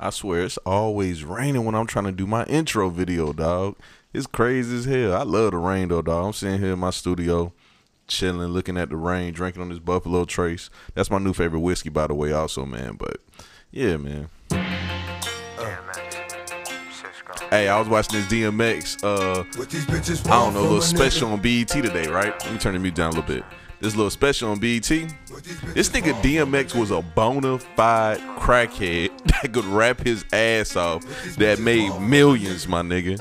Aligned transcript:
I 0.00 0.10
swear 0.10 0.44
it's 0.44 0.58
always 0.58 1.24
raining 1.24 1.64
when 1.64 1.74
I'm 1.74 1.86
trying 1.86 2.04
to 2.04 2.12
do 2.12 2.26
my 2.26 2.44
intro 2.44 2.88
video, 2.88 3.32
dog. 3.32 3.76
It's 4.12 4.28
crazy 4.28 4.76
as 4.76 4.84
hell. 4.84 5.14
I 5.14 5.24
love 5.24 5.50
the 5.50 5.56
rain 5.56 5.88
though, 5.88 6.02
dog. 6.02 6.26
I'm 6.26 6.32
sitting 6.32 6.60
here 6.60 6.74
in 6.74 6.78
my 6.78 6.90
studio, 6.90 7.52
chilling, 8.06 8.48
looking 8.48 8.76
at 8.76 8.90
the 8.90 8.96
rain, 8.96 9.32
drinking 9.32 9.60
on 9.60 9.70
this 9.70 9.80
Buffalo 9.80 10.24
Trace. 10.24 10.70
That's 10.94 11.10
my 11.10 11.18
new 11.18 11.32
favorite 11.32 11.60
whiskey, 11.60 11.88
by 11.88 12.06
the 12.06 12.14
way, 12.14 12.30
also, 12.32 12.64
man. 12.64 12.96
But 12.96 13.16
yeah, 13.72 13.96
man. 13.96 14.28
Hey, 17.50 17.68
I 17.68 17.78
was 17.78 17.88
watching 17.88 18.20
this 18.20 18.28
DMX. 18.28 19.02
Uh, 19.02 19.42
I 20.30 20.44
don't 20.44 20.54
know, 20.54 20.60
a 20.60 20.62
little 20.62 20.80
special 20.80 21.32
on 21.32 21.40
BET 21.40 21.68
today, 21.68 22.06
right? 22.06 22.38
Let 22.44 22.52
me 22.52 22.58
turn 22.58 22.74
the 22.74 22.78
music 22.78 22.96
down 22.96 23.12
a 23.12 23.16
little 23.16 23.34
bit. 23.34 23.44
This 23.80 23.94
little 23.94 24.10
special 24.10 24.50
on 24.50 24.58
BET. 24.58 24.88
This 24.88 25.88
nigga 25.90 26.12
DMX 26.20 26.74
was 26.74 26.90
a 26.90 27.00
bona 27.00 27.58
fide 27.58 28.18
crackhead 28.38 29.10
that 29.42 29.52
could 29.52 29.64
rap 29.66 30.00
his 30.00 30.24
ass 30.32 30.74
off 30.76 31.04
that 31.36 31.60
made 31.60 31.96
millions, 32.00 32.66
my 32.66 32.82
nigga. 32.82 33.20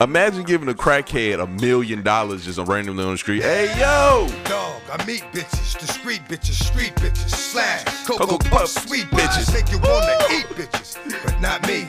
Imagine 0.00 0.42
giving 0.42 0.68
a 0.68 0.74
crackhead 0.74 1.42
a 1.42 1.46
million 1.46 2.02
dollars 2.02 2.44
just 2.44 2.58
randomly 2.58 3.04
on 3.04 3.12
the 3.12 3.18
street. 3.18 3.42
Hey 3.42 3.66
yo! 3.78 4.28
Dog, 4.44 4.82
I 4.92 5.02
meet 5.06 5.22
bitches, 5.32 5.78
discreet 5.78 6.20
bitches, 6.28 6.62
street 6.62 6.94
bitches, 6.96 7.30
slash, 7.30 7.84
cocoa, 8.06 8.26
Cocoa 8.26 8.48
puff, 8.50 8.68
sweet 8.68 9.04
bitches. 9.06 9.46
bitches, 9.46 9.54
make 9.54 9.70
you 9.72 9.78
wanna 9.78 10.16
eat 10.32 10.46
bitches, 10.56 11.24
but 11.24 11.40
not 11.40 11.66
me. 11.66 11.88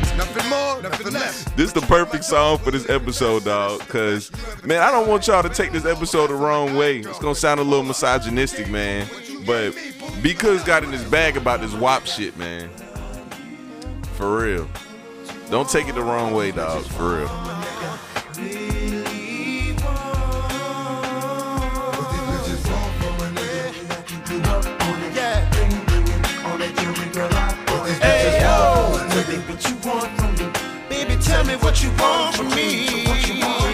Nothing 0.21 0.49
more, 0.51 0.81
nothing 0.83 1.13
less. 1.13 1.45
This 1.55 1.69
is 1.69 1.73
the 1.73 1.81
perfect 1.81 2.23
song 2.23 2.59
for 2.59 2.69
this 2.69 2.87
episode, 2.91 3.43
dog. 3.43 3.79
Cause 3.87 4.31
man, 4.63 4.83
I 4.83 4.91
don't 4.91 5.07
want 5.07 5.25
y'all 5.25 5.41
to 5.41 5.49
take 5.49 5.71
this 5.71 5.83
episode 5.83 6.27
the 6.27 6.35
wrong 6.35 6.77
way. 6.77 6.99
It's 6.99 7.17
gonna 7.17 7.33
sound 7.33 7.59
a 7.59 7.63
little 7.63 7.83
misogynistic, 7.83 8.69
man. 8.69 9.07
But 9.47 9.75
because 10.21 10.63
got 10.63 10.83
in 10.83 10.91
his 10.91 11.03
bag 11.05 11.37
about 11.37 11.61
this 11.61 11.73
WAP 11.73 12.05
shit, 12.05 12.37
man. 12.37 12.69
For 14.13 14.43
real. 14.43 14.69
Don't 15.49 15.67
take 15.67 15.87
it 15.87 15.95
the 15.95 16.03
wrong 16.03 16.35
way, 16.35 16.51
dog. 16.51 16.83
For 16.83 17.17
real. 17.17 18.70
Baby, 30.89 31.15
tell 31.21 31.43
me 31.45 31.53
what 31.57 31.83
you 31.83 31.91
want 31.99 32.35
from 32.35 32.49
me. 32.49 33.05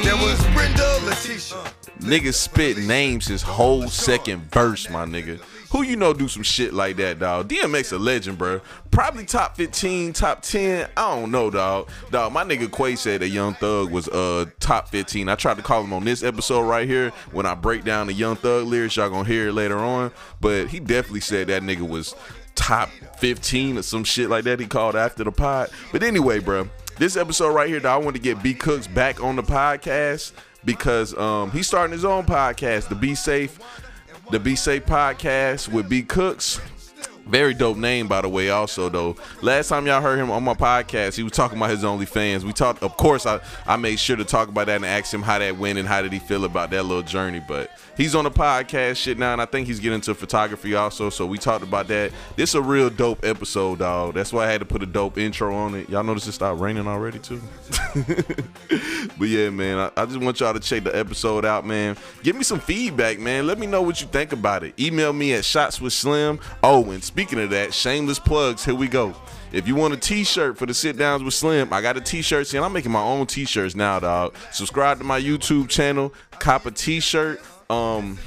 There 0.04 0.16
was 0.18 0.46
Brenda, 0.54 1.00
Letitia. 1.06 1.64
Nigga 2.00 2.34
spit 2.34 2.78
names 2.80 3.28
his 3.28 3.42
whole 3.42 3.88
second 3.88 4.52
verse, 4.52 4.90
my 4.90 5.06
nigga. 5.06 5.40
Who 5.72 5.84
you 5.84 5.96
know 5.96 6.14
do 6.14 6.28
some 6.28 6.44
shit 6.44 6.74
like 6.74 6.98
that, 6.98 7.20
dog? 7.20 7.48
DMX 7.48 7.94
a 7.94 7.98
legend, 7.98 8.38
bro. 8.38 8.60
Probably 8.92 9.26
top 9.26 9.56
15, 9.56 10.12
top 10.14 10.42
10. 10.42 10.90
I 10.98 11.16
don't 11.16 11.32
know, 11.32 11.50
dog. 11.50 11.90
Dog, 12.12 12.34
my 12.34 12.44
nigga 12.44 12.70
Quay 12.70 12.98
said 12.98 13.22
that 13.22 13.30
Young 13.30 13.54
Thug 13.54 13.90
was 13.90 14.10
uh 14.10 14.46
top 14.60 14.90
15. 14.90 15.30
I 15.30 15.36
tried 15.36 15.58
to 15.58 15.64
call 15.64 15.82
him 15.84 15.94
on 15.94 16.04
this 16.04 16.24
episode 16.24 16.64
right 16.64 16.88
here. 16.88 17.12
When 17.32 17.46
I 17.46 17.56
break 17.56 17.86
down 17.86 18.08
the 18.08 18.14
Young 18.14 18.36
Thug 18.36 18.68
lyrics, 18.68 18.98
y'all 18.98 19.10
gonna 19.10 19.28
hear 19.28 19.48
it 19.50 19.54
later 19.54 19.78
on. 19.78 20.12
But 20.42 20.68
he 20.68 20.80
definitely 20.82 21.22
said 21.22 21.48
that 21.48 21.64
nigga 21.64 21.88
was 21.88 22.16
top 22.58 22.90
15 23.20 23.78
or 23.78 23.82
some 23.84 24.04
shit 24.04 24.30
like 24.30 24.44
that 24.44 24.60
he 24.60 24.66
called 24.66 24.96
after 24.96 25.24
the 25.24 25.32
pod. 25.32 25.70
But 25.94 26.04
anyway, 26.04 26.40
bro, 26.40 26.70
this 26.98 27.16
episode 27.16 27.54
right 27.54 27.70
here, 27.70 27.86
I 27.88 27.96
want 27.98 28.16
to 28.16 28.22
get 28.22 28.44
B 28.44 28.54
Cooks 28.54 28.88
back 28.88 29.24
on 29.24 29.38
the 29.38 29.44
podcast 29.44 30.34
because 30.66 31.18
um 31.18 31.52
he's 31.52 31.68
starting 31.68 31.94
his 31.94 32.04
own 32.04 32.26
podcast, 32.26 32.90
the 32.90 32.96
Be 32.96 33.16
Safe, 33.16 33.60
the 34.32 34.40
Be 34.40 34.56
Safe 34.56 34.86
podcast 34.86 35.72
with 35.72 35.88
B 35.88 36.02
Cooks. 36.04 36.60
Very 37.28 37.54
dope 37.54 37.76
name, 37.78 38.08
by 38.08 38.22
the 38.22 38.30
way. 38.30 38.50
Also, 38.50 38.88
though, 38.88 39.18
last 39.42 39.68
time 39.68 39.86
y'all 39.86 40.02
heard 40.02 40.18
him 40.18 40.32
on 40.32 40.44
my 40.44 40.54
podcast, 40.54 41.18
he 41.18 41.24
was 41.24 41.34
talking 41.34 41.58
about 41.58 41.70
his 41.70 41.84
OnlyFans. 41.84 42.44
We 42.44 42.54
talked, 42.54 42.82
of 42.82 42.96
course, 42.96 43.26
I 43.26 43.42
I 43.66 43.76
made 43.76 44.00
sure 44.00 44.16
to 44.16 44.24
talk 44.24 44.48
about 44.48 44.68
that 44.68 44.78
and 44.78 44.86
ask 44.86 45.14
him 45.14 45.22
how 45.22 45.38
that 45.40 45.58
went 45.58 45.78
and 45.78 45.88
how 45.88 46.02
did 46.02 46.14
he 46.14 46.20
feel 46.20 46.46
about 46.46 46.70
that 46.72 46.84
little 46.84 47.04
journey. 47.04 47.42
But 47.46 47.70
he's 47.98 48.16
on 48.16 48.24
the 48.24 48.32
podcast 48.32 48.98
shit 48.98 49.18
now, 49.18 49.34
and 49.34 49.42
I 49.42 49.46
think 49.46 49.68
he's 49.68 49.80
getting 49.80 49.96
into 49.96 50.14
photography 50.14 50.76
also. 50.76 51.10
So 51.10 51.26
we 51.26 51.38
talked 51.38 51.64
about 51.64 51.88
that. 51.88 52.12
This 52.36 52.54
a 52.56 52.62
real 52.62 52.90
dope 52.90 53.26
episode, 53.26 53.80
dog. 53.80 54.14
That's 54.14 54.32
why 54.32 54.48
I 54.48 54.52
had 54.52 54.62
to 54.62 54.66
put 54.66 54.84
a 54.84 54.86
dope 54.86 55.18
intro 55.18 55.54
on 55.56 55.76
it. 55.76 55.90
Y'all 55.90 56.04
notice 56.04 56.28
it 56.28 56.34
stopped 56.34 56.62
raining 56.62 56.88
already 56.88 57.20
too. 57.20 57.42
but 59.18 59.28
yeah, 59.28 59.50
man, 59.50 59.78
I, 59.78 60.02
I 60.02 60.06
just 60.06 60.18
want 60.18 60.40
y'all 60.40 60.54
to 60.54 60.60
check 60.60 60.84
the 60.84 60.96
episode 60.96 61.44
out, 61.44 61.66
man. 61.66 61.98
Give 62.24 62.36
me 62.36 62.44
some 62.44 62.60
feedback, 62.60 63.20
man. 63.20 63.48
Let 63.48 63.60
me 63.60 63.68
know 63.68 63.82
what 63.82 64.00
you 64.00 64.08
think 64.08 64.32
about 64.32 64.64
it. 64.64 64.80
Email 64.80 65.12
me 65.12 65.34
at 65.34 65.44
shots 65.44 65.82
with 65.82 65.94
slim. 65.94 66.40
Oh, 66.64 66.92
and 66.92 67.04
speaking 67.04 67.40
of 67.40 67.50
that, 67.50 67.74
shameless 67.74 68.20
plugs. 68.20 68.64
Here 68.64 68.76
we 68.76 68.88
go. 68.88 69.16
If 69.52 69.68
you 69.68 69.76
want 69.76 69.94
a 69.94 69.98
t-shirt 69.98 70.58
for 70.58 70.66
the 70.66 70.74
sit 70.74 70.98
downs 70.98 71.24
with 71.24 71.34
Slim, 71.34 71.72
I 71.72 71.82
got 71.82 71.96
a 71.96 72.02
t-shirt. 72.02 72.48
See, 72.48 72.58
and 72.58 72.66
I'm 72.66 72.74
making 72.74 72.92
my 72.92 73.02
own 73.02 73.26
t-shirts 73.28 73.76
now, 73.76 74.00
dog. 74.00 74.36
Subscribe 74.52 74.98
to 74.98 75.06
my 75.06 75.22
YouTube 75.22 75.70
channel, 75.70 76.14
cop 76.32 76.66
a 76.66 76.72
t-shirt. 76.72 77.42
Um, 77.70 78.18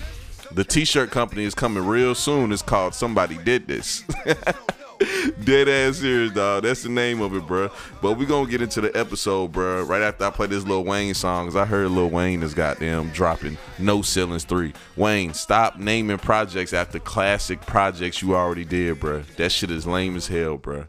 the 0.52 0.64
t-shirt 0.64 1.10
company 1.10 1.44
is 1.44 1.54
coming 1.54 1.86
real 1.86 2.14
soon. 2.14 2.52
It's 2.52 2.62
called 2.62 2.94
Somebody 2.94 3.38
Did 3.38 3.66
This. 3.66 4.04
Dead 5.44 5.66
ass 5.66 5.96
serious, 5.96 6.32
dog. 6.32 6.64
That's 6.64 6.82
the 6.82 6.90
name 6.90 7.22
of 7.22 7.34
it, 7.34 7.46
bro. 7.46 7.70
But 8.02 8.14
we 8.18 8.26
gonna 8.26 8.50
get 8.50 8.60
into 8.60 8.82
the 8.82 8.94
episode, 8.94 9.52
bro. 9.52 9.82
Right 9.84 10.02
after 10.02 10.24
I 10.24 10.30
play 10.30 10.46
this 10.46 10.64
Lil 10.64 10.84
Wayne 10.84 11.14
song, 11.14 11.46
cause 11.46 11.56
I 11.56 11.64
heard 11.64 11.90
Lil 11.90 12.10
Wayne 12.10 12.42
is 12.42 12.52
goddamn 12.52 13.08
dropping 13.10 13.56
No 13.78 14.02
Ceilings 14.02 14.44
3. 14.44 14.74
Wayne, 14.96 15.32
stop 15.32 15.78
naming 15.78 16.18
projects 16.18 16.74
after 16.74 16.98
classic 16.98 17.62
projects 17.62 18.20
you 18.20 18.34
already 18.34 18.66
did, 18.66 19.00
bro. 19.00 19.22
That 19.38 19.52
shit 19.52 19.70
is 19.70 19.86
lame 19.86 20.16
as 20.16 20.26
hell, 20.26 20.58
bro. 20.58 20.86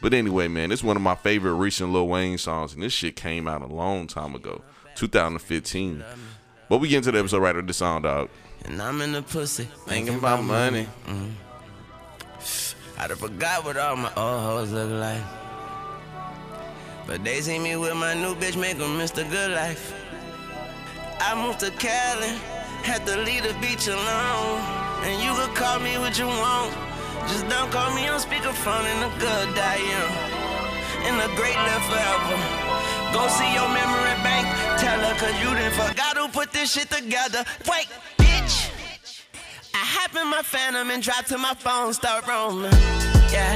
But 0.00 0.14
anyway, 0.14 0.46
man, 0.46 0.70
it's 0.70 0.84
one 0.84 0.94
of 0.94 1.02
my 1.02 1.16
favorite 1.16 1.54
recent 1.54 1.92
Lil 1.92 2.06
Wayne 2.06 2.38
songs, 2.38 2.74
and 2.74 2.82
this 2.84 2.92
shit 2.92 3.16
came 3.16 3.48
out 3.48 3.62
a 3.62 3.66
long 3.66 4.06
time 4.06 4.36
ago, 4.36 4.62
2015. 4.94 6.04
But 6.68 6.78
we 6.78 6.88
get 6.88 6.98
into 6.98 7.12
the 7.12 7.18
episode 7.18 7.40
right 7.40 7.56
after 7.56 7.62
the 7.62 7.72
song, 7.72 8.02
dog. 8.02 8.28
And 8.64 8.80
I'm 8.82 9.00
in 9.00 9.12
the 9.12 9.22
pussy, 9.22 9.68
thinking 9.86 10.16
about 10.16 10.44
money. 10.44 10.86
Mm. 11.06 11.32
I 12.98 13.06
done 13.06 13.16
forgot 13.16 13.64
what 13.64 13.76
all 13.76 13.96
my 13.96 14.12
old 14.16 14.42
hoes 14.42 14.72
look 14.72 14.90
like. 14.90 15.22
But 17.06 17.24
they 17.24 17.40
see 17.40 17.58
me 17.58 17.76
with 17.76 17.94
my 17.94 18.12
new 18.14 18.34
bitch, 18.34 18.56
make 18.56 18.78
'em 18.78 18.98
miss 18.98 19.12
the 19.12 19.24
good 19.24 19.52
life. 19.52 19.94
I 21.20 21.34
moved 21.34 21.60
to 21.60 21.70
Cali, 21.70 22.32
had 22.82 23.06
to 23.06 23.16
leave 23.16 23.44
the 23.44 23.54
beach 23.60 23.86
alone. 23.88 24.60
And 25.04 25.22
you 25.22 25.32
could 25.34 25.54
call 25.56 25.78
me 25.80 25.96
what 25.96 26.18
you 26.18 26.26
want. 26.26 26.74
Just 27.28 27.48
don't 27.48 27.70
call 27.70 27.94
me 27.94 28.08
on 28.08 28.20
speakerphone 28.20 28.84
in 28.92 29.00
the 29.00 29.10
good 29.18 29.58
I 29.58 29.76
am. 30.00 30.10
In 31.08 31.16
the 31.16 31.28
great 31.36 31.56
live 31.56 31.84
forever. 31.86 32.57
Go 33.12 33.26
see 33.28 33.52
your 33.54 33.68
memory 33.68 34.16
bank. 34.22 34.46
Tell 34.78 34.98
her 35.00 35.14
cause 35.18 35.36
you 35.40 35.54
done 35.54 35.72
forgot 35.72 36.16
who 36.16 36.28
put 36.28 36.52
this 36.52 36.72
shit 36.72 36.90
together. 36.90 37.44
Wait, 37.68 37.88
bitch. 38.18 38.70
I 39.74 39.82
hop 39.84 40.14
in 40.16 40.28
my 40.28 40.42
phantom 40.42 40.90
and 40.90 41.02
drop 41.02 41.24
to 41.26 41.38
my 41.38 41.54
phone, 41.54 41.92
start 41.94 42.26
roaming. 42.26 42.72
Yeah. 43.32 43.54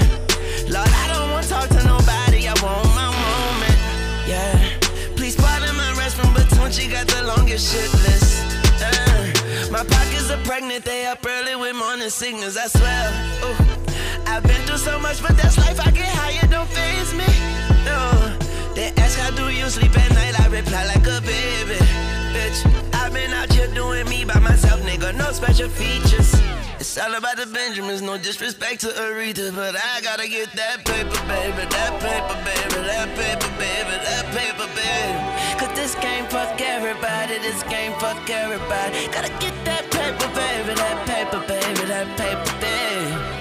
Lord, 0.69 0.89
I 0.89 1.05
don't 1.13 1.31
want 1.33 1.45
to 1.45 1.51
talk 1.51 1.69
to 1.69 1.83
nobody. 1.85 2.49
I 2.49 2.55
want 2.63 2.89
my 2.97 3.09
moment. 3.13 3.79
Yeah. 4.27 4.57
Please 5.17 5.37
pardon 5.37 5.75
my 5.77 5.93
restroom, 6.01 6.33
but 6.35 6.49
Twitchy 6.57 6.89
got 6.91 7.07
the 7.09 7.23
longest 7.25 7.73
shit 7.73 7.93
list. 8.05 8.43
Uh, 8.83 9.71
my 9.71 9.85
pockets 9.85 10.31
are 10.31 10.43
pregnant, 10.45 10.85
they 10.85 11.07
up 11.07 11.25
early 11.27 11.57
with 11.57 11.77
morning 11.77 12.11
sickness, 12.11 12.57
I 12.57 12.67
swear. 12.67 13.05
Ooh. 13.45 13.83
I've 14.27 14.43
been 14.43 14.61
through 14.67 14.79
so 14.79 14.99
much, 14.99 15.23
but 15.23 15.37
that's 15.37 15.59
life. 15.59 15.81
I 15.81 15.91
get 15.91 16.09
higher, 16.09 16.47
don't 16.49 16.69
phase 16.69 17.13
me. 17.15 17.29
No. 17.85 18.42
They 18.75 18.91
ask 18.97 19.19
how 19.19 19.31
do 19.31 19.51
you 19.51 19.69
sleep 19.69 19.97
at 19.99 20.11
night, 20.13 20.41
I 20.41 20.47
reply 20.49 20.87
like 20.87 21.07
a 21.07 21.21
baby. 21.21 21.77
Bitch, 22.33 22.59
I've 22.95 23.13
been 23.13 23.31
out 23.31 23.53
here 23.53 23.69
doing 23.75 24.09
me 24.09 24.25
by 24.25 24.39
myself, 24.39 24.81
nigga, 24.81 25.15
no 25.15 25.31
special 25.33 25.69
features. 25.69 26.33
It's 26.81 26.97
all 26.99 27.15
about 27.15 27.37
the 27.37 27.47
Benjamins, 27.47 28.01
no 28.01 28.17
disrespect 28.17 28.81
to 28.81 28.89
Aretha, 28.89 29.55
but 29.55 29.77
I 29.77 30.01
gotta 30.01 30.27
get 30.27 30.51
that 30.53 30.85
paper, 30.85 31.21
baby, 31.29 31.69
that 31.69 31.93
paper, 32.01 32.37
baby, 32.49 32.81
that 32.89 33.09
paper, 33.15 33.51
baby, 33.61 33.97
that 34.09 34.25
paper, 34.33 34.69
baby. 34.75 35.61
Cause 35.61 35.77
this 35.77 35.95
game 35.97 36.25
fuck 36.27 36.61
everybody, 36.61 37.39
this 37.39 37.63
game 37.65 37.93
fuck 38.01 38.29
everybody. 38.29 39.07
Gotta 39.13 39.33
get 39.39 39.55
that 39.67 39.91
paper, 39.93 40.29
baby, 40.35 40.75
that 40.75 41.07
paper, 41.07 41.41
baby, 41.47 41.85
that 41.87 42.09
paper, 42.17 42.53
baby 42.61 43.32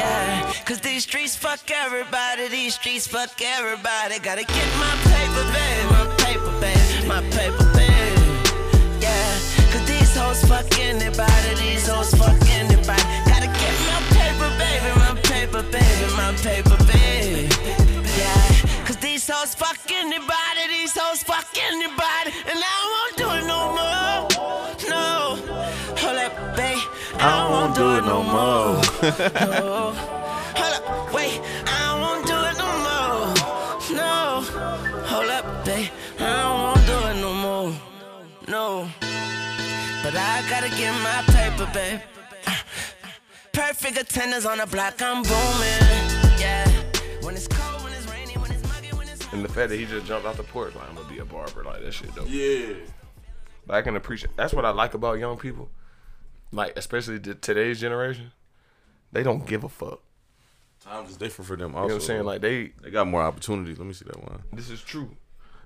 yeah. 0.00 0.52
Cause 0.64 0.80
these 0.80 1.02
streets 1.04 1.36
fuck 1.36 1.60
everybody, 1.70 2.48
these 2.48 2.74
streets 2.74 3.06
fuck 3.06 3.34
everybody. 3.40 4.18
Gotta 4.18 4.44
get 4.44 4.68
my 4.84 4.94
paper 5.12 5.44
bag, 5.54 5.78
my 5.96 6.06
paper 6.24 6.54
bag, 6.60 7.06
my 7.06 7.20
paper 7.36 7.66
bag, 7.76 8.12
yeah. 9.00 9.30
Cause 9.72 9.84
these 9.86 10.12
hoes 10.16 10.42
fuck 10.50 10.68
anybody, 10.78 11.50
these 11.62 11.86
hoes 11.88 12.12
fuck 12.14 12.40
anybody. 12.60 13.06
Gotta 13.30 13.50
get 13.62 13.74
my 13.90 14.00
paper 14.16 14.50
baby, 14.62 14.90
my 15.04 15.12
paper 15.30 15.62
baby, 15.74 16.06
my 16.22 16.32
paper 16.46 16.78
baby, 16.90 17.42
yeah. 18.18 18.86
Cause 18.86 18.98
these 18.98 19.28
hoes 19.28 19.54
fuck 19.54 19.78
anybody, 19.90 20.62
these 20.68 20.94
hoes 20.96 21.22
fuck 21.22 21.48
anybody. 21.70 22.30
Do 27.80 27.96
it 27.96 28.04
no 28.04 28.22
more. 28.22 28.76
no, 29.56 29.94
hold 30.60 30.74
up, 30.76 31.14
wait. 31.14 31.40
I 31.66 31.96
won't 32.02 32.26
do 32.26 32.36
it 32.50 32.56
no 32.64 32.70
more. 32.86 33.22
No, 33.96 34.42
hold 35.10 35.30
up, 35.30 35.64
babe. 35.64 35.88
I 36.18 36.44
won't 36.60 36.84
do 36.86 36.96
it 37.10 37.16
no 37.26 37.32
more. 37.32 37.72
No, 38.48 38.86
but 40.02 40.14
I 40.14 40.44
gotta 40.50 40.68
get 40.68 40.92
my 41.08 41.22
paper, 41.32 41.70
babe. 41.72 42.00
Uh, 42.46 42.50
uh, 42.50 43.08
perfect 43.52 43.96
attendance 43.96 44.44
on 44.44 44.58
the 44.58 44.66
block, 44.66 45.00
I'm 45.00 45.22
booming. 45.22 45.82
Yeah, 46.38 46.68
when 47.22 47.34
it's 47.34 47.48
cold, 47.48 47.82
when 47.82 47.94
it's 47.94 48.06
rainy, 48.12 48.34
when 48.34 48.50
it's 48.52 48.62
muggy, 48.68 48.94
when 48.94 49.08
it's 49.08 49.26
And 49.32 49.42
the 49.42 49.48
fact 49.48 49.70
that 49.70 49.78
he 49.78 49.86
just 49.86 50.04
jumped 50.04 50.26
out 50.26 50.36
the 50.36 50.42
porch, 50.42 50.74
like 50.74 50.86
I'm 50.86 50.96
gonna 50.96 51.08
be 51.08 51.20
a 51.20 51.24
barber, 51.24 51.64
like 51.64 51.80
that 51.82 51.94
shit 51.94 52.14
dope. 52.14 52.26
Yeah. 52.28 52.74
But 53.66 53.76
I 53.76 53.82
can 53.82 53.96
appreciate. 53.96 54.36
That's 54.36 54.52
what 54.52 54.66
I 54.66 54.70
like 54.70 54.92
about 54.92 55.18
young 55.18 55.38
people, 55.38 55.70
like 56.52 56.76
especially 56.76 57.18
the, 57.18 57.34
today's 57.34 57.80
generation. 57.80 58.32
They 59.12 59.22
don't 59.22 59.46
give 59.46 59.64
a 59.64 59.68
fuck. 59.68 60.00
Times 60.84 61.10
is 61.10 61.16
different 61.16 61.48
for 61.48 61.56
them. 61.56 61.70
You 61.70 61.76
know 61.76 61.82
Also, 61.82 61.94
what 61.94 62.02
I'm 62.02 62.06
saying? 62.06 62.24
Like 62.24 62.40
they, 62.40 62.72
they 62.82 62.90
got 62.90 63.06
more 63.06 63.22
opportunities. 63.22 63.78
Let 63.78 63.86
me 63.86 63.92
see 63.92 64.06
that 64.06 64.16
one. 64.22 64.42
this 64.52 64.70
is 64.70 64.80
true. 64.80 65.10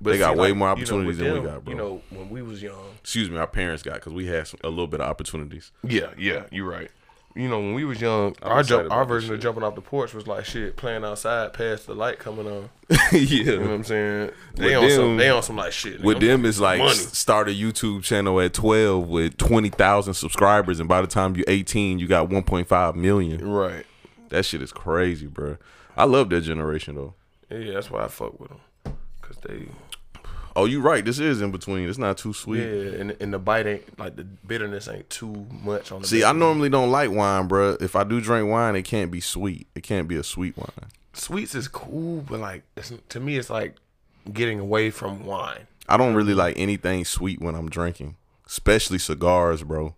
But 0.00 0.10
They 0.10 0.18
got 0.18 0.36
way 0.36 0.52
more 0.52 0.68
you 0.68 0.74
know, 0.74 0.82
opportunities 0.82 1.18
than 1.18 1.32
we 1.34 1.40
got, 1.40 1.64
bro. 1.64 1.72
You 1.72 1.78
know, 1.78 2.02
when 2.10 2.28
we 2.28 2.42
was 2.42 2.62
young. 2.62 2.96
Excuse 3.00 3.30
me, 3.30 3.38
our 3.38 3.46
parents 3.46 3.82
got 3.82 3.94
because 3.94 4.12
we 4.12 4.26
had 4.26 4.46
some, 4.48 4.58
a 4.64 4.68
little 4.68 4.88
bit 4.88 5.00
of 5.00 5.08
opportunities. 5.08 5.70
Yeah, 5.82 6.10
yeah, 6.18 6.44
you're 6.50 6.68
right. 6.68 6.90
You 7.36 7.48
know, 7.48 7.58
when 7.58 7.74
we 7.74 7.84
was 7.84 8.00
young, 8.00 8.36
I'm 8.42 8.52
our 8.52 8.62
jump, 8.62 8.92
our 8.92 9.04
version 9.04 9.34
of 9.34 9.40
jumping 9.40 9.64
off 9.64 9.74
the 9.74 9.80
porch 9.80 10.14
was 10.14 10.28
like 10.28 10.44
shit, 10.44 10.76
playing 10.76 11.04
outside 11.04 11.52
past 11.52 11.88
the 11.88 11.94
light 11.94 12.20
coming 12.20 12.46
on. 12.46 12.70
yeah. 12.88 12.98
You 13.12 13.44
know 13.56 13.60
what 13.62 13.70
I'm 13.70 13.84
saying? 13.84 14.30
They 14.54 14.66
With 14.66 14.76
on 14.76 14.82
them- 14.82 14.90
some, 14.96 15.16
they 15.16 15.28
on 15.30 15.42
some 15.42 15.56
like 15.56 15.72
shit. 15.72 16.00
With 16.00 16.18
nigga. 16.18 16.20
them, 16.28 16.44
it's 16.44 16.60
like 16.60 16.78
Money. 16.78 16.94
start 16.94 17.48
a 17.48 17.50
YouTube 17.52 18.04
channel 18.04 18.40
at 18.40 18.54
12 18.54 19.08
with 19.08 19.36
20,000 19.36 20.14
subscribers, 20.14 20.78
and 20.78 20.88
by 20.88 21.00
the 21.00 21.08
time 21.08 21.34
you're 21.34 21.44
18, 21.48 21.98
you 21.98 22.06
got 22.06 22.28
1.5 22.28 22.94
million. 22.94 23.44
right? 23.48 23.84
That 24.28 24.44
shit 24.44 24.62
is 24.62 24.70
crazy, 24.72 25.26
bro. 25.26 25.56
I 25.96 26.04
love 26.04 26.30
that 26.30 26.42
generation 26.42 26.94
though. 26.94 27.14
Yeah, 27.50 27.74
that's 27.74 27.90
why 27.90 28.04
I 28.04 28.08
fuck 28.08 28.38
with 28.38 28.50
them, 28.50 28.60
cause 29.22 29.36
they, 29.46 29.66
Oh, 30.56 30.66
you 30.66 30.80
right. 30.80 31.04
This 31.04 31.18
is 31.18 31.40
in 31.40 31.50
between. 31.50 31.88
It's 31.88 31.98
not 31.98 32.16
too 32.16 32.32
sweet. 32.32 32.60
yeah, 32.60 33.00
and 33.00 33.16
and 33.20 33.32
the 33.32 33.38
bite 33.38 33.66
ain't 33.66 33.98
like 33.98 34.16
the 34.16 34.24
bitterness 34.24 34.88
ain't 34.88 35.10
too 35.10 35.46
much 35.50 35.90
on 35.90 36.02
the. 36.02 36.06
See, 36.06 36.22
I 36.22 36.32
normally 36.32 36.68
don't 36.68 36.90
like 36.90 37.10
wine, 37.10 37.48
bro. 37.48 37.76
If 37.80 37.96
I 37.96 38.04
do 38.04 38.20
drink 38.20 38.48
wine, 38.48 38.76
it 38.76 38.82
can't 38.82 39.10
be 39.10 39.20
sweet. 39.20 39.66
It 39.74 39.82
can't 39.82 40.06
be 40.06 40.16
a 40.16 40.22
sweet 40.22 40.56
wine. 40.56 40.90
sweets 41.12 41.54
is 41.54 41.66
cool, 41.66 42.20
but 42.20 42.38
like 42.38 42.62
it's, 42.76 42.92
to 43.08 43.20
me, 43.20 43.36
it's 43.36 43.50
like 43.50 43.74
getting 44.32 44.60
away 44.60 44.90
from 44.90 45.26
wine. 45.26 45.66
I 45.88 45.96
don't 45.96 46.14
really 46.14 46.34
like 46.34 46.58
anything 46.58 47.04
sweet 47.04 47.40
when 47.40 47.54
I'm 47.54 47.68
drinking, 47.68 48.16
especially 48.46 48.98
cigars, 48.98 49.62
bro. 49.64 49.94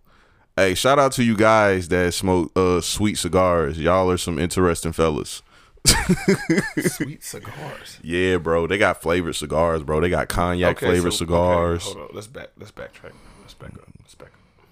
Hey, 0.55 0.73
shout 0.73 0.97
out 0.97 1.11
to 1.13 1.23
you 1.23 1.37
guys 1.37 1.87
that 1.89 2.15
smoke 2.15 2.51
uh 2.55 2.81
sweet 2.81 3.19
cigars. 3.19 3.79
Y'all 3.79 4.09
are 4.09 4.17
some 4.17 4.39
interesting 4.39 4.91
fellas. 4.91 5.43
Sweet 6.87 7.23
cigars. 7.23 7.99
Yeah, 8.03 8.37
bro. 8.37 8.67
They 8.67 8.77
got 8.77 9.01
flavored 9.01 9.35
cigars, 9.35 9.83
bro. 9.83 9.99
They 10.01 10.09
got 10.09 10.27
cognac 10.27 10.79
flavored 10.79 11.13
so- 11.13 11.19
cigars. 11.19 11.85
Okay, 11.87 11.97
hold 11.99 12.09
on, 12.09 12.15
let's 12.15 12.27
back. 12.27 12.49
Let's 12.57 12.71
backtrack. 12.71 13.13
Let's 13.41 13.53
back 13.53 13.73
up. 13.73 13.87
Let's 14.01 14.15
back 14.15 14.27
up. 14.29 14.65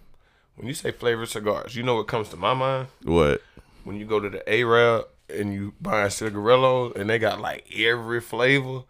When 0.56 0.68
you 0.68 0.74
say 0.74 0.92
flavored 0.92 1.30
cigars, 1.30 1.76
you 1.76 1.84
know 1.84 1.96
what 1.96 2.08
comes 2.08 2.30
to 2.30 2.38
my 2.38 2.54
mind 2.54 2.88
What? 3.04 3.42
when 3.84 3.98
you 3.98 4.06
go 4.06 4.20
to 4.20 4.30
the 4.30 4.48
Arab 4.50 5.08
and 5.30 5.54
you 5.54 5.74
buy 5.82 6.04
a 6.04 6.10
cigarillos 6.12 6.94
and 6.96 7.10
they 7.10 7.20
got 7.20 7.42
like 7.42 7.66
every 7.78 8.22
flavor. 8.22 8.84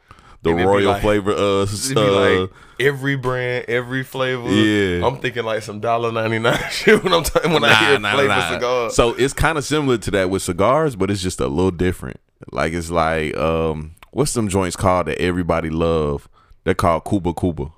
The 0.45 0.51
and 0.51 0.59
it 0.59 0.63
be 0.63 0.67
royal 0.67 0.91
like- 0.91 1.01
flavor 1.01 1.31
uh, 1.31 1.65
uh 1.65 2.39
like 2.41 2.49
every 2.79 3.15
brand, 3.15 3.65
every 3.67 4.03
flavor. 4.03 4.49
Yeah. 4.49 5.05
I'm 5.05 5.17
thinking 5.17 5.43
like 5.43 5.61
some 5.63 5.79
dollar 5.79 6.11
ninety 6.11 6.39
nine 6.39 6.57
shit 6.71 7.03
when 7.03 7.13
I'm 7.13 7.23
talking 7.23 7.51
when 7.51 7.63
I 7.63 7.73
hear 7.73 7.99
flavor 7.99 8.47
cigars. 8.53 8.95
So 8.95 9.13
it's 9.15 9.33
kind 9.33 9.57
of 9.57 9.63
similar 9.65 9.97
to 9.97 10.11
that 10.11 10.29
with 10.29 10.41
cigars, 10.43 10.95
but 10.95 11.11
it's 11.11 11.21
just 11.21 11.39
a 11.39 11.47
little 11.47 11.71
different. 11.71 12.19
Like 12.51 12.73
it's 12.73 12.89
like 12.91 13.35
um 13.37 13.95
what's 14.11 14.33
them 14.33 14.47
joints 14.47 14.75
called 14.75 15.07
that 15.07 15.19
everybody 15.21 15.69
love? 15.69 16.29
They're 16.63 16.73
called 16.73 17.05
Kuba 17.05 17.33
Kuba. 17.33 17.71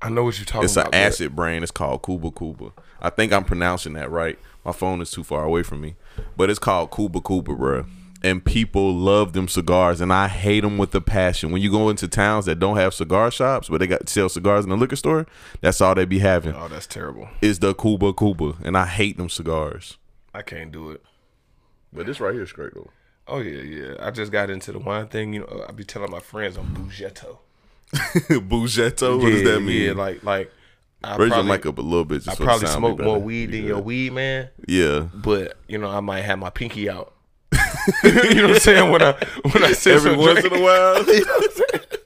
I 0.00 0.10
know 0.10 0.22
what 0.24 0.38
you're 0.38 0.44
talking 0.46 0.64
It's 0.64 0.76
an 0.76 0.82
about. 0.82 0.92
but- 0.92 0.98
acid 0.98 1.34
brand. 1.34 1.62
It's 1.64 1.72
called 1.72 2.02
Kuba 2.04 2.30
Kuba. 2.30 2.70
I 3.00 3.10
think 3.10 3.32
I'm 3.32 3.44
pronouncing 3.44 3.94
that 3.94 4.10
right. 4.10 4.38
My 4.64 4.72
phone 4.72 5.00
is 5.00 5.10
too 5.10 5.24
far 5.24 5.44
away 5.44 5.62
from 5.62 5.80
me, 5.80 5.94
but 6.36 6.50
it's 6.50 6.58
called 6.58 6.90
Kuba 6.94 7.20
Kuba, 7.20 7.54
bro. 7.54 7.86
And 8.24 8.44
people 8.44 8.92
love 8.94 9.32
them 9.32 9.46
cigars, 9.46 10.00
and 10.00 10.12
I 10.12 10.26
hate 10.26 10.60
them 10.62 10.76
with 10.76 10.92
a 10.94 11.00
passion. 11.00 11.52
When 11.52 11.62
you 11.62 11.70
go 11.70 11.88
into 11.88 12.08
towns 12.08 12.46
that 12.46 12.58
don't 12.58 12.76
have 12.76 12.92
cigar 12.92 13.30
shops, 13.30 13.68
but 13.68 13.78
they 13.78 13.86
got 13.86 14.08
sell 14.08 14.28
cigars 14.28 14.64
in 14.64 14.70
the 14.70 14.76
liquor 14.76 14.96
store, 14.96 15.24
that's 15.60 15.80
all 15.80 15.94
they 15.94 16.04
be 16.04 16.18
having 16.18 16.52
Oh, 16.54 16.66
that's 16.66 16.88
terrible. 16.88 17.28
is 17.40 17.60
the 17.60 17.74
Kuba 17.74 18.12
Kuba, 18.14 18.54
and 18.64 18.76
I 18.76 18.86
hate 18.86 19.18
them 19.18 19.28
cigars. 19.28 19.98
I 20.34 20.42
can't 20.42 20.72
do 20.72 20.90
it. 20.90 21.02
But 21.92 22.06
this 22.06 22.18
right 22.18 22.34
here 22.34 22.42
is 22.42 22.50
great 22.52 22.74
though. 22.74 22.90
Oh 23.28 23.38
yeah, 23.38 23.60
yeah. 23.62 23.94
I 24.00 24.10
just 24.10 24.32
got 24.32 24.50
into 24.50 24.72
the 24.72 24.78
wine 24.80 25.06
thing. 25.06 25.32
You 25.32 25.40
know, 25.40 25.64
I 25.68 25.72
be 25.72 25.84
telling 25.84 26.10
my 26.10 26.20
friends 26.20 26.56
I'm 26.56 26.66
Bougetto. 26.74 27.38
Bugetto, 27.92 29.20
what 29.22 29.30
does 29.30 29.42
that 29.44 29.60
mean? 29.60 29.82
Yeah, 29.82 29.92
like 29.92 30.22
like 30.24 30.52
I 31.02 31.16
Raise 31.16 31.30
your 31.30 31.44
mic 31.44 31.64
up 31.66 31.78
a 31.78 31.82
little 31.82 32.04
bit. 32.04 32.22
Just 32.22 32.28
I 32.30 32.34
for 32.34 32.44
probably 32.44 32.66
smoke 32.68 32.98
more 33.00 33.18
weed 33.20 33.46
than 33.52 33.62
Yeah. 33.62 33.68
your 33.68 33.80
weed 33.80 34.12
man, 34.12 34.48
Yeah. 34.66 35.06
but 35.14 35.56
you 35.68 35.78
know 35.78 35.88
I 35.88 36.00
might 36.00 36.22
have 36.22 36.38
my 36.38 36.50
pinky 36.50 36.90
out. 36.90 37.14
you 38.04 38.34
know 38.34 38.42
what 38.48 38.50
I'm 38.54 38.60
saying 38.60 38.90
when 38.90 39.02
I 39.02 39.12
when 39.52 39.64
I 39.64 39.72
say 39.72 39.94
Every 39.94 40.16
once 40.16 40.44
in 40.44 40.52
a 40.52 40.60
while. 40.62 41.04
you 41.06 41.24
know 41.24 41.32
what 41.34 41.44
I'm 41.44 41.78
saying? 41.78 42.00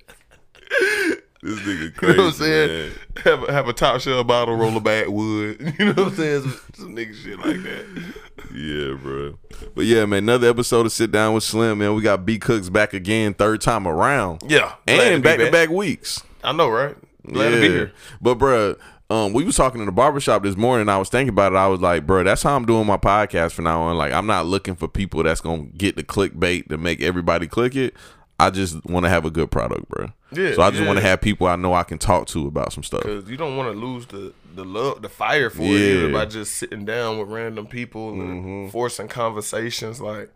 This 1.43 1.59
nigga 1.61 1.95
crazy. 1.97 2.13
You 2.13 2.17
know 2.19 2.25
what 2.25 2.29
I'm 2.29 2.33
saying? 2.39 2.69
man. 2.69 2.93
Have 3.25 3.43
a, 3.49 3.53
have 3.53 3.69
a 3.69 3.73
top 3.73 4.01
shelf 4.01 4.27
bottle, 4.27 4.55
roll 4.55 4.77
a 4.77 4.81
backwood. 4.81 5.61
You 5.79 5.87
know 5.87 5.93
what 6.05 6.13
I'm 6.13 6.15
saying? 6.15 6.43
Some, 6.43 6.61
some 6.75 6.97
nigga 6.97 7.15
shit 7.15 7.39
like 7.39 7.63
that. 7.65 8.15
Yeah, 8.55 8.95
bro. 8.97 9.39
But 9.75 9.87
yeah, 9.87 10.05
man, 10.07 10.21
another 10.21 10.49
episode 10.49 10.87
of 10.87 10.93
Sit 10.93 11.11
Down 11.11 11.35
with 11.35 11.43
Slim, 11.43 11.79
man. 11.79 11.95
We 11.95 12.03
got 12.03 12.25
B 12.25 12.39
Cooks 12.39 12.69
back 12.69 12.95
again, 12.95 13.35
third 13.35 13.61
time 13.61 13.89
around. 13.89 14.43
Yeah, 14.47 14.75
And 14.87 15.23
back 15.23 15.39
to 15.39 15.51
back. 15.51 15.69
weeks. 15.69 16.23
I 16.45 16.53
know, 16.53 16.69
right? 16.69 16.95
Glad 17.27 17.51
to 17.51 17.61
be 17.61 17.69
here. 17.69 17.93
But 18.21 18.39
bruh, 18.39 18.79
um, 19.13 19.33
we 19.33 19.45
was 19.45 19.57
talking 19.57 19.81
in 19.81 19.87
the 19.87 19.93
barbershop 19.93 20.43
this 20.43 20.57
morning. 20.57 20.89
I 20.89 20.97
was 20.99 21.09
thinking 21.09 21.29
about 21.31 21.53
it. 21.53 21.57
I 21.57 21.67
was 21.69 21.81
like, 21.81 22.07
bro, 22.07 22.23
that's 22.25 22.43
how 22.43 22.57
I'm 22.57 22.65
doing 22.65 22.87
my 22.87 22.97
podcast 22.97 23.53
from 23.53 23.65
now 23.65 23.83
on. 23.83 23.97
Like, 23.99 24.13
I'm 24.13 24.27
not 24.27 24.47
looking 24.47 24.75
for 24.75 24.89
people 24.89 25.23
that's 25.23 25.41
gonna 25.41 25.65
get 25.65 25.97
the 25.97 26.03
clickbait 26.03 26.69
to 26.69 26.79
make 26.79 27.03
everybody 27.03 27.47
click 27.47 27.77
it. 27.77 27.95
I 28.41 28.51
just 28.51 28.85
want 28.87 29.05
to 29.05 29.11
have 29.11 29.25
a 29.25 29.31
good 29.31 29.51
product, 29.51 29.89
bro. 29.89 30.13
Yeah, 30.33 30.55
So 30.55 30.63
I 30.63 30.71
just 30.71 30.85
want 30.85 30.99
to 30.99 31.05
have 31.05 31.21
people 31.21 31.47
I 31.47 31.57
know 31.57 31.75
I 31.75 31.83
can 31.85 31.99
talk 31.99 32.27
to 32.29 32.47
about 32.47 32.73
some 32.73 32.83
stuff. 32.83 33.03
Cause 33.03 33.29
you 33.29 33.37
don't 33.37 33.57
want 33.57 33.73
to 33.73 33.79
lose 33.79 34.07
the 34.07 34.33
the 34.55 34.65
love, 34.65 35.03
the 35.03 35.09
fire 35.09 35.49
for 35.51 35.63
it 35.63 35.69
Yeah. 35.69 35.95
Mm-hmm. 36.05 36.13
by 36.15 36.25
just 36.27 36.55
sitting 36.57 36.85
down 36.85 37.19
with 37.19 37.29
random 37.29 37.67
people 37.67 38.11
and 38.11 38.71
forcing 38.73 39.09
conversations. 39.09 40.01
Like 40.01 40.31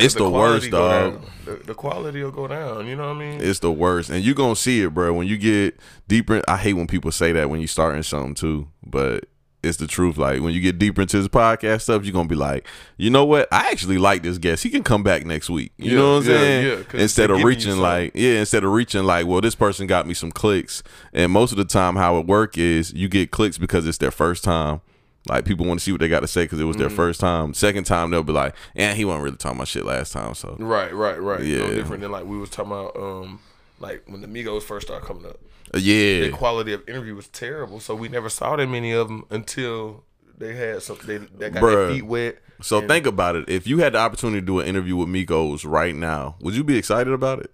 It's 0.00 0.14
the 0.14 0.28
quality 0.28 0.70
worst, 0.70 0.70
dog. 0.70 1.22
The, 1.44 1.54
the 1.64 1.74
quality 1.74 2.22
will 2.22 2.30
go 2.30 2.46
down. 2.48 2.86
You 2.86 2.96
know 2.96 3.08
what 3.08 3.16
I 3.16 3.18
mean? 3.18 3.40
It's 3.40 3.58
the 3.60 3.72
worst, 3.72 4.10
and 4.10 4.24
you 4.24 4.34
gonna 4.34 4.56
see 4.56 4.82
it, 4.82 4.94
bro. 4.94 5.12
When 5.12 5.26
you 5.26 5.36
get 5.38 5.78
deeper, 6.08 6.42
I 6.48 6.56
hate 6.56 6.74
when 6.74 6.86
people 6.86 7.12
say 7.12 7.32
that 7.32 7.50
when 7.50 7.60
you 7.60 7.66
starting 7.66 8.02
something 8.02 8.34
too, 8.34 8.68
but 8.86 9.24
it's 9.62 9.78
the 9.78 9.86
truth. 9.88 10.16
Like 10.16 10.40
when 10.40 10.54
you 10.54 10.60
get 10.60 10.78
deeper 10.78 11.00
into 11.02 11.18
this 11.18 11.28
podcast 11.28 11.82
stuff, 11.82 12.04
you're 12.04 12.12
gonna 12.12 12.28
be 12.28 12.34
like, 12.36 12.66
you 12.96 13.10
know 13.10 13.24
what? 13.24 13.48
I 13.50 13.70
actually 13.70 13.98
like 13.98 14.22
this 14.22 14.38
guest. 14.38 14.62
He 14.62 14.70
can 14.70 14.82
come 14.84 15.02
back 15.02 15.26
next 15.26 15.50
week. 15.50 15.72
You 15.78 15.90
Yeah, 15.92 15.96
know 15.96 16.14
what 16.16 16.24
I'm 16.24 16.30
yeah, 16.30 16.36
saying? 16.38 16.84
yeah, 16.94 17.00
instead 17.00 17.30
of 17.30 17.42
reaching 17.42 17.76
like, 17.78 18.12
yeah, 18.14 18.38
instead 18.38 18.62
of 18.64 18.70
reaching 18.70 19.04
like, 19.04 19.26
well, 19.26 19.40
this 19.40 19.54
person 19.56 19.86
got 19.86 20.06
me 20.06 20.14
some 20.14 20.30
clicks, 20.30 20.82
and 21.12 21.32
most 21.32 21.50
of 21.50 21.58
the 21.58 21.64
time, 21.64 21.96
how 21.96 22.18
it 22.18 22.26
work 22.26 22.56
is 22.56 22.92
you 22.92 23.08
get 23.08 23.30
clicks 23.30 23.58
because 23.58 23.86
it's 23.86 23.98
their 23.98 24.10
first 24.12 24.44
time. 24.44 24.80
Like 25.28 25.44
people 25.44 25.66
want 25.66 25.80
to 25.80 25.84
see 25.84 25.92
what 25.92 26.00
they 26.00 26.08
got 26.08 26.20
to 26.20 26.26
say 26.26 26.44
because 26.44 26.60
it 26.60 26.64
was 26.64 26.76
Mm-hmm. 26.76 26.80
their 26.88 26.90
first 26.90 27.20
time. 27.20 27.52
Second 27.54 27.84
time 27.84 28.10
they'll 28.10 28.22
be 28.22 28.32
like, 28.32 28.54
"And 28.74 28.96
he 28.96 29.04
wasn't 29.04 29.24
really 29.24 29.36
talking 29.36 29.58
about 29.58 29.68
shit 29.68 29.84
last 29.84 30.12
time." 30.12 30.34
So 30.34 30.56
Right, 30.58 30.92
right, 30.94 31.20
right. 31.20 31.42
Yeah. 31.42 31.58
No 31.58 31.74
different 31.74 32.02
than 32.02 32.10
like 32.12 32.24
we 32.24 32.38
was 32.38 32.50
talking 32.50 32.72
about. 32.72 32.96
Um, 32.96 33.40
like 33.80 34.02
when 34.06 34.20
the 34.22 34.26
Migos 34.28 34.62
first 34.62 34.86
started 34.86 35.06
coming 35.06 35.26
up, 35.26 35.38
uh, 35.74 35.78
yeah, 35.78 36.20
the 36.22 36.30
quality 36.30 36.72
of 36.72 36.88
interview 36.88 37.14
was 37.14 37.28
terrible. 37.28 37.78
So 37.80 37.94
we 37.94 38.08
never 38.08 38.28
saw 38.28 38.56
that 38.56 38.66
many 38.68 38.92
of 38.92 39.08
them 39.08 39.24
until 39.30 40.04
they 40.36 40.54
had 40.54 40.82
some. 40.82 40.98
They, 41.04 41.18
they 41.18 41.50
got 41.50 41.62
Bruh. 41.62 41.86
their 41.88 41.94
feet 41.94 42.06
wet. 42.06 42.38
So 42.60 42.78
And- 42.78 42.88
think 42.88 43.06
about 43.06 43.36
it. 43.36 43.48
If 43.48 43.66
you 43.68 43.78
had 43.78 43.92
the 43.92 43.98
opportunity 43.98 44.40
to 44.40 44.46
do 44.46 44.58
an 44.60 44.66
interview 44.66 44.96
with 44.96 45.08
Migos 45.08 45.64
right 45.64 45.94
now, 45.94 46.34
would 46.40 46.54
you 46.54 46.64
be 46.64 46.76
excited 46.76 47.12
about 47.12 47.38
it? 47.40 47.52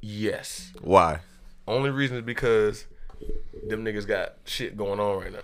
Yes. 0.00 0.72
Why? 0.80 1.20
Only 1.68 1.90
reason 1.90 2.16
is 2.16 2.22
because 2.24 2.86
them 3.68 3.84
niggas 3.84 4.06
got 4.06 4.34
shit 4.44 4.76
going 4.76 4.98
on 4.98 5.18
right 5.22 5.32
now. 5.32 5.40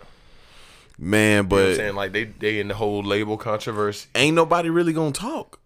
Man, 0.98 1.20
You 1.20 1.34
know 1.42 1.56
what 1.56 1.60
I'm 1.62 1.68
but 1.70 1.76
saying? 1.76 1.94
Like 1.94 2.12
they 2.12 2.24
they 2.24 2.58
in 2.60 2.68
the 2.68 2.74
whole 2.74 3.02
label 3.02 3.36
controversy. 3.36 4.08
ain't 4.14 4.34
nobody 4.34 4.70
really 4.70 4.92
gonna 4.92 5.12
talk. 5.12 5.60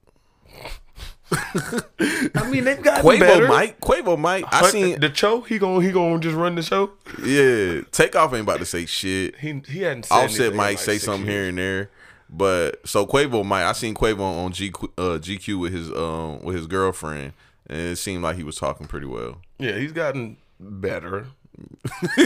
I 1.32 2.49
mean, 2.50 2.64
they've 2.64 2.82
got 2.82 3.04
Quavo 3.04 3.46
might. 3.49 3.78
Quavo 3.80 4.18
might. 4.18 4.44
I 4.52 4.68
seen. 4.68 4.99
the 4.99 5.14
show. 5.14 5.40
He 5.42 5.58
gonna 5.60 5.84
he 5.84 5.92
gonna 5.92 6.18
just 6.18 6.34
run 6.37 6.56
the 6.56 6.62
show. 6.62 6.90
Yeah, 7.25 7.82
Takeoff 7.92 8.32
ain't 8.32 8.42
about 8.42 8.58
to 8.58 8.64
say 8.64 8.84
shit. 8.87 9.37
He 9.37 9.62
he 9.68 9.82
hadn't. 9.82 10.06
Said 10.06 10.14
Offset 10.14 10.40
anything 10.40 10.50
in 10.50 10.56
might 10.56 10.68
like 10.70 10.78
say 10.78 10.99
something 10.99 11.26
years. 11.26 11.34
here 11.42 11.49
and 11.50 11.58
there, 11.58 11.90
but 12.28 12.87
so 12.88 13.06
Quavo 13.06 13.44
might. 13.44 13.62
I 13.64 13.72
seen 13.72 13.94
Quavo 13.94 14.20
on 14.22 14.50
G, 14.52 14.72
uh, 14.99 15.18
GQ 15.20 15.60
with 15.60 15.72
his 15.72 15.92
um 15.92 16.42
with 16.42 16.56
his 16.56 16.66
girlfriend, 16.66 17.32
and 17.68 17.78
it 17.78 17.96
seemed 17.96 18.25
like 18.25 18.34
he 18.37 18.42
was 18.42 18.56
talking 18.56 18.88
pretty 18.88 19.06
well. 19.06 19.38
Yeah, 19.58 19.78
he's 19.78 19.92
gotten 19.92 20.37
better. 20.58 21.26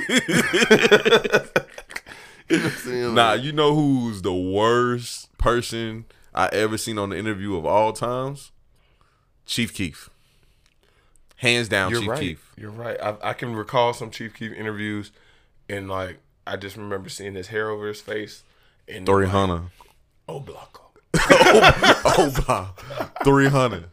Nah, 2.51 3.33
you 3.35 3.53
know 3.53 3.75
who's 3.75 4.23
the 4.23 4.35
worst 4.35 5.37
person 5.39 6.05
I 6.35 6.49
ever 6.53 6.77
seen 6.77 6.99
on 6.99 7.11
the 7.11 7.19
interview 7.19 7.57
of 7.57 7.65
all 7.65 7.93
times? 7.93 8.53
Chief 9.47 9.73
Keef. 9.73 10.11
Hands 11.37 11.69
down, 11.69 11.91
You're 11.91 12.01
Chief 12.01 12.11
right. 12.11 12.21
Keef. 12.21 12.53
You're 12.57 12.71
right. 12.71 13.01
I, 13.03 13.17
I 13.23 13.33
can 13.33 13.55
recall 13.55 13.93
some 13.93 14.11
Chief 14.11 14.35
Keef 14.35 14.53
interviews, 14.53 15.11
and 15.69 15.89
like 15.89 16.19
I 16.47 16.57
just 16.57 16.77
remember 16.77 17.09
seeing 17.09 17.35
his 17.35 17.49
hair 17.49 17.71
over 17.71 17.89
his 17.89 18.01
face. 18.01 18.45
And 18.89 19.07
Three 19.07 19.27
like. 19.27 19.71
Oh, 20.29 20.41
Blanco. 20.41 20.83
oh, 21.17 22.03
oh 22.05 22.45
wow. 22.49 22.75
Three 23.25 23.49
hundred. 23.49 23.87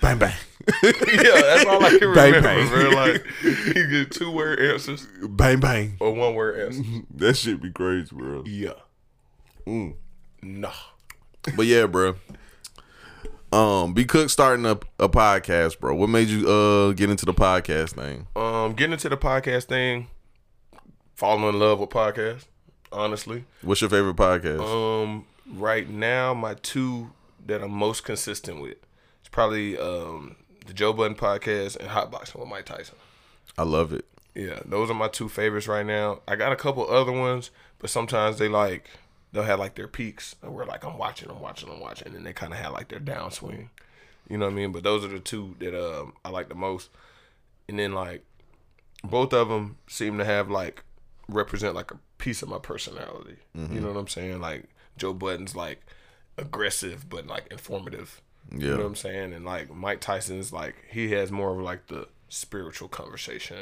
Bang 0.00 0.18
bang. 0.18 0.34
yeah, 0.82 0.92
that's 1.22 1.64
all 1.66 1.84
I 1.84 1.90
can 1.90 2.12
Bang, 2.14 2.32
remember, 2.32 2.40
bang. 2.42 2.68
bro. 2.68 2.88
Like 2.90 3.26
he 3.42 3.86
get 3.86 4.10
two 4.10 4.30
word 4.30 4.58
answers 4.60 5.06
Bang 5.28 5.60
bang. 5.60 5.96
or 6.00 6.12
one 6.12 6.34
word 6.34 6.58
answers. 6.58 6.86
That 7.14 7.36
shit 7.36 7.62
be 7.62 7.70
crazy, 7.70 8.14
bro. 8.14 8.42
Yeah. 8.46 8.72
Mm. 9.66 9.94
Nah. 10.42 10.72
But 11.56 11.66
yeah, 11.66 11.86
bro. 11.86 12.16
Um, 13.52 13.94
B 13.94 14.04
Cook 14.04 14.28
starting 14.28 14.66
up 14.66 14.84
a, 14.98 15.08
podcast, 15.08 15.78
bro. 15.78 15.94
What 15.94 16.08
made 16.08 16.28
you 16.28 16.48
uh 16.48 16.92
get 16.92 17.10
into 17.10 17.24
the 17.26 17.32
podcast 17.34 17.90
thing? 17.94 18.26
Um, 18.34 18.72
getting 18.74 18.92
into 18.94 19.08
the 19.08 19.16
podcast 19.16 19.64
thing, 19.64 20.08
falling 21.14 21.44
in 21.48 21.58
love 21.60 21.78
with 21.78 21.90
podcasts. 21.90 22.46
Honestly, 22.92 23.44
What's 23.62 23.80
your 23.80 23.90
favorite 23.90 24.16
podcast? 24.16 24.60
um, 24.60 25.26
right 25.54 25.88
now 25.88 26.34
my 26.34 26.54
two 26.54 27.10
that 27.46 27.62
I'm 27.62 27.70
most 27.72 28.04
consistent 28.04 28.60
with, 28.60 28.76
it's 29.20 29.28
probably 29.30 29.78
um 29.78 30.36
the 30.66 30.74
Joe 30.74 30.92
Budden 30.92 31.16
podcast 31.16 31.76
and 31.76 31.88
Hotboxing 31.88 32.36
with 32.38 32.48
Mike 32.48 32.66
Tyson. 32.66 32.96
I 33.56 33.62
love 33.62 33.92
it. 33.92 34.04
Yeah, 34.34 34.60
those 34.66 34.90
are 34.90 34.94
my 34.94 35.08
two 35.08 35.28
favorites 35.28 35.66
right 35.66 35.86
now. 35.86 36.20
I 36.28 36.36
got 36.36 36.52
a 36.52 36.56
couple 36.56 36.86
other 36.88 37.12
ones, 37.12 37.50
but 37.78 37.88
sometimes 37.90 38.38
they 38.38 38.48
like 38.48 38.90
they'll 39.32 39.44
have 39.44 39.58
like 39.58 39.74
their 39.76 39.88
peaks, 39.88 40.36
and 40.42 40.52
we're 40.52 40.66
like 40.66 40.84
I'm 40.84 40.98
watching, 40.98 41.30
I'm 41.30 41.40
watching, 41.40 41.70
I'm 41.70 41.80
watching, 41.80 42.14
and 42.14 42.26
they 42.26 42.32
kind 42.32 42.52
of 42.52 42.58
have 42.58 42.72
like 42.72 42.88
their 42.88 43.00
downswing. 43.00 43.68
You 44.28 44.38
know 44.38 44.46
what 44.46 44.52
I 44.52 44.56
mean? 44.56 44.72
But 44.72 44.82
those 44.82 45.04
are 45.04 45.08
the 45.08 45.20
two 45.20 45.56
that 45.60 45.74
um 45.74 46.12
I 46.24 46.28
like 46.30 46.48
the 46.48 46.54
most. 46.54 46.90
And 47.68 47.78
then 47.78 47.92
like 47.94 48.24
both 49.02 49.32
of 49.32 49.48
them 49.48 49.78
seem 49.86 50.18
to 50.18 50.24
have 50.24 50.50
like 50.50 50.84
represent 51.28 51.74
like 51.74 51.90
a 51.90 51.98
piece 52.18 52.42
of 52.42 52.48
my 52.48 52.58
personality. 52.58 53.36
You 53.54 53.80
know 53.80 53.88
what 53.88 53.98
I'm 53.98 54.08
saying? 54.08 54.40
Like 54.40 54.64
Joe 54.96 55.12
Budden's 55.14 55.56
like 55.56 55.80
aggressive 56.36 57.08
but 57.08 57.26
like 57.26 57.46
informative. 57.50 58.20
You 58.52 58.70
know 58.70 58.76
what 58.76 58.86
I'm 58.86 58.94
saying? 58.94 59.32
And 59.32 59.44
like 59.44 59.74
Mike 59.74 60.00
Tyson's 60.00 60.52
like 60.52 60.74
he 60.90 61.10
has 61.12 61.30
more 61.32 61.52
of 61.52 61.60
like 61.60 61.86
the 61.88 62.08
spiritual 62.28 62.88
conversation. 62.88 63.56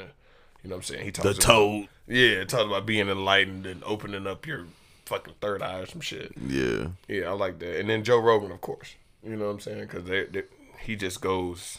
You 0.63 0.71
know 0.71 0.77
what 0.77 0.91
I'm 0.91 0.95
saying? 0.95 1.05
He 1.05 1.13
talks 1.13 1.31
about, 1.31 1.41
toad. 1.41 1.89
Yeah, 2.07 2.45
talks 2.45 2.65
about 2.65 2.87
being 2.87 3.09
enlightened 3.09 3.67
and 3.67 3.83
opening 3.85 4.27
up 4.27 4.47
your 4.47 4.67
fucking 5.07 5.35
third 5.41 5.63
eye 5.63 5.81
or 5.81 5.87
some 5.87 6.01
shit. 6.01 6.33
Yeah. 6.47 6.89
Yeah, 7.09 7.29
I 7.29 7.33
like 7.33 7.59
that. 7.59 7.81
And 7.81 7.89
then 7.89 8.05
Joe 8.05 8.19
Rogan, 8.19 8.51
of 8.51 8.61
course. 8.61 8.95
You 9.23 9.37
know 9.37 9.47
what 9.47 9.53
I'm 9.53 9.61
saying? 9.61 9.81
Because 9.81 10.05
they, 10.05 10.25
they, 10.25 10.43
he 10.81 10.97
just 10.97 11.21
goes. 11.21 11.79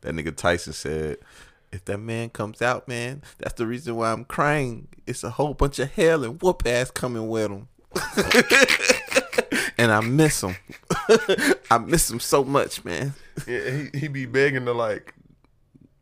That 0.00 0.14
nigga 0.14 0.34
Tyson 0.34 0.72
said, 0.72 1.18
if 1.72 1.84
that 1.84 1.98
man 1.98 2.30
comes 2.30 2.60
out, 2.60 2.88
man, 2.88 3.22
that's 3.38 3.54
the 3.54 3.66
reason 3.66 3.96
why 3.96 4.12
I'm 4.12 4.24
crying. 4.24 4.88
It's 5.06 5.22
a 5.22 5.30
whole 5.30 5.54
bunch 5.54 5.78
of 5.78 5.92
hell 5.92 6.24
and 6.24 6.40
whoop 6.42 6.62
ass 6.66 6.90
coming 6.90 7.28
with 7.28 7.50
him. 7.50 7.68
and 9.78 9.90
I 9.92 10.00
miss 10.00 10.42
him. 10.42 10.56
I 11.70 11.78
miss 11.78 12.10
him 12.10 12.20
so 12.20 12.44
much, 12.44 12.84
man. 12.84 13.14
Yeah, 13.46 13.70
he 13.92 13.98
he 13.98 14.08
be 14.08 14.26
begging 14.26 14.64
to 14.66 14.72
like 14.72 15.14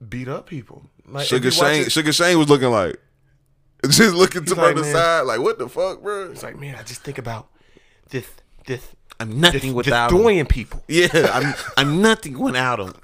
beat 0.08 0.28
up 0.28 0.46
people. 0.46 0.82
Like, 1.06 1.26
Sugar 1.26 1.48
if 1.48 1.56
you 1.56 1.60
watch 1.62 1.70
Shane 1.72 1.82
it- 1.84 1.92
Sugar 1.92 2.12
Shane 2.12 2.38
was 2.38 2.48
looking 2.48 2.70
like 2.70 2.96
just 3.88 4.14
looking 4.14 4.44
to 4.46 4.54
like, 4.54 4.74
the 4.76 4.82
man. 4.82 4.92
side, 4.92 5.20
like, 5.22 5.40
what 5.40 5.58
the 5.58 5.68
fuck, 5.68 6.02
bro? 6.02 6.30
It's 6.30 6.42
like, 6.42 6.58
man, 6.58 6.74
I 6.76 6.82
just 6.82 7.02
think 7.02 7.18
about 7.18 7.48
this 8.10 8.26
this 8.66 8.86
I'm 9.20 9.38
nothing 9.40 9.60
this 9.60 9.72
without 9.72 10.10
him. 10.10 10.16
destroying 10.16 10.46
people. 10.46 10.82
Yeah, 10.88 11.08
I'm 11.32 11.54
I'm 11.76 12.02
nothing 12.02 12.38
without 12.38 12.80
him. 12.80 12.94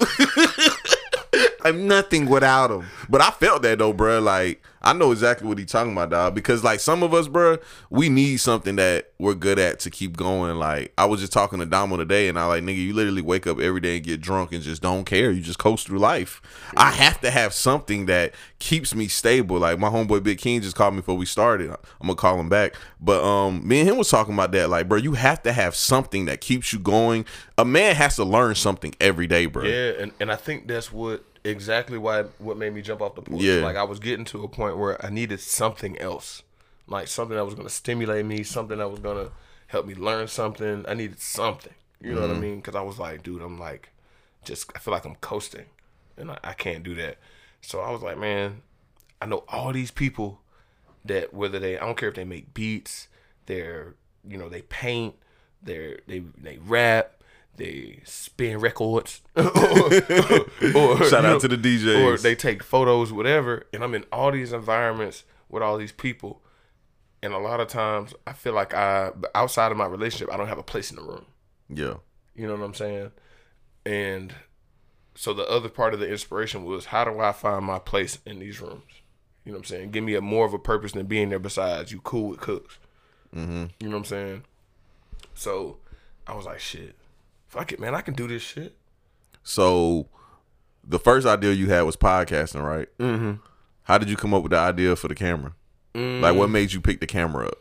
I'm 1.63 1.87
nothing 1.87 2.27
without 2.27 2.71
him. 2.71 2.87
But 3.09 3.21
I 3.21 3.31
felt 3.31 3.63
that 3.63 3.79
though, 3.79 3.93
bro. 3.93 4.21
Like 4.21 4.63
I 4.83 4.93
know 4.95 5.13
exactly 5.13 5.47
what 5.47 5.59
he 5.59 5.65
talking 5.65 5.93
about, 5.93 6.11
dog. 6.11 6.35
Because 6.35 6.65
like 6.65 6.81
some 6.81 7.03
of 7.03 7.13
us, 7.13 7.29
bro, 7.29 7.59
we 7.91 8.09
need 8.09 8.39
something 8.39 8.77
that 8.77 9.13
we're 9.19 9.35
good 9.35 9.59
at 9.59 9.79
to 9.81 9.91
keep 9.91 10.17
going. 10.17 10.57
Like 10.57 10.93
I 10.97 11.05
was 11.05 11.21
just 11.21 11.33
talking 11.33 11.59
to 11.59 11.67
Damo 11.67 11.97
today, 11.97 12.29
and 12.29 12.39
I 12.39 12.47
like, 12.47 12.63
nigga, 12.63 12.77
you 12.77 12.95
literally 12.95 13.23
wake 13.23 13.47
up 13.47 13.61
every 13.61 13.81
day 13.81 13.97
and 13.97 14.05
get 14.05 14.21
drunk 14.21 14.53
and 14.53 14.63
just 14.63 14.83
don't 14.83 15.05
care. 15.05 15.31
You 15.31 15.43
just 15.43 15.59
coast 15.59 15.87
through 15.87 15.99
life. 15.99 16.41
I 16.77 16.93
have 16.93 17.21
to 17.21 17.31
have 17.31 17.53
something 17.53 18.07
that 18.07 18.35
keeps 18.59 18.95
me 18.95 19.09
stable. 19.09 19.59
Like 19.59 19.79
my 19.79 19.89
homeboy 19.89 20.23
Big 20.23 20.39
King 20.39 20.63
just 20.63 20.77
called 20.77 20.95
me 20.95 21.01
before 21.01 21.17
we 21.17 21.27
started. 21.27 21.71
I'm 21.71 21.77
gonna 22.07 22.15
call 22.15 22.41
him 22.41 22.49
back. 22.49 22.75
But 23.01 23.23
um, 23.23 23.67
me 23.67 23.81
and 23.81 23.89
him 23.89 23.97
was 23.99 24.11
talking 24.11 24.35
about 24.35 24.53
that. 24.53 24.71
Like, 24.71 24.89
bro, 24.89 24.99
you 24.99 25.13
have 25.13 25.43
to 25.43 25.53
have 25.53 25.75
something 25.75 26.25
that 26.27 26.41
keeps 26.41 26.73
you 26.73 26.79
going. 26.79 27.27
A 27.59 27.65
man 27.65 27.97
has 27.97 28.17
to 28.17 28.25
learn 28.25 28.55
something 28.55 28.95
every 29.01 29.27
day, 29.27 29.47
bro. 29.47 29.65
Yeah, 29.65 29.93
and, 29.99 30.13
and 30.21 30.33
I 30.33 30.37
think 30.37 30.67
that's 30.67 30.93
what 30.93 31.25
exactly 31.45 31.99
why 31.99 32.23
what 32.39 32.57
made 32.57 32.75
me 32.75 32.83
jump 32.83 33.01
off 33.03 33.15
the 33.15 33.23
porch. 33.23 33.41
Yeah. 33.41 33.61
Like 33.61 33.77
I 33.77 33.85
was 33.85 33.99
getting 33.99 34.25
to 34.27 34.45
a 34.45 34.49
point 34.49 34.79
where 34.79 35.05
I 35.05 35.11
needed 35.11 35.41
something 35.41 35.99
else. 35.99 36.43
Like 36.87 37.09
something 37.09 37.37
that 37.37 37.45
was 37.45 37.55
gonna 37.55 37.69
stimulate 37.71 38.27
me, 38.27 38.43
something 38.43 38.79
that 38.79 38.91
was 38.91 39.01
gonna 39.01 39.31
help 39.69 39.87
me 39.87 39.95
learn 39.95 40.29
something. 40.29 40.85
I 40.89 40.95
needed 40.95 41.21
something. 41.21 41.75
You 42.01 42.15
know 42.15 42.23
what 42.23 42.31
I 42.31 42.35
Mm-hmm. 42.35 42.41
mean? 42.41 42.57
Because 42.57 42.75
I 42.75 42.81
was 42.83 42.99
like, 42.99 43.23
dude, 43.23 43.43
I'm 43.43 43.59
like, 43.59 43.91
just 44.45 44.71
I 44.75 44.79
feel 44.79 44.93
like 44.93 45.05
I'm 45.05 45.17
coasting, 45.17 45.67
and 46.17 46.31
I, 46.31 46.39
I 46.45 46.53
can't 46.55 46.83
do 46.83 46.95
that. 46.97 47.19
So 47.61 47.81
I 47.81 47.91
was 47.91 48.03
like, 48.03 48.19
man, 48.19 48.63
I 49.21 49.27
know 49.27 49.45
all 49.49 49.73
these 49.73 49.91
people 49.91 50.41
that 51.05 51.33
whether 51.35 51.59
they 51.59 51.79
I 51.79 51.87
don't 51.87 51.97
care 51.97 52.09
if 52.09 52.15
they 52.15 52.25
make 52.25 52.55
beats, 52.55 53.09
they're 53.47 53.95
you 54.29 54.39
know 54.39 54.49
they 54.49 54.63
paint, 54.63 55.15
they're 55.63 55.99
they 56.07 56.21
they 56.41 56.59
rap, 56.59 57.20
they 57.61 58.00
spin 58.05 58.59
records, 58.59 59.21
or, 59.37 59.45
or, 59.45 61.05
Shout 61.05 61.25
out 61.25 61.40
to 61.43 61.49
the 61.49 61.57
DJs. 61.57 62.05
or 62.05 62.19
they 62.19 62.35
take 62.35 62.62
photos, 62.62 63.12
whatever. 63.12 63.67
And 63.73 63.85
I'm 63.85 63.95
in 63.95 64.05
all 64.11 64.33
these 64.33 64.52
environments 64.52 65.25
with 65.49 65.62
all 65.62 65.76
these 65.76 65.93
people, 65.93 66.43
and 67.23 67.33
a 67.33 67.38
lot 67.38 67.61
of 67.61 67.69
times 67.69 68.14
I 68.26 68.33
feel 68.33 68.55
like 68.55 68.75
I 68.75 69.11
outside 69.35 69.71
of 69.71 69.79
my 69.79 69.87
relationship 69.87 70.33
I 70.33 70.37
don't 70.37 70.49
have 70.49 70.59
a 70.59 70.62
place 70.62 70.90
in 70.90 70.97
the 70.97 71.02
room. 71.02 71.26
Yeah. 71.69 71.95
You 72.35 72.47
know 72.47 72.55
what 72.55 72.64
I'm 72.64 72.75
saying? 72.75 73.11
And 73.85 74.35
so 75.14 75.35
the 75.35 75.49
other 75.49 75.69
part 75.69 75.93
of 75.93 76.00
the 76.00 76.11
inspiration 76.11 76.64
was 76.64 76.87
how 76.87 77.05
do 77.05 77.21
I 77.21 77.33
find 77.33 77.64
my 77.64 77.79
place 77.79 78.19
in 78.25 78.38
these 78.38 78.61
rooms? 78.61 78.85
You 79.45 79.52
know 79.52 79.59
what 79.59 79.71
I'm 79.71 79.76
saying? 79.76 79.90
Give 79.90 80.05
me 80.05 80.14
a 80.14 80.21
more 80.21 80.47
of 80.47 80.55
a 80.55 80.59
purpose 80.59 80.93
than 80.93 81.07
being 81.07 81.29
there 81.29 81.38
besides 81.38 81.93
you 81.93 82.00
cool 82.00 82.31
with 82.31 82.40
cooks. 82.40 82.79
Mm-hmm. 83.35 83.67
You 83.81 83.88
know 83.88 83.97
what 83.97 83.99
I'm 83.99 84.05
saying? 84.05 84.45
So 85.35 85.79
I 86.26 86.35
was 86.35 86.47
like, 86.47 86.61
shit, 86.61 86.95
fuck 87.50 87.73
it, 87.73 87.80
man. 87.80 87.95
I 87.95 88.00
can 88.00 88.14
do 88.14 88.26
this 88.26 88.42
shit. 88.42 88.76
So 89.42 90.09
the 90.83 90.99
first 90.99 91.26
idea 91.26 91.52
you 91.52 91.69
had 91.69 91.83
was 91.83 91.97
podcasting, 91.97 92.64
right? 92.64 92.88
Mm-hmm. 92.99 93.33
How 93.83 93.99
did 93.99 94.09
you 94.09 94.16
come 94.16 94.33
up 94.33 94.42
with 94.42 94.52
the 94.52 94.59
idea 94.59 94.97
for 94.97 95.09
the 95.09 95.14
camera? 95.14 95.52
Like, 95.92 96.37
what 96.37 96.49
made 96.49 96.73
you 96.73 96.80
pick 96.80 97.00
the 97.00 97.07
camera 97.07 97.49
up? 97.49 97.59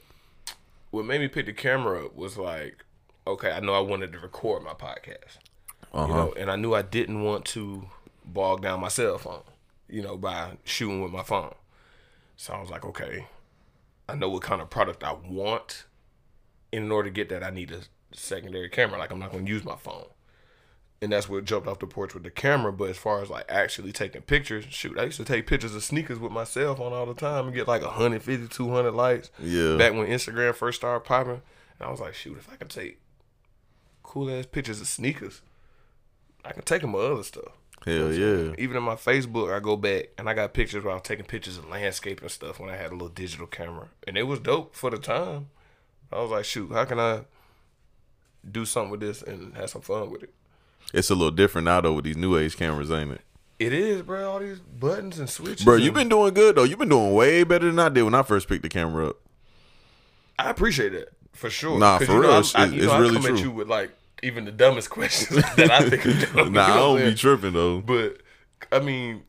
What 0.92 1.06
made 1.06 1.20
me 1.20 1.28
pick 1.28 1.48
the 1.48 1.54
camera 1.54 2.06
up 2.06 2.16
was 2.16 2.38
like, 2.38 2.86
okay, 3.26 3.52
I 3.52 3.60
know 3.60 3.74
I 3.74 3.80
wanted 3.80 4.14
to 4.14 4.20
record 4.20 4.64
my 4.64 4.74
podcast. 4.74 5.40
Uh-huh. 5.92 6.08
You 6.08 6.14
know, 6.14 6.34
and 6.38 6.52
I 6.52 6.56
knew 6.56 6.76
I 6.76 6.84
didn't 6.84 7.24
want 7.24 7.46
to 7.46 7.88
bog 8.24 8.62
down 8.62 8.82
my 8.82 8.88
cell 8.88 9.18
phone, 9.18 9.42
you 9.90 10.04
know, 10.04 10.16
by 10.16 10.58
shooting 10.64 11.02
with 11.02 11.12
my 11.12 11.24
phone. 11.24 11.56
So 12.38 12.54
I 12.54 12.62
was 12.62 12.70
like, 12.70 12.86
okay, 12.86 13.26
I 14.08 14.14
know 14.16 14.30
what 14.30 14.44
kind 14.44 14.62
of 14.62 14.70
product 14.70 15.04
I 15.04 15.14
want. 15.14 15.86
In 16.72 16.92
order 16.92 17.10
to 17.10 17.14
get 17.14 17.30
that, 17.30 17.44
I 17.44 17.50
need 17.50 17.72
a 17.72 17.80
secondary 18.14 18.70
camera. 18.70 19.00
Like 19.00 19.12
I'm 19.12 19.20
not 19.20 19.32
gonna 19.32 19.48
use 19.48 19.64
my 19.64 19.76
phone. 19.76 20.06
And 21.02 21.14
that's 21.14 21.30
what 21.30 21.46
jumped 21.46 21.68
off 21.68 21.80
the 21.80 21.88
porch 21.88 22.14
with 22.14 22.24
the 22.24 22.30
camera. 22.30 22.74
But 22.74 22.90
as 22.90 22.98
far 22.98 23.22
as 23.22 23.30
like 23.30 23.46
actually 23.48 23.94
taking 23.94 24.22
pictures, 24.22 24.66
shoot, 24.70 25.00
I 25.00 25.04
used 25.06 25.18
to 25.18 25.26
take 25.26 25.48
pictures 25.48 25.74
of 25.74 25.84
sneakers 25.84 26.20
with 26.20 26.32
my 26.32 26.44
cell 26.44 26.76
phone 26.76 26.92
all 26.92 27.06
the 27.06 27.14
time 27.14 27.46
and 27.46 27.56
get 27.56 27.68
like 27.68 27.82
150, 27.82 28.48
200 28.48 28.92
likes. 28.92 29.32
Yeah. 29.40 29.78
Back 29.78 29.94
when 29.94 30.08
Instagram 30.08 30.54
first 30.54 30.80
started 30.80 31.06
popping. 31.06 31.42
And 31.80 31.88
I 31.88 31.90
was 31.90 32.02
like, 32.02 32.16
shoot, 32.16 32.38
if 32.38 32.52
I 32.52 32.58
could 32.58 32.70
take 32.70 33.00
cool 34.04 34.30
ass 34.30 34.46
pictures 34.46 34.82
of 34.82 34.88
sneakers, 34.88 35.42
I 36.44 36.52
can 36.52 36.64
take 36.64 36.82
them 36.82 36.92
with 36.92 37.06
other 37.06 37.24
stuff. 37.24 37.54
Hell 37.86 38.12
yeah. 38.12 38.54
Even 38.58 38.76
in 38.76 38.84
my 38.84 38.96
Facebook, 38.96 39.56
I 39.56 39.60
go 39.60 39.78
back 39.78 40.10
and 40.18 40.30
I 40.30 40.34
got 40.34 40.54
pictures 40.54 40.84
where 40.84 40.92
I 40.92 40.96
was 40.96 41.04
taking 41.04 41.26
pictures 41.26 41.58
of 41.58 41.70
landscape 41.70 42.22
and 42.22 42.30
stuff 42.30 42.60
when 42.60 42.70
I 42.70 42.76
had 42.76 42.92
a 42.92 42.94
little 42.94 43.08
digital 43.08 43.48
camera, 43.48 43.88
and 44.06 44.18
it 44.18 44.24
was 44.24 44.40
dope 44.40 44.76
for 44.76 44.90
the 44.90 44.98
time. 44.98 45.48
I 46.12 46.20
was 46.20 46.32
like, 46.32 46.44
shoot, 46.44 46.72
how 46.74 46.86
can 46.86 47.00
I 47.00 47.22
do 48.50 48.66
something 48.66 48.92
with 48.92 49.00
this 49.00 49.22
and 49.22 49.56
have 49.56 49.70
some 49.70 49.82
fun 49.82 50.10
with 50.12 50.24
it? 50.24 50.34
It's 50.94 51.10
a 51.10 51.16
little 51.16 51.32
different 51.32 51.66
now 51.66 51.82
though 51.82 51.94
with 51.94 52.06
these 52.06 52.18
new 52.18 52.38
age 52.38 52.58
cameras, 52.58 52.92
ain't 52.92 53.12
it? 53.12 53.22
It 53.60 53.74
is, 53.74 54.02
bro. 54.04 54.32
All 54.32 54.40
these 54.40 54.60
buttons 54.60 55.20
and 55.20 55.30
switches. 55.30 55.66
Bro, 55.66 55.76
you've 55.76 55.94
been 55.94 56.10
doing 56.10 56.34
good 56.34 56.56
though. 56.56 56.64
You've 56.64 56.80
been 56.80 56.90
doing 56.90 57.14
way 57.14 57.44
better 57.44 57.66
than 57.68 57.78
I 57.80 57.90
did 57.90 58.04
when 58.04 58.16
I 58.16 58.24
first 58.24 58.48
picked 58.48 58.64
the 58.64 58.70
camera 58.70 59.10
up. 59.10 59.18
I 60.38 60.50
appreciate 60.50 60.94
that 60.94 61.10
for 61.34 61.50
sure. 61.50 61.78
Nah, 61.78 61.98
for 61.98 62.06
you 62.06 62.10
know, 62.14 62.20
real, 62.22 62.30
I- 62.32 62.38
it's- 62.40 62.56
I, 62.56 62.66
it's- 62.68 62.82
know, 62.84 62.92
I 62.92 63.00
really 63.00 63.14
come 63.16 63.24
true. 63.24 63.36
at 63.36 63.42
you 63.42 63.52
with 63.52 63.68
like 63.68 63.92
even 64.24 64.46
the 64.46 64.52
dumbest 64.52 64.90
questions 64.92 65.44
that 65.56 65.70
I 65.72 65.90
think 65.90 66.06
are 66.06 66.26
dumb. 66.36 66.54
Nah, 66.54 66.64
I 66.64 66.68
you 66.70 66.76
know 66.76 66.92
what 66.94 67.00
don't 67.00 67.10
be 67.10 67.16
tripping 67.16 67.54
though. 67.54 67.82
But 67.82 68.22
I 68.72 68.80
mean, 68.80 69.24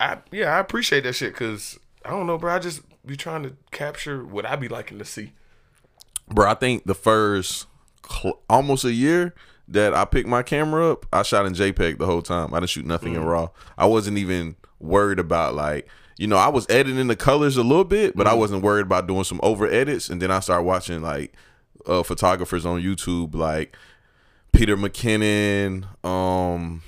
I 0.00 0.18
yeah, 0.32 0.56
I 0.56 0.58
appreciate 0.58 1.02
that 1.04 1.12
shit 1.14 1.32
because 1.32 1.78
I 2.04 2.10
don't 2.10 2.26
know, 2.26 2.38
bro. 2.38 2.54
I 2.54 2.58
just 2.58 2.82
be 3.06 3.16
trying 3.16 3.42
to 3.44 3.54
capture 3.70 4.24
what 4.24 4.46
I 4.46 4.56
be 4.56 4.68
liking 4.68 4.98
to 4.98 5.04
see. 5.04 5.32
Bro, 6.28 6.50
I 6.50 6.54
think 6.54 6.84
the 6.84 6.94
first 6.94 7.66
cl- 8.10 8.40
almost 8.48 8.84
a 8.84 8.92
year 8.92 9.34
that 9.68 9.94
I 9.94 10.04
picked 10.04 10.28
my 10.28 10.42
camera 10.42 10.92
up, 10.92 11.06
I 11.12 11.22
shot 11.22 11.46
in 11.46 11.54
JPEG 11.54 11.98
the 11.98 12.06
whole 12.06 12.22
time. 12.22 12.52
I 12.52 12.58
didn't 12.60 12.70
shoot 12.70 12.84
nothing 12.86 13.14
in 13.14 13.24
RAW. 13.24 13.48
I 13.78 13.86
wasn't 13.86 14.18
even 14.18 14.56
worried 14.78 15.18
about 15.18 15.54
like, 15.54 15.88
you 16.18 16.26
know, 16.26 16.36
I 16.36 16.48
was 16.48 16.66
editing 16.68 17.06
the 17.08 17.16
colors 17.16 17.56
a 17.56 17.62
little 17.62 17.84
bit, 17.84 18.14
but 18.16 18.26
I 18.26 18.34
wasn't 18.34 18.62
worried 18.62 18.86
about 18.86 19.06
doing 19.06 19.24
some 19.24 19.40
over 19.42 19.66
edits. 19.66 20.10
And 20.10 20.20
then 20.20 20.30
I 20.30 20.40
started 20.40 20.64
watching 20.64 21.00
like 21.02 21.32
uh, 21.86 22.02
photographers 22.02 22.64
on 22.66 22.80
YouTube, 22.82 23.34
like 23.34 23.76
Peter 24.52 24.76
McKinnon, 24.76 25.86
um, 26.04 26.82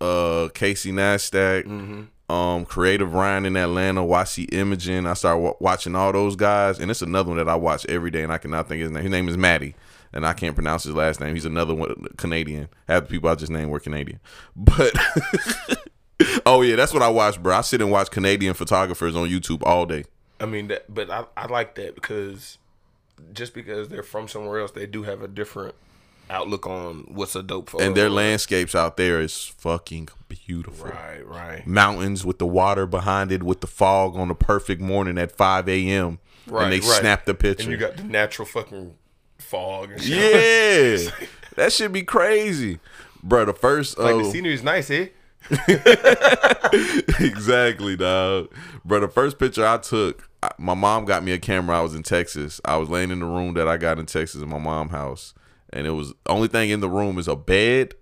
uh, 0.00 0.48
Casey 0.54 0.92
Neistat, 0.92 1.66
um, 2.28 2.64
Creative 2.64 3.12
Ryan 3.12 3.44
in 3.46 3.56
Atlanta, 3.56 4.00
YC 4.02 4.52
Imaging. 4.54 5.06
I 5.06 5.14
started 5.14 5.40
wa- 5.40 5.54
watching 5.60 5.94
all 5.94 6.12
those 6.12 6.36
guys, 6.36 6.78
and 6.78 6.90
it's 6.90 7.02
another 7.02 7.28
one 7.28 7.38
that 7.38 7.48
I 7.48 7.56
watch 7.56 7.84
every 7.86 8.10
day, 8.10 8.22
and 8.22 8.32
I 8.32 8.38
cannot 8.38 8.68
think 8.68 8.80
his 8.82 8.90
name. 8.90 9.02
His 9.02 9.10
name 9.10 9.28
is 9.28 9.36
Matty, 9.36 9.74
and 10.12 10.26
I 10.26 10.32
can't 10.32 10.54
pronounce 10.54 10.84
his 10.84 10.94
last 10.94 11.20
name. 11.20 11.34
He's 11.34 11.44
another 11.44 11.74
one, 11.74 12.06
Canadian. 12.16 12.68
Half 12.88 13.04
the 13.04 13.08
people 13.10 13.30
I 13.30 13.34
just 13.34 13.52
named 13.52 13.70
were 13.70 13.80
Canadian, 13.80 14.20
but. 14.56 14.92
oh 16.46 16.62
yeah, 16.62 16.76
that's 16.76 16.92
what 16.92 17.02
I 17.02 17.08
watch, 17.08 17.42
bro. 17.42 17.56
I 17.56 17.60
sit 17.62 17.80
and 17.80 17.90
watch 17.90 18.10
Canadian 18.10 18.54
photographers 18.54 19.16
on 19.16 19.28
YouTube 19.28 19.62
all 19.64 19.86
day. 19.86 20.04
I 20.38 20.46
mean, 20.46 20.68
that, 20.68 20.92
but 20.92 21.10
I, 21.10 21.24
I 21.36 21.46
like 21.46 21.74
that 21.74 21.94
because 21.94 22.58
just 23.32 23.54
because 23.54 23.88
they're 23.88 24.02
from 24.02 24.28
somewhere 24.28 24.60
else, 24.60 24.72
they 24.72 24.86
do 24.86 25.02
have 25.02 25.22
a 25.22 25.28
different 25.28 25.74
outlook 26.30 26.66
on 26.66 27.04
what's 27.08 27.34
a 27.34 27.42
dope 27.42 27.70
photo. 27.70 27.84
And 27.84 27.96
their 27.96 28.08
landscapes 28.08 28.74
out 28.74 28.96
there 28.96 29.20
is 29.20 29.44
fucking 29.58 30.08
beautiful. 30.28 30.86
Right, 30.86 31.26
right. 31.26 31.66
mountains 31.66 32.24
with 32.24 32.38
the 32.38 32.46
water 32.46 32.86
behind 32.86 33.32
it 33.32 33.42
with 33.42 33.60
the 33.60 33.66
fog 33.66 34.16
on 34.16 34.30
a 34.30 34.34
perfect 34.34 34.80
morning 34.80 35.18
at 35.18 35.32
5 35.32 35.68
a.m. 35.68 36.18
Right, 36.46 36.64
and 36.64 36.72
they 36.72 36.80
right. 36.80 37.00
snap 37.00 37.24
the 37.24 37.34
picture. 37.34 37.64
And 37.64 37.72
you 37.72 37.78
got 37.78 37.96
the 37.96 38.04
natural 38.04 38.46
fucking 38.46 38.94
fog 39.50 39.90
and 39.90 40.04
yeah, 40.06 41.10
that 41.56 41.72
should 41.72 41.92
be 41.92 42.02
crazy, 42.02 42.78
bro. 43.22 43.44
The 43.44 43.52
first, 43.52 43.98
Like 43.98 44.14
oh, 44.14 44.30
the 44.30 44.48
is 44.48 44.62
nice, 44.62 44.90
eh? 44.90 45.08
exactly, 47.18 47.96
dog. 47.96 48.52
Bro, 48.84 49.00
the 49.00 49.08
first 49.08 49.38
picture 49.38 49.66
I 49.66 49.78
took, 49.78 50.28
I, 50.42 50.50
my 50.58 50.74
mom 50.74 51.04
got 51.04 51.24
me 51.24 51.32
a 51.32 51.38
camera. 51.38 51.78
I 51.78 51.80
was 51.80 51.94
in 51.94 52.04
Texas. 52.04 52.60
I 52.64 52.76
was 52.76 52.88
laying 52.88 53.10
in 53.10 53.18
the 53.18 53.26
room 53.26 53.54
that 53.54 53.66
I 53.66 53.76
got 53.76 53.98
in 53.98 54.06
Texas 54.06 54.40
in 54.40 54.48
my 54.48 54.58
mom's 54.58 54.92
house, 54.92 55.34
and 55.72 55.86
it 55.86 55.90
was 55.90 56.14
only 56.26 56.46
thing 56.46 56.70
in 56.70 56.80
the 56.80 56.88
room 56.88 57.18
is 57.18 57.26
a 57.26 57.34
bed, 57.34 57.94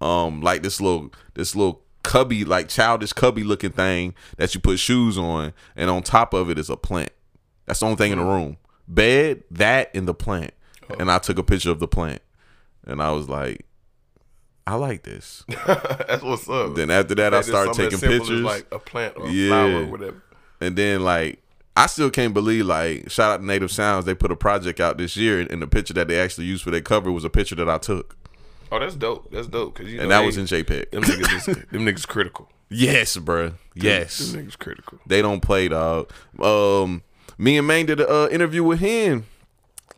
um, 0.00 0.40
like 0.40 0.62
this 0.62 0.80
little 0.80 1.12
this 1.34 1.56
little 1.56 1.82
cubby, 2.04 2.44
like 2.44 2.68
childish 2.68 3.12
cubby 3.12 3.42
looking 3.42 3.72
thing 3.72 4.14
that 4.36 4.54
you 4.54 4.60
put 4.60 4.78
shoes 4.78 5.18
on, 5.18 5.52
and 5.74 5.90
on 5.90 6.04
top 6.04 6.32
of 6.32 6.48
it 6.48 6.58
is 6.58 6.70
a 6.70 6.76
plant. 6.76 7.10
That's 7.66 7.80
the 7.80 7.86
only 7.86 7.96
thing 7.96 8.12
in 8.12 8.18
the 8.18 8.24
room. 8.24 8.58
Bed, 8.86 9.42
that, 9.50 9.90
and 9.94 10.06
the 10.06 10.14
plant. 10.14 10.52
And 10.98 11.10
I 11.10 11.18
took 11.18 11.38
a 11.38 11.42
picture 11.42 11.70
of 11.70 11.78
the 11.80 11.88
plant, 11.88 12.22
and 12.86 13.02
I 13.02 13.10
was 13.12 13.28
like, 13.28 13.64
I 14.66 14.74
like 14.76 15.02
this. 15.02 15.44
That's 15.66 16.22
what's 16.22 16.48
up. 16.48 16.74
Then 16.76 16.90
after 16.90 17.14
that, 17.16 17.34
I 17.34 17.40
started 17.40 17.74
taking 17.74 17.94
as 17.94 18.00
simple 18.00 18.14
as, 18.16 18.20
pictures. 18.20 18.40
like 18.42 18.66
a 18.70 18.78
plant 18.78 19.14
or 19.16 19.26
a 19.26 19.30
Yeah. 19.30 19.48
flower 19.48 19.82
or 19.82 19.86
whatever. 19.86 20.22
And 20.60 20.76
then 20.76 21.02
like 21.02 21.42
I 21.76 21.86
still 21.86 22.10
can't 22.10 22.32
believe 22.32 22.66
like 22.66 23.10
shout 23.10 23.32
out 23.32 23.36
to 23.38 23.44
Native 23.46 23.72
Sounds, 23.72 24.04
they 24.04 24.14
put 24.14 24.30
a 24.30 24.36
project 24.36 24.78
out 24.78 24.98
this 24.98 25.16
year 25.16 25.40
and 25.40 25.60
the 25.60 25.66
picture 25.66 25.94
that 25.94 26.06
they 26.06 26.20
actually 26.20 26.46
used 26.46 26.62
for 26.62 26.70
their 26.70 26.80
cover 26.80 27.10
was 27.10 27.24
a 27.24 27.30
picture 27.30 27.56
that 27.56 27.68
I 27.68 27.78
took. 27.78 28.16
Oh, 28.70 28.78
that's 28.78 28.94
dope. 28.94 29.32
That's 29.32 29.48
dope. 29.48 29.74
Cause 29.74 29.88
you 29.88 29.96
know 29.96 30.02
And 30.04 30.12
that 30.12 30.20
they- 30.20 30.26
was 30.26 30.36
in 30.38 30.44
JPEG. 30.46 30.90
them 30.92 31.02
niggas. 31.02 31.48
Is, 31.48 31.56
them 31.72 31.84
niggas 31.84 32.06
critical. 32.06 32.48
yes, 32.70 33.16
bruh. 33.16 33.54
Yes. 33.74 34.18
them 34.30 34.46
niggas 34.46 34.56
critical. 34.58 35.00
They 35.06 35.20
don't 35.22 35.40
play 35.40 35.66
dog. 35.66 36.08
Um 36.40 37.02
me 37.36 37.58
and 37.58 37.66
Maine 37.66 37.86
did 37.86 37.98
an 37.98 38.06
uh, 38.08 38.28
interview 38.30 38.62
with 38.62 38.78
him 38.78 39.26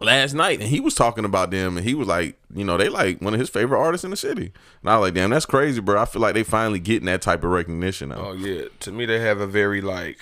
last 0.04 0.34
night 0.34 0.60
and 0.60 0.68
he 0.68 0.80
was 0.80 0.94
talking 0.94 1.24
about 1.24 1.50
them 1.50 1.76
and 1.76 1.86
he 1.86 1.94
was 1.94 2.06
like, 2.08 2.38
you 2.54 2.64
know, 2.64 2.76
they 2.76 2.88
like 2.88 3.20
one 3.20 3.34
of 3.34 3.40
his 3.40 3.50
favorite 3.50 3.78
artists 3.78 4.04
in 4.04 4.10
the 4.10 4.16
city. 4.16 4.52
And 4.82 4.90
I 4.90 4.96
was 4.98 5.06
like, 5.08 5.14
damn, 5.14 5.30
that's 5.30 5.46
crazy, 5.46 5.80
bro. 5.80 6.00
I 6.00 6.04
feel 6.04 6.22
like 6.22 6.34
they 6.34 6.42
finally 6.44 6.78
getting 6.80 7.06
that 7.06 7.22
type 7.22 7.42
of 7.44 7.50
recognition 7.50 8.10
now. 8.10 8.28
Oh 8.28 8.32
yeah. 8.32 8.66
To 8.80 8.92
me, 8.92 9.06
they 9.06 9.20
have 9.20 9.40
a 9.40 9.46
very 9.46 9.80
like 9.80 10.18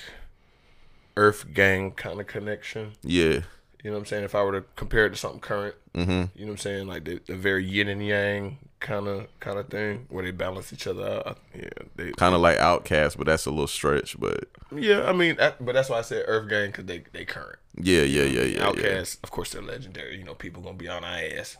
Earth 1.16 1.52
Gang 1.52 1.92
kind 1.92 2.20
of 2.20 2.26
connection. 2.26 2.92
yeah. 3.02 3.40
You 3.84 3.90
know 3.90 3.96
what 3.96 4.02
I'm 4.02 4.06
saying? 4.06 4.24
If 4.24 4.34
I 4.36 4.42
were 4.44 4.60
to 4.60 4.64
compare 4.76 5.06
it 5.06 5.10
to 5.10 5.16
something 5.16 5.40
current, 5.40 5.74
mm-hmm. 5.94 6.10
you 6.10 6.44
know 6.44 6.46
what 6.46 6.50
I'm 6.52 6.56
saying? 6.58 6.86
Like 6.86 7.04
the, 7.04 7.20
the 7.26 7.34
very 7.36 7.64
yin 7.64 7.88
and 7.88 8.04
yang 8.04 8.58
kind 8.80 9.06
of 9.06 9.26
kind 9.40 9.58
of 9.58 9.68
thing 9.68 10.06
where 10.10 10.24
they 10.24 10.30
balance 10.32 10.72
each 10.72 10.86
other 10.86 11.06
out. 11.26 11.38
Yeah, 11.54 11.68
they 11.96 12.10
Kind 12.12 12.34
of 12.34 12.40
like 12.40 12.58
OutKast, 12.58 13.16
but 13.16 13.26
that's 13.26 13.46
a 13.46 13.50
little 13.50 13.66
stretch, 13.66 14.18
but 14.18 14.44
Yeah, 14.74 15.04
I 15.08 15.12
mean, 15.12 15.36
that, 15.36 15.64
but 15.64 15.74
that's 15.74 15.88
why 15.88 15.98
I 15.98 16.02
said 16.02 16.24
Earth 16.26 16.48
Gang 16.48 16.68
because 16.68 16.86
they 16.86 17.04
they 17.12 17.24
current. 17.24 17.58
yeah, 17.76 18.02
yeah, 18.02 18.24
yeah, 18.24 18.42
yeah. 18.42 18.72
yeah. 18.76 19.04
Of 19.22 19.30
course, 19.30 19.52
they're 19.52 19.62
legendary. 19.62 20.18
You 20.18 20.24
know, 20.24 20.34
people 20.34 20.62
gonna 20.62 20.76
be 20.76 20.88
on 20.88 21.04
our 21.04 21.18
ass. 21.38 21.56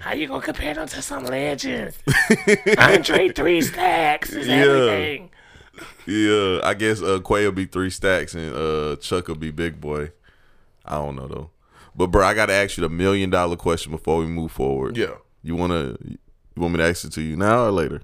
How 0.00 0.12
you 0.12 0.28
gonna 0.28 0.42
compare 0.42 0.74
them 0.74 0.86
to 0.86 1.02
some 1.02 1.24
legends? 1.24 1.98
Andre 2.78 3.30
Three 3.30 3.60
Stacks 3.62 4.30
is 4.30 4.46
Yeah. 4.46 4.54
everything. 4.54 5.30
Yeah, 6.06 6.60
I 6.62 6.74
guess 6.74 7.00
uh, 7.02 7.20
Quay 7.20 7.44
will 7.44 7.52
be 7.52 7.66
three 7.66 7.90
stacks 7.90 8.34
and 8.34 8.54
uh, 8.54 8.96
Chuck 8.96 9.28
will 9.28 9.34
be 9.36 9.50
big 9.50 9.80
boy. 9.80 10.12
I 10.84 10.96
don't 10.96 11.16
know 11.16 11.26
though. 11.28 11.50
But 11.94 12.08
bro, 12.08 12.24
I 12.26 12.34
gotta 12.34 12.52
ask 12.52 12.76
you 12.76 12.82
the 12.82 12.88
million 12.88 13.30
dollar 13.30 13.56
question 13.56 13.92
before 13.92 14.18
we 14.18 14.26
move 14.26 14.52
forward. 14.52 14.96
Yeah, 14.96 15.14
You 15.42 15.56
wanna 15.56 15.96
you 16.02 16.18
want 16.56 16.72
me 16.74 16.78
to 16.78 16.84
ask 16.88 17.04
it 17.04 17.12
to 17.12 17.22
you 17.22 17.36
now 17.36 17.64
or 17.66 17.70
later? 17.70 18.02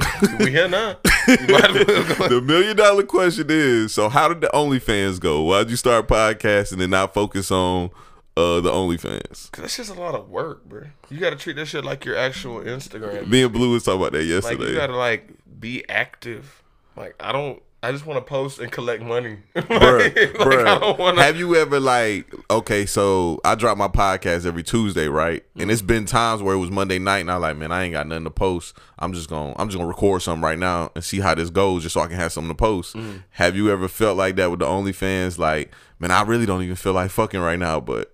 we 0.40 0.50
here 0.50 0.68
now. 0.68 0.96
You 1.26 1.36
might 1.48 1.70
as 1.74 1.86
well 1.86 2.14
go. 2.18 2.28
the 2.28 2.40
million 2.42 2.76
dollar 2.76 3.02
question 3.04 3.46
is: 3.48 3.94
So, 3.94 4.10
how 4.10 4.28
did 4.28 4.42
the 4.42 4.50
OnlyFans 4.52 5.18
go? 5.18 5.42
Why'd 5.42 5.70
you 5.70 5.76
start 5.76 6.06
podcasting 6.06 6.82
and 6.82 6.90
not 6.90 7.14
focus 7.14 7.50
on 7.50 7.90
uh, 8.36 8.60
the 8.60 8.70
OnlyFans? 8.70 9.50
Cause 9.52 9.62
that's 9.62 9.76
just 9.78 9.90
a 9.90 9.94
lot 9.94 10.14
of 10.14 10.28
work, 10.28 10.66
bro. 10.66 10.82
You 11.08 11.18
gotta 11.18 11.36
treat 11.36 11.56
that 11.56 11.66
shit 11.66 11.82
like 11.84 12.04
your 12.04 12.16
actual 12.16 12.60
Instagram. 12.60 13.26
Me 13.28 13.42
and 13.44 13.52
Blue 13.54 13.72
was 13.72 13.84
talking 13.84 14.00
about 14.02 14.12
that 14.12 14.18
Like 14.18 14.28
yesterday. 14.28 14.68
you 14.70 14.74
gotta 14.74 14.96
like 14.96 15.30
be 15.58 15.88
active. 15.88 16.62
Like 16.94 17.14
I 17.18 17.32
don't. 17.32 17.62
I 17.84 17.92
just 17.92 18.06
want 18.06 18.16
to 18.18 18.28
post 18.28 18.58
and 18.58 18.72
collect 18.72 19.02
money. 19.02 19.38
Like- 19.54 19.64
Bruh, 19.64 19.98
like, 20.14 20.32
bruh, 20.34 20.98
want 20.98 21.16
to. 21.18 21.22
have 21.22 21.36
you 21.36 21.54
ever 21.56 21.78
like 21.80 22.32
okay 22.50 22.86
so 22.86 23.40
i 23.44 23.54
drop 23.54 23.76
my 23.78 23.88
podcast 23.88 24.46
every 24.46 24.62
tuesday 24.62 25.06
right? 25.08 25.44
And 25.56 25.70
it's 25.70 25.82
been 25.82 26.04
times 26.06 26.42
where 26.42 26.54
it 26.54 26.58
was 26.58 26.70
monday 26.70 26.98
night 26.98 27.18
and 27.20 27.30
i 27.30 27.36
like 27.36 27.56
man 27.56 27.72
i 27.72 27.82
ain't 27.84 27.92
got 27.92 28.06
nothing 28.06 28.24
to 28.24 28.30
post. 28.30 28.76
I'm 28.98 29.12
just 29.12 29.28
gonna 29.28 29.54
i'm 29.58 29.68
just 29.68 29.76
gonna 29.78 29.88
record 29.88 30.22
something 30.22 30.42
right 30.42 30.58
now 30.58 30.90
and 30.94 31.04
see 31.04 31.20
how 31.20 31.34
this 31.34 31.50
goes 31.50 31.82
just 31.82 31.92
so 31.94 32.00
i 32.00 32.06
can 32.06 32.16
have 32.16 32.32
something 32.32 32.50
to 32.50 32.54
post. 32.54 32.96
Have 33.30 33.56
you 33.56 33.70
ever 33.70 33.88
felt 33.88 34.16
like 34.16 34.36
that 34.36 34.50
with 34.50 34.60
the 34.60 34.66
onlyfans? 34.66 35.38
Like 35.38 35.72
man 35.98 36.10
i 36.10 36.22
really 36.22 36.46
don't 36.46 36.62
even 36.62 36.76
feel 36.76 36.92
like 36.94 37.10
fucking 37.10 37.40
right 37.40 37.58
now 37.58 37.80
but 37.80 38.12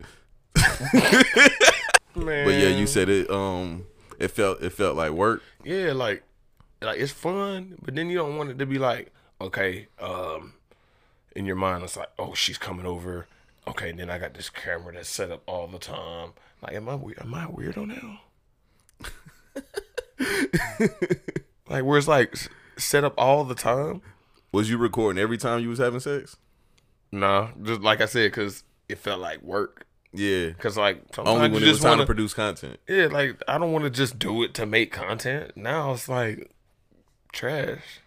Man. 2.17 2.45
but 2.45 2.55
yeah 2.55 2.69
you 2.69 2.87
said 2.87 3.09
it 3.09 3.31
um 3.31 3.87
it 4.19 4.29
felt 4.29 4.63
it 4.63 4.71
felt 4.71 4.97
like 4.97 5.13
work. 5.13 5.43
Yeah, 5.65 5.93
like 5.93 6.23
like 6.83 6.99
it's 6.99 7.13
fun, 7.13 7.77
but 7.83 7.95
then 7.95 8.11
you 8.11 8.19
don't 8.19 8.37
want 8.37 8.51
it 8.51 8.59
to 8.59 8.67
be 8.67 8.79
like, 8.79 9.13
okay, 9.41 9.89
um, 10.01 10.55
in 11.35 11.47
your 11.47 11.57
mind 11.57 11.85
it's 11.85 11.97
like, 11.97 12.11
oh, 12.19 12.35
she's 12.35 12.59
coming 12.59 12.87
over. 12.87 13.27
Okay, 13.69 13.93
then 13.93 14.11
I 14.11 14.19
got 14.19 14.35
this 14.35 14.51
camera 14.51 14.93
that's 14.95 15.09
set 15.09 15.31
up 15.31 15.43
all 15.47 15.67
the 15.67 15.79
time. 15.79 16.33
Like, 16.63 16.75
am 16.75 16.89
I? 16.89 16.95
Am 16.95 17.35
I 17.35 17.45
a 17.45 17.49
weirdo 17.49 17.87
now? 17.87 18.21
like, 21.69 21.85
where 21.85 21.99
it's 21.99 22.09
like 22.09 22.35
set 22.77 23.05
up 23.05 23.15
all 23.17 23.45
the 23.45 23.55
time? 23.55 24.03
was 24.53 24.69
you 24.69 24.77
recording 24.79 25.23
every 25.23 25.39
time 25.39 25.61
you 25.61 25.69
was 25.69 25.79
having 25.79 26.01
sex 26.01 26.37
Nah, 27.13 27.49
just 27.63 27.81
like 27.81 28.01
I 28.01 28.07
said, 28.07 28.31
because 28.31 28.65
it 28.89 28.99
felt 28.99 29.21
like 29.21 29.43
work. 29.43 29.87
yeah 30.13 30.49
Because 30.49 30.77
like 30.77 31.03
sometimes 31.15 31.29
only 31.37 31.49
when 31.51 31.61
you 31.61 31.67
it 31.67 31.71
was 31.71 31.79
just 31.79 31.83
time 31.83 31.91
want 31.91 32.01
to 32.01 32.07
produce 32.07 32.35
content 32.35 32.79
Yeah, 32.89 33.07
like 33.07 33.41
I 33.49 33.59
don't 33.59 33.73
want 33.73 33.85
to 33.85 33.91
just 33.91 34.19
do 34.19 34.43
it 34.43 34.55
to 34.55 34.67
make 34.67 34.93
content. 34.93 35.57
Now 35.57 35.93
it's 35.93 36.09
like 36.09 36.51
trash. 37.33 38.01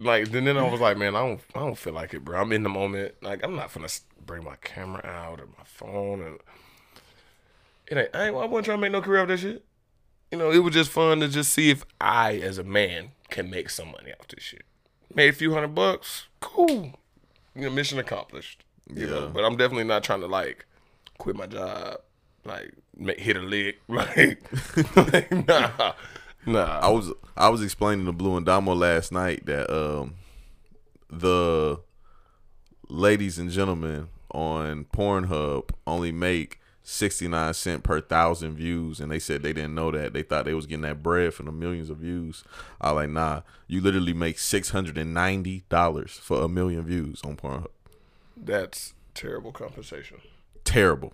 Like 0.00 0.30
then, 0.30 0.44
then 0.44 0.56
I 0.56 0.70
was 0.70 0.80
like, 0.80 0.96
man, 0.98 1.16
I 1.16 1.20
don't, 1.20 1.40
I 1.54 1.60
don't 1.60 1.78
feel 1.78 1.92
like 1.92 2.14
it, 2.14 2.24
bro. 2.24 2.40
I'm 2.40 2.52
in 2.52 2.62
the 2.62 2.68
moment. 2.68 3.14
Like 3.22 3.42
I'm 3.44 3.56
not 3.56 3.72
gonna 3.72 3.88
bring 4.24 4.44
my 4.44 4.56
camera 4.56 5.04
out 5.06 5.40
or 5.40 5.46
my 5.46 5.64
phone 5.64 6.22
and 6.22 6.38
it 7.88 7.96
ain't. 7.98 8.10
I, 8.14 8.26
ain't, 8.28 8.36
I 8.36 8.44
wasn't 8.46 8.64
trying 8.66 8.78
to 8.78 8.82
make 8.82 8.92
no 8.92 9.00
career 9.00 9.20
out 9.20 9.30
of 9.30 9.40
that 9.40 9.46
shit. 9.46 9.64
You 10.32 10.38
know, 10.38 10.50
it 10.50 10.58
was 10.58 10.74
just 10.74 10.90
fun 10.90 11.20
to 11.20 11.28
just 11.28 11.52
see 11.52 11.70
if 11.70 11.84
I, 12.00 12.34
as 12.38 12.58
a 12.58 12.64
man, 12.64 13.10
can 13.30 13.48
make 13.48 13.70
some 13.70 13.92
money 13.92 14.12
off 14.18 14.26
this 14.28 14.42
shit. 14.42 14.64
Made 15.14 15.28
a 15.28 15.32
few 15.32 15.54
hundred 15.54 15.74
bucks, 15.74 16.26
cool. 16.40 16.98
You 17.54 17.62
know, 17.62 17.70
mission 17.70 17.98
accomplished. 17.98 18.64
You 18.92 19.06
know, 19.06 19.20
Yeah. 19.22 19.30
but 19.32 19.44
I'm 19.44 19.56
definitely 19.56 19.84
not 19.84 20.02
trying 20.04 20.20
to 20.20 20.26
like 20.26 20.66
quit 21.18 21.36
my 21.36 21.46
job, 21.46 21.98
like 22.44 22.72
make, 22.96 23.20
hit 23.20 23.36
a 23.36 23.40
lick, 23.40 23.78
like, 23.88 24.42
like 24.96 25.30
nah, 25.46 25.92
nah. 26.46 26.78
I 26.80 26.88
was 26.88 27.12
I 27.36 27.48
was 27.48 27.62
explaining 27.62 28.06
to 28.06 28.12
Blue 28.12 28.36
and 28.36 28.46
Damo 28.46 28.74
last 28.74 29.12
night 29.12 29.46
that 29.46 29.70
um 29.70 30.14
the 31.10 31.80
ladies 32.88 33.38
and 33.38 33.50
gentlemen 33.50 34.08
on 34.32 34.84
Pornhub 34.86 35.70
only 35.86 36.12
make 36.12 36.60
69 36.82 37.52
cent 37.54 37.82
per 37.82 38.00
thousand 38.00 38.54
views 38.54 39.00
and 39.00 39.10
they 39.10 39.18
said 39.18 39.42
they 39.42 39.52
didn't 39.52 39.74
know 39.74 39.90
that 39.90 40.12
they 40.12 40.22
thought 40.22 40.44
they 40.44 40.54
was 40.54 40.66
getting 40.66 40.82
that 40.82 41.02
bread 41.02 41.34
from 41.34 41.46
the 41.46 41.52
millions 41.52 41.90
of 41.90 41.96
views 41.98 42.44
i 42.80 42.90
like 42.92 43.10
nah 43.10 43.40
you 43.66 43.80
literally 43.80 44.12
make 44.12 44.36
$690 44.36 46.10
for 46.20 46.42
a 46.42 46.48
million 46.48 46.84
views 46.84 47.20
on 47.24 47.34
pornhub 47.36 47.66
That's 48.36 48.94
terrible 49.14 49.50
compensation. 49.50 50.18
terrible 50.62 51.12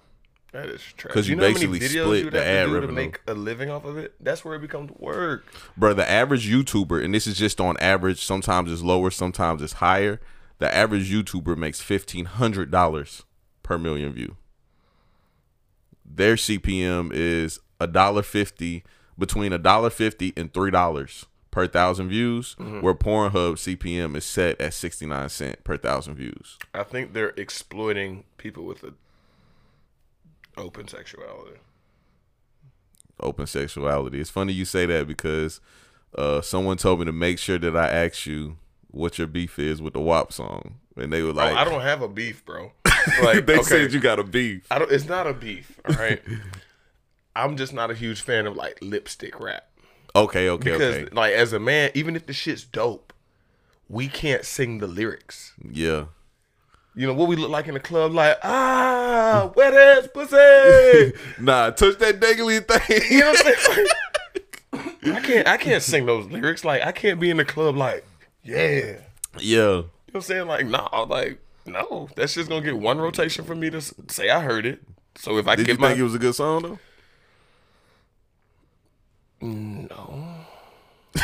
That 0.53 0.67
is 0.69 0.81
trash. 0.97 1.15
'Cause 1.15 1.29
you 1.29 1.37
know 1.37 1.43
how 1.43 1.55
many 1.55 1.67
basically 1.67 1.89
split 1.89 2.25
you 2.25 2.31
the 2.31 2.39
have 2.39 2.47
to 2.47 2.51
ad 2.51 2.69
revenue. 2.69 2.87
to 2.87 2.93
make 2.93 3.21
a 3.27 3.35
living 3.35 3.71
off 3.71 3.85
of 3.85 3.97
it. 3.97 4.15
That's 4.21 4.45
where 4.45 4.55
it 4.55 4.61
becomes 4.61 4.91
work. 4.99 5.45
bro 5.77 5.95
the 5.95 6.09
average 6.09 6.47
youtuber 6.49 7.03
and 7.03 7.15
this 7.15 7.27
is 7.27 7.37
just 7.39 7.61
on 7.61 7.77
average 7.79 8.23
sometimes 8.25 8.71
it's 8.71 8.83
lower 8.83 9.11
sometimes 9.11 9.63
it's 9.63 9.75
higher 9.75 10.21
the 10.59 10.73
average 10.75 11.11
youtuber 11.11 11.57
makes 11.57 11.81
$1500 11.83 13.23
per 13.63 13.79
million 13.79 14.13
view 14.13 14.37
their 16.05 16.35
cpm 16.35 17.11
is 17.13 17.59
a 17.81 17.87
dollar 17.87 18.23
fifty 18.23 18.85
between 19.19 19.53
a 19.53 19.59
dollar 19.59 19.91
fifty 19.91 20.33
and 20.37 20.53
three 20.53 20.71
dollars 20.71 21.27
per 21.51 21.67
thousand 21.67 22.09
views 22.09 22.55
mm-hmm. 22.59 22.81
where 22.81 22.95
pornhub 22.95 23.55
cpm 23.55 24.17
is 24.17 24.25
set 24.25 24.61
at 24.61 24.75
69 24.75 25.29
cent 25.29 25.65
per 25.65 25.77
thousand 25.77 26.15
views 26.17 26.59
I 26.75 26.83
think 26.83 27.13
they're 27.13 27.35
exploiting 27.37 28.25
people 28.39 28.65
with 28.65 28.83
a 28.85 28.95
open 30.57 30.87
sexuality. 30.89 31.59
open 33.21 33.47
sexuality 33.47 34.21
it's 34.21 34.31
funny 34.31 34.53
you 34.53 34.65
say 34.65 34.87
that 34.87 35.07
because 35.07 35.61
uh, 36.17 36.41
someone 36.43 36.77
told 36.77 36.99
me 36.99 37.07
to 37.07 37.13
make 37.13 37.39
sure 37.39 37.59
that 37.59 37.77
i 37.77 37.89
ask 37.89 38.27
you 38.27 38.57
what 38.91 39.19
your 39.19 39.27
beef 39.27 39.59
is 39.59 39.81
with 39.81 39.95
the 39.95 40.01
wap 40.01 40.33
song 40.33 40.75
and 40.97 41.13
they 41.13 41.23
were 41.23 41.33
like 41.33 41.53
oh, 41.53 41.57
I 41.57 41.65
don't 41.65 41.81
have 41.81 42.03
a 42.03 42.09
beef, 42.09 42.45
bro. 42.45 42.73
Like 43.23 43.47
they 43.47 43.55
okay, 43.55 43.63
said 43.63 43.93
you 43.93 43.99
got 43.99 44.21
a 44.21 44.23
beef. 44.25 44.65
I 44.71 44.79
don't. 44.79 44.93
It's 44.93 45.07
not 45.07 45.27
a 45.27 45.33
beef. 45.35 45.81
All 45.89 45.97
right. 45.97 46.23
I'm 47.35 47.57
just 47.57 47.73
not 47.73 47.91
a 47.91 47.95
huge 47.95 48.21
fan 48.21 48.47
of 48.47 48.55
like 48.55 48.79
lipstick 48.81 49.41
rap 49.41 49.73
Okay, 50.15 50.49
okay, 50.51 50.73
because, 50.73 50.95
okay. 50.97 51.09
like, 51.13 51.33
as 51.33 51.53
a 51.53 51.59
man, 51.59 51.91
even 51.95 52.17
if 52.17 52.27
the 52.27 52.33
shit's 52.33 52.65
dope, 52.65 53.13
we 53.89 54.09
can't 54.09 54.45
sing 54.45 54.79
the 54.79 54.87
lyrics. 54.87 55.55
Yeah. 55.71 56.07
You 56.95 57.07
know 57.07 57.15
what 57.15 57.29
we 57.29 57.37
look 57.37 57.51
like 57.51 57.69
in 57.69 57.75
the 57.75 57.81
club? 57.81 58.13
Like 58.13 58.39
ah, 58.43 59.51
wet 59.57 59.75
ass 59.75 60.09
pussy. 60.13 61.13
Nah, 61.41 61.71
touch 61.71 61.99
that 61.99 62.21
dangly 62.21 62.67
thing. 62.67 63.03
You 63.11 63.21
know 63.21 63.31
what 63.31 63.47
I'm 63.47 63.75
saying? 63.75 63.87
Like, 65.05 65.15
I 65.17 65.21
can't. 65.21 65.49
I 65.49 65.57
can't 65.57 65.83
sing 65.83 66.07
those 66.07 66.27
lyrics. 66.27 66.65
Like 66.65 66.83
I 66.83 66.93
can't 66.93 67.19
be 67.19 67.29
in 67.29 67.37
the 67.37 67.45
club. 67.45 67.77
Like 67.77 68.05
yeah. 68.45 68.99
yeah. 69.39 69.41
You 69.41 69.57
know 69.57 69.77
what 69.77 70.15
I'm 70.15 70.21
saying? 70.23 70.47
Like, 70.47 70.67
nah, 70.67 71.07
like, 71.09 71.41
no. 71.67 72.09
That's 72.15 72.35
just 72.35 72.49
gonna 72.49 72.65
get 72.65 72.79
one 72.79 72.99
rotation 72.99 73.45
for 73.45 73.55
me 73.55 73.69
to 73.71 73.81
say 73.81 74.31
I 74.31 74.41
heard 74.41 74.65
it. 74.65 74.81
So 75.17 75.39
if 75.39 75.49
I 75.49 75.57
Did 75.57 75.69
you 75.69 75.77
my 75.79 75.89
think 75.89 76.01
it 76.01 76.05
was 76.05 76.15
a 76.15 76.19
good 76.19 76.35
song 76.35 76.63
though? 76.63 76.79
no, 79.41 80.25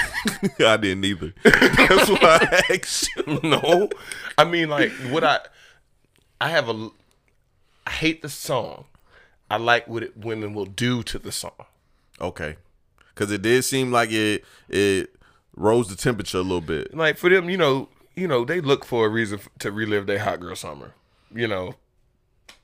I 0.61 0.77
didn't 0.77 1.05
either. 1.05 1.33
That's 1.45 2.11
why 2.11 2.39
I 2.43 2.63
asked 2.75 3.11
you. 3.17 3.41
no, 3.45 3.89
I 4.37 4.45
mean 4.45 4.69
like 4.69 4.91
what 5.11 5.23
I, 5.23 5.39
I 6.41 6.51
have 6.51 6.69
a, 6.69 6.91
I 7.87 7.91
hate 7.91 8.23
the 8.23 8.29
song. 8.29 8.85
I 9.51 9.57
like 9.57 9.89
what 9.89 10.03
it, 10.03 10.17
women 10.17 10.55
will 10.55 10.67
do 10.67 11.03
to 11.05 11.19
the 11.19 11.33
song. 11.33 11.67
Okay. 12.21 12.57
Cause 13.15 13.33
it 13.33 13.43
did 13.43 13.65
seem 13.65 13.91
like 13.91 14.13
it 14.13 14.45
it 14.69 15.17
rose 15.57 15.89
the 15.89 15.97
temperature 15.97 16.39
a 16.39 16.43
little 16.43 16.61
bit. 16.61 16.95
Like 16.95 17.17
for 17.17 17.29
them, 17.29 17.51
you 17.51 17.57
know, 17.57 17.89
you 18.15 18.29
know, 18.29 18.45
they 18.45 18.61
look 18.61 18.85
for 18.85 19.07
a 19.07 19.09
reason 19.09 19.41
to 19.59 19.73
relive 19.73 20.07
their 20.07 20.21
hot 20.21 20.41
girl 20.41 20.55
summer. 20.55 20.95
You 21.35 21.49
know, 21.49 21.75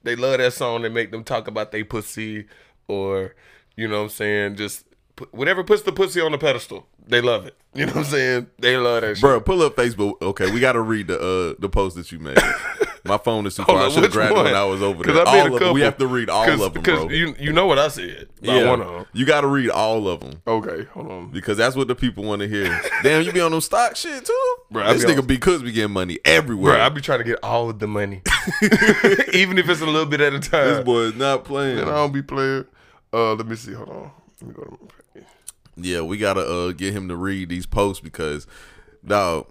they 0.05 0.15
love 0.15 0.39
that 0.39 0.53
song. 0.53 0.83
They 0.83 0.89
make 0.89 1.11
them 1.11 1.25
talk 1.25 1.49
about 1.49 1.73
their 1.73 1.85
pussy, 1.85 2.47
or 2.87 3.35
you 3.77 3.89
know, 3.89 3.99
what 3.99 4.05
I'm 4.05 4.11
saying 4.11 4.57
just 4.57 4.85
whatever 5.31 5.65
puts 5.65 5.83
the 5.83 5.93
pussy 5.93 6.21
on 6.21 6.33
the 6.33 6.39
pedestal. 6.39 6.87
They 7.07 7.21
love 7.21 7.47
it. 7.47 7.55
You 7.75 7.87
know 7.87 7.93
what 7.93 7.99
I'm 7.99 8.05
saying? 8.05 8.47
They 8.61 8.77
love 8.77 9.03
that 9.03 9.17
shit. 9.17 9.21
Bro, 9.21 9.41
pull 9.41 9.61
up 9.63 9.75
Facebook. 9.77 10.23
Okay, 10.23 10.51
we 10.53 10.61
gotta 10.61 10.81
read 10.81 11.09
the 11.09 11.19
uh 11.19 11.55
the 11.59 11.69
post 11.69 11.97
that 11.97 12.11
you 12.13 12.19
made. 12.21 12.39
My 13.07 13.19
phone 13.19 13.45
is 13.47 13.55
too 13.57 13.65
far. 13.65 13.77
I 13.83 13.89
should 13.89 13.97
have 13.97 14.03
which 14.05 14.13
grabbed 14.13 14.33
it 14.35 14.43
when? 14.45 14.55
I 14.55 14.65
was 14.65 14.81
over 14.81 15.05
'Cause 15.05 15.13
there. 15.15 15.27
I 15.29 15.33
made 15.33 15.39
a 15.39 15.41
All 15.41 15.47
of 15.47 15.51
them. 15.53 15.59
couple. 15.59 15.75
We 15.75 15.81
have 15.83 15.99
to 15.99 16.07
read 16.07 16.31
all 16.31 16.49
of 16.63 16.73
them, 16.73 16.83
bro. 16.83 17.11
You 17.11 17.35
you 17.39 17.53
know 17.53 17.67
what 17.67 17.79
I 17.79 17.89
said 17.89 18.29
yeah, 18.41 18.67
one 18.71 18.81
of 18.81 18.87
them. 18.91 19.07
you 19.13 19.27
gotta 19.27 19.47
read 19.47 19.69
all 19.69 20.09
of 20.09 20.21
them. 20.21 20.41
Okay, 20.47 20.85
hold 20.95 21.11
on. 21.11 21.31
Because 21.31 21.59
that's 21.59 21.77
what 21.77 21.89
the 21.89 21.95
people 21.95 22.25
want 22.25 22.41
to 22.41 22.49
hear. 22.49 22.81
Damn, 23.03 23.23
you 23.23 23.33
be 23.33 23.41
on 23.43 23.51
them 23.51 23.61
stock 23.61 23.97
shit 23.97 24.25
too? 24.25 24.55
Bro, 24.71 24.85
I 24.85 24.95
this 24.95 25.05
be 25.05 25.13
nigga 25.13 25.19
on- 25.19 25.27
B 25.27 25.37
Cooks 25.37 25.63
be 25.63 25.73
getting 25.73 25.93
money 25.93 26.19
everywhere. 26.25 26.75
Bro, 26.77 26.83
I 26.83 26.89
be 26.89 27.03
trying 27.03 27.19
to 27.19 27.25
get 27.25 27.41
all 27.43 27.69
of 27.69 27.79
the 27.81 27.87
money, 27.89 28.23
even 29.35 29.59
if 29.59 29.69
it's 29.69 29.81
a 29.83 29.87
little 29.87 30.07
bit 30.07 30.21
at 30.23 30.33
a 30.33 30.41
time. 30.41 30.67
this 30.69 30.77
time. 30.79 30.85
boy 30.85 31.01
is 31.01 31.15
not 31.17 31.45
playing. 31.45 31.81
And 31.81 31.91
I 31.91 31.95
don't 31.97 32.13
be 32.13 32.23
playing. 32.23 32.65
Uh, 33.13 33.35
let 33.35 33.47
me 33.47 33.57
see. 33.57 33.73
Hold 33.75 33.91
on. 33.91 34.11
Let 34.41 34.49
me 34.49 34.55
go 34.55 34.63
to 34.63 34.71
my 34.71 34.77
page. 34.79 34.91
Yeah, 35.77 36.03
we 36.03 36.17
gotta 36.19 36.41
uh 36.41 36.73
get 36.73 36.93
him 36.93 37.09
to 37.09 37.17
read 37.17 37.49
these 37.49 37.67
posts 37.67 38.01
because 38.03 38.47
dog, 39.07 39.47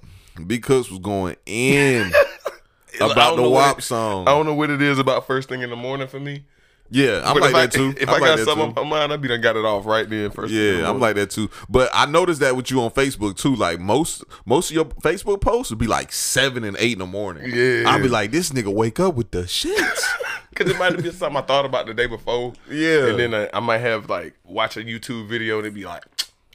B 0.47 0.59
Cooks 0.59 0.89
was 0.89 0.99
going 0.99 1.35
in 1.45 2.11
about 3.01 3.35
the 3.35 3.47
WAP 3.49 3.79
it- 3.79 3.81
song. 3.83 4.27
I 4.27 4.31
don't 4.31 4.45
know 4.45 4.53
what 4.53 4.69
it 4.69 4.81
is 4.81 4.99
about 4.99 5.27
first 5.27 5.49
thing 5.49 5.61
in 5.61 5.69
the 5.69 5.75
morning 5.75 6.07
for 6.07 6.19
me. 6.19 6.45
yeah, 6.89 7.21
I'm 7.25 7.33
But 7.33 7.41
like 7.41 7.49
if 7.51 7.55
I, 7.55 7.61
that 7.65 7.71
too. 7.71 7.93
If 7.99 8.09
I'm 8.09 8.15
I 8.15 8.19
like 8.19 8.21
got 8.29 8.37
that 8.37 8.45
something 8.45 8.77
on 8.77 8.87
my 8.87 8.97
mind, 8.99 9.13
I 9.13 9.17
be 9.17 9.27
done 9.27 9.41
got 9.41 9.55
it 9.55 9.65
off 9.65 9.85
right 9.85 10.07
then. 10.09 10.29
First. 10.31 10.53
thing 10.53 10.79
Yeah, 10.79 10.89
I'm 10.89 10.99
like 10.99 11.15
that 11.15 11.29
too. 11.31 11.49
But 11.69 11.89
I 11.93 12.05
noticed 12.05 12.39
that 12.41 12.55
with 12.55 12.69
you 12.71 12.81
on 12.81 12.91
Facebook 12.91 13.35
too. 13.35 13.55
Like 13.55 13.79
most 13.79 14.23
most 14.45 14.69
of 14.69 14.75
your 14.75 14.85
Facebook 14.85 15.41
posts 15.41 15.71
would 15.71 15.79
be 15.79 15.87
like 15.87 16.11
seven 16.11 16.63
and 16.63 16.77
eight 16.79 16.93
in 16.93 16.99
the 16.99 17.05
morning. 17.05 17.51
Yeah. 17.53 17.83
I'll 17.87 18.01
be 18.01 18.09
like, 18.09 18.31
this 18.31 18.51
nigga 18.51 18.73
wake 18.73 18.99
up 18.99 19.15
with 19.15 19.31
the 19.31 19.43
shits. 19.43 20.01
Cause 20.55 20.69
it 20.69 20.77
might 20.77 20.91
have 20.93 21.01
been 21.01 21.11
something 21.11 21.37
I 21.37 21.41
thought 21.41 21.65
about 21.65 21.87
the 21.87 21.95
day 21.95 22.05
before. 22.05 22.53
Yeah. 22.69 23.07
And 23.07 23.17
then 23.19 23.33
uh, 23.33 23.47
I 23.55 23.59
might 23.59 23.79
have 23.79 24.07
like 24.07 24.35
watch 24.43 24.77
a 24.77 24.81
YouTube 24.81 25.27
video 25.27 25.57
and 25.57 25.65
it'd 25.65 25.73
be 25.73 25.83
like, 25.85 26.03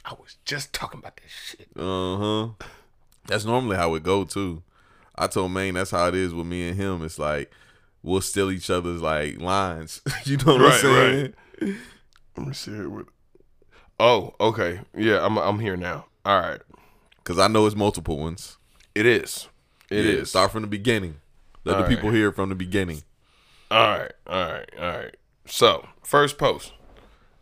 I 0.09 0.13
was 0.13 0.37
just 0.43 0.73
talking 0.73 0.99
about 0.99 1.17
this 1.17 1.31
shit. 1.31 1.67
Uh 1.77 2.17
huh. 2.17 2.47
That's 3.27 3.45
normally 3.45 3.77
how 3.77 3.93
it 3.93 4.01
go 4.01 4.23
too. 4.23 4.63
I 5.15 5.27
told 5.27 5.51
Maine 5.51 5.75
that's 5.75 5.91
how 5.91 6.07
it 6.07 6.15
is 6.15 6.33
with 6.33 6.47
me 6.47 6.67
and 6.67 6.77
him. 6.77 7.03
It's 7.03 7.19
like 7.19 7.51
we'll 8.01 8.21
steal 8.21 8.49
each 8.49 8.71
other's 8.71 9.01
like 9.01 9.39
lines. 9.39 10.01
you 10.23 10.37
know 10.37 10.55
what 10.57 10.61
I'm 10.65 10.71
saying? 10.79 10.95
Right, 10.95 11.33
saying? 11.59 11.77
Let 12.37 12.47
me 12.47 12.53
see 12.53 12.71
here. 12.71 12.89
What... 12.89 13.05
Oh, 13.99 14.33
okay. 14.39 14.81
Yeah, 14.97 15.23
I'm 15.23 15.37
I'm 15.37 15.59
here 15.59 15.77
now. 15.77 16.05
All 16.25 16.39
right. 16.39 16.61
Because 17.17 17.37
I 17.37 17.47
know 17.47 17.67
it's 17.67 17.75
multiple 17.75 18.17
ones. 18.17 18.57
It 18.95 19.05
is. 19.05 19.47
It 19.91 20.05
Yeah, 20.05 20.11
is. 20.13 20.29
Start 20.29 20.51
from 20.51 20.63
the 20.63 20.67
beginning. 20.67 21.17
Let 21.65 21.75
All 21.75 21.81
the 21.83 21.87
right. 21.87 21.95
people 21.95 22.09
hear 22.11 22.31
from 22.31 22.49
the 22.49 22.55
beginning. 22.55 23.03
All 23.69 23.99
right. 23.99 24.11
All 24.25 24.51
right. 24.51 24.69
All 24.79 24.87
right. 24.87 25.15
So 25.45 25.87
first 26.01 26.39
post 26.39 26.73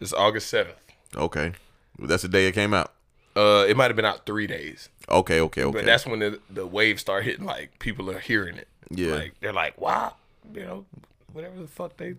is 0.01 0.13
August 0.13 0.49
seventh. 0.49 0.75
Okay. 1.15 1.53
That's 1.99 2.21
the 2.23 2.29
day 2.29 2.47
it 2.47 2.53
came 2.53 2.73
out. 2.73 2.93
Uh, 3.35 3.65
it 3.67 3.77
might 3.77 3.85
have 3.87 3.95
been 3.95 4.05
out 4.05 4.25
three 4.25 4.47
days, 4.47 4.89
Okay, 5.09 5.39
okay, 5.41 5.63
okay. 5.63 5.71
but 5.79 5.85
that's 5.85 6.05
when 6.07 6.19
the 6.19 6.39
the 6.49 6.65
waves 6.65 7.01
start 7.01 7.23
hitting. 7.23 7.45
Like 7.45 7.77
people 7.79 8.09
are 8.09 8.17
hearing 8.19 8.57
it. 8.57 8.67
Yeah. 8.89 9.13
Like 9.15 9.33
they're 9.41 9.53
like, 9.53 9.79
wow, 9.79 10.15
you 10.53 10.61
know, 10.63 10.85
whatever 11.33 11.59
the 11.61 11.67
fuck 11.67 11.97
they 11.97 12.15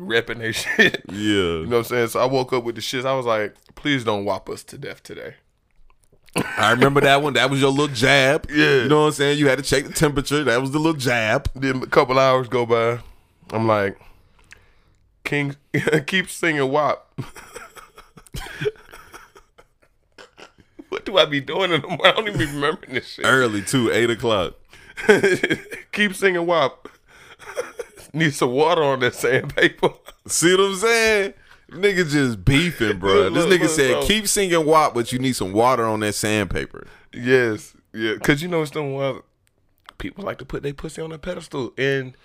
repping 0.00 0.38
their 0.38 0.52
shit. 0.52 1.02
yeah. 1.10 1.16
You 1.16 1.66
know 1.66 1.76
what 1.78 1.78
I'm 1.78 1.84
saying? 1.84 2.08
So 2.08 2.20
I 2.20 2.24
woke 2.24 2.52
up 2.52 2.64
with 2.64 2.74
the 2.74 2.80
shits. 2.80 3.04
I 3.04 3.14
was 3.14 3.24
like, 3.26 3.54
please 3.76 4.02
don't 4.04 4.24
whop 4.24 4.48
us 4.48 4.64
to 4.64 4.78
death 4.78 5.02
today. 5.04 5.34
I 6.56 6.72
remember 6.72 7.00
that 7.02 7.22
one. 7.22 7.34
That 7.34 7.50
was 7.50 7.60
your 7.60 7.70
little 7.70 7.94
jab. 7.94 8.46
Yeah. 8.50 8.82
You 8.82 8.88
know 8.88 9.00
what 9.02 9.06
I'm 9.06 9.12
saying? 9.12 9.38
You 9.38 9.48
had 9.48 9.58
to 9.58 9.64
check 9.64 9.84
the 9.84 9.92
temperature. 9.92 10.42
That 10.44 10.60
was 10.60 10.72
the 10.72 10.78
little 10.78 10.98
jab. 10.98 11.48
Then 11.54 11.82
a 11.82 11.86
couple 11.86 12.18
hours 12.18 12.48
go 12.48 12.66
by. 12.66 12.98
I'm 13.50 13.66
like, 13.68 13.98
King, 15.24 15.54
keep 16.06 16.28
singing 16.30 16.68
WAP. 16.70 17.04
Do 21.08 21.18
I 21.18 21.24
be 21.24 21.40
doing 21.40 21.72
in 21.72 21.80
the 21.80 21.88
morning? 21.88 22.06
I 22.06 22.12
don't 22.12 22.28
even 22.28 22.38
be 22.38 22.46
remembering 22.46 22.94
this 22.94 23.08
shit. 23.08 23.24
Early 23.24 23.62
too, 23.62 23.90
eight 23.90 24.10
o'clock. 24.10 24.54
keep 25.92 26.14
singing 26.14 26.46
WAP. 26.46 26.88
Need 28.12 28.34
some 28.34 28.52
water 28.52 28.82
on 28.82 29.00
that 29.00 29.14
sandpaper. 29.14 29.90
See 30.26 30.50
what 30.54 30.60
I'm 30.60 30.76
saying? 30.76 31.34
Nigga 31.70 32.08
just 32.08 32.44
beefing, 32.44 32.98
bro. 32.98 33.30
This 33.30 33.44
look, 33.44 33.60
nigga 33.60 33.62
look, 33.62 33.70
said, 33.70 34.02
keep 34.04 34.26
singing 34.26 34.64
WAP, 34.64 34.94
but 34.94 35.12
you 35.12 35.18
need 35.18 35.34
some 35.36 35.52
water 35.52 35.84
on 35.84 36.00
that 36.00 36.14
sandpaper. 36.14 36.86
yes, 37.12 37.76
yeah, 37.92 38.14
because 38.14 38.40
you 38.40 38.48
know 38.48 38.62
it's 38.62 38.70
the 38.70 38.82
wild. 38.82 39.22
People 39.98 40.24
like 40.24 40.38
to 40.38 40.46
put 40.46 40.62
their 40.62 40.72
pussy 40.72 41.02
on 41.02 41.12
a 41.12 41.18
pedestal, 41.18 41.74
and 41.76 42.16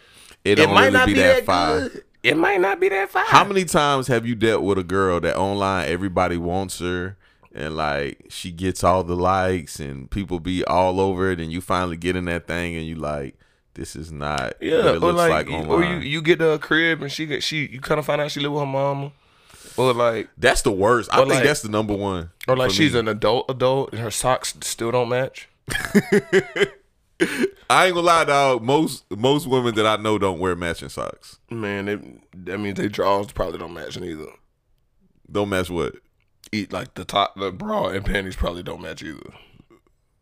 It 0.45 0.59
it 0.59 0.69
might 0.69 0.85
really 0.85 0.91
not 0.91 1.07
be, 1.07 1.13
be 1.13 1.19
that, 1.19 1.35
that 1.37 1.45
fire. 1.45 1.89
It 2.21 2.37
might 2.37 2.61
not 2.61 2.79
be 2.79 2.87
that 2.89 3.09
fire. 3.09 3.25
How 3.27 3.43
many 3.43 3.65
times 3.65 4.07
have 4.07 4.25
you 4.25 4.35
dealt 4.35 4.63
with 4.63 4.77
a 4.77 4.83
girl 4.83 5.19
that 5.19 5.35
online 5.35 5.89
everybody 5.89 6.37
wants 6.37 6.79
her 6.79 7.17
and 7.53 7.75
like 7.75 8.25
she 8.29 8.51
gets 8.51 8.83
all 8.83 9.03
the 9.03 9.15
likes 9.15 9.79
and 9.79 10.09
people 10.09 10.39
be 10.39 10.63
all 10.65 10.99
over 10.99 11.31
it 11.31 11.39
and 11.39 11.51
you 11.51 11.61
finally 11.61 11.97
get 11.97 12.15
in 12.15 12.25
that 12.25 12.47
thing 12.47 12.75
and 12.75 12.85
you 12.85 12.95
like 12.95 13.37
this 13.75 13.95
is 13.95 14.11
not 14.11 14.53
Yeah, 14.61 14.85
what 14.85 14.95
it 14.95 14.99
looks 14.99 15.17
like, 15.17 15.49
like, 15.49 15.67
or 15.67 15.83
you 15.83 15.97
you 15.97 16.21
get 16.21 16.39
to 16.39 16.51
a 16.51 16.59
crib 16.59 17.01
and 17.01 17.11
she 17.11 17.25
get 17.25 17.43
she 17.43 17.65
you 17.67 17.79
kind 17.81 17.99
of 17.99 18.05
find 18.05 18.21
out 18.21 18.31
she 18.31 18.39
live 18.39 18.51
with 18.51 18.61
her 18.61 18.65
mama, 18.67 19.11
or 19.77 19.93
like 19.93 20.29
that's 20.37 20.61
the 20.61 20.71
worst. 20.71 21.09
I 21.13 21.17
think 21.17 21.29
like- 21.29 21.43
that's 21.43 21.61
the 21.61 21.69
number 21.69 21.95
one. 21.95 22.31
or 22.47 22.55
like 22.57 22.71
she's 22.71 22.93
me. 22.93 22.99
an 22.99 23.07
adult 23.07 23.49
adult 23.49 23.91
and 23.91 24.01
her 24.01 24.11
socks 24.11 24.55
still 24.61 24.91
don't 24.91 25.09
match. 25.09 25.47
I 27.69 27.85
ain't 27.85 27.95
gonna 27.95 28.01
lie, 28.01 28.25
dog. 28.25 28.61
Most 28.63 29.05
most 29.15 29.47
women 29.47 29.75
that 29.75 29.85
I 29.87 29.95
know 29.95 30.17
don't 30.17 30.39
wear 30.39 30.55
matching 30.55 30.89
socks. 30.89 31.39
Man, 31.49 31.85
they, 31.85 31.95
that 32.51 32.59
means 32.59 32.77
they 32.77 32.89
draws 32.89 33.31
probably 33.31 33.59
don't 33.59 33.73
match 33.73 33.97
either. 33.97 34.25
Don't 35.31 35.49
match 35.49 35.69
what? 35.69 35.95
Eat 36.53 36.71
like 36.71 36.93
the 36.93 37.03
top, 37.05 37.35
the 37.35 37.51
bra 37.51 37.87
and 37.87 38.05
panties 38.05 38.35
probably 38.35 38.63
don't 38.63 38.81
match 38.81 39.01
either. 39.03 39.33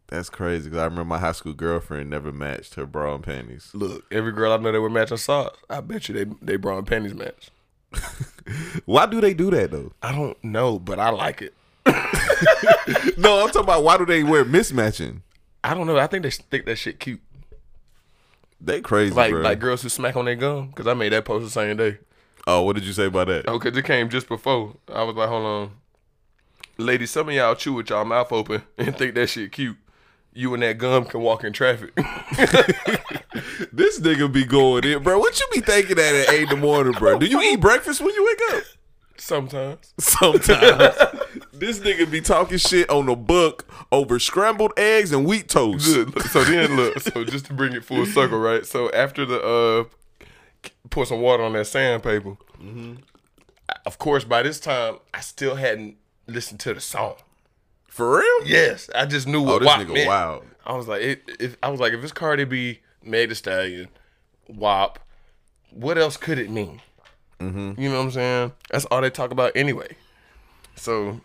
That's 0.07 0.29
crazy. 0.29 0.69
Cause 0.69 0.79
I 0.79 0.83
remember 0.85 1.05
my 1.05 1.19
high 1.19 1.31
school 1.31 1.53
girlfriend 1.53 2.09
never 2.09 2.31
matched 2.31 2.75
her 2.75 2.85
bra 2.85 3.15
and 3.15 3.23
panties. 3.23 3.69
Look, 3.73 4.05
every 4.11 4.31
girl 4.31 4.51
I 4.51 4.57
know 4.57 4.71
that 4.71 4.81
wear 4.81 4.89
matching 4.89 5.17
socks, 5.17 5.57
I 5.69 5.81
bet 5.81 6.09
you 6.09 6.15
they 6.15 6.25
they 6.41 6.55
bra 6.57 6.77
and 6.77 6.87
panties 6.87 7.13
match. 7.13 7.49
Why 8.85 9.05
do 9.05 9.19
they 9.21 9.33
do 9.33 9.51
that 9.51 9.71
though? 9.71 9.91
I 10.01 10.13
don't 10.13 10.41
know, 10.43 10.79
but 10.79 10.99
I 10.99 11.09
like 11.09 11.41
it. 11.41 11.53
No, 13.17 13.41
I'm 13.43 13.47
talking 13.47 13.61
about 13.61 13.83
why 13.83 13.97
do 13.97 14.05
they 14.05 14.23
wear 14.23 14.43
mismatching? 14.43 15.21
I 15.63 15.73
don't 15.75 15.85
know. 15.85 15.97
I 15.97 16.07
think 16.07 16.23
they 16.23 16.31
think 16.31 16.65
that 16.65 16.77
shit 16.77 16.99
cute. 16.99 17.21
They 18.59 18.81
crazy, 18.81 19.13
Like 19.13 19.31
bro. 19.31 19.41
like 19.41 19.59
girls 19.59 19.83
who 19.83 19.89
smack 19.89 20.15
on 20.15 20.25
their 20.25 20.35
gum. 20.35 20.69
Because 20.69 20.87
I 20.87 20.93
made 20.95 21.13
that 21.13 21.25
post 21.25 21.45
the 21.45 21.51
same 21.51 21.77
day. 21.77 21.99
oh, 22.47 22.61
what 22.63 22.75
did 22.75 22.83
you 22.85 22.93
say 22.93 23.05
about 23.05 23.27
that? 23.27 23.45
Oh, 23.47 23.59
because 23.59 23.77
it 23.77 23.85
came 23.85 24.09
just 24.09 24.27
before. 24.27 24.75
I 24.91 25.03
was 25.03 25.15
like, 25.15 25.29
hold 25.29 25.45
on. 25.45 25.71
Ladies, 26.85 27.11
some 27.11 27.29
of 27.29 27.35
y'all 27.35 27.55
chew 27.55 27.73
with 27.73 27.89
y'all 27.89 28.05
mouth 28.05 28.31
open 28.31 28.63
and 28.77 28.97
think 28.97 29.15
that 29.15 29.27
shit 29.27 29.51
cute. 29.51 29.77
You 30.33 30.53
and 30.53 30.63
that 30.63 30.77
gum 30.77 31.05
can 31.05 31.21
walk 31.21 31.43
in 31.43 31.53
traffic. 31.53 31.91
This 33.73 33.99
nigga 34.01 34.31
be 34.31 34.43
going 34.43 34.83
in, 34.83 35.01
bro. 35.03 35.17
What 35.19 35.39
you 35.39 35.47
be 35.53 35.61
thinking 35.61 35.97
at 35.97 36.13
at 36.13 36.29
eight 36.31 36.43
in 36.43 36.49
the 36.49 36.55
morning, 36.57 36.93
bro? 36.93 37.17
Do 37.17 37.25
you 37.25 37.41
eat 37.41 37.61
breakfast 37.61 38.01
when 38.01 38.13
you 38.13 38.25
wake 38.25 38.57
up? 38.57 38.63
Sometimes. 39.17 39.93
Sometimes. 39.99 40.49
this 41.53 41.79
nigga 41.79 42.09
be 42.11 42.19
talking 42.21 42.57
shit 42.57 42.89
on 42.89 43.05
the 43.05 43.15
book 43.15 43.65
over 43.91 44.19
scrambled 44.19 44.73
eggs 44.77 45.11
and 45.13 45.25
wheat 45.25 45.47
toast. 45.47 45.85
Good. 45.85 46.21
So 46.23 46.43
then, 46.43 46.75
look. 46.75 46.99
So 46.99 47.23
just 47.23 47.45
to 47.45 47.53
bring 47.53 47.73
it 47.73 47.85
full 47.85 48.05
circle, 48.05 48.39
right? 48.39 48.65
So 48.65 48.89
after 48.91 49.25
the 49.25 49.39
uh, 49.41 50.69
pour 50.89 51.05
some 51.05 51.21
water 51.21 51.43
on 51.43 51.53
that 51.53 51.67
sandpaper. 51.67 52.35
I- 52.61 53.75
Of 53.85 53.97
course, 53.97 54.23
by 54.25 54.43
this 54.43 54.59
time, 54.59 54.97
I 55.13 55.21
still 55.21 55.55
hadn't 55.55 55.95
listened 56.31 56.59
to 56.61 56.73
the 56.73 56.81
song. 56.81 57.15
For 57.87 58.17
real? 58.19 58.47
Yes, 58.47 58.89
I 58.95 59.05
just 59.05 59.27
knew 59.27 59.41
Oh, 59.41 59.43
what 59.43 59.59
this 59.59 59.67
WAP 59.67 59.79
nigga 59.81 59.93
meant. 59.93 60.07
wild. 60.07 60.45
I 60.65 60.73
was 60.75 60.87
like, 60.87 61.01
it, 61.01 61.21
if 61.39 61.57
I 61.61 61.69
was 61.69 61.79
like, 61.79 61.93
if 61.93 62.01
it's 62.03 62.11
Cardi 62.13 62.45
B, 62.45 62.79
Meg 63.03 63.29
Thee 63.29 63.35
Stallion, 63.35 63.89
WAP, 64.47 64.99
what 65.71 65.97
else 65.97 66.17
could 66.17 66.37
it 66.39 66.49
mean? 66.49 66.81
Mm-hmm. 67.39 67.81
You 67.81 67.89
know 67.89 67.97
what 67.97 68.05
I'm 68.05 68.11
saying? 68.11 68.51
That's 68.69 68.85
all 68.85 69.01
they 69.01 69.09
talk 69.09 69.31
about 69.31 69.51
anyway. 69.55 69.95
So, 70.75 71.19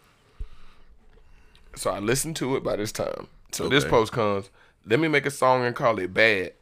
so 1.76 1.90
I 1.90 1.98
listened 1.98 2.36
to 2.36 2.56
it 2.56 2.64
by 2.64 2.76
this 2.76 2.92
time. 2.92 3.28
So 3.52 3.68
this 3.68 3.84
post 3.84 4.12
comes. 4.12 4.50
Let 4.86 4.98
me 5.00 5.08
make 5.08 5.26
a 5.26 5.30
song 5.30 5.64
and 5.64 5.74
call 5.76 5.98
it 5.98 6.12
bad. 6.14 6.52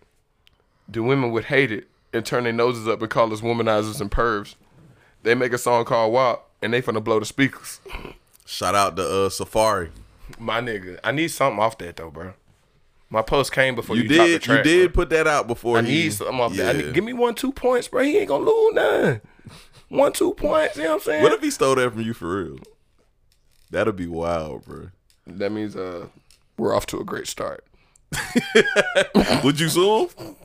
The 0.88 1.02
women 1.02 1.30
would 1.32 1.44
hate 1.44 1.70
it 1.72 1.88
and 2.12 2.24
turn 2.26 2.44
their 2.44 2.52
noses 2.52 2.86
up 2.88 3.00
and 3.00 3.10
call 3.10 3.32
us 3.32 3.40
womanizers 3.40 4.00
and 4.00 4.10
pervs. 4.10 4.54
They 5.22 5.34
make 5.34 5.52
a 5.52 5.58
song 5.58 5.84
called 5.84 6.12
WAP 6.12 6.44
and 6.62 6.72
they 6.72 6.82
finna 6.82 7.02
blow 7.02 7.18
the 7.20 7.26
speakers. 7.26 7.80
Shout 8.46 8.74
out 8.74 8.96
to 8.96 9.26
uh, 9.26 9.28
Safari. 9.30 9.90
My 10.38 10.60
nigga, 10.60 10.98
I 11.04 11.12
need 11.12 11.28
something 11.28 11.58
off 11.60 11.78
that 11.78 11.96
though, 11.96 12.10
bro. 12.10 12.34
My 13.10 13.22
post 13.22 13.52
came 13.52 13.74
before 13.74 13.96
You, 13.96 14.02
you, 14.02 14.08
did 14.08 14.42
track, 14.42 14.64
you 14.66 14.70
did 14.72 14.92
bro. 14.92 15.02
put 15.04 15.10
that 15.10 15.26
out 15.26 15.46
before 15.46 15.78
I 15.78 15.82
he- 15.82 15.88
need 16.04 16.12
something 16.14 16.40
off 16.40 16.54
that. 16.56 16.74
I 16.76 16.78
need, 16.78 16.94
give 16.94 17.04
me 17.04 17.12
one, 17.12 17.34
two 17.34 17.52
points, 17.52 17.88
bro. 17.88 18.02
He 18.02 18.18
ain't 18.18 18.28
gonna 18.28 18.44
lose 18.44 18.74
none. 18.74 19.20
One, 19.88 20.12
two 20.12 20.34
points. 20.34 20.76
You 20.76 20.84
know 20.84 20.88
what 20.90 20.94
I'm 20.96 21.00
saying? 21.02 21.22
What 21.22 21.32
if 21.32 21.40
he 21.42 21.50
stole 21.50 21.74
that 21.76 21.90
from 21.92 22.00
you 22.02 22.14
for 22.14 22.44
real? 22.44 22.58
That'll 23.70 23.92
be 23.92 24.06
wild, 24.06 24.64
bro. 24.64 24.88
that 25.26 25.52
means 25.52 25.76
uh, 25.76 26.06
we're 26.58 26.74
off 26.74 26.86
to 26.86 26.98
a 27.00 27.04
great 27.04 27.28
start. 27.28 27.64
Would 29.44 29.60
you 29.60 29.68
sue 29.68 30.06
him? 30.06 30.36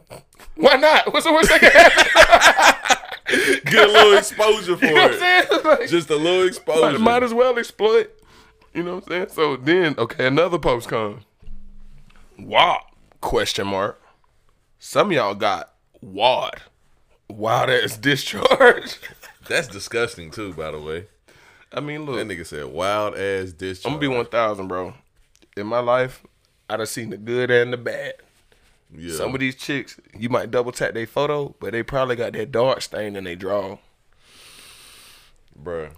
Why 0.56 0.76
not? 0.76 1.12
What's 1.14 1.26
the 1.26 1.32
worst 1.34 1.50
that 1.50 1.60
can 1.62 1.72
happen? 1.72 2.98
Get 3.30 3.90
a 3.90 3.92
little 3.92 4.18
exposure 4.18 4.78
for 4.78 4.86
You 4.86 4.96
know 4.96 5.02
what 5.04 5.12
it. 5.14 5.20
saying? 5.20 5.62
Like, 5.64 5.90
Just 5.90 6.10
a 6.10 6.16
little 6.16 6.48
exposure. 6.48 7.00
might 7.00 7.24
as 7.24 7.34
well 7.34 7.58
exploit. 7.60 8.10
You 8.74 8.84
know 8.84 8.96
what 8.96 9.04
I'm 9.06 9.10
saying? 9.10 9.30
So 9.30 9.56
then, 9.58 9.96
okay, 9.98 10.28
another 10.28 10.58
post 10.60 10.88
comes. 10.90 11.24
Wow? 12.38 12.82
Question 13.22 13.68
mark. 13.68 14.02
Some 14.80 15.08
of 15.08 15.14
y'all 15.14 15.36
got 15.36 15.74
wad. 16.02 16.62
Wild 17.30 17.70
ass 17.70 17.98
discharge. 17.98 18.98
That's 19.48 19.68
disgusting 19.68 20.32
too, 20.32 20.54
by 20.54 20.72
the 20.72 20.80
way. 20.80 21.08
I 21.72 21.80
mean, 21.82 22.06
look. 22.06 22.16
That 22.16 22.28
nigga 22.28 22.46
said 22.46 22.66
wild 22.68 23.16
ass 23.16 23.52
discharge. 23.52 23.86
I'm 23.92 24.00
gonna 24.00 24.10
be 24.10 24.16
one 24.16 24.26
thousand, 24.26 24.68
bro. 24.68 24.94
In 25.58 25.68
my 25.68 25.80
life, 25.80 26.24
I 26.70 26.78
done 26.78 26.86
seen 26.88 27.10
the 27.10 27.18
good 27.18 27.52
and 27.52 27.74
the 27.74 27.78
bad. 27.78 28.14
Yeah. 28.96 29.16
Some 29.16 29.34
of 29.34 29.40
these 29.40 29.56
chicks, 29.56 30.00
you 30.18 30.30
might 30.30 30.52
double 30.52 30.72
tap 30.72 30.94
their 30.94 31.06
photo, 31.06 31.56
but 31.60 31.72
they 31.74 31.84
probably 31.84 32.16
got 32.16 32.34
that 32.34 32.52
dark 32.52 32.82
stain 32.82 33.16
in 33.16 33.24
they 33.24 33.36
draw. 33.36 33.78
Bruh. 35.62 35.92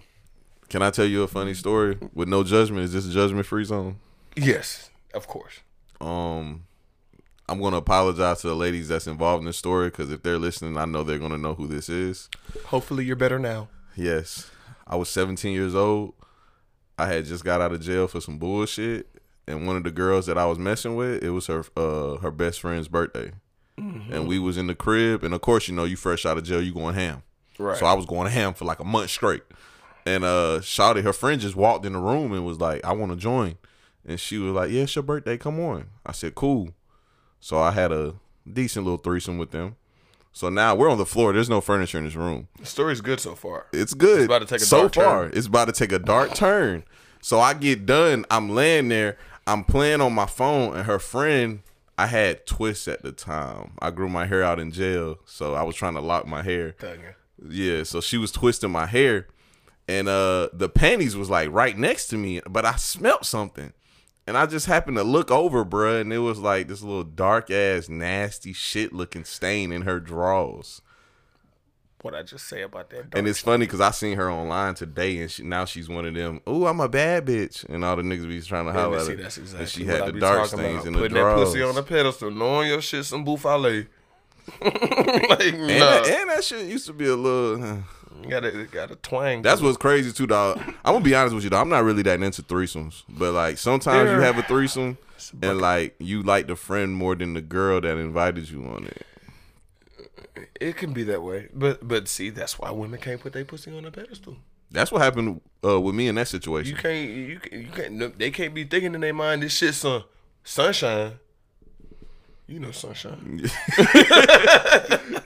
Can 0.69 0.81
I 0.81 0.89
tell 0.89 1.05
you 1.05 1.23
a 1.23 1.27
funny 1.27 1.53
story 1.53 1.97
with 2.13 2.27
no 2.27 2.43
judgment? 2.43 2.83
Is 2.85 2.93
this 2.93 3.07
a 3.07 3.11
judgment 3.11 3.45
free 3.45 3.63
zone? 3.63 3.97
Yes, 4.35 4.89
of 5.13 5.27
course. 5.27 5.59
Um, 5.99 6.63
I'm 7.47 7.61
gonna 7.61 7.77
apologize 7.77 8.41
to 8.41 8.47
the 8.47 8.55
ladies 8.55 8.87
that's 8.87 9.07
involved 9.07 9.41
in 9.41 9.45
this 9.47 9.57
story 9.57 9.89
because 9.89 10.09
if 10.09 10.23
they're 10.23 10.39
listening, 10.39 10.77
I 10.77 10.85
know 10.85 11.03
they're 11.03 11.19
gonna 11.19 11.37
know 11.37 11.53
who 11.53 11.67
this 11.67 11.89
is. 11.89 12.29
Hopefully, 12.67 13.03
you're 13.03 13.17
better 13.17 13.37
now. 13.37 13.67
Yes, 13.95 14.49
I 14.87 14.95
was 14.95 15.09
17 15.09 15.53
years 15.53 15.75
old. 15.75 16.13
I 16.97 17.07
had 17.07 17.25
just 17.25 17.43
got 17.43 17.59
out 17.59 17.73
of 17.73 17.81
jail 17.81 18.07
for 18.07 18.21
some 18.21 18.37
bullshit, 18.37 19.07
and 19.51 19.67
one 19.67 19.75
of 19.75 19.83
the 19.83 19.91
girls 19.91 20.25
that 20.25 20.37
I 20.37 20.45
was 20.45 20.57
messing 20.57 20.95
with, 20.95 21.23
it 21.23 21.29
was 21.31 21.47
her 21.47 21.63
uh 21.75 22.17
her 22.17 22.31
best 22.31 22.61
friend's 22.61 22.87
birthday, 22.87 23.31
and 23.77 24.27
we 24.27 24.39
was 24.39 24.57
in 24.57 24.67
the 24.67 24.75
crib, 24.75 25.23
and 25.23 25.33
of 25.33 25.41
course, 25.41 25.67
you 25.67 25.75
know, 25.75 25.83
you 25.83 25.95
fresh 25.95 26.25
out 26.25 26.37
of 26.37 26.43
jail, 26.43 26.61
you 26.61 26.73
going 26.73 26.95
ham. 26.95 27.23
Right. 27.57 27.77
So 27.77 27.85
I 27.85 27.93
was 27.93 28.05
going 28.05 28.31
ham 28.31 28.53
for 28.53 28.65
like 28.65 28.79
a 28.79 28.83
month 28.83 29.09
straight. 29.09 29.43
And 30.05 30.23
uh 30.23 30.59
Shawty, 30.61 31.03
her 31.03 31.13
friend 31.13 31.39
just 31.39 31.55
walked 31.55 31.85
in 31.85 31.93
the 31.93 31.99
room 31.99 32.31
and 32.33 32.45
was 32.45 32.59
like, 32.59 32.83
I 32.83 32.93
want 32.93 33.11
to 33.11 33.17
join. 33.17 33.57
And 34.05 34.19
she 34.19 34.37
was 34.39 34.53
like, 34.53 34.71
Yeah, 34.71 34.83
it's 34.83 34.95
your 34.95 35.03
birthday, 35.03 35.37
come 35.37 35.59
on. 35.59 35.89
I 36.05 36.11
said, 36.11 36.33
Cool. 36.33 36.69
So 37.39 37.59
I 37.59 37.71
had 37.71 37.91
a 37.91 38.15
decent 38.51 38.85
little 38.85 38.97
threesome 38.97 39.37
with 39.37 39.51
them. 39.51 39.75
So 40.33 40.49
now 40.49 40.75
we're 40.75 40.89
on 40.89 40.97
the 40.97 41.05
floor. 41.05 41.33
There's 41.33 41.49
no 41.49 41.59
furniture 41.61 41.97
in 41.97 42.05
this 42.05 42.15
room. 42.15 42.47
The 42.59 42.65
story's 42.65 43.01
good 43.01 43.19
so 43.19 43.35
far. 43.35 43.67
It's 43.73 43.93
good. 43.93 44.19
It's 44.19 44.25
about 44.25 44.39
to 44.39 44.45
take 44.45 44.61
a 44.61 44.65
so 44.65 44.81
dark 44.81 44.93
turn. 44.93 45.03
far. 45.03 45.25
It's 45.27 45.47
about 45.47 45.65
to 45.65 45.73
take 45.73 45.91
a 45.91 45.99
dark 45.99 46.33
turn. 46.33 46.83
So 47.21 47.39
I 47.39 47.53
get 47.53 47.85
done. 47.85 48.25
I'm 48.31 48.49
laying 48.49 48.87
there. 48.87 49.17
I'm 49.47 49.63
playing 49.63 50.01
on 50.01 50.13
my 50.13 50.25
phone, 50.27 50.75
and 50.75 50.85
her 50.85 50.99
friend. 50.99 51.61
I 51.97 52.07
had 52.07 52.47
twists 52.47 52.87
at 52.87 53.03
the 53.03 53.11
time. 53.11 53.73
I 53.79 53.91
grew 53.91 54.09
my 54.09 54.25
hair 54.25 54.41
out 54.41 54.59
in 54.59 54.71
jail, 54.71 55.19
so 55.25 55.53
I 55.53 55.61
was 55.61 55.75
trying 55.75 55.93
to 55.93 56.01
lock 56.01 56.25
my 56.25 56.41
hair. 56.41 56.73
Yeah, 57.47 57.83
so 57.83 58.01
she 58.01 58.17
was 58.17 58.31
twisting 58.31 58.71
my 58.71 58.87
hair, 58.87 59.27
and 59.87 60.07
uh 60.07 60.49
the 60.51 60.67
panties 60.69 61.15
was 61.15 61.29
like 61.29 61.49
right 61.51 61.77
next 61.77 62.07
to 62.07 62.17
me, 62.17 62.41
but 62.49 62.65
I 62.65 62.75
smelt 62.75 63.25
something. 63.25 63.73
And 64.25 64.35
I 64.35 64.45
just 64.47 64.65
happened 64.65 64.97
to 64.97 65.03
look 65.03 65.29
over, 65.29 65.63
bruh, 65.65 66.01
and 66.01 66.11
it 66.13 66.19
was 66.19 66.39
like 66.39 66.67
this 66.67 66.81
little 66.81 67.03
dark 67.03 67.51
ass, 67.51 67.89
nasty 67.89 68.53
shit 68.53 68.93
looking 68.93 69.25
stain 69.25 69.71
in 69.71 69.83
her 69.83 69.99
drawers. 69.99 70.81
What 72.01 72.15
I 72.15 72.23
just 72.23 72.47
say 72.47 72.63
about 72.63 72.89
that? 72.89 73.13
And 73.13 73.27
it's 73.27 73.39
funny 73.39 73.65
because 73.67 73.79
I 73.79 73.91
seen 73.91 74.17
her 74.17 74.31
online 74.31 74.73
today, 74.73 75.19
and 75.19 75.29
she, 75.29 75.43
now 75.43 75.65
she's 75.65 75.87
one 75.87 76.05
of 76.05 76.15
them. 76.15 76.41
Oh, 76.47 76.65
I'm 76.65 76.79
a 76.79 76.89
bad 76.89 77.25
bitch, 77.27 77.63
and 77.69 77.85
all 77.85 77.95
the 77.95 78.01
niggas 78.01 78.27
be 78.27 78.41
trying 78.41 78.65
to 78.65 78.73
holler 78.73 78.97
Yeah, 78.97 79.01
at 79.03 79.07
her. 79.09 79.15
that's 79.17 79.37
exactly 79.37 79.59
and 79.61 79.69
she 79.69 79.85
had 79.85 80.01
I 80.01 80.11
the 80.11 80.19
dark 80.19 80.47
stains 80.47 80.85
in 80.85 80.93
the 80.93 80.99
Putting 80.99 81.17
drawers. 81.17 81.39
that 81.39 81.45
pussy 81.45 81.61
on 81.63 81.77
a 81.77 81.83
pedestal, 81.83 82.31
knowing 82.31 82.69
your 82.69 82.81
shit 82.81 83.05
some 83.05 83.23
buffalo. 83.23 83.69
like, 84.61 84.73
and, 85.43 85.67
nah. 85.67 85.77
that, 85.77 86.07
and 86.07 86.29
that 86.31 86.43
shit 86.43 86.65
used 86.67 86.87
to 86.87 86.93
be 86.93 87.05
a 87.07 87.15
little. 87.15 87.83
You 88.23 88.29
gotta, 88.29 88.67
gotta 88.71 88.95
twang. 88.95 89.41
That's 89.43 89.61
what's 89.61 89.77
crazy 89.77 90.11
too, 90.11 90.27
dog. 90.27 90.59
I'm 90.83 90.93
gonna 90.93 91.01
be 91.01 91.13
honest 91.15 91.35
with 91.35 91.43
you, 91.43 91.49
dog. 91.51 91.61
I'm 91.61 91.69
not 91.69 91.83
really 91.83 92.01
that 92.03 92.21
into 92.21 92.41
threesomes, 92.41 93.03
but 93.09 93.33
like 93.33 93.57
sometimes 93.59 94.09
you 94.09 94.19
have 94.19 94.37
a 94.37 94.43
threesome, 94.43 94.97
and 95.41 95.61
like 95.61 95.95
you 95.99 96.23
like 96.23 96.47
the 96.47 96.55
friend 96.55 96.95
more 96.95 97.15
than 97.15 97.35
the 97.35 97.41
girl 97.41 97.79
that 97.81 97.97
invited 97.97 98.49
you 98.49 98.63
on 98.65 98.85
it. 98.85 99.05
It 100.59 100.77
can 100.77 100.93
be 100.93 101.03
that 101.03 101.21
way, 101.21 101.47
but 101.53 101.87
but 101.87 102.07
see, 102.07 102.29
that's 102.29 102.57
why 102.59 102.71
women 102.71 102.99
can't 102.99 103.19
put 103.21 103.33
their 103.33 103.45
pussy 103.45 103.75
on 103.75 103.85
a 103.85 103.91
pedestal. 103.91 104.37
That's 104.69 104.91
what 104.91 105.01
happened 105.01 105.41
uh, 105.65 105.79
with 105.81 105.95
me 105.95 106.07
in 106.07 106.15
that 106.15 106.27
situation. 106.29 106.75
You 106.75 106.81
can't, 106.81 107.09
you 107.09 107.39
you 107.51 107.67
can't. 107.75 107.91
no, 107.93 108.07
They 108.09 108.31
can't 108.31 108.53
be 108.53 108.63
thinking 108.63 108.95
in 108.95 109.01
their 109.01 109.13
mind 109.13 109.43
this 109.43 109.55
shit, 109.57 109.73
son. 109.73 110.03
Sunshine. 110.43 111.13
You 112.47 112.59
know 112.59 112.71
sunshine. 112.71 113.41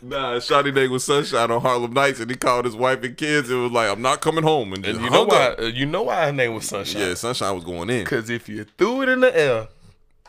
Nah, 0.02 0.36
Shotty 0.38 0.74
Day 0.74 0.88
was 0.88 1.04
sunshine 1.04 1.50
on 1.50 1.60
Harlem 1.62 1.92
Nights, 1.94 2.20
and 2.20 2.30
he 2.30 2.38
called 2.38 2.66
his 2.66 2.76
wife 2.76 3.02
and 3.04 3.18
kids. 3.18 3.50
and 3.50 3.64
was 3.64 3.72
like, 3.72 3.90
"I'm 3.90 4.02
not 4.02 4.22
coming 4.22 4.44
home," 4.44 4.74
and, 4.74 4.86
And 4.86 5.02
you 5.02 5.10
know 5.10 5.24
why? 5.24 5.48
up. 5.48 5.60
uh, 5.60 5.64
You 5.64 5.88
know 5.88 6.04
why 6.04 6.26
her 6.28 6.32
name 6.32 6.54
was 6.54 6.66
sunshine? 6.68 7.02
Yeah, 7.02 7.14
sunshine 7.16 7.56
was 7.56 7.64
going 7.64 7.90
in. 7.90 8.06
Cause 8.06 8.30
if 8.30 8.48
you 8.48 8.66
threw 8.78 9.02
it 9.02 9.10
in 9.10 9.22
the 9.22 9.36
air, 9.36 9.68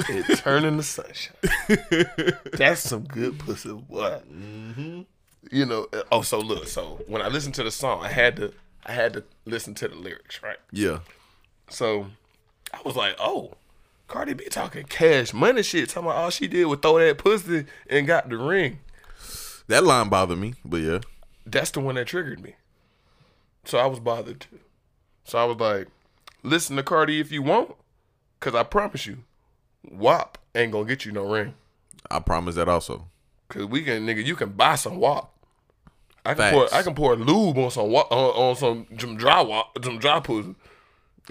it 0.01 0.39
turned 0.39 0.67
into 0.67 0.83
sunshine. 0.83 1.37
That's 2.53 2.81
some 2.81 3.05
good 3.05 3.39
pussy, 3.39 3.73
boy. 3.73 4.21
Mm-hmm. 4.31 5.03
You 5.51 5.67
know. 5.67 5.87
Oh, 6.13 6.23
so 6.23 6.39
look. 6.39 6.69
So 6.69 7.01
when 7.07 7.23
I 7.23 7.29
listened 7.29 7.55
to 7.57 7.63
the 7.63 7.71
song, 7.71 8.05
I 8.05 8.09
had 8.09 8.37
to, 8.37 8.53
I 8.85 8.93
had 8.93 9.13
to 9.15 9.25
listen 9.45 9.75
to 9.77 9.89
the 9.89 9.95
lyrics, 9.95 10.43
right? 10.43 10.59
Yeah, 10.73 11.01
So 11.69 12.09
I 12.73 12.81
was 12.85 12.97
like, 12.97 13.17
oh, 13.19 13.55
Cardi 14.09 14.35
B 14.35 14.45
talking 14.47 14.85
cash 14.85 15.33
money 15.33 15.63
shit, 15.63 15.89
talking 15.89 16.09
about 16.09 16.17
all 16.17 16.31
she 16.31 16.47
did 16.47 16.67
was 16.67 16.79
throw 16.81 16.99
that 16.99 17.19
pussy 17.19 17.67
and 17.89 18.07
got 18.07 18.29
the 18.29 18.37
ring. 18.37 18.81
That 19.69 19.83
line 19.85 20.09
bothered 20.09 20.39
me, 20.39 20.55
but 20.65 20.79
yeah. 20.81 21.01
That's 21.45 21.71
the 21.71 21.81
one 21.81 21.97
that 21.97 22.07
triggered 22.07 22.41
me. 22.41 22.55
So 23.65 23.79
I 23.79 23.87
was 23.87 23.99
bothered 23.99 24.41
too. 24.41 24.61
So 25.25 25.39
I 25.39 25.45
was 25.45 25.57
like, 25.59 25.89
listen 26.45 26.77
to 26.77 26.83
Cardi 26.85 27.19
if 27.21 27.33
you 27.33 27.43
want, 27.43 27.75
cause 28.39 28.55
I 28.55 28.63
promise 28.63 29.07
you, 29.07 29.25
WAP 29.91 30.39
ain't 30.55 30.73
gonna 30.73 30.85
get 30.87 31.05
you 31.05 31.13
no 31.13 31.25
ring. 31.25 31.55
I 32.11 32.19
promise 32.21 32.55
that 32.57 32.69
also. 32.69 33.07
Cause 33.49 33.67
we 33.67 33.83
can, 33.83 34.07
nigga, 34.07 34.25
you 34.25 34.35
can 34.37 34.51
buy 34.51 34.75
some 34.77 34.97
WAP. 34.99 35.31
I 36.25 36.31
can 36.31 36.37
Facts. 36.39 36.53
pour, 36.55 36.75
I 36.75 36.83
can 36.83 36.95
pour 36.95 37.15
lube 37.17 37.59
on 37.59 37.71
some 37.71 37.91
WAP, 37.91 38.11
on, 38.11 38.19
on 38.19 38.57
some, 38.57 38.87
some 38.99 39.17
dry 39.17 39.41
WAP, 39.43 39.67
some 39.85 39.99
dry 39.99 40.19
pussy, 40.21 40.55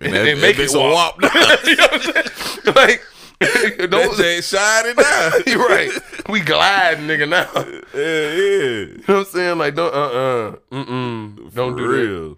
And, 0.01 0.15
and, 0.15 0.27
that, 0.27 0.37
make 0.39 0.57
it 0.57 0.69
WAP. 0.73 0.93
wop. 0.93 1.21
you 1.65 1.75
know 1.75 1.87
what 1.87 2.05
I'm 2.05 2.73
saying? 2.73 2.75
Like, 2.75 3.01
those, 3.91 4.19
ain't 4.21 4.43
shining 4.45 4.95
now. 4.95 5.31
You're 5.45 5.67
right. 5.67 5.91
We 6.29 6.39
glide, 6.39 6.99
nigga. 6.99 7.27
Now, 7.27 7.49
you 7.65 7.83
Yeah, 7.93 8.31
yeah. 8.31 8.85
know 8.85 9.03
what 9.07 9.17
I'm 9.19 9.25
saying? 9.25 9.57
Like, 9.57 9.75
don't, 9.75 9.93
uh, 9.93 9.97
uh, 9.97 10.55
mm, 10.71 10.85
mm, 10.87 11.53
don't 11.53 11.73
For 11.73 11.77
do 11.77 12.29
that. 12.29 12.37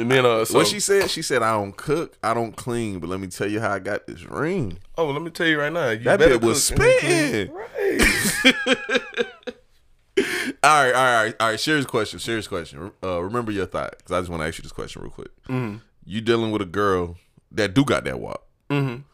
And 0.00 0.10
then, 0.10 0.24
uh, 0.24 0.44
so, 0.44 0.58
what 0.58 0.66
she 0.66 0.80
said? 0.80 1.10
She 1.10 1.22
said, 1.22 1.42
"I 1.42 1.52
don't 1.52 1.76
cook, 1.76 2.16
I 2.22 2.32
don't 2.34 2.56
clean, 2.56 2.98
but 3.00 3.08
let 3.10 3.20
me 3.20 3.26
tell 3.26 3.48
you 3.50 3.60
how 3.60 3.72
I 3.72 3.78
got 3.78 4.06
this 4.06 4.24
ring." 4.24 4.78
oh, 4.96 5.10
let 5.10 5.22
me 5.22 5.30
tell 5.30 5.46
you 5.46 5.58
right 5.60 5.72
now, 5.72 5.90
you 5.90 5.98
That 6.04 6.20
bitch 6.20 6.40
was 6.42 6.70
cook 6.70 6.80
and 6.80 7.50
clean. 7.50 7.50
spitting. 8.28 8.96
Right. 10.16 10.24
All 10.62 10.84
right, 10.84 10.94
all 10.94 11.24
right, 11.24 11.34
all 11.40 11.48
right. 11.50 11.60
Serious 11.60 11.86
question. 11.86 12.18
Serious 12.18 12.46
question. 12.46 12.90
Uh, 13.02 13.22
remember 13.22 13.50
your 13.52 13.64
thought, 13.66 13.94
because 13.96 14.12
I 14.12 14.20
just 14.20 14.28
want 14.30 14.42
to 14.42 14.46
ask 14.48 14.58
you 14.58 14.62
this 14.62 14.72
question 14.72 15.00
real 15.02 15.10
quick. 15.10 15.30
Mm-hmm. 15.48 15.76
You 16.04 16.20
dealing 16.20 16.50
with 16.50 16.60
a 16.60 16.66
girl 16.66 17.16
that 17.52 17.72
do 17.74 17.84
got 17.84 18.04
that 18.04 18.20
walk. 18.20 18.42
Mhm. 18.68 19.04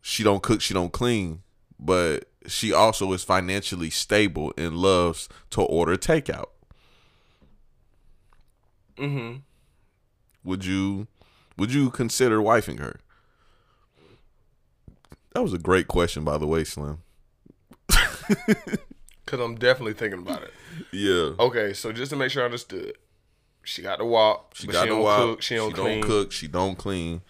She 0.00 0.22
don't 0.22 0.42
cook, 0.42 0.60
she 0.62 0.72
don't 0.72 0.92
clean, 0.92 1.42
but 1.78 2.24
she 2.46 2.72
also 2.72 3.12
is 3.12 3.22
financially 3.22 3.90
stable 3.90 4.52
and 4.56 4.76
loves 4.76 5.28
to 5.50 5.60
order 5.62 5.96
takeout. 5.96 6.48
Mm-hmm. 8.96 9.38
Would 10.44 10.64
you, 10.64 11.06
would 11.56 11.72
you 11.72 11.90
consider 11.90 12.38
wifing 12.38 12.78
her? 12.78 13.00
That 15.34 15.42
was 15.42 15.52
a 15.52 15.58
great 15.58 15.88
question, 15.88 16.24
by 16.24 16.38
the 16.38 16.46
way, 16.46 16.64
Slim. 16.64 16.98
Cause 19.26 19.40
I'm 19.40 19.54
definitely 19.54 19.94
thinking 19.94 20.20
about 20.20 20.42
it. 20.42 20.52
Yeah. 20.92 21.30
Okay, 21.38 21.72
so 21.72 21.92
just 21.92 22.10
to 22.10 22.16
make 22.16 22.30
sure 22.30 22.42
I 22.42 22.46
understood, 22.46 22.96
she 23.64 23.82
got 23.82 23.96
to 23.96 24.04
walk. 24.04 24.52
She 24.54 24.66
got 24.66 24.82
she 24.82 24.88
don't 24.88 25.02
walk. 25.02 25.18
cook. 25.18 25.42
She 25.42 25.56
don't 25.56 25.72
clean. 25.72 26.02
cook. 26.02 26.32
She 26.32 26.48
don't 26.48 26.76
clean. 26.76 27.22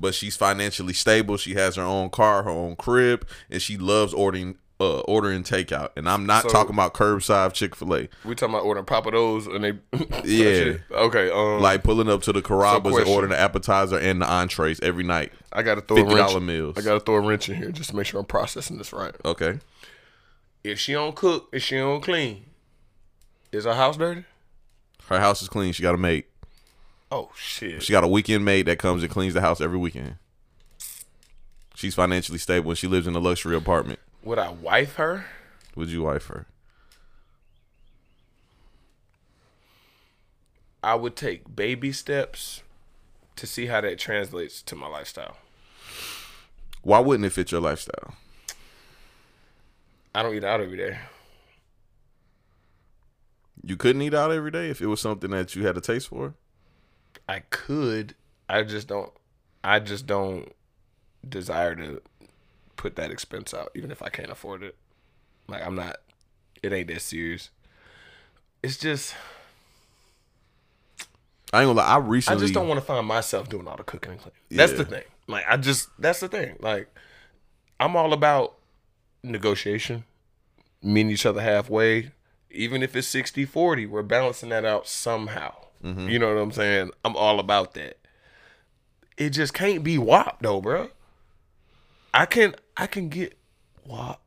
But 0.00 0.14
she's 0.14 0.36
financially 0.36 0.92
stable. 0.92 1.36
She 1.36 1.54
has 1.54 1.74
her 1.74 1.82
own 1.82 2.10
car, 2.10 2.44
her 2.44 2.50
own 2.50 2.76
crib, 2.76 3.26
and 3.50 3.60
she 3.60 3.76
loves 3.76 4.14
ordering 4.14 4.56
uh, 4.80 5.00
ordering 5.00 5.42
takeout. 5.42 5.90
And 5.96 6.08
I'm 6.08 6.24
not 6.26 6.44
So- 6.44 6.48
talking 6.50 6.74
about 6.74 6.94
curbside 6.94 7.52
Chick 7.52 7.74
Fil 7.74 7.94
A. 7.94 8.08
We 8.24 8.34
talking 8.34 8.54
about 8.54 8.64
ordering 8.64 8.86
Pappadeaux 8.86 9.54
and 9.54 9.64
they. 9.64 9.78
Yeah. 10.24 10.74
Okay. 10.90 11.30
Um. 11.30 11.60
Like 11.60 11.82
pulling 11.82 12.08
up 12.08 12.22
to 12.22 12.32
the 12.32 12.42
Carrabba's 12.42 12.96
and 12.96 13.08
ordering 13.08 13.30
the 13.30 13.38
appetizer 13.38 13.98
and 13.98 14.20
the 14.22 14.26
entrees 14.30 14.80
every 14.80 15.04
night. 15.04 15.32
I 15.52 15.62
gotta 15.62 15.80
throw 15.80 15.96
a 15.96 16.02
$50 16.04 16.14
wrench. 16.14 16.42
meals. 16.42 16.78
I 16.78 16.82
gotta 16.82 17.00
throw 17.00 17.16
a 17.16 17.20
wrench 17.20 17.48
in 17.48 17.56
here 17.56 17.70
just 17.70 17.90
to 17.90 17.96
make 17.96 18.06
sure 18.06 18.20
I'm 18.20 18.26
processing 18.26 18.78
this 18.78 18.92
right. 18.92 19.14
Okay. 19.24 19.58
If 20.64 20.78
she 20.78 20.92
don't 20.92 21.14
cook, 21.16 21.48
if 21.52 21.62
she 21.62 21.76
don't 21.76 22.00
clean, 22.02 22.44
is 23.52 23.64
her 23.64 23.74
house 23.74 23.96
dirty? 23.96 24.24
Her 25.06 25.18
house 25.20 25.40
is 25.40 25.48
clean. 25.48 25.72
She 25.72 25.82
got 25.82 25.94
a 25.94 25.98
maid. 25.98 26.24
Oh 27.10 27.30
shit. 27.34 27.82
She 27.82 27.92
got 27.92 28.04
a 28.04 28.08
weekend 28.08 28.44
maid 28.44 28.66
that 28.66 28.78
comes 28.78 29.02
and 29.02 29.10
cleans 29.10 29.32
the 29.34 29.40
house 29.40 29.60
every 29.60 29.78
weekend. 29.78 30.16
She's 31.74 31.94
financially 31.94 32.38
stable 32.38 32.70
and 32.70 32.78
she 32.78 32.86
lives 32.86 33.06
in 33.06 33.14
a 33.14 33.18
luxury 33.20 33.56
apartment. 33.56 34.00
Would 34.22 34.38
I 34.38 34.50
wife 34.50 34.96
her? 34.96 35.26
Would 35.76 35.88
you 35.88 36.02
wife 36.02 36.26
her? 36.26 36.46
I 40.82 40.94
would 40.94 41.16
take 41.16 41.54
baby 41.54 41.92
steps 41.92 42.62
to 43.36 43.46
see 43.46 43.66
how 43.66 43.80
that 43.80 43.98
translates 43.98 44.62
to 44.62 44.76
my 44.76 44.86
lifestyle. 44.86 45.36
Why 46.82 47.00
wouldn't 47.00 47.26
it 47.26 47.30
fit 47.30 47.52
your 47.52 47.60
lifestyle? 47.60 48.14
I 50.14 50.22
don't 50.22 50.34
eat 50.34 50.44
out 50.44 50.60
every 50.60 50.76
day. 50.76 50.98
You 53.64 53.76
couldn't 53.76 54.02
eat 54.02 54.14
out 54.14 54.32
every 54.32 54.50
day 54.50 54.70
if 54.70 54.80
it 54.80 54.86
was 54.86 55.00
something 55.00 55.30
that 55.30 55.54
you 55.54 55.66
had 55.66 55.76
a 55.76 55.80
taste 55.80 56.08
for. 56.08 56.34
I 57.28 57.40
could. 57.50 58.14
I 58.48 58.62
just 58.62 58.88
don't. 58.88 59.12
I 59.62 59.80
just 59.80 60.06
don't 60.06 60.52
desire 61.28 61.74
to 61.74 62.00
put 62.78 62.96
that 62.96 63.10
expense 63.10 63.52
out, 63.52 63.70
even 63.74 63.90
if 63.90 64.02
I 64.02 64.08
can't 64.08 64.30
afford 64.30 64.62
it. 64.62 64.74
Like 65.46 65.66
I'm 65.66 65.74
not. 65.74 65.98
It 66.62 66.72
ain't 66.72 66.88
that 66.88 67.02
serious. 67.02 67.50
It's 68.62 68.78
just. 68.78 69.14
I 71.52 71.60
ain't 71.60 71.68
gonna 71.68 71.72
lie. 71.72 71.86
I 71.86 71.98
recently. 71.98 72.38
I 72.38 72.40
just 72.40 72.54
don't 72.54 72.68
want 72.68 72.80
to 72.80 72.86
find 72.86 73.06
myself 73.06 73.50
doing 73.50 73.68
all 73.68 73.76
the 73.76 73.84
cooking 73.84 74.12
and 74.12 74.20
cleaning. 74.20 74.40
That's 74.50 74.72
the 74.72 74.86
thing. 74.86 75.04
Like 75.26 75.44
I 75.46 75.58
just. 75.58 75.90
That's 75.98 76.20
the 76.20 76.28
thing. 76.28 76.56
Like 76.60 76.88
I'm 77.78 77.96
all 77.96 78.14
about 78.14 78.54
negotiation, 79.22 80.04
meeting 80.82 81.10
each 81.12 81.26
other 81.26 81.42
halfway. 81.42 82.12
Even 82.50 82.82
if 82.82 82.96
it's 82.96 83.08
60 83.08 83.44
40, 83.44 83.84
we're 83.86 84.02
balancing 84.02 84.48
that 84.48 84.64
out 84.64 84.88
somehow. 84.88 85.54
Mm-hmm. 85.84 86.08
You 86.08 86.18
know 86.18 86.34
what 86.34 86.40
I'm 86.40 86.52
saying? 86.52 86.92
I'm 87.04 87.14
all 87.14 87.40
about 87.40 87.74
that. 87.74 87.98
It 89.18 89.30
just 89.30 89.52
can't 89.52 89.84
be 89.84 89.98
WAP 89.98 90.40
though, 90.40 90.60
bro. 90.60 90.90
I 92.14 92.26
can 92.26 92.54
I 92.78 92.86
can 92.86 93.08
get 93.08 93.36
WAP 93.84 94.20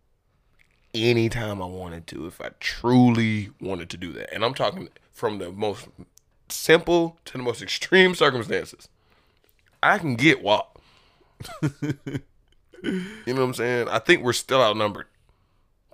anytime 0.94 1.62
I 1.62 1.66
wanted 1.66 2.06
to 2.08 2.28
if 2.28 2.42
I 2.42 2.50
truly 2.60 3.50
wanted 3.62 3.90
to 3.92 3.98
do 3.98 4.12
that. 4.14 4.34
And 4.34 4.44
I'm 4.44 4.54
talking 4.54 4.90
from 5.12 5.40
the 5.40 5.52
most 5.52 5.88
simple 6.50 7.18
to 7.26 7.34
the 7.38 7.44
most 7.44 7.62
extreme 7.62 8.14
circumstances. 8.14 8.90
I 9.82 9.98
can 9.98 10.16
get 10.16 10.44
WAP. 10.44 10.78
you 11.64 12.20
know 12.84 13.34
what 13.34 13.40
I'm 13.40 13.54
saying? 13.54 13.88
I 13.88 14.00
think 14.00 14.22
we're 14.22 14.34
still 14.34 14.62
outnumbered. 14.62 15.08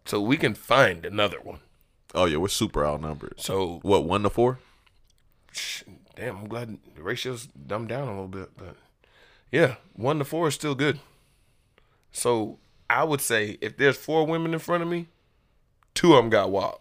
So 0.05 0.19
we 0.19 0.37
can 0.37 0.55
find 0.55 1.05
another 1.05 1.39
one. 1.41 1.59
Oh 2.15 2.25
yeah, 2.25 2.37
we're 2.37 2.47
super 2.47 2.85
outnumbered. 2.85 3.35
So 3.37 3.79
What 3.83 4.05
one 4.05 4.23
to 4.23 4.29
four? 4.29 4.59
damn, 6.15 6.37
I'm 6.37 6.47
glad 6.47 6.77
the 6.95 7.03
ratio's 7.03 7.47
dumbed 7.47 7.89
down 7.89 8.07
a 8.07 8.11
little 8.11 8.27
bit, 8.27 8.49
but 8.57 8.75
yeah, 9.51 9.75
one 9.93 10.17
to 10.19 10.25
four 10.25 10.47
is 10.47 10.55
still 10.55 10.75
good. 10.75 10.99
So 12.11 12.59
I 12.89 13.03
would 13.03 13.21
say 13.21 13.57
if 13.61 13.77
there's 13.77 13.97
four 13.97 14.25
women 14.25 14.53
in 14.53 14.59
front 14.59 14.83
of 14.83 14.89
me, 14.89 15.07
two 15.93 16.13
of 16.13 16.17
them 16.23 16.29
got 16.29 16.51
WAP. 16.51 16.79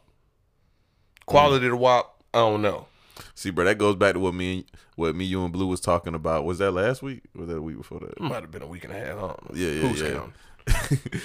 Quality 1.27 1.67
of 1.67 1.73
the 1.73 1.77
WAP, 1.77 2.23
I 2.33 2.39
don't 2.39 2.62
know. 2.62 2.87
See, 3.35 3.51
bro, 3.51 3.65
that 3.65 3.79
goes 3.79 3.97
back 3.97 4.15
to 4.15 4.21
what 4.21 4.35
me 4.35 4.53
and 4.59 4.65
what 4.95 5.15
me, 5.17 5.25
you, 5.25 5.43
and 5.43 5.53
Blue 5.53 5.67
was 5.67 5.81
talking 5.81 6.15
about. 6.15 6.45
Was 6.45 6.59
that 6.59 6.71
last 6.73 7.03
week? 7.03 7.23
Or 7.35 7.41
was 7.41 7.49
that 7.49 7.61
week 7.62 7.77
before 7.79 8.01
that? 8.01 8.11
It 8.11 8.21
might 8.21 8.43
have 8.43 8.51
been 8.51 8.62
a 8.62 8.67
week 8.67 8.85
and 8.85 8.93
a 8.93 8.99
half. 8.99 9.19
I. 9.19 9.35
Yeah, 9.55 9.69
yeah, 9.69 9.81
Who's 9.89 10.01
yeah. 10.01 10.27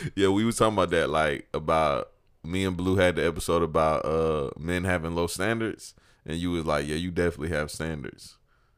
yeah, 0.15 0.27
we 0.29 0.45
was 0.45 0.57
talking 0.57 0.73
about 0.73 0.89
that, 0.91 1.09
like 1.09 1.47
about 1.53 2.11
me 2.43 2.63
and 2.65 2.75
Blue 2.77 2.95
had 2.95 3.15
the 3.17 3.25
episode 3.27 3.61
about 3.61 4.05
uh 4.05 4.49
men 4.57 4.83
having 4.83 5.15
low 5.15 5.27
standards, 5.27 5.93
and 6.25 6.37
you 6.37 6.51
was 6.51 6.65
like, 6.65 6.87
yeah, 6.87 6.95
you 6.95 7.11
definitely 7.11 7.49
have 7.55 7.69
standards. 7.71 8.37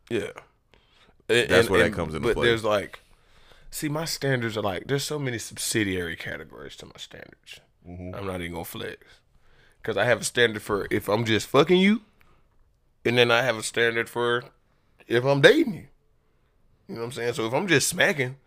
Yeah. 0.10 0.32
And- 1.30 1.50
That's 1.50 1.68
and- 1.68 1.70
where 1.70 1.84
that 1.84 1.94
comes 1.94 2.14
into 2.16 2.28
but 2.28 2.36
play. 2.36 2.48
there's 2.48 2.64
like, 2.64 3.00
see, 3.74 3.90
my 3.90 4.06
standards 4.06 4.56
are 4.56 4.62
like, 4.62 4.88
there's 4.88 5.04
so 5.04 5.18
many 5.18 5.38
subsidiary 5.38 6.16
categories 6.16 6.76
to 6.78 6.86
my 6.86 6.98
standards. 6.98 7.60
Mm-hmm. 7.88 8.16
I'm 8.16 8.28
not 8.28 8.40
even 8.42 8.54
gonna 8.54 8.66
flex 8.66 8.98
because 9.82 9.98
I 9.98 10.06
have 10.06 10.22
a 10.22 10.24
standard 10.24 10.62
for 10.62 10.88
if 10.90 11.10
I'm 11.10 11.26
just 11.26 11.48
fucking 11.48 11.80
you, 11.80 12.02
and 13.04 13.18
then 13.18 13.32
I 13.32 13.42
have 13.42 13.58
a 13.58 13.64
standard 13.64 14.10
for 14.10 14.46
if 15.08 15.26
I'm 15.26 15.42
dating 15.42 15.74
you. 15.74 15.88
You 16.88 16.96
know 16.96 17.02
what 17.02 17.06
I'm 17.08 17.12
saying? 17.14 17.34
So 17.34 17.46
if 17.48 17.54
I'm 17.54 17.68
just 17.68 17.88
smacking, 17.88 18.38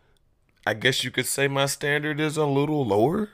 I 0.66 0.74
guess 0.74 1.04
you 1.04 1.10
could 1.10 1.26
say 1.26 1.48
my 1.48 1.66
standard 1.66 2.20
is 2.20 2.36
a 2.36 2.46
little 2.46 2.86
lower, 2.86 3.30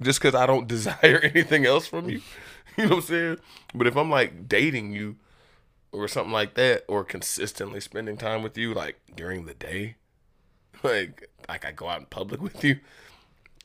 just 0.00 0.20
because 0.20 0.34
I 0.34 0.46
don't 0.46 0.68
desire 0.76 1.20
anything 1.22 1.66
else 1.66 1.86
from 1.86 2.08
you. 2.08 2.22
You 2.76 2.84
know 2.84 2.90
what 2.90 2.96
I'm 2.96 3.08
saying? 3.08 3.36
But 3.74 3.88
if 3.88 3.96
I'm 3.96 4.08
like 4.08 4.46
dating 4.46 4.92
you 4.92 5.16
or 5.90 6.06
something 6.06 6.32
like 6.32 6.54
that, 6.54 6.84
or 6.86 7.02
consistently 7.02 7.80
spending 7.80 8.16
time 8.16 8.44
with 8.44 8.56
you, 8.56 8.72
like 8.72 9.00
during 9.16 9.46
the 9.46 9.54
day, 9.54 9.96
like 10.82 11.28
like 11.48 11.64
I 11.64 11.72
go 11.72 11.88
out 11.88 12.00
in 12.00 12.06
public 12.06 12.42
with 12.42 12.62
you, 12.64 12.78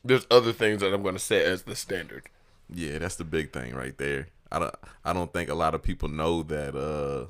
there's 0.04 0.26
other 0.30 0.52
things 0.52 0.80
that 0.80 0.92
I'm 0.92 1.02
gonna 1.02 1.18
set 1.18 1.42
as 1.44 1.62
the 1.62 1.76
standard. 1.76 2.24
Yeah, 2.72 2.98
that's 2.98 3.16
the 3.16 3.24
big 3.24 3.52
thing 3.52 3.74
right 3.74 3.96
there. 3.98 4.28
I 4.50 4.58
don't 4.58 4.74
I 5.04 5.12
don't 5.12 5.32
think 5.32 5.50
a 5.50 5.54
lot 5.54 5.74
of 5.74 5.82
people 5.82 6.08
know 6.08 6.42
that 6.44 6.74
uh 6.76 7.26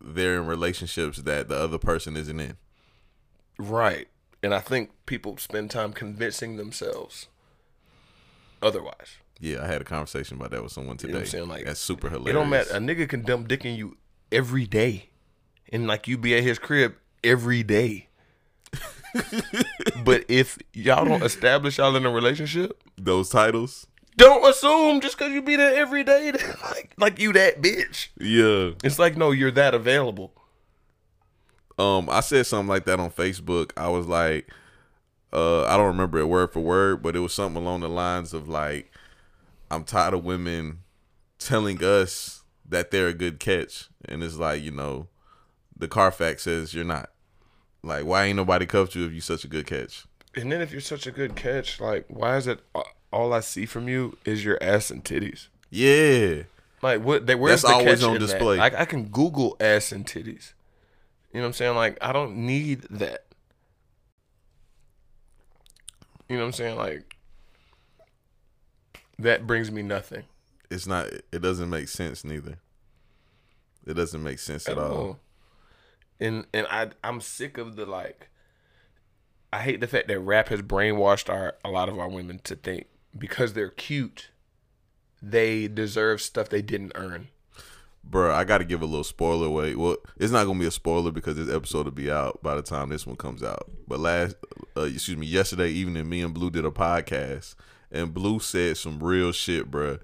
they're 0.00 0.40
in 0.40 0.46
relationships 0.46 1.18
that 1.18 1.48
the 1.48 1.56
other 1.56 1.78
person 1.78 2.16
isn't 2.16 2.40
in. 2.40 2.56
Right. 3.58 4.08
And 4.42 4.52
I 4.52 4.58
think 4.58 4.90
people 5.06 5.36
spend 5.36 5.70
time 5.70 5.92
convincing 5.92 6.56
themselves 6.56 7.28
otherwise. 8.60 9.16
Yeah, 9.38 9.62
I 9.62 9.66
had 9.66 9.80
a 9.80 9.84
conversation 9.84 10.36
about 10.36 10.50
that 10.52 10.62
with 10.62 10.72
someone 10.72 10.94
You 10.94 10.98
today. 10.98 11.12
know 11.12 11.18
what 11.18 11.24
I'm 11.26 11.30
saying? 11.30 11.48
Like 11.48 11.64
that's 11.64 11.80
super 11.80 12.08
hilarious. 12.08 12.30
It 12.30 12.32
don't 12.34 12.48
matter. 12.50 12.70
A 12.74 12.78
nigga 12.78 13.08
can 13.08 13.22
dump 13.22 13.48
dick 13.48 13.64
in 13.64 13.74
you 13.76 13.96
every 14.30 14.66
day. 14.66 15.10
And 15.72 15.86
like 15.86 16.06
you 16.08 16.18
be 16.18 16.36
at 16.36 16.42
his 16.42 16.58
crib 16.58 16.94
every 17.24 17.62
day. 17.62 18.08
But 20.04 20.24
if 20.28 20.58
y'all 20.72 21.04
don't 21.04 21.22
establish 21.22 21.78
y'all 21.78 21.96
in 21.96 22.06
a 22.06 22.10
relationship, 22.10 22.82
Those 22.96 23.28
titles. 23.28 23.86
don't 24.16 24.48
assume 24.48 25.00
just 25.00 25.18
because 25.18 25.32
you 25.32 25.42
be 25.42 25.56
there 25.56 25.74
every 25.74 26.04
day 26.04 26.30
that, 26.30 26.60
like 26.62 26.94
like 26.98 27.18
you 27.20 27.32
that 27.34 27.60
bitch. 27.62 28.08
Yeah. 28.18 28.74
It's 28.84 28.98
like 28.98 29.16
no, 29.16 29.30
you're 29.30 29.50
that 29.52 29.74
available. 29.74 30.32
Um, 31.78 32.08
I 32.10 32.20
said 32.20 32.46
something 32.46 32.68
like 32.68 32.84
that 32.84 33.00
on 33.00 33.10
Facebook. 33.10 33.72
I 33.76 33.88
was 33.88 34.06
like, 34.06 34.48
uh, 35.32 35.64
I 35.64 35.76
don't 35.76 35.86
remember 35.86 36.18
it 36.18 36.26
word 36.28 36.52
for 36.52 36.60
word, 36.60 37.02
but 37.02 37.16
it 37.16 37.20
was 37.20 37.32
something 37.32 37.60
along 37.60 37.80
the 37.80 37.88
lines 37.88 38.34
of 38.34 38.48
like, 38.48 38.92
I'm 39.70 39.84
tired 39.84 40.12
of 40.14 40.24
women 40.24 40.80
telling 41.38 41.82
us 41.82 42.44
that 42.68 42.90
they're 42.90 43.08
a 43.08 43.14
good 43.14 43.40
catch, 43.40 43.88
and 44.04 44.22
it's 44.22 44.36
like, 44.36 44.62
you 44.62 44.70
know, 44.70 45.08
the 45.76 45.88
Carfax 45.88 46.42
says 46.42 46.74
you're 46.74 46.84
not. 46.84 47.10
Like, 47.82 48.04
why 48.04 48.24
ain't 48.24 48.36
nobody 48.36 48.66
cuffed 48.66 48.94
you 48.94 49.04
if 49.06 49.12
you 49.12 49.20
such 49.20 49.44
a 49.44 49.48
good 49.48 49.66
catch? 49.66 50.04
And 50.34 50.50
then 50.50 50.60
if 50.60 50.72
you're 50.72 50.80
such 50.80 51.06
a 51.06 51.10
good 51.10 51.36
catch, 51.36 51.80
like 51.80 52.06
why 52.08 52.36
is 52.36 52.46
it 52.46 52.60
all 53.12 53.32
I 53.32 53.40
see 53.40 53.66
from 53.66 53.88
you 53.88 54.16
is 54.24 54.44
your 54.44 54.62
ass 54.62 54.90
and 54.90 55.04
titties? 55.04 55.48
Yeah. 55.70 56.44
Like 56.80 57.02
what? 57.02 57.26
They, 57.26 57.34
where's 57.34 57.62
That's 57.62 57.72
the 57.72 57.78
always 57.78 58.00
catch 58.00 58.08
on 58.08 58.14
that? 58.14 58.18
display. 58.20 58.56
Like 58.56 58.74
I 58.74 58.84
can 58.84 59.04
Google 59.08 59.56
ass 59.60 59.92
and 59.92 60.06
titties. 60.06 60.52
You 61.32 61.40
know 61.40 61.42
what 61.42 61.46
I'm 61.48 61.52
saying? 61.54 61.76
Like 61.76 61.98
I 62.00 62.12
don't 62.12 62.36
need 62.36 62.82
that. 62.90 63.26
You 66.28 66.36
know 66.36 66.44
what 66.44 66.46
I'm 66.48 66.52
saying? 66.52 66.76
Like 66.76 67.16
that 69.18 69.46
brings 69.46 69.70
me 69.70 69.82
nothing 69.82 70.24
It's 70.70 70.86
not. 70.86 71.08
It 71.30 71.42
doesn't 71.42 71.68
make 71.68 71.88
sense 71.88 72.24
neither. 72.24 72.58
It 73.86 73.94
doesn't 73.94 74.22
make 74.22 74.38
sense 74.38 74.68
at, 74.68 74.78
all. 74.78 75.18
And 76.22 76.46
and 76.54 76.66
I 76.70 76.90
I'm 77.02 77.20
sick 77.20 77.58
of 77.58 77.76
the 77.76 77.84
like. 77.84 78.28
I 79.52 79.60
hate 79.60 79.80
the 79.80 79.86
fact 79.86 80.08
that 80.08 80.20
rap 80.20 80.48
has 80.48 80.62
brainwashed 80.62 81.28
our 81.28 81.56
a 81.64 81.68
lot 81.68 81.88
of 81.88 81.98
our 81.98 82.08
women 82.08 82.40
to 82.44 82.54
think 82.54 82.86
because 83.16 83.52
they're 83.52 83.68
cute, 83.68 84.30
they 85.20 85.68
deserve 85.68 86.22
stuff 86.22 86.48
they 86.48 86.62
didn't 86.62 86.92
earn. 86.94 87.28
Bruh, 88.08 88.32
I 88.32 88.44
got 88.44 88.58
to 88.58 88.64
give 88.64 88.82
a 88.82 88.86
little 88.86 89.04
spoiler 89.04 89.46
away. 89.46 89.74
Well, 89.76 89.96
it's 90.16 90.32
not 90.32 90.46
gonna 90.46 90.58
be 90.58 90.66
a 90.66 90.72
spoiler 90.72 91.12
because 91.12 91.36
this 91.36 91.54
episode 91.54 91.84
will 91.84 91.92
be 91.92 92.10
out 92.10 92.42
by 92.42 92.54
the 92.54 92.62
time 92.62 92.88
this 92.88 93.06
one 93.06 93.16
comes 93.16 93.42
out. 93.42 93.70
But 93.86 94.00
last, 94.00 94.36
uh, 94.76 94.82
excuse 94.82 95.16
me, 95.16 95.26
yesterday 95.26 95.70
evening, 95.70 96.08
me 96.08 96.22
and 96.22 96.34
Blue 96.34 96.50
did 96.50 96.64
a 96.64 96.70
podcast, 96.70 97.54
and 97.90 98.14
Blue 98.14 98.40
said 98.40 98.76
some 98.76 99.02
real 99.02 99.32
shit, 99.32 99.70
bruh. 99.70 100.00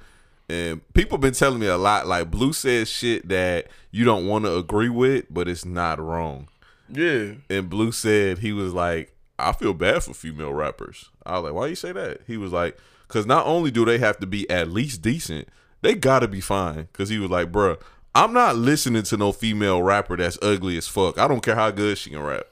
And 0.49 0.81
people 0.95 1.19
been 1.19 1.35
telling 1.35 1.61
me 1.61 1.67
a 1.67 1.77
lot. 1.77 2.07
Like 2.07 2.31
Blue 2.31 2.53
says 2.53 2.89
shit 2.89 3.29
that 3.29 3.67
you 3.91 4.05
don't 4.05 4.27
want 4.27 4.45
to 4.47 4.57
agree 4.57 4.89
with, 4.89 5.27
but 5.31 5.49
it's 5.49 5.65
not 5.65 6.01
wrong. 6.01 6.49
Yeah. 6.89 7.33
And 7.51 7.69
Blue 7.69 7.93
said 7.93 8.39
he 8.39 8.53
was 8.53 8.73
like, 8.73 9.15
I 9.39 9.53
feel 9.53 9.75
bad 9.75 10.03
for 10.03 10.15
female 10.15 10.53
rappers. 10.55 11.11
I 11.27 11.35
was 11.35 11.45
like, 11.45 11.53
why 11.53 11.67
you 11.67 11.75
say 11.75 11.93
that? 11.93 12.23
He 12.27 12.37
was 12.37 12.53
like, 12.53 12.79
because 13.07 13.27
not 13.27 13.47
only 13.47 13.71
do 13.71 13.85
they 13.85 13.99
have 13.99 14.19
to 14.21 14.27
be 14.27 14.49
at 14.51 14.71
least 14.71 15.03
decent, 15.03 15.49
they 15.83 15.95
gotta 15.95 16.27
be 16.29 16.41
fine. 16.41 16.89
Because 16.93 17.09
he 17.11 17.19
was 17.19 17.31
like, 17.31 17.53
bruh, 17.53 17.79
I'm 18.15 18.33
not 18.33 18.57
listening 18.57 19.03
to 19.05 19.17
no 19.17 19.33
female 19.33 19.83
rapper 19.83 20.17
that's 20.17 20.39
ugly 20.43 20.77
as 20.79 20.89
fuck. 20.89 21.19
I 21.19 21.29
don't 21.29 21.43
care 21.43 21.55
how 21.55 21.71
good 21.71 21.99
she 21.99 22.11
can 22.11 22.23
rap. 22.23 22.47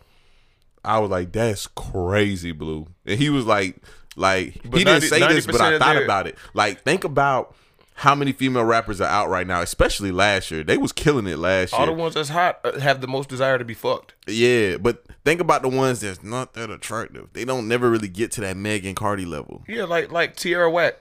I 0.84 0.98
was 0.98 1.10
like, 1.10 1.32
that's 1.32 1.66
crazy, 1.66 2.52
Blue. 2.52 2.86
And 3.04 3.18
he 3.18 3.30
was 3.30 3.46
like, 3.46 3.76
like 4.16 4.60
But 4.64 4.78
he 4.78 4.84
90 4.84 4.84
didn't 4.84 5.02
say 5.02 5.34
this, 5.34 5.46
but 5.46 5.60
I 5.60 5.78
thought 5.78 5.94
their- 5.94 6.04
about 6.04 6.26
it. 6.28 6.36
Like, 6.54 6.82
think 6.82 7.02
about 7.04 7.56
how 7.96 8.14
many 8.14 8.30
female 8.32 8.64
rappers 8.64 9.00
are 9.00 9.08
out 9.08 9.30
right 9.30 9.46
now, 9.46 9.62
especially 9.62 10.12
last 10.12 10.50
year. 10.50 10.62
They 10.62 10.76
was 10.76 10.92
killing 10.92 11.26
it 11.26 11.38
last 11.38 11.72
year. 11.72 11.80
All 11.80 11.86
the 11.86 11.92
ones 11.92 12.12
that's 12.12 12.28
hot 12.28 12.60
uh, 12.62 12.78
have 12.78 13.00
the 13.00 13.06
most 13.06 13.30
desire 13.30 13.56
to 13.56 13.64
be 13.64 13.72
fucked. 13.72 14.14
Yeah, 14.26 14.76
but 14.76 15.02
think 15.24 15.40
about 15.40 15.62
the 15.62 15.70
ones 15.70 16.00
that's 16.00 16.22
not 16.22 16.52
that 16.54 16.70
attractive. 16.70 17.28
They 17.32 17.46
don't 17.46 17.66
never 17.66 17.90
really 17.90 18.08
get 18.08 18.32
to 18.32 18.42
that 18.42 18.56
Megan 18.58 18.94
Cardi 18.94 19.24
level. 19.24 19.62
Yeah, 19.66 19.84
like 19.84 20.12
like 20.12 20.36
Tierra 20.36 20.70
Whack. 20.70 20.96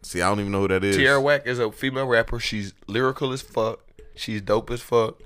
See, 0.00 0.22
I 0.22 0.28
don't 0.30 0.40
even 0.40 0.52
know 0.52 0.62
who 0.62 0.68
that 0.68 0.82
is. 0.82 0.96
Tierra 0.96 1.20
Whack 1.20 1.42
is 1.46 1.58
a 1.58 1.70
female 1.70 2.06
rapper. 2.06 2.40
She's 2.40 2.72
lyrical 2.86 3.32
as 3.32 3.42
fuck. 3.42 3.80
She's 4.14 4.40
dope 4.40 4.70
as 4.70 4.80
fuck. 4.80 5.20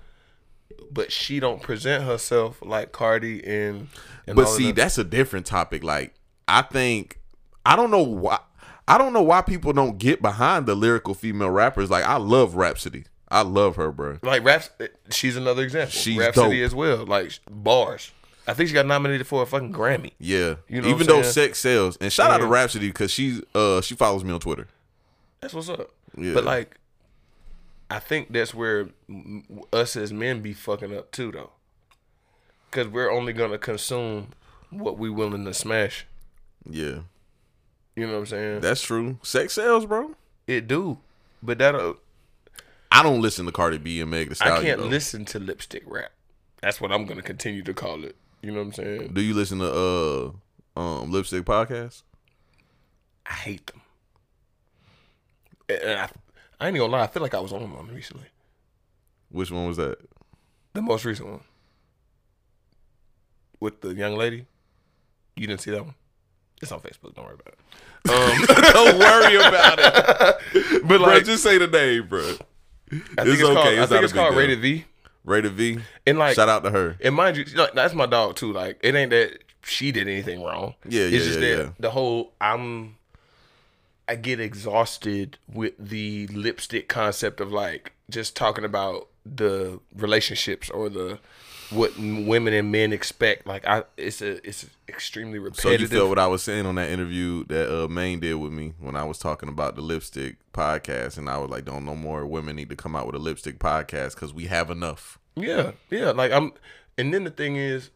But 0.91 1.13
she 1.13 1.39
don't 1.39 1.63
present 1.63 2.05
herself 2.05 2.59
like 2.61 2.91
Cardi 2.91 3.47
and. 3.47 3.89
and 4.27 4.35
but 4.35 4.47
see, 4.47 4.73
that's 4.73 4.99
a 4.99 5.05
different 5.05 5.47
topic. 5.47 5.85
Like, 5.85 6.15
I 6.49 6.63
think 6.63 7.21
I 7.65 7.77
don't 7.77 7.91
know 7.91 8.03
why 8.03 8.41
I 8.89 8.99
don't 8.99 9.13
know 9.13 9.23
why 9.23 9.43
people 9.43 9.73
don't 9.73 9.99
get 9.99 10.23
behind 10.23 10.67
the 10.67 10.75
lyrical 10.75 11.15
female 11.15 11.51
rappers. 11.51 11.91
Like, 11.91 12.05
I 12.05 12.17
love 12.17 12.55
Rapsody. 12.55 13.05
I 13.31 13.43
love 13.43 13.77
her, 13.77 13.93
bro. 13.93 14.19
like 14.23 14.43
raps. 14.43 14.71
She's 15.11 15.37
another 15.37 15.63
example. 15.63 15.91
She's 15.93 16.17
Rapsody 16.17 16.61
dope. 16.61 16.67
as 16.67 16.75
well. 16.75 17.05
Like 17.05 17.33
bars. 17.51 18.11
I 18.47 18.55
think 18.55 18.69
she 18.71 18.75
got 18.75 18.87
nominated 18.87 19.27
for 19.27 19.43
a 19.43 19.47
fucking 19.47 19.75
Grammy. 19.75 20.13
Yeah, 20.19 20.55
You 20.67 20.81
know 20.81 20.89
even 20.89 21.07
though 21.07 21.21
sex 21.21 21.59
sells. 21.59 21.99
And 21.99 22.11
shout 22.11 22.31
out 22.31 22.39
to 22.39 22.45
Yeah. 22.45 22.51
Rapsody 22.51 22.89
because 22.89 23.11
she's 23.11 23.43
uh 23.55 23.83
she 23.83 23.95
follows 23.95 24.25
me 24.25 24.33
on 24.33 24.41
Twitter. 24.41 24.67
That's 25.43 25.53
what's 25.53 25.69
up. 25.69 25.91
Yeah. 26.17 26.33
But 26.33 26.45
like, 26.45 26.79
I 27.91 27.99
think 27.99 28.33
that's 28.33 28.55
where 28.55 28.89
us 29.75 29.95
as 29.97 30.11
men 30.11 30.41
be 30.41 30.55
fucking 30.55 30.97
up 30.97 31.11
too, 31.13 31.31
though. 31.31 31.51
Because 32.71 32.89
we're 32.89 33.11
only 33.11 33.35
gonna 33.35 33.59
consume 33.59 34.29
what 34.71 34.99
we 34.99 35.11
willing 35.11 35.45
to 35.45 35.53
smash. 35.53 36.07
Yeah, 36.67 37.01
You 37.99 38.07
know 38.07 38.13
what 38.13 38.19
I'm 38.21 38.27
saying? 38.27 38.61
that's 38.61 38.83
true. 38.83 39.19
Sex 39.23 39.55
sells, 39.55 39.85
bro. 39.85 40.15
it 40.47 40.69
do, 40.69 40.99
but 41.43 41.59
that 41.59 41.75
uh, 41.75 41.95
I 42.93 43.03
don't 43.03 43.21
listen 43.21 43.45
to 43.47 43.53
Cardi 43.53 43.79
B 43.79 44.01
and 44.01 44.11
Meg 44.11 44.29
Thee 44.29 44.37
I 44.41 44.63
can't 44.63 44.81
though. 44.81 44.87
listen 44.87 45.25
to 45.27 45.41
lipstick 45.41 45.83
rap. 45.85 46.13
That's 46.63 46.81
what 46.81 46.93
I'm 46.93 47.07
gonna 47.07 47.23
continue 47.23 47.63
to 47.65 47.75
call 47.75 48.05
it. 48.05 48.15
You 48.41 48.53
know 48.53 48.59
what 48.59 48.67
I'm 48.67 48.73
saying? 48.75 49.15
Do 49.15 49.21
you 49.21 49.35
listen 49.35 49.59
to 49.59 50.33
uh 50.77 50.81
um 50.81 51.11
lipstick 51.11 51.45
podcast? 51.45 52.03
I 53.27 53.33
hate 53.33 53.67
them. 53.67 53.81
And 55.69 56.01
I, 56.01 56.11
I 56.61 56.69
ain't 56.69 56.77
gonna 56.79 56.93
lie. 56.93 57.03
I 57.03 57.09
feel 57.09 57.23
like 57.23 57.35
I 57.35 57.41
was 57.41 57.53
on 57.53 57.73
one 57.73 57.89
recently. 57.89 58.29
Which 59.31 59.51
one 59.51 59.67
was 59.67 59.77
that? 59.77 59.99
The 60.73 60.83
most 60.83 61.05
recent 61.05 61.29
one 61.29 61.41
with 63.59 63.81
the 63.81 63.93
young 63.93 64.15
lady. 64.17 64.47
You 65.37 65.49
didn't 65.49 65.63
see 65.63 65.73
that 65.73 65.85
one? 65.85 65.95
It's 66.63 66.73
on 66.73 66.81
Facebook. 66.81 67.15
Don't 67.15 67.25
worry 67.25 67.35
about 67.35 67.49
it. 67.55 67.59
Um, 68.09 68.45
Don't 68.73 68.99
worry 68.99 69.37
about 69.37 69.79
it. 69.79 70.83
but 70.83 70.87
bro, 70.89 70.97
like, 70.99 71.25
just 71.25 71.43
say 71.43 71.59
the 71.59 71.67
name, 71.67 72.07
bro. 72.09 72.21
I 72.21 72.25
think 72.27 73.05
it's 73.19 73.29
it's, 73.29 73.43
called, 73.43 73.57
okay. 73.59 73.79
I 73.79 73.83
It's 73.83 73.89
think 73.89 73.91
not 73.91 74.01
a 74.01 74.05
it's 74.05 74.13
called 74.13 74.31
deal. 74.31 74.39
Rated 74.39 74.61
V. 74.61 74.85
Rated 75.25 75.53
V. 75.53 75.79
And 76.07 76.19
like, 76.19 76.35
Shout 76.37 76.49
out 76.49 76.65
to 76.65 76.71
her. 76.71 76.97
and 77.03 77.15
mind 77.15 77.37
you, 77.37 77.45
that's 77.75 77.95
my 77.95 78.07
dog 78.07 78.37
too. 78.37 78.53
Like, 78.53 78.79
it 78.83 78.95
ain't 78.95 79.11
that 79.11 79.39
she 79.63 79.93
did 79.93 80.09
anything 80.09 80.43
wrong. 80.43 80.75
Yeah, 80.89 81.03
it's 81.03 81.13
yeah, 81.13 81.19
just 81.19 81.41
yeah, 81.41 81.57
that 81.57 81.63
yeah. 81.65 81.71
the 81.81 81.91
whole 81.91 82.33
I'm. 82.41 82.97
I 84.11 84.15
get 84.17 84.41
exhausted 84.41 85.37
with 85.53 85.75
the 85.79 86.29
lipstick 86.29 86.89
concept 86.89 87.43
of 87.43 87.53
like 87.53 87.93
just 88.09 88.35
talking 88.35 88.65
about 88.65 89.09
the 89.27 89.81
relationships 89.95 90.71
or 90.71 90.89
the 90.89 91.19
what 91.71 91.97
women 91.99 92.55
and 92.55 92.73
men 92.73 92.93
expect. 92.93 93.47
Like 93.47 93.67
I, 93.67 93.85
it's 93.97 94.23
a 94.23 94.47
it's 94.47 94.67
extremely 94.89 95.39
repetitive. 95.39 95.63
So 95.63 95.71
you 95.71 95.87
feel 95.87 96.09
what 96.09 96.19
I 96.19 96.27
was 96.27 96.43
saying 96.43 96.67
on 96.67 96.77
that 96.77 96.91
interview 96.91 97.45
that 97.45 97.85
uh 97.85 97.89
Maine 97.89 98.21
did 98.21 98.35
with 98.35 98.53
me 98.53 98.75
when 98.79 98.97
I 98.97 99.05
was 99.05 99.19
talking 99.19 99.49
about 99.49 99.77
the 99.77 99.83
lipstick 99.83 100.37
podcast, 100.53 101.19
and 101.19 101.29
I 101.29 101.39
was 101.39 101.51
like, 101.51 101.65
"Don't 101.65 101.85
no 101.85 101.95
more 101.95 102.27
women 102.27 102.57
need 102.57 102.71
to 102.71 102.77
come 102.77 102.97
out 102.97 103.07
with 103.07 103.15
a 103.15 103.19
lipstick 103.19 103.59
podcast 103.59 104.15
because 104.15 104.33
we 104.33 104.47
have 104.47 104.71
enough." 104.71 105.19
Yeah, 105.37 105.73
yeah. 105.91 106.11
Like 106.11 106.33
I'm, 106.33 106.53
and 106.97 107.13
then 107.13 107.25
the 107.25 107.31
thing 107.31 107.57
is, 107.57 107.91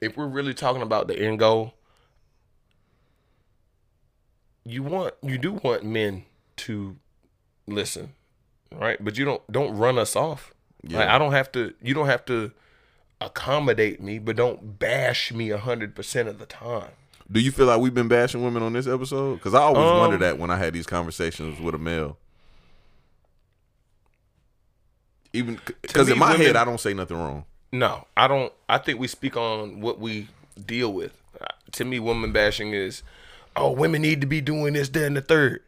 if 0.00 0.16
we're 0.16 0.28
really 0.28 0.54
talking 0.54 0.82
about 0.82 1.08
the 1.08 1.18
end 1.18 1.38
goal, 1.38 1.74
you 4.64 4.82
want 4.82 5.14
you 5.22 5.38
do 5.38 5.54
want 5.54 5.84
men 5.84 6.24
to 6.56 6.96
listen, 7.66 8.12
right? 8.72 9.02
But 9.02 9.18
you 9.18 9.24
don't 9.24 9.42
don't 9.50 9.76
run 9.76 9.98
us 9.98 10.16
off. 10.16 10.52
Like 10.82 10.92
Yeah. 10.92 11.14
I 11.14 11.18
don't 11.18 11.32
have 11.32 11.50
to. 11.52 11.72
You 11.82 11.94
don't 11.94 12.06
have 12.06 12.24
to 12.26 12.52
accommodate 13.26 14.00
me, 14.02 14.18
but 14.18 14.36
don't 14.36 14.78
bash 14.78 15.32
me 15.32 15.50
a 15.50 15.58
hundred 15.58 15.94
percent 15.94 16.28
of 16.28 16.38
the 16.38 16.46
time. 16.46 16.90
Do 17.30 17.40
you 17.40 17.50
feel 17.50 17.66
like 17.66 17.80
we've 17.80 17.94
been 17.94 18.08
bashing 18.08 18.44
women 18.44 18.62
on 18.62 18.74
this 18.74 18.86
episode? 18.86 19.36
Because 19.36 19.54
I 19.54 19.60
always 19.62 19.84
Um, 19.90 19.98
wonder 19.98 20.18
that 20.18 20.38
when 20.38 20.50
I 20.50 20.56
had 20.58 20.74
these 20.74 20.86
conversations 20.86 21.58
with 21.60 21.74
a 21.74 21.78
male. 21.78 22.18
Even 25.32 25.58
because 25.82 26.08
in 26.08 26.18
my 26.18 26.32
women- 26.32 26.46
head, 26.46 26.56
I 26.56 26.64
don't 26.64 26.80
say 26.80 26.94
nothing 26.94 27.16
wrong. 27.16 27.44
No, 27.72 28.06
I 28.16 28.28
don't. 28.28 28.52
I 28.68 28.78
think 28.78 29.00
we 29.00 29.08
speak 29.08 29.36
on 29.36 29.80
what 29.80 29.98
we 29.98 30.28
deal 30.64 30.92
with. 30.92 31.12
Uh, 31.40 31.46
To 31.72 31.84
me, 31.84 31.98
woman 31.98 32.30
bashing 32.30 32.72
is, 32.72 33.02
oh, 33.56 33.72
women 33.72 34.02
need 34.02 34.20
to 34.20 34.28
be 34.28 34.40
doing 34.40 34.74
this, 34.74 34.88
that, 34.90 35.04
and 35.04 35.16
the 35.16 35.20
third. 35.20 35.62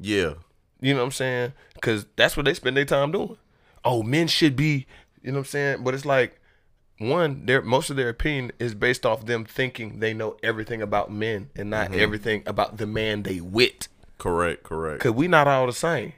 Yeah, 0.00 0.34
You 0.80 0.94
know 0.94 0.98
what 1.00 1.06
I'm 1.06 1.12
saying? 1.12 1.52
Because 1.74 2.06
that's 2.16 2.36
what 2.36 2.46
they 2.46 2.54
spend 2.54 2.76
their 2.76 2.84
time 2.84 3.12
doing. 3.12 3.36
Oh, 3.84 4.02
men 4.02 4.26
should 4.26 4.56
be. 4.56 4.86
You 5.22 5.30
know 5.30 5.38
what 5.38 5.46
I'm 5.46 5.50
saying? 5.50 5.84
But 5.84 5.94
it's 5.94 6.04
like, 6.04 6.40
one, 6.98 7.46
their 7.46 7.62
most 7.62 7.90
of 7.90 7.96
their 7.96 8.08
opinion 8.08 8.52
is 8.58 8.74
based 8.74 9.04
off 9.04 9.26
them 9.26 9.44
thinking 9.44 10.00
they 10.00 10.14
know 10.14 10.36
everything 10.42 10.82
about 10.82 11.10
men 11.10 11.50
and 11.56 11.70
not 11.70 11.90
mm-hmm. 11.90 12.00
everything 12.00 12.42
about 12.46 12.76
the 12.76 12.86
man 12.86 13.22
they 13.22 13.40
wit. 13.40 13.88
correct, 14.18 14.62
correct. 14.62 15.02
Cause 15.02 15.12
we 15.12 15.28
not 15.28 15.48
all 15.48 15.66
the 15.66 15.72
same. 15.72 16.12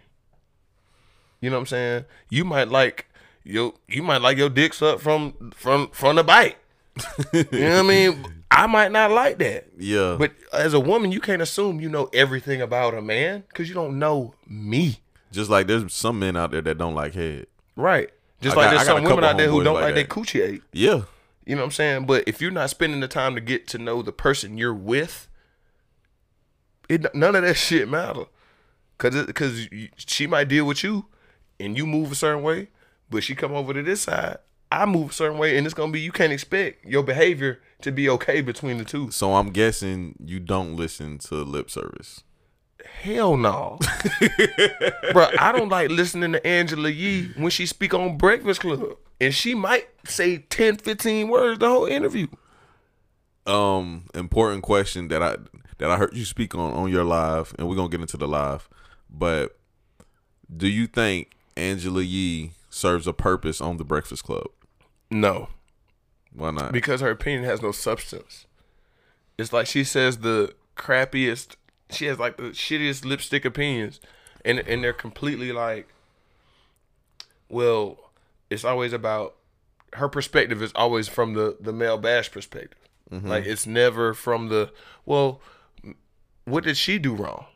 You 1.40 1.50
know 1.50 1.56
what 1.56 1.60
I'm 1.60 1.66
saying? 1.66 2.04
You 2.30 2.44
might 2.44 2.68
like 2.68 3.06
your 3.44 3.74
you 3.86 4.02
might 4.02 4.22
like 4.22 4.38
your 4.38 4.48
dicks 4.48 4.80
up 4.82 5.00
from 5.00 5.52
from 5.54 5.88
from 5.88 6.16
the 6.16 6.24
bite. 6.24 6.56
you 7.32 7.44
know 7.52 7.76
what 7.76 7.78
I 7.78 7.82
mean? 7.88 8.24
I 8.50 8.66
might 8.66 8.92
not 8.92 9.10
like 9.10 9.38
that. 9.38 9.66
Yeah. 9.78 10.16
But 10.18 10.32
as 10.52 10.74
a 10.74 10.80
woman, 10.80 11.12
you 11.12 11.20
can't 11.20 11.42
assume 11.42 11.80
you 11.80 11.88
know 11.88 12.08
everything 12.12 12.62
about 12.62 12.94
a 12.94 13.02
man 13.02 13.44
because 13.48 13.68
you 13.68 13.74
don't 13.74 13.98
know 13.98 14.34
me. 14.46 15.00
just 15.32 15.50
like 15.50 15.66
there's 15.66 15.92
some 15.92 16.18
men 16.18 16.36
out 16.36 16.52
there 16.52 16.62
that 16.62 16.78
don't 16.78 16.94
like 16.94 17.14
head. 17.14 17.46
Right. 17.76 18.10
Just 18.44 18.56
I 18.56 18.60
like 18.60 18.66
got- 18.66 18.76
there's 18.76 18.88
I 18.88 18.92
got 18.92 18.96
a 18.98 19.00
some 19.00 19.10
women 19.10 19.24
out 19.24 19.36
there 19.38 19.48
who 19.48 19.64
don't 19.64 19.74
like 19.74 19.84
like 19.84 19.94
their 19.94 20.04
coochie 20.04 20.46
ate. 20.46 20.62
Yeah. 20.72 21.02
You 21.46 21.54
know 21.56 21.62
what 21.62 21.66
I'm 21.66 21.70
saying? 21.72 22.06
But 22.06 22.24
if 22.26 22.40
you're 22.40 22.50
not 22.50 22.70
spending 22.70 23.00
the 23.00 23.08
time 23.08 23.34
to 23.34 23.40
get 23.40 23.66
to 23.68 23.78
know 23.78 24.02
the 24.02 24.12
person 24.12 24.56
you're 24.58 24.72
with, 24.74 25.28
it 26.88 27.14
none 27.14 27.34
of 27.34 27.42
that 27.42 27.54
shit 27.54 27.88
matter. 27.88 28.24
Cause 28.98 29.14
it, 29.14 29.34
cause 29.34 29.66
she 29.96 30.26
might 30.26 30.48
deal 30.48 30.64
with 30.66 30.84
you, 30.84 31.06
and 31.58 31.76
you 31.76 31.86
move 31.86 32.12
a 32.12 32.14
certain 32.14 32.42
way, 32.42 32.68
but 33.10 33.24
she 33.24 33.34
come 33.34 33.52
over 33.52 33.74
to 33.74 33.82
this 33.82 34.02
side, 34.02 34.38
I 34.70 34.86
move 34.86 35.10
a 35.10 35.12
certain 35.12 35.38
way, 35.38 35.56
and 35.58 35.66
it's 35.66 35.74
gonna 35.74 35.92
be 35.92 36.00
you 36.00 36.12
can't 36.12 36.32
expect 36.32 36.84
your 36.84 37.02
behavior 37.02 37.60
to 37.82 37.90
be 37.92 38.08
okay 38.10 38.40
between 38.40 38.78
the 38.78 38.84
two. 38.84 39.10
So 39.10 39.34
I'm 39.34 39.50
guessing 39.50 40.14
you 40.24 40.38
don't 40.40 40.76
listen 40.76 41.18
to 41.18 41.36
lip 41.36 41.70
service. 41.70 42.22
Hell 43.02 43.36
no, 43.36 43.78
bro. 45.12 45.28
I 45.38 45.52
don't 45.52 45.68
like 45.68 45.90
listening 45.90 46.32
to 46.32 46.46
Angela 46.46 46.88
Yee 46.88 47.30
when 47.36 47.50
she 47.50 47.66
speak 47.66 47.92
on 47.92 48.16
Breakfast 48.16 48.60
Club, 48.60 48.96
and 49.20 49.34
she 49.34 49.54
might 49.54 49.88
say 50.06 50.38
10, 50.38 50.78
15 50.78 51.28
words 51.28 51.58
the 51.58 51.68
whole 51.68 51.86
interview. 51.86 52.26
Um, 53.46 54.04
important 54.14 54.62
question 54.62 55.08
that 55.08 55.22
I 55.22 55.36
that 55.78 55.90
I 55.90 55.96
heard 55.96 56.16
you 56.16 56.24
speak 56.24 56.54
on 56.54 56.72
on 56.72 56.90
your 56.90 57.04
live, 57.04 57.54
and 57.58 57.68
we're 57.68 57.76
gonna 57.76 57.90
get 57.90 58.00
into 58.00 58.16
the 58.16 58.28
live. 58.28 58.68
But 59.10 59.58
do 60.54 60.66
you 60.66 60.86
think 60.86 61.32
Angela 61.56 62.02
Yee 62.02 62.52
serves 62.70 63.06
a 63.06 63.12
purpose 63.12 63.60
on 63.60 63.76
the 63.76 63.84
Breakfast 63.84 64.24
Club? 64.24 64.46
No. 65.10 65.48
Why 66.32 66.50
not? 66.50 66.72
because 66.72 67.00
her 67.00 67.10
opinion 67.10 67.44
has 67.44 67.62
no 67.62 67.70
substance. 67.70 68.46
It's 69.38 69.52
like 69.52 69.66
she 69.66 69.84
says 69.84 70.18
the 70.18 70.54
crappiest. 70.76 71.56
She 71.90 72.06
has 72.06 72.18
like 72.18 72.36
the 72.36 72.44
shittiest 72.44 73.04
lipstick 73.04 73.44
opinions, 73.44 74.00
and 74.44 74.58
and 74.60 74.82
they're 74.82 74.92
completely 74.92 75.52
like. 75.52 75.88
Well, 77.48 78.10
it's 78.50 78.64
always 78.64 78.92
about 78.92 79.36
her 79.94 80.08
perspective 80.08 80.62
is 80.62 80.72
always 80.74 81.08
from 81.08 81.34
the 81.34 81.56
the 81.60 81.72
male 81.72 81.98
bash 81.98 82.30
perspective. 82.30 82.78
Like 83.10 83.46
it's 83.46 83.66
never 83.66 84.12
from 84.12 84.48
the 84.48 84.72
well. 85.04 85.40
What 86.46 86.64
did 86.64 86.76
she 86.76 86.98
do 86.98 87.14
wrong? 87.14 87.46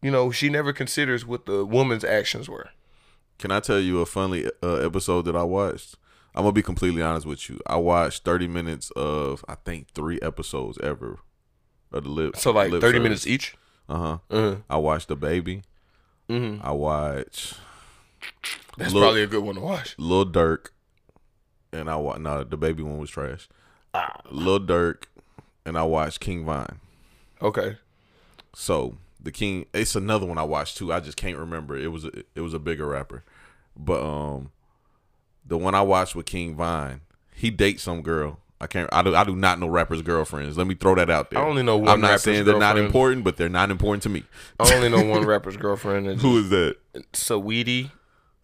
You 0.00 0.10
know, 0.10 0.30
she 0.30 0.48
never 0.48 0.72
considers 0.72 1.26
what 1.26 1.46
the 1.46 1.64
woman's 1.66 2.04
actions 2.04 2.48
were. 2.48 2.70
Can 3.38 3.50
I 3.50 3.60
tell 3.60 3.80
you 3.80 4.00
a 4.00 4.06
funny 4.06 4.46
uh, 4.62 4.76
episode 4.76 5.22
that 5.22 5.36
I 5.36 5.42
watched? 5.42 5.96
I'm 6.34 6.44
gonna 6.44 6.52
be 6.52 6.62
completely 6.62 7.02
honest 7.02 7.26
with 7.26 7.50
you. 7.50 7.58
I 7.66 7.76
watched 7.76 8.24
30 8.24 8.46
minutes 8.48 8.90
of 8.92 9.44
I 9.48 9.56
think 9.56 9.88
three 9.92 10.18
episodes 10.22 10.78
ever 10.82 11.18
of 11.92 12.04
the 12.04 12.10
lip. 12.10 12.36
So 12.36 12.50
like 12.52 12.70
lip 12.70 12.80
thirty 12.80 12.98
service. 12.98 13.02
minutes 13.02 13.26
each. 13.26 13.54
Uh-huh. 13.88 14.18
Uh, 14.30 14.56
I 14.70 14.76
watched 14.76 15.08
the 15.08 15.16
baby. 15.16 15.62
Mhm. 16.28 16.60
I 16.64 16.70
watched 16.72 17.58
that's 18.78 18.92
Look- 18.94 19.02
probably 19.02 19.22
a 19.22 19.26
good 19.26 19.42
one 19.42 19.56
to 19.56 19.60
watch. 19.60 19.94
Lil 19.98 20.26
Durk, 20.26 20.68
and 21.72 21.90
I 21.90 21.96
watched. 21.96 22.20
No, 22.20 22.44
the 22.44 22.56
baby 22.56 22.82
one 22.82 22.98
was 22.98 23.10
trash. 23.10 23.48
Lil 24.30 24.60
Durk, 24.60 25.04
and 25.66 25.76
I 25.76 25.82
watched 25.82 26.20
King 26.20 26.44
Von. 26.46 26.78
Okay. 27.42 27.76
So 28.54 28.96
the 29.20 29.30
King, 29.32 29.66
it's 29.74 29.94
another 29.96 30.26
one 30.26 30.38
I 30.38 30.42
watched 30.44 30.76
too. 30.78 30.92
I 30.92 31.00
just 31.00 31.16
can't 31.16 31.36
remember. 31.36 31.76
It 31.76 31.88
was 31.88 32.04
a, 32.04 32.10
it 32.34 32.40
was 32.40 32.54
a 32.54 32.58
bigger 32.58 32.86
rapper, 32.86 33.24
but 33.76 34.02
um, 34.02 34.50
the 35.44 35.58
one 35.58 35.74
I 35.74 35.82
watched 35.82 36.14
with 36.14 36.26
King 36.26 36.54
Von, 36.54 37.00
he 37.34 37.50
dates 37.50 37.82
some 37.82 38.02
girl. 38.02 38.38
I 38.62 38.68
can't. 38.68 38.88
I 38.92 39.02
do. 39.02 39.14
I 39.14 39.24
do 39.24 39.34
not 39.34 39.58
know 39.58 39.66
rappers' 39.66 40.02
girlfriends. 40.02 40.56
Let 40.56 40.68
me 40.68 40.76
throw 40.76 40.94
that 40.94 41.10
out 41.10 41.30
there. 41.30 41.40
I 41.40 41.44
only 41.44 41.64
know 41.64 41.78
one 41.78 41.88
I'm 41.88 42.00
not 42.00 42.20
saying 42.20 42.44
they're 42.44 42.58
not 42.58 42.78
important, 42.78 43.24
but 43.24 43.36
they're 43.36 43.48
not 43.48 43.72
important 43.72 44.04
to 44.04 44.08
me. 44.08 44.22
I 44.60 44.72
only 44.74 44.88
know 44.88 45.04
one 45.04 45.24
rapper's 45.26 45.56
girlfriend. 45.56 46.20
Who 46.20 46.38
is 46.38 46.50
that? 46.50 46.76
Saweetie. 47.12 47.90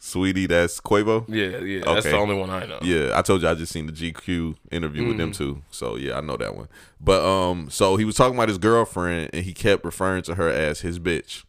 Sweetie, 0.01 0.47
that's 0.47 0.81
Quavo. 0.81 1.25
Yeah, 1.29 1.59
yeah. 1.59 1.83
That's 1.85 2.07
the 2.07 2.17
only 2.17 2.37
one 2.37 2.51
I 2.51 2.67
know. 2.67 2.79
Yeah, 2.83 3.13
I 3.15 3.23
told 3.23 3.43
you 3.43 3.49
I 3.49 3.55
just 3.55 3.73
seen 3.73 3.87
the 3.87 3.93
GQ 3.93 4.57
interview 4.71 5.07
with 5.07 5.19
them 5.19 5.33
too. 5.33 5.63
So 5.71 5.97
yeah, 5.97 6.19
I 6.19 6.21
know 6.21 6.37
that 6.37 6.55
one. 6.55 6.69
But 7.01 7.25
um, 7.25 7.69
so 7.71 7.97
he 7.97 8.05
was 8.05 8.15
talking 8.15 8.37
about 8.37 8.49
his 8.49 8.59
girlfriend, 8.59 9.31
and 9.33 9.45
he 9.45 9.53
kept 9.53 9.85
referring 9.85 10.23
to 10.25 10.35
her 10.37 10.49
as 10.49 10.81
his 10.81 10.99
bitch. 10.99 11.45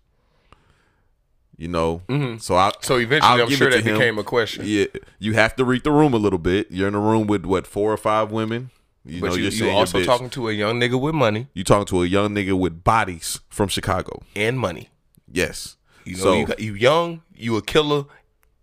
You 1.60 1.68
know, 1.68 2.02
mm-hmm. 2.08 2.38
so 2.38 2.56
I 2.56 2.72
So 2.80 2.96
eventually, 3.00 3.34
I'll 3.34 3.42
I'm 3.42 3.50
sure 3.50 3.70
that 3.70 3.84
him. 3.84 3.98
became 3.98 4.18
a 4.18 4.24
question. 4.24 4.64
Yeah, 4.66 4.86
you 5.20 5.34
have 5.34 5.58
to 5.58 5.66
read 5.66 5.84
the 5.84 5.92
room 5.92 6.14
a 6.14 6.18
little 6.18 6.40
bit. 6.40 6.72
You're 6.72 6.88
in 6.88 6.96
a 6.96 7.00
room 7.02 7.28
with 7.28 7.44
what 7.44 7.68
four 7.68 7.92
or 7.92 7.98
five 7.98 8.32
women. 8.32 8.72
You 9.04 9.20
but 9.20 9.32
know, 9.32 9.36
you, 9.36 9.50
you're 9.50 9.72
also 9.72 10.02
talking 10.06 10.30
to 10.32 10.48
a 10.48 10.54
young 10.54 10.80
nigga 10.80 11.00
with 11.00 11.16
money 11.16 11.48
You 11.54 11.66
talking 11.66 11.86
to 11.88 12.04
a 12.04 12.06
young 12.06 12.30
nigga 12.30 12.58
with 12.58 12.84
bodies 12.86 13.42
from 13.50 13.68
Chicago. 13.68 14.22
and 14.38 14.58
money. 14.58 14.88
Yes. 15.30 15.76
You 16.06 16.16
know, 16.16 16.24
so 16.24 16.34
you, 16.34 16.46
got, 16.46 16.60
you 16.62 16.74
young, 16.76 17.22
you 17.36 17.58
a 17.58 17.62
killer, 17.62 18.06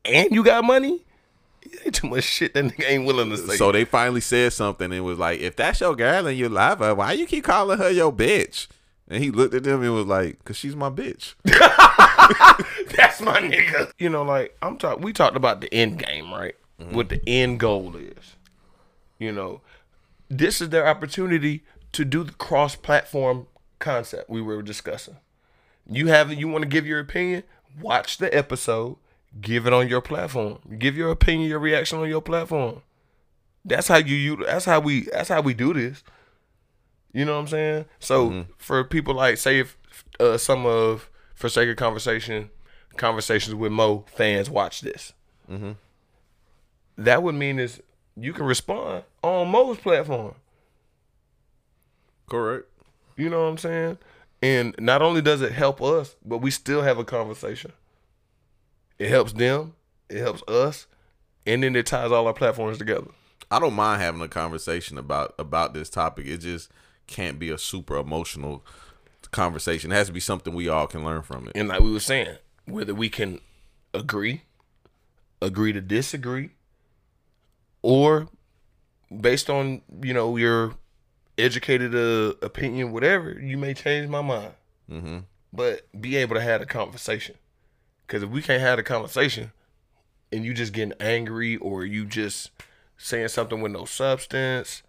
and 0.07 0.31
you 0.31 0.43
got 0.43 0.65
money. 0.65 1.05
Ain't 1.85 1.97
too 1.97 2.09
much 2.09 2.25
shit 2.25 2.55
that 2.55 2.65
nigga 2.65 2.89
ain't 2.89 3.05
willing 3.05 3.29
to 3.29 3.37
say. 3.37 3.57
So 3.57 3.73
they 3.73 3.85
finally 3.85 4.23
said 4.23 4.55
something 4.55 4.87
and 4.87 4.95
it 4.95 5.01
was 5.01 5.19
like, 5.19 5.41
if 5.41 5.55
that's 5.55 5.81
your 5.81 5.95
girl 5.95 6.27
and 6.27 6.39
you 6.39 6.49
love 6.49 6.79
her, 6.79 6.95
why 6.95 7.13
you 7.13 7.27
keep 7.27 7.45
calling 7.45 7.77
her 7.77 7.91
your 7.91 8.13
bitch? 8.13 8.69
And 9.09 9.23
he 9.23 9.31
looked 9.31 9.55
at 9.55 9.65
them 9.65 9.83
and 9.83 9.95
was 9.95 10.07
like, 10.07 10.43
cause 10.45 10.57
she's 10.57 10.75
my 10.75 10.91
bitch. 10.91 11.35
That's 12.97 13.21
my 13.21 13.41
nigga. 13.41 13.93
You 13.99 14.09
know, 14.09 14.23
like 14.23 14.57
I'm 14.63 14.77
talking. 14.79 15.03
We 15.03 15.13
talked 15.13 15.37
about 15.37 15.61
the 15.61 15.73
end 15.73 15.99
game, 15.99 16.33
right? 16.33 16.57
Mm-hmm. 16.81 16.95
What 16.95 17.09
the 17.09 17.21
end 17.27 17.61
goal 17.61 17.95
is. 17.97 18.37
You 19.19 19.33
know, 19.33 19.61
this 20.29 20.61
is 20.61 20.71
their 20.71 20.87
opportunity 20.87 21.65
to 21.93 22.05
do 22.05 22.25
the 22.25 22.33
cross-platform 22.33 23.47
concept 23.79 24.29
we 24.29 24.43
were 24.43 24.61
discussing. 24.63 25.17
You 25.89 26.09
have 26.09 26.33
you 26.33 26.49
want 26.49 26.63
to 26.63 26.69
give 26.69 26.87
your 26.87 27.01
opinion? 27.01 27.45
Watch 27.81 28.19
the 28.19 28.35
episode. 28.37 28.97
Give 29.41 29.67
it 29.67 29.73
on 29.73 29.89
your 29.89 30.01
platform. 30.01 30.59
Give 30.79 30.97
your 30.97 31.11
opinion, 31.11 31.49
your 31.49 31.59
reaction 31.59 31.99
on 31.99 32.09
your 32.09 32.23
platform. 32.23 32.83
That's 33.65 33.89
how 33.89 33.99
you. 33.99 34.17
you 34.17 34.37
that's 34.45 34.65
how 34.65 34.81
we. 34.81 35.03
That's 35.03 35.29
how 35.29 35.43
we 35.43 35.55
do 35.55 35.75
this. 35.75 36.03
You 37.17 37.25
know 37.25 37.33
what 37.33 37.41
I'm 37.41 37.47
saying? 37.47 37.85
So 37.99 38.45
for 38.59 38.85
people 38.85 39.15
like 39.15 39.39
say 39.39 39.61
if 39.61 39.79
uh, 40.21 40.37
some 40.37 40.67
of 40.67 41.09
for 41.35 41.49
sake 41.49 41.71
of 41.71 41.77
conversation, 41.77 42.51
conversations 42.99 43.55
with 43.55 43.73
Mo 43.73 44.05
fans 44.15 44.51
watch 44.51 44.83
this, 44.83 45.15
that 46.99 47.23
would 47.23 47.35
mean 47.35 47.59
is 47.59 47.81
you 48.19 48.35
can 48.35 48.45
respond 48.45 49.05
on 49.23 49.49
Mo's 49.49 49.79
platform. 49.79 50.35
Correct. 52.29 52.67
You 53.17 53.31
know 53.31 53.45
what 53.45 53.49
I'm 53.49 53.59
saying? 53.59 53.99
And 54.43 54.75
not 54.79 55.01
only 55.01 55.23
does 55.23 55.41
it 55.41 55.53
help 55.53 55.81
us, 55.81 56.17
but 56.23 56.39
we 56.39 56.51
still 56.51 56.83
have 56.83 56.99
a 56.99 57.05
conversation. 57.05 57.73
It 58.99 59.09
helps 59.09 59.33
them, 59.33 59.73
it 60.11 60.19
helps 60.19 60.43
us, 60.47 60.87
and 61.47 61.63
then 61.63 61.77
it 61.77 61.87
ties 61.87 62.13
all 62.13 62.27
our 62.27 62.35
platforms 62.35 62.77
together. 62.77 63.09
I 63.51 63.59
don't 63.59 63.73
mind 63.73 64.03
having 64.03 64.21
a 64.21 64.29
conversation 64.29 64.99
about 64.99 65.35
about 65.39 65.73
this 65.73 65.89
topic. 65.89 66.27
It 66.27 66.39
just 66.39 66.71
can't 67.07 67.39
be 67.39 67.51
a 67.51 67.59
super 67.59 67.97
emotional 67.97 68.65
conversation. 69.31 69.93
It 69.93 69.95
has 69.95 70.07
to 70.09 70.13
be 70.13 70.21
something 70.21 70.55
we 70.55 70.69
all 70.69 70.87
can 70.87 71.05
learn 71.05 71.23
from 71.23 71.49
it. 71.49 71.53
And 71.55 71.69
like 71.69 71.81
we 71.81 71.93
were 71.93 72.01
saying, 72.01 72.37
whether 72.67 72.95
we 72.95 73.09
can 73.09 73.41
agree, 73.95 74.43
agree 75.41 75.73
to 75.73 75.81
disagree, 75.81 76.51
or 77.83 78.29
based 79.21 79.49
on 79.49 79.83
you 80.03 80.13
know 80.13 80.37
your 80.37 80.75
educated 81.39 81.95
uh, 81.95 82.35
opinion, 82.43 82.93
whatever, 82.93 83.33
you 83.33 83.57
may 83.57 83.75
change 83.75 84.09
my 84.09 84.23
mind. 84.23 84.53
Mm-hmm. 84.91 85.19
But 85.53 85.87
be 85.99 86.17
able 86.17 86.35
to 86.35 86.43
have 86.43 86.61
a 86.61 86.67
conversation, 86.67 87.37
because 88.07 88.23
if 88.23 88.31
we 88.31 88.43
can't 88.43 88.61
have 88.61 88.79
a 88.79 88.83
conversation, 88.83 89.53
and 90.33 90.45
you 90.45 90.53
just 90.53 90.73
getting 90.73 90.95
angry 91.01 91.57
or 91.57 91.85
you 91.85 92.05
just 92.05 92.51
saying 92.99 93.29
something 93.29 93.61
with 93.61 93.73
no 93.73 93.85
substance, 93.85 94.83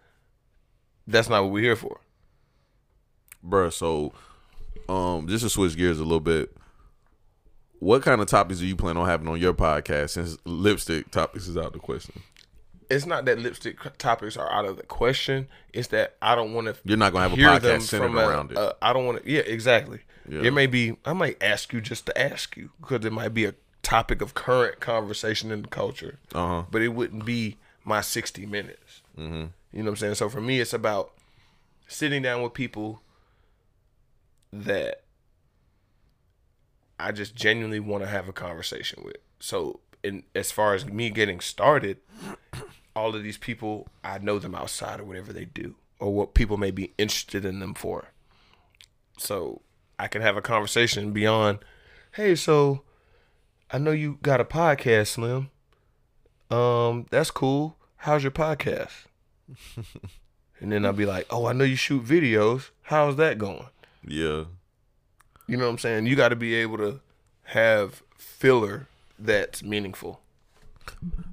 that's 1.06 1.28
not 1.28 1.42
what 1.42 1.52
we're 1.52 1.62
here 1.62 1.76
for. 1.76 2.00
Bruh, 3.48 3.72
so 3.72 4.12
um 4.88 5.26
just 5.28 5.44
to 5.44 5.50
switch 5.50 5.76
gears 5.76 5.98
a 6.00 6.04
little 6.04 6.20
bit. 6.20 6.54
What 7.80 8.02
kind 8.02 8.20
of 8.20 8.26
topics 8.26 8.58
do 8.58 8.66
you 8.66 8.74
plan 8.74 8.96
on 8.96 9.06
having 9.06 9.28
on 9.28 9.38
your 9.40 9.54
podcast 9.54 10.10
since 10.10 10.36
lipstick 10.44 11.10
topics 11.10 11.46
is 11.46 11.56
out 11.56 11.66
of 11.66 11.72
the 11.74 11.78
question? 11.78 12.20
It's 12.90 13.06
not 13.06 13.24
that 13.26 13.38
lipstick 13.38 13.78
topics 13.98 14.36
are 14.36 14.50
out 14.50 14.64
of 14.64 14.76
the 14.78 14.82
question. 14.82 15.46
It's 15.72 15.88
that 15.88 16.16
I 16.22 16.34
don't 16.34 16.54
want 16.54 16.66
to. 16.68 16.76
You're 16.84 16.96
not 16.96 17.12
gonna 17.12 17.28
have 17.28 17.38
a 17.38 17.40
podcast 17.40 17.82
centered 17.82 18.06
from 18.06 18.18
a- 18.18 18.26
around 18.26 18.52
it. 18.52 18.56
uh, 18.58 18.72
I 18.82 18.92
don't 18.92 19.06
want 19.06 19.22
to. 19.22 19.30
Yeah, 19.30 19.40
exactly. 19.40 20.00
Yeah. 20.28 20.42
It 20.42 20.52
may 20.52 20.66
be. 20.66 20.96
I 21.04 21.12
might 21.12 21.42
ask 21.42 21.72
you 21.72 21.80
just 21.80 22.06
to 22.06 22.18
ask 22.18 22.56
you 22.56 22.70
because 22.80 23.04
it 23.04 23.12
might 23.12 23.34
be 23.34 23.44
a 23.44 23.54
topic 23.82 24.20
of 24.22 24.34
current 24.34 24.80
conversation 24.80 25.50
in 25.52 25.62
the 25.62 25.68
culture. 25.68 26.18
Uh-huh. 26.34 26.64
But 26.70 26.82
it 26.82 26.88
wouldn't 26.88 27.24
be 27.24 27.58
my 27.84 28.00
sixty 28.00 28.44
minutes. 28.46 29.02
Mm-hmm. 29.18 29.34
You 29.34 29.82
know 29.82 29.84
what 29.84 29.88
I'm 29.90 29.96
saying? 29.96 30.14
So 30.14 30.28
for 30.28 30.40
me, 30.40 30.58
it's 30.60 30.72
about 30.72 31.12
sitting 31.88 32.22
down 32.22 32.42
with 32.42 32.54
people 32.54 33.02
that 34.52 35.02
I 36.98 37.12
just 37.12 37.34
genuinely 37.34 37.80
want 37.80 38.02
to 38.02 38.08
have 38.08 38.28
a 38.28 38.32
conversation 38.32 39.02
with. 39.04 39.18
So, 39.40 39.80
in 40.02 40.24
as 40.34 40.50
far 40.50 40.74
as 40.74 40.86
me 40.86 41.10
getting 41.10 41.40
started, 41.40 41.98
all 42.94 43.14
of 43.14 43.22
these 43.22 43.38
people, 43.38 43.88
I 44.02 44.18
know 44.18 44.38
them 44.38 44.54
outside 44.54 45.00
of 45.00 45.06
whatever 45.06 45.32
they 45.32 45.44
do 45.44 45.76
or 46.00 46.12
what 46.12 46.34
people 46.34 46.56
may 46.56 46.70
be 46.70 46.92
interested 46.98 47.44
in 47.44 47.60
them 47.60 47.74
for. 47.74 48.12
So 49.18 49.62
I 49.98 50.08
can 50.08 50.22
have 50.22 50.36
a 50.36 50.42
conversation 50.42 51.12
beyond, 51.12 51.58
hey, 52.12 52.34
so 52.34 52.82
I 53.70 53.78
know 53.78 53.90
you 53.90 54.18
got 54.22 54.40
a 54.40 54.44
podcast, 54.44 55.08
Slim. 55.08 55.50
Um, 56.50 57.06
that's 57.10 57.30
cool. 57.30 57.76
How's 57.96 58.22
your 58.22 58.32
podcast? 58.32 59.06
and 60.60 60.72
then 60.72 60.86
I'll 60.86 60.92
be 60.92 61.06
like, 61.06 61.26
oh, 61.30 61.46
I 61.46 61.52
know 61.52 61.64
you 61.64 61.76
shoot 61.76 62.04
videos. 62.04 62.70
How's 62.82 63.16
that 63.16 63.38
going? 63.38 63.66
Yeah. 64.08 64.44
You 65.46 65.56
know 65.56 65.64
what 65.64 65.70
I'm 65.70 65.78
saying? 65.78 66.06
You 66.06 66.16
got 66.16 66.28
to 66.28 66.36
be 66.36 66.54
able 66.56 66.76
to 66.78 67.00
have 67.44 68.02
filler 68.16 68.86
that's 69.18 69.62
meaningful. 69.62 70.20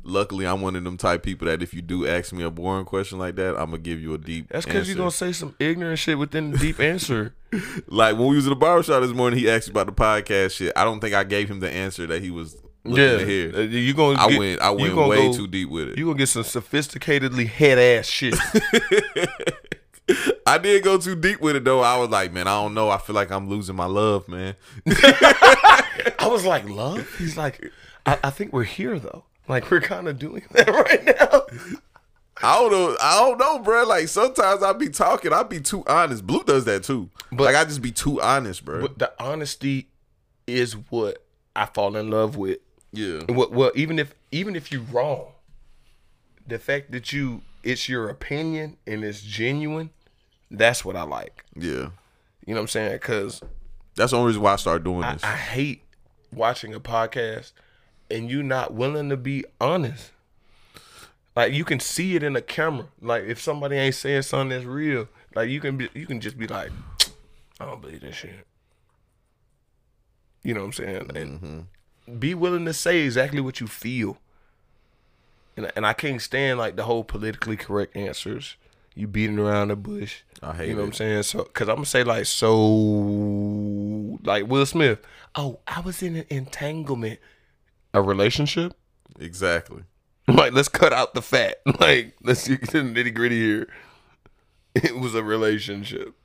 Luckily, 0.03 0.45
I'm 0.45 0.61
one 0.61 0.75
of 0.75 0.83
them 0.83 0.97
type 0.97 1.23
people 1.23 1.47
that 1.47 1.63
if 1.63 1.73
you 1.73 1.81
do 1.81 2.05
ask 2.07 2.33
me 2.33 2.43
a 2.43 2.49
boring 2.49 2.85
question 2.85 3.17
like 3.17 3.35
that, 3.37 3.51
I'm 3.51 3.71
gonna 3.71 3.77
give 3.77 4.01
you 4.01 4.13
a 4.13 4.17
deep. 4.17 4.49
That's 4.49 4.65
because 4.65 4.87
you're 4.87 4.97
gonna 4.97 5.11
say 5.11 5.31
some 5.31 5.55
ignorant 5.59 5.97
shit 5.97 6.17
within 6.17 6.51
the 6.51 6.57
deep 6.57 6.79
answer. 6.79 7.33
Like 7.87 8.17
when 8.17 8.27
we 8.27 8.35
was 8.35 8.47
at 8.47 8.49
the 8.49 8.55
barbershop 8.57 9.01
this 9.01 9.13
morning, 9.13 9.39
he 9.39 9.49
asked 9.49 9.69
about 9.69 9.85
the 9.85 9.93
podcast 9.93 10.57
shit. 10.57 10.73
I 10.75 10.83
don't 10.83 10.99
think 10.99 11.13
I 11.13 11.23
gave 11.23 11.49
him 11.49 11.61
the 11.61 11.71
answer 11.71 12.05
that 12.07 12.21
he 12.21 12.29
was 12.29 12.57
looking 12.83 13.01
yeah, 13.01 13.17
to 13.17 13.25
hear. 13.25 13.55
Uh, 13.55 13.61
you 13.61 13.93
gonna. 13.93 14.19
I 14.19 14.29
get- 14.29 14.39
went 14.39 14.61
I 14.61 14.69
went 14.71 14.93
way 14.97 15.27
go- 15.27 15.33
too 15.33 15.47
deep 15.47 15.69
with 15.69 15.89
it. 15.89 15.97
You 15.97 16.05
gonna 16.05 16.17
get 16.17 16.27
some 16.27 16.43
sophisticatedly 16.43 17.47
head 17.47 17.79
ass 17.79 18.07
shit. 18.07 18.35
I 20.45 20.57
did 20.57 20.83
go 20.83 20.97
too 20.97 21.15
deep 21.15 21.41
with 21.41 21.55
it 21.55 21.63
though. 21.63 21.81
I 21.81 21.97
was 21.97 22.09
like, 22.09 22.31
man, 22.31 22.47
I 22.47 22.61
don't 22.61 22.73
know. 22.73 22.89
I 22.89 22.97
feel 22.97 23.15
like 23.15 23.31
I'm 23.31 23.49
losing 23.49 23.75
my 23.75 23.85
love, 23.85 24.27
man. 24.27 24.55
I 24.87 26.27
was 26.29 26.45
like, 26.45 26.67
love. 26.69 27.07
He's 27.17 27.37
like, 27.37 27.71
I, 28.05 28.17
I 28.25 28.29
think 28.29 28.53
we're 28.53 28.63
here 28.63 28.99
though. 28.99 29.23
Like 29.47 29.69
we're 29.69 29.81
kind 29.81 30.07
of 30.07 30.17
doing 30.19 30.43
that 30.51 30.67
right 30.67 31.05
now. 31.05 31.41
I 32.43 32.55
don't 32.59 32.71
know. 32.71 32.97
I 33.01 33.19
don't 33.19 33.37
know, 33.39 33.59
bro. 33.59 33.83
Like 33.85 34.07
sometimes 34.07 34.61
I 34.63 34.73
be 34.73 34.89
talking, 34.89 35.31
I 35.33 35.43
be 35.43 35.59
too 35.61 35.83
honest. 35.87 36.25
Blue 36.25 36.43
does 36.43 36.65
that 36.65 36.83
too. 36.83 37.09
But- 37.31 37.45
like 37.45 37.55
I 37.55 37.63
just 37.65 37.81
be 37.81 37.91
too 37.91 38.21
honest, 38.21 38.65
bro. 38.65 38.81
But 38.81 38.99
the 38.99 39.13
honesty 39.19 39.87
is 40.47 40.73
what 40.89 41.23
I 41.55 41.65
fall 41.65 41.95
in 41.95 42.09
love 42.09 42.35
with. 42.37 42.59
yeah, 42.91 43.21
Well, 43.29 43.49
well, 43.51 43.71
even 43.75 43.97
if 43.99 44.13
even 44.31 44.55
if 44.55 44.71
you 44.71 44.81
wrong, 44.91 45.27
the 46.45 46.59
fact 46.59 46.91
that 46.91 47.11
you 47.13 47.41
it's 47.63 47.89
your 47.89 48.09
opinion 48.09 48.77
and 48.85 49.03
it's 49.03 49.21
genuine, 49.21 49.89
that's 50.57 50.83
what 50.83 50.95
I 50.95 51.03
like. 51.03 51.45
yeah. 51.55 51.89
You 52.45 52.53
know 52.53 52.59
what 52.59 52.65
I'm 52.65 52.67
saying? 52.67 52.91
Because 52.93 53.41
That's 53.95 54.11
the 54.11 54.17
only 54.17 54.27
reason 54.27 54.43
why 54.43 54.53
I 54.53 54.55
started 54.57 54.83
doing 54.83 55.03
I, 55.03 55.13
this. 55.13 55.23
I 55.23 55.35
hate 55.35 55.81
watching 56.31 56.75
a 56.75 56.79
podcast 56.79 57.53
and 58.11 58.29
you 58.29 58.43
not 58.43 58.73
willing 58.73 59.09
to 59.09 59.17
be 59.17 59.45
honest. 59.59 60.11
Like 61.35 61.53
you 61.53 61.65
can 61.65 61.79
see 61.79 62.15
it 62.15 62.23
in 62.23 62.33
the 62.33 62.41
camera. 62.41 62.87
Like 63.01 63.23
if 63.23 63.41
somebody 63.41 63.77
ain't 63.77 63.95
saying 63.95 64.21
something 64.23 64.49
that's 64.49 64.65
real, 64.65 65.09
like 65.33 65.49
you 65.49 65.59
can 65.59 65.77
be, 65.77 65.89
you 65.93 66.05
can 66.05 66.21
just 66.21 66.37
be 66.37 66.47
like, 66.47 66.71
I 67.59 67.65
don't 67.65 67.81
believe 67.81 68.01
this 68.01 68.15
shit. 68.15 68.45
You 70.43 70.53
know 70.53 70.61
what 70.61 70.67
I'm 70.67 70.73
saying? 70.73 71.11
And 71.15 71.41
mm-hmm. 71.41 72.19
be 72.19 72.35
willing 72.35 72.65
to 72.65 72.73
say 72.73 72.99
exactly 72.99 73.41
what 73.41 73.59
you 73.59 73.67
feel. 73.67 74.17
And 75.57 75.71
and 75.75 75.85
I 75.85 75.93
can't 75.93 76.21
stand 76.21 76.59
like 76.59 76.75
the 76.75 76.83
whole 76.83 77.03
politically 77.03 77.57
correct 77.57 77.95
answers. 77.95 78.55
You 78.95 79.07
beating 79.07 79.37
around 79.37 79.67
the 79.67 79.75
bush. 79.75 80.21
I 80.41 80.53
hate 80.55 80.69
You 80.69 80.75
know 80.75 80.81
what. 80.81 80.87
I'm 80.87 80.93
saying? 80.93 81.23
So, 81.23 81.43
cause 81.43 81.67
I'm 81.67 81.75
gonna 81.75 81.85
say 81.85 82.03
like 82.03 82.25
so, 82.25 82.55
like 84.23 84.47
Will 84.47 84.65
Smith. 84.65 84.99
Oh, 85.35 85.59
I 85.67 85.81
was 85.81 86.01
in 86.01 86.15
an 86.15 86.25
entanglement. 86.29 87.19
A 87.93 88.01
relationship? 88.01 88.73
exactly. 89.19 89.83
Like, 90.27 90.53
let's 90.53 90.69
cut 90.69 90.91
out 90.91 91.13
the 91.13 91.21
fat. 91.21 91.57
Like, 91.79 92.15
let's 92.23 92.47
get 92.47 92.67
to 92.69 92.81
the 92.81 92.89
nitty 92.89 93.13
gritty 93.13 93.39
here. 93.39 93.67
It 94.73 94.97
was 94.97 95.13
a 95.13 95.23
relationship. 95.23 96.15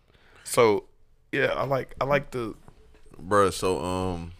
So, 0.42 0.84
yeah, 1.32 1.52
I 1.54 1.64
like 1.64 1.94
I 2.00 2.04
like 2.04 2.30
the 2.30 2.54
Bruh, 3.20 3.52
so 3.52 3.78
um 3.84 4.32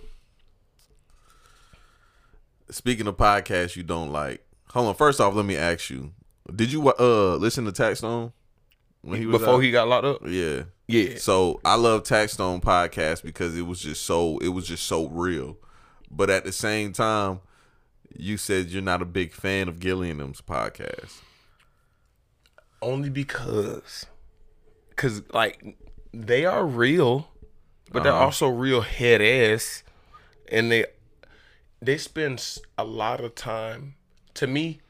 speaking 2.70 3.06
of 3.06 3.16
podcasts 3.16 3.76
you 3.76 3.82
don't 3.82 4.10
like. 4.10 4.44
Hold 4.70 4.88
on, 4.88 4.94
first 4.94 5.20
off, 5.20 5.34
let 5.34 5.44
me 5.44 5.56
ask 5.56 5.90
you. 5.90 6.12
Did 6.54 6.72
you 6.72 6.88
uh 6.88 7.36
listen 7.36 7.64
to 7.66 7.72
Taxstone 7.72 8.32
when 9.02 9.18
he 9.20 9.26
was 9.26 9.38
before 9.40 9.54
out? 9.56 9.58
he 9.60 9.70
got 9.70 9.88
locked 9.88 10.04
up. 10.06 10.20
Yeah. 10.26 10.62
Yeah. 10.88 11.18
So 11.18 11.60
I 11.64 11.76
love 11.76 12.02
Taxstone 12.02 12.60
podcast 12.62 13.22
because 13.22 13.56
it 13.56 13.62
was 13.62 13.80
just 13.80 14.04
so 14.04 14.38
it 14.38 14.48
was 14.48 14.66
just 14.66 14.84
so 14.86 15.08
real. 15.08 15.56
But 16.10 16.30
at 16.30 16.44
the 16.44 16.52
same 16.52 16.92
time, 16.92 17.40
you 18.16 18.36
said 18.36 18.66
you're 18.70 18.82
not 18.82 19.00
a 19.02 19.04
big 19.06 19.32
fan 19.32 19.68
of 19.68 19.78
Gilliam's 19.78 20.40
podcast. 20.40 21.20
only 22.82 23.10
because 23.10 24.06
because 24.90 25.22
like 25.32 25.76
they 26.12 26.44
are 26.46 26.66
real 26.66 27.28
but 27.92 28.02
they're 28.02 28.12
Uh-huh. 28.12 28.24
also 28.24 28.48
real 28.48 28.80
head 28.80 29.20
ass 29.20 29.82
and 30.50 30.70
they 30.72 30.86
they 31.82 31.96
spend 31.98 32.58
a 32.78 32.84
lot 32.84 33.20
of 33.20 33.34
time 33.34 33.94
to 34.34 34.46
me 34.46 34.80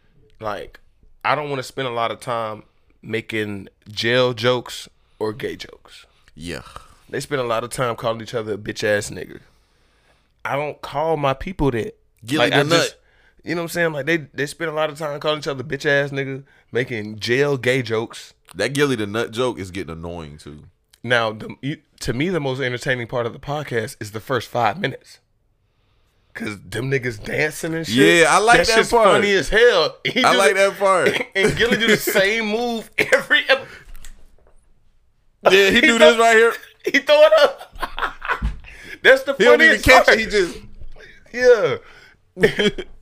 like 0.40 0.80
i 1.24 1.34
don't 1.34 1.48
want 1.48 1.58
to 1.58 1.62
spend 1.62 1.86
a 1.88 1.92
lot 1.92 2.10
of 2.10 2.20
time 2.20 2.62
making 3.02 3.68
jail 3.88 4.32
jokes 4.32 4.88
or 5.18 5.32
gay 5.32 5.56
jokes 5.56 6.06
Yeah. 6.34 6.62
they 7.08 7.20
spend 7.20 7.40
a 7.40 7.44
lot 7.44 7.64
of 7.64 7.70
time 7.70 7.96
calling 7.96 8.20
each 8.20 8.34
other 8.34 8.54
a 8.54 8.58
bitch 8.58 8.84
ass 8.84 9.10
nigga 9.10 9.40
i 10.44 10.56
don't 10.56 10.80
call 10.82 11.16
my 11.16 11.34
people 11.34 11.70
that 11.70 11.96
Gilly 12.24 12.50
like, 12.50 12.52
I 12.52 12.62
nut. 12.62 13.00
you 13.44 13.54
know 13.54 13.62
what 13.62 13.64
i'm 13.64 13.68
saying 13.68 13.92
like 13.92 14.06
they 14.06 14.18
they 14.18 14.46
spend 14.46 14.70
a 14.70 14.74
lot 14.74 14.90
of 14.90 14.98
time 14.98 15.18
calling 15.20 15.38
each 15.38 15.46
other 15.46 15.64
bitch 15.64 15.86
ass 15.86 16.10
nigga 16.10 16.44
making 16.72 17.18
jail 17.18 17.56
gay 17.56 17.82
jokes 17.82 18.34
That 18.54 18.72
Gilly 18.74 18.96
the 18.96 19.06
Nut 19.06 19.30
joke 19.30 19.58
is 19.58 19.70
getting 19.70 19.92
annoying 19.92 20.36
too. 20.38 20.64
Now, 21.04 21.32
the, 21.32 21.54
you, 21.62 21.78
to 22.00 22.12
me, 22.12 22.28
the 22.30 22.40
most 22.40 22.60
entertaining 22.60 23.06
part 23.06 23.24
of 23.26 23.32
the 23.32 23.38
podcast 23.38 23.96
is 24.00 24.10
the 24.10 24.20
first 24.20 24.48
five 24.48 24.78
minutes. 24.80 25.18
Cause 26.32 26.58
them 26.60 26.90
niggas 26.90 27.22
dancing 27.22 27.74
and 27.74 27.86
shit. 27.86 28.20
Yeah, 28.20 28.26
I 28.34 28.38
like 28.38 28.58
that 28.58 28.66
shit's 28.68 28.90
part. 28.90 29.08
Funny 29.08 29.32
as 29.32 29.48
hell. 29.48 29.96
He 30.04 30.22
I 30.22 30.32
like 30.34 30.54
the- 30.54 30.70
that 30.70 30.78
part. 30.78 31.08
And 31.34 31.56
Gilly 31.56 31.76
do 31.76 31.88
the 31.88 31.96
same 31.98 32.46
move 32.46 32.88
every. 32.98 33.40
ep- 33.48 33.66
Yeah, 35.50 35.70
he 35.70 35.80
do 35.80 35.98
this 35.98 36.18
right 36.18 36.36
here. 36.36 36.54
He 36.84 36.98
throw 37.00 37.20
it 37.22 37.32
up. 37.40 37.74
That's 39.02 39.22
the 39.24 39.34
He 39.34 39.44
don't 39.44 39.60
even 39.60 39.80
funniest 39.80 39.84
catch 39.84 40.06
part. 40.06 40.18
it. 40.18 40.20
He 40.20 40.26
just 40.26 40.58
Yeah. 41.32 41.76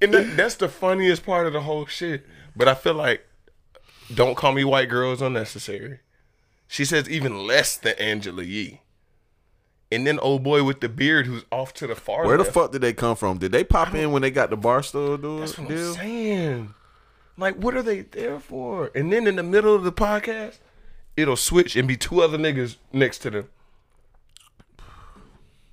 and 0.00 0.14
that, 0.14 0.32
that's 0.36 0.54
the 0.56 0.68
funniest 0.68 1.24
part 1.26 1.46
of 1.46 1.52
the 1.52 1.60
whole 1.60 1.86
shit. 1.86 2.24
But 2.56 2.66
I 2.68 2.74
feel 2.74 2.94
like 2.94 3.26
Don't 4.12 4.36
Call 4.36 4.52
Me 4.52 4.64
White 4.64 4.88
Girl 4.88 5.12
is 5.12 5.20
unnecessary. 5.22 6.00
She 6.66 6.84
says 6.84 7.08
even 7.10 7.46
less 7.46 7.76
than 7.76 7.94
Angela 7.98 8.42
Yee. 8.42 8.80
And 9.90 10.06
then 10.06 10.18
old 10.18 10.42
boy 10.42 10.64
with 10.64 10.80
the 10.80 10.88
beard 10.88 11.26
who's 11.26 11.44
off 11.50 11.72
to 11.74 11.86
the 11.86 11.94
far 11.94 12.26
Where 12.26 12.36
the 12.36 12.44
fuck 12.44 12.72
did 12.72 12.82
they 12.82 12.92
come 12.92 13.16
from? 13.16 13.38
Did 13.38 13.52
they 13.52 13.64
pop 13.64 13.94
in 13.94 14.12
when 14.12 14.20
they 14.20 14.30
got 14.30 14.50
the 14.50 14.58
Barstool 14.58 15.20
deal? 15.20 15.38
That's 15.38 15.58
what 15.58 15.70
I'm 15.70 15.94
saying. 15.94 16.74
Like, 17.38 17.54
what 17.56 17.74
are 17.74 17.82
they 17.82 18.02
there 18.02 18.38
for? 18.38 18.90
And 18.94 19.12
then 19.12 19.26
in 19.26 19.36
the 19.36 19.42
middle 19.42 19.74
of 19.74 19.84
the 19.84 19.92
podcast, 19.92 20.58
it'll 21.16 21.36
switch 21.36 21.74
and 21.76 21.88
be 21.88 21.96
two 21.96 22.20
other 22.20 22.36
niggas 22.36 22.76
next 22.92 23.18
to 23.20 23.30
them. 23.30 23.48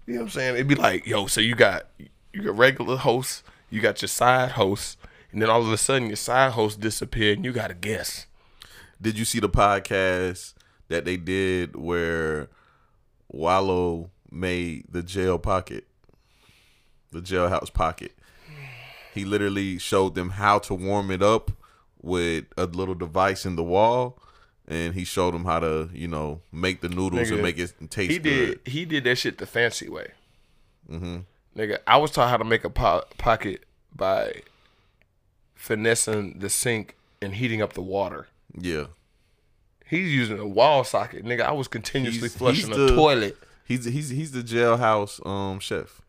You 0.06 0.14
know 0.14 0.20
what 0.20 0.26
I'm 0.26 0.30
saying? 0.30 0.56
It'd 0.56 0.68
be 0.68 0.76
like, 0.76 1.06
yo, 1.08 1.26
so 1.26 1.42
you 1.42 1.56
got 1.56 1.88
you 2.32 2.44
got 2.44 2.58
regular 2.58 2.98
hosts, 2.98 3.44
you 3.70 3.82
got 3.82 4.02
your 4.02 4.10
side 4.10 4.52
hosts, 4.52 4.98
and 5.32 5.42
then 5.42 5.50
all 5.50 5.62
of 5.62 5.72
a 5.72 5.78
sudden 5.78 6.08
your 6.08 6.16
side 6.16 6.52
host 6.52 6.80
disappeared 6.80 7.38
and 7.40 7.46
you 7.46 7.52
got 7.52 7.68
to 7.68 7.74
guess. 7.74 8.28
Did 9.02 9.18
you 9.18 9.26
see 9.26 9.40
the 9.40 9.50
podcast 9.50 10.54
that 10.88 11.06
they 11.06 11.18
did 11.18 11.76
where 11.76 12.50
Wallo 13.36 14.10
made 14.32 14.86
the 14.90 15.04
jail 15.04 15.38
pocket, 15.38 15.86
the 17.12 17.20
jailhouse 17.22 17.72
pocket? 17.72 18.14
He 19.14 19.26
literally 19.26 19.78
showed 19.78 20.16
them 20.16 20.32
how 20.32 20.60
to 20.60 20.74
warm 20.74 21.12
it 21.12 21.22
up 21.22 21.52
with 22.02 22.46
a 22.58 22.66
little 22.66 22.96
device 22.96 23.46
in 23.46 23.56
the 23.56 23.64
wall, 23.64 24.18
and 24.68 24.94
he 24.94 25.04
showed 25.04 25.34
them 25.34 25.46
how 25.46 25.60
to, 25.60 25.90
you 25.94 26.08
know, 26.08 26.42
make 26.52 26.82
the 26.82 26.90
noodles 26.90 27.30
Nigga, 27.30 27.34
and 27.34 27.42
make 27.42 27.58
it 27.60 27.74
taste 27.90 28.12
He 28.12 28.20
good. 28.20 28.64
did 28.64 28.72
he 28.72 28.86
did 28.86 29.04
that 29.04 29.18
shit 29.18 29.38
the 29.38 29.46
fancy 29.46 29.90
way. 29.90 30.12
Mm-hmm. 30.90 31.18
Nigga, 31.58 31.80
I 31.88 31.98
was 31.98 32.12
taught 32.12 32.30
how 32.30 32.38
to 32.38 32.44
make 32.44 32.64
a 32.64 32.70
po- 32.70 33.04
pocket 33.18 33.64
by 33.96 34.42
finessing 35.56 36.40
the 36.40 36.50
sink 36.50 36.96
and 37.22 37.36
heating 37.36 37.62
up 37.62 37.74
the 37.74 37.82
water. 37.82 38.28
Yeah, 38.58 38.86
He's 39.88 40.12
using 40.14 40.40
a 40.40 40.48
wall 40.48 40.84
socket, 40.84 41.24
nigga. 41.26 41.42
I 41.42 41.52
was 41.52 41.68
continuously 41.68 42.22
He's- 42.22 42.36
flushing 42.36 42.68
he's 42.70 42.78
a 42.78 42.80
the- 42.88 42.96
toilet. 42.96 43.38
he's 43.66 43.86
he's 43.86 44.10
he's 44.10 44.32
the 44.32 44.42
jailhouse 44.44 45.26
um 45.26 45.60
chef. 45.60 46.02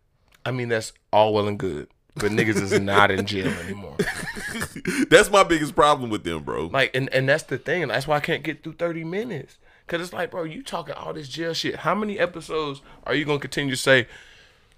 I 0.44 0.50
mean, 0.52 0.68
that's 0.68 0.92
all 1.12 1.34
well 1.34 1.48
and 1.48 1.58
good, 1.58 1.88
but 2.14 2.30
niggas 2.32 2.60
is 2.62 2.78
not 2.80 3.10
in 3.10 3.26
jail 3.26 3.48
anymore. 3.64 3.96
That's 5.10 5.30
my 5.30 5.42
biggest 5.42 5.74
problem 5.74 6.08
with 6.10 6.22
them, 6.24 6.42
bro. 6.44 6.66
Like, 6.66 6.94
and 6.94 7.08
and 7.12 7.28
that's 7.28 7.42
the 7.44 7.58
thing. 7.58 7.88
That's 7.88 8.06
why 8.06 8.16
I 8.16 8.20
can't 8.20 8.42
get 8.42 8.62
through 8.62 8.74
thirty 8.74 9.04
minutes. 9.04 9.58
Cause 9.88 10.00
it's 10.00 10.12
like, 10.12 10.30
bro, 10.32 10.42
you 10.44 10.62
talking 10.62 10.94
all 10.94 11.12
this 11.12 11.28
jail 11.28 11.52
shit. 11.54 11.76
How 11.76 11.94
many 11.94 12.18
episodes 12.18 12.80
are 13.04 13.14
you 13.14 13.24
gonna 13.24 13.38
continue 13.38 13.70
to 13.74 13.80
say, 13.80 14.06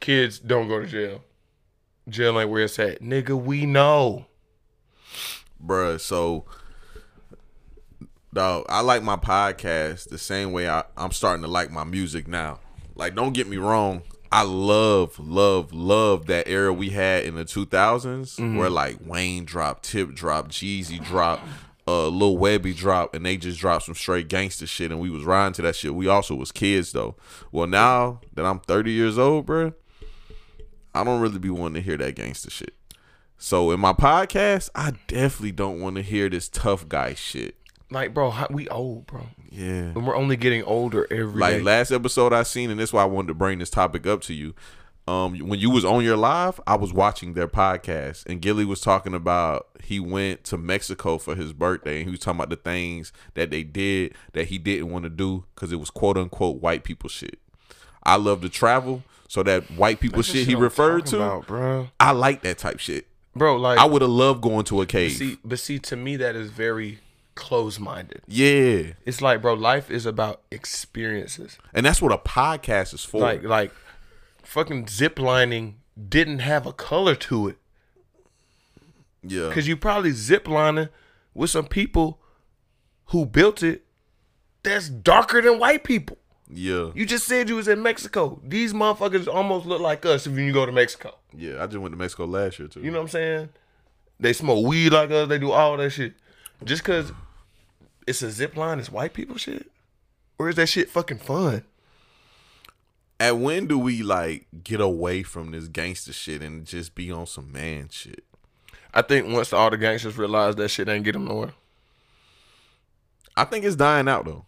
kids 0.01 0.39
don't 0.39 0.69
go 0.69 0.81
to 0.81 0.87
jail? 0.87 1.23
Jail 2.09 2.39
ain't 2.41 2.51
where 2.51 2.63
it's 2.65 2.79
at, 2.79 3.01
nigga. 3.03 3.41
We 3.41 3.65
know. 3.67 4.27
bruh. 5.65 6.01
So, 6.01 6.45
dog, 8.33 8.67
I 8.69 8.81
like 8.81 9.03
my 9.03 9.17
podcast 9.17 10.09
the 10.09 10.19
same 10.19 10.53
way 10.53 10.69
I, 10.69 10.85
I'm 10.97 11.13
starting 11.13 11.43
to 11.43 11.49
like 11.49 11.71
my 11.71 11.85
music 11.85 12.29
now. 12.29 12.61
Like, 12.95 13.15
don't 13.15 13.33
get 13.33 13.47
me 13.47 13.57
wrong. 13.57 14.03
I 14.31 14.43
love, 14.43 15.19
love, 15.19 15.73
love 15.73 16.27
that 16.27 16.49
era 16.49 16.73
we 16.73 16.91
had 16.91 17.25
in 17.25 17.37
the 17.37 17.45
2000s 17.45 18.57
where 18.57 18.69
like 18.69 18.99
Wayne 19.05 19.45
dropped, 19.47 19.85
Tip 19.85 20.15
dropped, 20.15 20.51
Jeezy 20.51 21.03
dropped, 21.03 21.45
uh, 21.87 22.09
Lil 22.09 22.37
Webbie 22.37 22.77
dropped, 22.77 23.17
and 23.17 23.25
they 23.25 23.39
just 23.39 23.59
dropped 23.59 23.87
some 23.87 23.95
straight 23.95 24.29
gangster 24.29 24.67
shit, 24.67 24.91
and 24.91 25.01
we 25.01 25.09
was 25.09 25.25
riding 25.25 25.55
to 25.55 25.63
that 25.63 25.77
shit. 25.77 25.95
We 25.95 26.09
also 26.09 26.35
was 26.35 26.53
kids 26.53 26.93
though. 26.93 27.17
Well, 27.51 27.67
now 27.67 28.21
that 28.35 28.45
I'm 28.45 28.61
30 28.61 28.91
years 28.93 29.17
old, 29.17 29.47
bruh, 29.47 29.73
I 30.95 31.05
don't 31.05 31.23
really 31.23 31.39
be 31.39 31.49
wanting 31.49 31.83
to 31.83 31.87
hear 31.87 31.97
that 31.97 32.15
gangster 32.15 32.51
shit. 32.51 32.75
So 33.39 33.71
in 33.71 33.81
my 33.81 33.93
podcast, 33.95 34.69
I 34.75 34.95
definitely 35.07 35.53
don't 35.53 35.81
want 35.81 35.97
to 35.97 36.03
hear 36.03 36.29
this 36.29 36.49
tough 36.49 36.87
guy 36.89 37.15
shit. 37.15 37.55
Like, 37.91 38.13
bro, 38.13 38.31
how, 38.31 38.47
we 38.51 38.69
old, 38.69 39.07
bro, 39.07 39.29
Yeah. 39.51 39.65
and 39.95 40.07
we're 40.07 40.17
only 40.17 40.37
getting 40.37 40.63
older 40.65 41.07
every 41.11 41.41
Like 41.41 41.55
day. 41.57 41.63
last 41.63 41.91
episode 41.91 42.33
I 42.35 42.43
seen, 42.43 42.71
and 42.71 42.79
that's 42.79 42.93
why 42.93 43.03
I 43.03 43.07
wanted 43.07 43.29
to 43.29 43.35
bring 43.35 43.59
this 43.61 43.71
topic 43.71 44.07
up 44.07 44.21
to 44.23 44.35
you. 44.35 44.55
Um, 45.07 45.39
when 45.39 45.59
you 45.59 45.71
was 45.71 45.87
on 45.87 46.05
your 46.05 46.19
live, 46.19 46.61
I 46.67 46.77
was 46.77 46.93
watching 46.93 47.33
their 47.33 47.49
podcast, 47.49 48.27
and 48.27 48.43
Gilly 48.43 48.67
was 48.67 48.83
talking 48.83 49.15
about 49.15 49.69
he 49.83 49.99
went 50.01 50.45
to 50.45 50.59
Mexico 50.59 51.17
for 51.17 51.35
his 51.35 51.55
birthday, 51.55 51.97
and 52.01 52.05
he 52.05 52.11
was 52.11 52.21
talking 52.21 52.39
about 52.41 52.51
the 52.51 52.57
things 52.57 53.11
that 53.33 53.51
they 53.51 53.63
did 53.63 54.13
that 54.35 54.49
he 54.49 54.59
didn't 54.59 54.91
want 54.91 55.05
to 55.05 55.09
do 55.09 55.45
because 55.55 55.73
it 55.73 55.77
was 55.81 55.89
quote 55.89 56.19
unquote 56.19 56.61
white 56.61 56.85
people 56.85 57.09
shit. 57.09 57.39
I 58.03 58.17
love 58.17 58.43
to 58.43 58.51
travel, 58.51 59.03
so 59.29 59.43
that 59.45 59.63
white 59.71 59.99
people 59.99 60.19
That's 60.19 60.31
the 60.31 60.41
shit 60.41 60.47
he 60.49 60.53
I'm 60.55 60.61
referred 60.61 61.07
to, 61.07 61.17
about, 61.17 61.47
bro. 61.47 61.89
I 61.99 62.11
like 62.11 62.43
that 62.43 62.59
type 62.59 62.79
shit. 62.79 63.07
Bro, 63.35 63.57
like 63.57 63.79
I 63.79 63.87
would 63.87 64.03
have 64.03 64.11
loved 64.11 64.43
going 64.43 64.67
to 64.67 64.83
a 64.83 64.87
cave. 64.87 65.13
see, 65.13 65.39
but 65.43 65.59
see, 65.59 65.79
to 65.79 65.97
me, 65.97 66.17
that 66.17 66.37
is 66.37 66.51
very 66.51 66.99
close-minded. 67.39 68.23
yeah, 68.27 68.93
It's 69.07 69.23
like, 69.23 69.41
bro, 69.41 69.55
life 69.55 69.91
is 69.91 70.05
about 70.07 70.43
experiences. 70.51 71.57
and 71.73 71.87
that's 71.87 72.03
what 72.03 72.13
a 72.13 72.19
podcast 72.19 72.93
is 72.95 73.05
for. 73.05 73.21
Like, 73.21 73.43
like, 73.45 73.73
fucking 74.43 74.89
zip 74.89 75.19
lining 75.19 75.77
didn't 76.09 76.41
have 76.41 76.67
a 76.67 76.73
color 76.73 77.15
to 77.15 77.49
it 77.49 77.57
yeah, 79.23 79.49
because 79.49 79.67
you 79.69 79.77
probably 79.77 80.11
zip 80.13 80.47
lining 80.49 80.89
with 81.35 81.51
some 81.51 81.67
people 81.67 82.21
who 83.07 83.27
built 83.27 83.63
it 83.63 83.85
that's 84.63 84.89
darker 84.89 85.41
than 85.41 85.59
white 85.59 85.85
people. 85.85 86.19
yeah, 86.53 86.91
You 86.95 87.07
just 87.07 87.27
said 87.27 87.49
you 87.49 87.57
was 87.57 87.69
in 87.69 87.83
Mexico. 87.83 88.41
These 88.45 88.73
motherfuckers 88.75 89.27
almost 89.29 89.67
look 89.67 89.81
like 89.81 90.05
us 90.07 90.27
if 90.27 90.37
you 90.37 90.53
go 90.53 90.67
to 90.67 90.73
Mexico. 90.73 91.15
yeah. 91.37 91.63
I 91.63 91.67
just 91.67 91.79
went 91.79 91.93
to 91.93 91.99
Mexico 91.99 92.25
last 92.27 92.59
year 92.59 92.69
too. 92.69 92.81
You 92.81 92.91
know 92.91 92.99
what 92.99 93.05
I'm 93.05 93.09
saying? 93.11 93.49
They 94.21 94.33
smoke 94.33 94.67
weed 94.67 94.91
like 94.93 95.11
us. 95.11 95.29
They 95.29 95.39
do 95.39 95.53
all 95.53 95.77
that 95.77 95.91
shit. 95.91 96.15
Just 96.65 96.83
cause 96.85 97.13
it's 98.09 98.23
a 98.23 98.31
zip 98.31 98.57
line, 98.57 98.79
it's 98.79 98.91
white 98.91 99.13
people 99.13 99.37
shit. 99.37 99.71
Or 100.39 100.49
is 100.49 100.57
that 100.57 100.69
shit 100.69 100.89
fucking 100.89 101.19
fun? 101.19 101.65
At 103.21 103.37
when 103.37 103.67
do 103.67 103.79
we 103.79 104.03
like 104.03 104.47
get 104.63 104.81
away 104.81 105.23
from 105.23 105.51
this 105.51 105.69
gangster 105.69 106.13
shit 106.13 106.41
and 106.41 106.65
just 106.65 106.95
be 106.95 107.11
on 107.11 107.27
some 107.27 107.53
man 107.53 107.89
shit? 107.91 108.25
I 108.95 109.03
think 109.03 109.29
once 109.29 109.53
all 109.53 109.71
the 109.71 109.77
gangsters 109.77 110.17
realize 110.17 110.57
that 110.57 110.69
shit 110.69 110.89
ain't 110.89 111.05
get 111.05 111.13
them 111.13 111.27
nowhere. 111.27 111.53
I 113.37 113.45
think 113.45 113.65
it's 113.65 113.77
dying 113.77 114.09
out 114.09 114.25
though, 114.25 114.47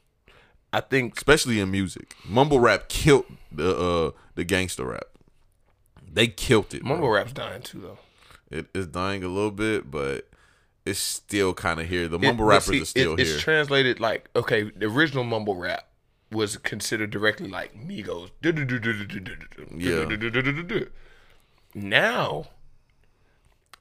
I 0.73 0.81
think 0.81 1.17
especially 1.17 1.61
in 1.61 1.71
music. 1.71 2.15
Mumble 2.25 2.61
rap 2.61 2.89
killed 2.89 3.27
the 3.53 3.77
uh 3.77 4.11
the 4.37 4.45
gangster 4.45 4.85
rap. 4.85 5.05
They 6.13 6.29
killed 6.29 6.73
it. 6.75 6.83
bro. 6.83 6.93
mumble 6.93 7.11
rap's 7.11 7.33
dying 7.33 7.63
too 7.63 7.81
though. 7.81 7.99
It 8.51 8.67
is 8.75 8.87
dying 8.87 9.23
a 9.23 9.29
little 9.29 9.53
bit, 9.53 9.91
but 9.91 10.30
it's 10.91 10.99
still 10.99 11.55
kind 11.55 11.81
of 11.81 11.89
here. 11.89 12.09
The 12.09 12.19
mumble 12.19 12.45
but 12.45 12.51
rappers 12.51 12.67
see, 12.67 12.83
are 12.83 12.85
still 12.85 13.13
it- 13.15 13.21
here. 13.27 13.35
It's 13.37 13.43
translated 13.43 14.01
like 14.01 14.29
okay, 14.37 14.65
the 14.65 14.87
original 14.87 15.25
mumble 15.25 15.57
rap 15.57 15.87
was 16.31 16.57
considered 16.59 17.11
directly 17.11 17.49
like 17.49 17.75
Migos. 17.75 18.31
Yeah. 19.77 20.85
Now, 21.75 22.47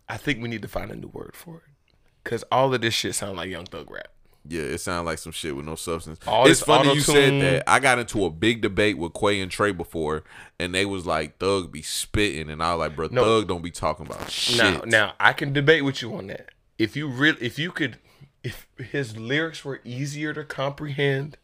I 0.08 0.18
think 0.18 0.42
we 0.42 0.48
need 0.50 0.62
to 0.62 0.68
find 0.68 0.92
a 0.92 0.96
new 0.96 1.08
word 1.08 1.36
for 1.36 1.58
it, 1.58 1.94
cause 2.24 2.44
all 2.52 2.74
of 2.74 2.82
this 2.82 2.94
shit 2.94 3.16
sound 3.16 3.38
like 3.38 3.50
Young 3.50 3.66
Thug 3.66 3.90
rap. 3.92 4.10
yeah, 4.48 4.62
it 4.62 4.80
sounds 4.80 5.06
like 5.06 5.18
some 5.20 5.32
shit 5.32 5.56
with 5.56 5.66
no 5.66 5.76
substance. 5.76 6.20
All 6.28 6.48
it's 6.48 6.62
funny 6.62 6.94
you 6.94 7.02
said 7.02 7.42
that. 7.42 7.64
I 7.70 7.80
got 7.80 8.00
into 8.00 8.26
a 8.26 8.30
big 8.30 8.62
debate 8.62 8.98
with 8.98 9.14
Quay 9.14 9.42
and 9.42 9.52
Trey 9.52 9.72
before, 9.72 10.24
and 10.60 10.74
they 10.74 10.86
was 10.86 11.06
like, 11.06 11.38
"Thug 11.40 11.72
be 11.72 11.82
spitting," 11.82 12.50
and 12.50 12.62
I 12.64 12.74
was 12.76 12.80
like, 12.88 12.96
"Bro, 12.96 13.10
No. 13.12 13.24
Thug 13.24 13.48
don't 13.48 13.62
be 13.64 13.72
talking 13.72 14.06
about 14.06 14.30
shit." 14.32 14.58
Now, 14.58 14.82
now 14.86 15.14
I 15.20 15.34
can 15.34 15.52
debate 15.54 15.84
with 15.84 16.02
you 16.02 16.16
on 16.16 16.28
that. 16.28 16.50
If 16.80 16.96
you 16.96 17.08
really, 17.08 17.38
if 17.42 17.60
you 17.60 17.72
could, 17.72 17.98
if 18.44 18.66
his 18.78 19.18
lyrics 19.18 19.64
were 19.64 19.82
easier 19.84 20.34
to 20.34 20.46
comprehend, 20.46 21.38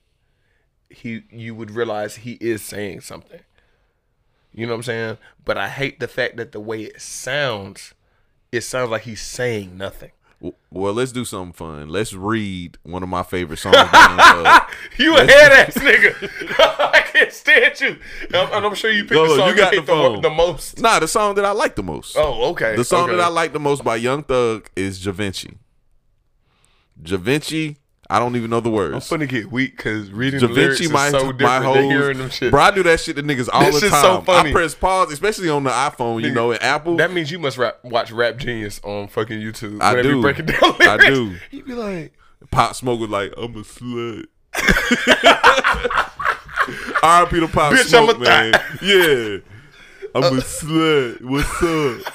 he 0.90 1.24
you 1.30 1.54
would 1.54 1.72
realize 1.72 2.16
he 2.16 2.34
is 2.40 2.64
saying 2.64 3.02
something. 3.02 3.42
You 4.54 4.66
know 4.66 4.72
what 4.72 4.78
I'm 4.78 4.84
saying? 4.84 5.18
But 5.44 5.58
I 5.58 5.68
hate 5.68 6.00
the 6.00 6.08
fact 6.08 6.38
that 6.38 6.54
the 6.54 6.62
way 6.62 6.84
it 6.84 7.02
sounds, 7.02 7.94
it 8.54 8.62
sounds 8.62 8.90
like 8.90 9.02
he's 9.02 9.22
saying 9.22 9.78
nothing. 9.78 10.12
Well, 10.72 10.94
let's 10.94 11.12
do 11.12 11.26
something 11.26 11.54
fun. 11.54 11.90
Let's 11.90 12.14
read 12.14 12.78
one 12.84 13.04
of 13.04 13.10
my 13.10 13.24
favorite 13.24 13.58
songs. 13.58 13.76
by 13.76 13.84
Young 13.92 14.44
Thug. 14.44 14.64
You 14.98 15.18
a 15.18 15.20
head 15.20 15.52
ass 15.52 15.74
nigga. 15.76 16.30
I 16.94 17.02
can't 17.02 17.32
stand 17.32 17.80
you. 17.82 17.98
And 18.28 18.36
I'm, 18.36 18.54
and 18.54 18.66
I'm 18.66 18.76
sure 18.76 18.92
you 18.92 19.04
picked 19.04 19.14
Go, 19.14 19.28
the 19.28 19.36
song 19.38 19.50
you 19.50 19.56
got 19.56 19.74
you 19.74 19.82
the 19.82 19.86
the, 19.86 19.92
phone. 19.92 20.22
the 20.22 20.30
most. 20.30 20.80
Nah, 20.80 21.00
the 21.00 21.08
song 21.08 21.36
that 21.36 21.46
I 21.46 21.52
like 21.52 21.76
the 21.76 21.84
most. 21.84 22.16
Oh, 22.18 22.52
okay. 22.52 22.76
The 22.76 22.84
song 22.84 23.06
okay. 23.06 23.16
that 23.18 23.22
I 23.24 23.28
like 23.28 23.54
the 23.54 23.60
most 23.60 23.84
by 23.84 23.96
Young 23.96 24.24
Thug 24.24 24.70
is 24.76 25.04
Da 25.04 25.12
Vinci. 25.12 25.58
Vinci, 28.08 28.16
I 28.16 28.20
don't 28.20 28.36
even 28.36 28.50
know 28.50 28.60
the 28.60 28.70
words. 28.70 28.94
I'm 29.12 29.20
finna 29.20 29.28
get 29.28 29.52
weak 29.52 29.78
because 29.78 30.12
reading 30.12 30.40
Da 30.40 30.48
the 30.48 30.54
lyrics 30.54 30.80
Vinci, 30.80 30.86
is 30.86 30.92
my, 30.92 31.10
so 31.10 31.26
my 31.26 31.32
different 31.34 31.64
whole. 31.66 31.74
than 31.76 31.84
hearing 31.90 32.18
them 32.18 32.30
shit. 32.30 32.52
Bro, 32.52 32.62
I 32.62 32.72
do 32.72 32.84
that 32.84 33.00
shit 33.00 33.16
to 33.16 33.24
niggas 33.24 33.50
all 33.52 33.72
That 33.72 33.74
the 33.82 33.90
time. 33.90 34.02
so 34.02 34.22
funny. 34.22 34.50
I 34.50 34.54
press 34.54 34.76
pause, 34.76 35.12
especially 35.12 35.50
on 35.50 35.64
the 35.64 35.70
iPhone, 35.72 36.22
you 36.22 36.30
Nigga, 36.30 36.34
know, 36.36 36.52
and 36.52 36.62
Apple. 36.64 36.98
That 36.98 37.12
means 37.12 37.32
you 37.32 37.40
must 37.40 37.58
rap, 37.58 37.80
watch 37.84 38.12
Rap 38.12 38.38
Genius 38.38 38.80
on 38.84 39.08
fucking 39.08 39.40
YouTube. 39.40 39.82
I 39.82 40.02
do. 40.02 40.18
You 40.18 40.22
break 40.22 40.40
it 40.40 40.46
down 40.48 40.60
I 40.82 40.98
do. 41.10 41.36
You 41.52 41.64
be 41.64 41.74
like, 41.74 42.14
Pop 42.52 42.76
Smoke 42.76 43.00
was 43.00 43.10
like, 43.10 43.34
I'm 43.38 43.56
a 43.56 43.62
slut. 43.62 44.26
R.I.P. 47.04 47.40
to 47.40 47.48
Pop 47.48 47.74
Bitch, 47.74 47.86
Smoke, 47.86 48.16
I'm 48.16 48.22
a 48.22 48.24
man. 48.24 48.54
Yeah. 48.82 49.38
I'm 50.16 50.24
a 50.24 50.42
slut. 50.42 51.22
What's 51.22 51.64
up? 52.08 52.14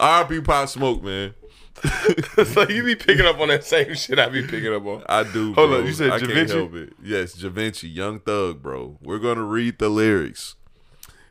R.I.P. 0.00 0.40
Pop 0.42 0.68
Smoke, 0.68 1.02
man. 1.02 1.34
so 2.46 2.68
you 2.68 2.84
be 2.84 2.94
picking 2.96 3.26
up 3.26 3.38
on 3.40 3.48
that 3.48 3.64
same 3.64 3.94
shit 3.94 4.18
I 4.18 4.28
be 4.28 4.42
picking 4.42 4.72
up 4.74 4.84
on. 4.86 5.02
I 5.08 5.22
do. 5.24 5.54
Hold 5.54 5.72
up, 5.74 5.84
you 5.84 5.92
said 5.92 6.10
I 6.10 6.18
Da 6.18 6.24
can't 6.26 6.32
Vinci? 6.34 6.54
help 6.56 6.74
it. 6.74 6.92
Yes, 7.02 7.34
Da 7.34 7.48
Vinci, 7.48 7.88
Young 7.88 8.20
Thug, 8.20 8.62
bro. 8.62 8.98
We're 9.00 9.18
gonna 9.18 9.42
read 9.44 9.78
the 9.78 9.88
lyrics. 9.88 10.54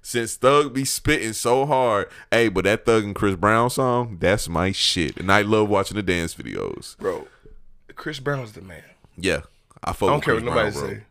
Since 0.01 0.35
Thug 0.35 0.73
be 0.73 0.85
spitting 0.85 1.33
so 1.33 1.65
hard, 1.65 2.07
hey, 2.31 2.47
but 2.47 2.63
that 2.63 2.85
Thug 2.85 3.03
and 3.03 3.13
Chris 3.15 3.35
Brown 3.35 3.69
song, 3.69 4.17
that's 4.21 4.47
my 4.47 4.71
shit, 4.71 5.17
and 5.17 5.31
I 5.31 5.41
love 5.41 5.67
watching 5.67 5.97
the 5.97 6.03
dance 6.03 6.33
videos. 6.33 6.97
Bro, 6.97 7.27
Chris 7.95 8.19
Brown's 8.19 8.53
the 8.53 8.61
man. 8.61 8.83
Yeah, 9.17 9.41
I 9.83 9.91
fuck 9.91 10.09
I 10.09 10.11
don't 10.13 10.23
care 10.23 10.35
Chris 10.35 10.45
what 10.45 10.55
nobody 10.55 10.71
Brown, 10.71 10.83
bro. 10.87 10.93
say. 10.97 11.03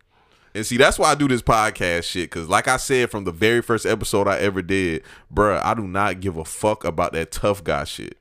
And 0.54 0.64
see, 0.64 0.78
that's 0.78 0.98
why 0.98 1.10
I 1.10 1.14
do 1.14 1.28
this 1.28 1.42
podcast 1.42 2.04
shit. 2.04 2.30
Cause 2.30 2.48
like 2.48 2.66
I 2.66 2.78
said 2.78 3.10
from 3.10 3.24
the 3.24 3.30
very 3.32 3.60
first 3.60 3.84
episode 3.84 4.26
I 4.26 4.38
ever 4.38 4.62
did, 4.62 5.02
bruh, 5.30 5.62
I 5.62 5.74
do 5.74 5.86
not 5.86 6.20
give 6.20 6.38
a 6.38 6.46
fuck 6.46 6.82
about 6.82 7.12
that 7.12 7.30
tough 7.30 7.62
guy 7.62 7.84
shit. 7.84 8.16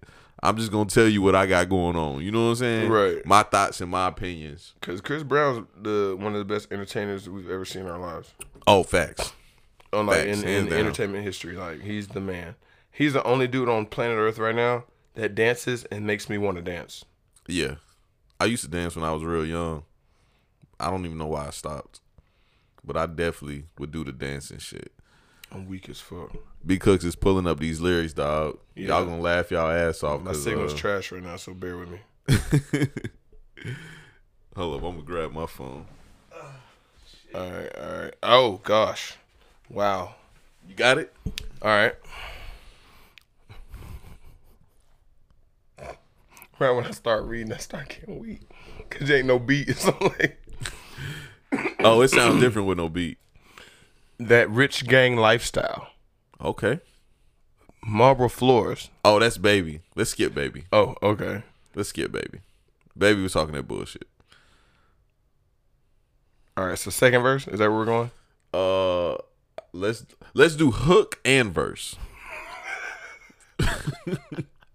I'm 0.46 0.58
just 0.58 0.72
gonna 0.72 0.90
tell 0.90 1.08
you 1.08 1.22
what 1.22 1.36
I 1.36 1.48
got 1.48 1.70
going 1.70 1.96
on. 1.96 2.22
You 2.22 2.32
know 2.32 2.46
what 2.46 2.50
I'm 2.52 2.56
saying? 2.58 2.92
Right. 2.92 3.26
My 3.26 3.44
thoughts 3.44 3.82
and 3.82 3.90
my 3.90 4.08
opinions. 4.08 4.74
Because 4.80 5.02
Chris 5.02 5.24
Brown's 5.24 5.66
the 5.76 6.16
one 6.20 6.34
of 6.34 6.40
the 6.40 6.46
best 6.46 6.72
entertainers 6.72 7.28
we've 7.28 7.50
ever 7.50 7.66
seen 7.66 7.82
in 7.82 7.88
our 7.88 8.00
lives. 8.00 8.32
Oh, 8.68 8.84
facts. 8.84 9.34
On 9.92 10.06
like 10.06 10.26
Facts, 10.26 10.44
in, 10.44 10.68
in 10.68 10.74
entertainment 10.74 11.24
history, 11.24 11.56
like 11.56 11.82
he's 11.82 12.10
the 12.10 12.22
man. 12.22 12.56
He's 12.92 13.14
the 13.14 13.24
only 13.24 13.48
dude 13.48 13.70
on 13.70 13.88
planet 13.88 14.18
Earth 14.18 14.38
right 14.38 14.56
now 14.56 14.86
that 15.16 15.36
dances 15.36 15.84
and 15.86 16.06
makes 16.06 16.30
me 16.30 16.38
want 16.38 16.58
to 16.58 16.64
dance. 16.64 17.06
Yeah. 17.48 17.76
I 18.40 18.46
used 18.46 18.64
to 18.64 18.70
dance 18.70 18.96
when 18.96 19.06
I 19.06 19.12
was 19.14 19.24
real 19.24 19.46
young. 19.46 19.84
I 20.80 20.90
don't 20.90 21.06
even 21.06 21.18
know 21.18 21.28
why 21.28 21.48
I 21.48 21.52
stopped. 21.52 22.02
But 22.84 22.98
I 22.98 23.06
definitely 23.08 23.66
would 23.80 23.92
do 23.92 24.04
the 24.04 24.12
dancing 24.12 24.60
shit. 24.60 24.92
I'm 25.52 25.68
weak 25.68 25.88
as 25.90 26.00
fuck. 26.00 26.32
B 26.66 26.78
Cooks 26.78 27.04
is 27.04 27.16
pulling 27.16 27.48
up 27.48 27.60
these 27.60 27.80
lyrics, 27.80 28.14
dog. 28.14 28.58
Yeah. 28.76 28.88
Y'all 28.88 29.06
gonna 29.06 29.22
laugh 29.22 29.52
y'all 29.52 29.70
ass 29.70 30.04
off. 30.04 30.22
My 30.22 30.34
signal's 30.34 30.74
uh, 30.74 30.78
trash 30.78 31.12
right 31.12 31.24
now, 31.24 31.38
so 31.38 31.54
bear 31.54 31.78
with 31.78 31.90
me. 31.90 32.00
Hold 34.56 34.78
up, 34.78 34.84
I'm 34.84 34.92
gonna 34.96 35.04
grab 35.04 35.32
my 35.32 35.46
phone. 35.46 35.86
All 37.34 37.52
right, 37.52 37.76
all 37.78 38.00
right. 38.02 38.14
Oh 38.24 38.60
gosh, 38.64 39.16
wow. 39.70 40.16
You 40.68 40.74
got 40.76 40.98
it? 40.98 41.14
All 41.62 41.70
right. 41.70 41.94
Right 46.58 46.72
when 46.72 46.86
I 46.86 46.92
start 46.92 47.26
reading, 47.26 47.52
I 47.52 47.58
start 47.58 47.90
getting 47.90 48.18
weak 48.20 48.40
because 48.78 49.10
there 49.10 49.18
ain't 49.18 49.28
no 49.28 49.40
beat. 49.40 49.70
Like 50.02 50.42
Oh, 51.80 52.02
it 52.02 52.08
sounds 52.10 52.42
different 52.42 52.68
with 52.68 52.78
no 52.78 52.90
beat. 52.90 53.18
That 54.20 54.50
rich 54.50 54.88
gang 54.88 55.16
lifestyle. 55.16 55.90
Okay. 56.42 56.80
Marble 57.86 58.30
floors. 58.30 58.90
Oh, 59.04 59.20
that's 59.20 59.38
baby. 59.38 59.82
Let's 59.96 60.12
skip 60.12 60.34
baby. 60.34 60.66
Oh, 60.72 60.96
okay. 61.04 61.44
Let's 61.76 61.90
skip 61.90 62.12
baby. 62.12 62.40
Baby 62.98 63.22
was 63.24 63.34
talking 63.34 63.54
that 63.56 63.68
bullshit. 63.68 64.08
All 66.58 66.66
right, 66.68 66.80
so 66.80 66.90
second 66.90 67.22
verse 67.22 67.48
is 67.48 67.60
that 67.60 67.70
where 67.70 67.80
we're 67.80 67.86
going? 67.86 68.12
Uh, 68.54 69.18
let's 69.74 70.06
let's 70.34 70.56
do 70.56 70.72
hook 70.72 71.20
and 71.26 71.54
verse. 71.54 71.98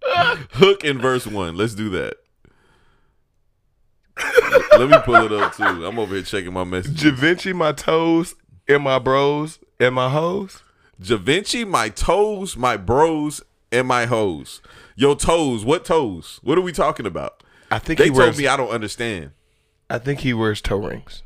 hook 0.04 0.84
and 0.84 1.00
verse 1.00 1.26
one. 1.26 1.56
Let's 1.56 1.74
do 1.74 1.88
that. 1.90 2.16
Let 4.78 4.90
me 4.90 4.98
pull 5.04 5.14
it 5.14 5.32
up 5.32 5.56
too. 5.56 5.86
I'm 5.86 5.98
over 5.98 6.14
here 6.14 6.24
checking 6.24 6.52
my 6.52 6.64
messages. 6.64 7.02
Da 7.02 7.10
Vinci, 7.12 7.54
my 7.54 7.72
toes, 7.72 8.34
and 8.74 8.84
my 8.84 8.98
bros, 8.98 9.58
and 9.78 9.94
my 9.94 10.08
hoes. 10.10 10.62
Da 11.00 11.16
Vinci, 11.16 11.64
my 11.64 11.88
toes, 11.88 12.56
my 12.56 12.76
bros, 12.76 13.42
and 13.72 13.88
my 13.88 14.06
hoes. 14.06 14.60
Yo, 14.96 15.14
toes. 15.14 15.64
What 15.64 15.84
toes? 15.84 16.40
What 16.42 16.58
are 16.58 16.62
we 16.62 16.72
talking 16.72 17.06
about? 17.06 17.42
I 17.70 17.78
think 17.78 17.98
They 17.98 18.04
he 18.06 18.10
told 18.10 18.18
wears. 18.18 18.38
me 18.38 18.46
I 18.46 18.56
don't 18.56 18.68
understand. 18.70 19.30
I 19.88 19.98
think 19.98 20.20
he 20.20 20.32
wears 20.34 20.60
toe 20.60 20.76
rings, 20.78 21.22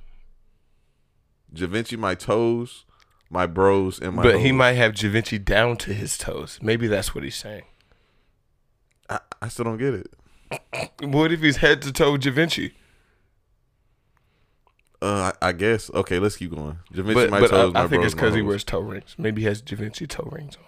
Da 1.52 1.66
Vinci, 1.66 1.96
my 1.96 2.14
toes, 2.14 2.84
my 3.28 3.46
bros, 3.46 3.98
and 4.00 4.14
my. 4.16 4.22
but 4.22 4.40
he 4.40 4.52
might 4.52 4.72
have 4.72 4.94
Da 4.94 5.08
Vinci 5.10 5.38
down 5.38 5.76
to 5.78 5.92
his 5.92 6.16
toes. 6.16 6.58
Maybe 6.62 6.86
that's 6.86 7.14
what 7.14 7.24
he's 7.24 7.36
saying. 7.36 7.64
I, 9.10 9.20
I 9.42 9.48
still 9.48 9.64
don't 9.66 9.76
get 9.78 9.94
it. 9.94 10.06
What 11.02 11.32
if 11.32 11.40
he's 11.40 11.58
head 11.58 11.82
to 11.82 11.92
toe 11.92 12.16
Da 12.16 12.30
Vinci? 12.30 12.74
Uh, 15.04 15.32
I, 15.42 15.48
I 15.48 15.52
guess. 15.52 15.90
Okay, 15.90 16.18
let's 16.18 16.34
keep 16.36 16.50
going. 16.54 16.78
Da 16.90 17.02
Vinci, 17.02 17.14
But, 17.14 17.30
my 17.30 17.40
but 17.40 17.50
toes, 17.50 17.72
I, 17.74 17.80
I 17.80 17.82
my 17.82 17.88
think 17.88 18.00
bros, 18.00 18.06
it's 18.06 18.14
my 18.14 18.20
because 18.22 18.34
he 18.34 18.40
hoes. 18.40 18.48
wears 18.48 18.64
toe 18.64 18.80
rings. 18.80 19.14
Maybe 19.18 19.42
he 19.42 19.46
has 19.48 19.60
Da 19.60 19.76
Vinci 19.76 20.06
toe 20.06 20.28
rings 20.32 20.56
on. 20.56 20.62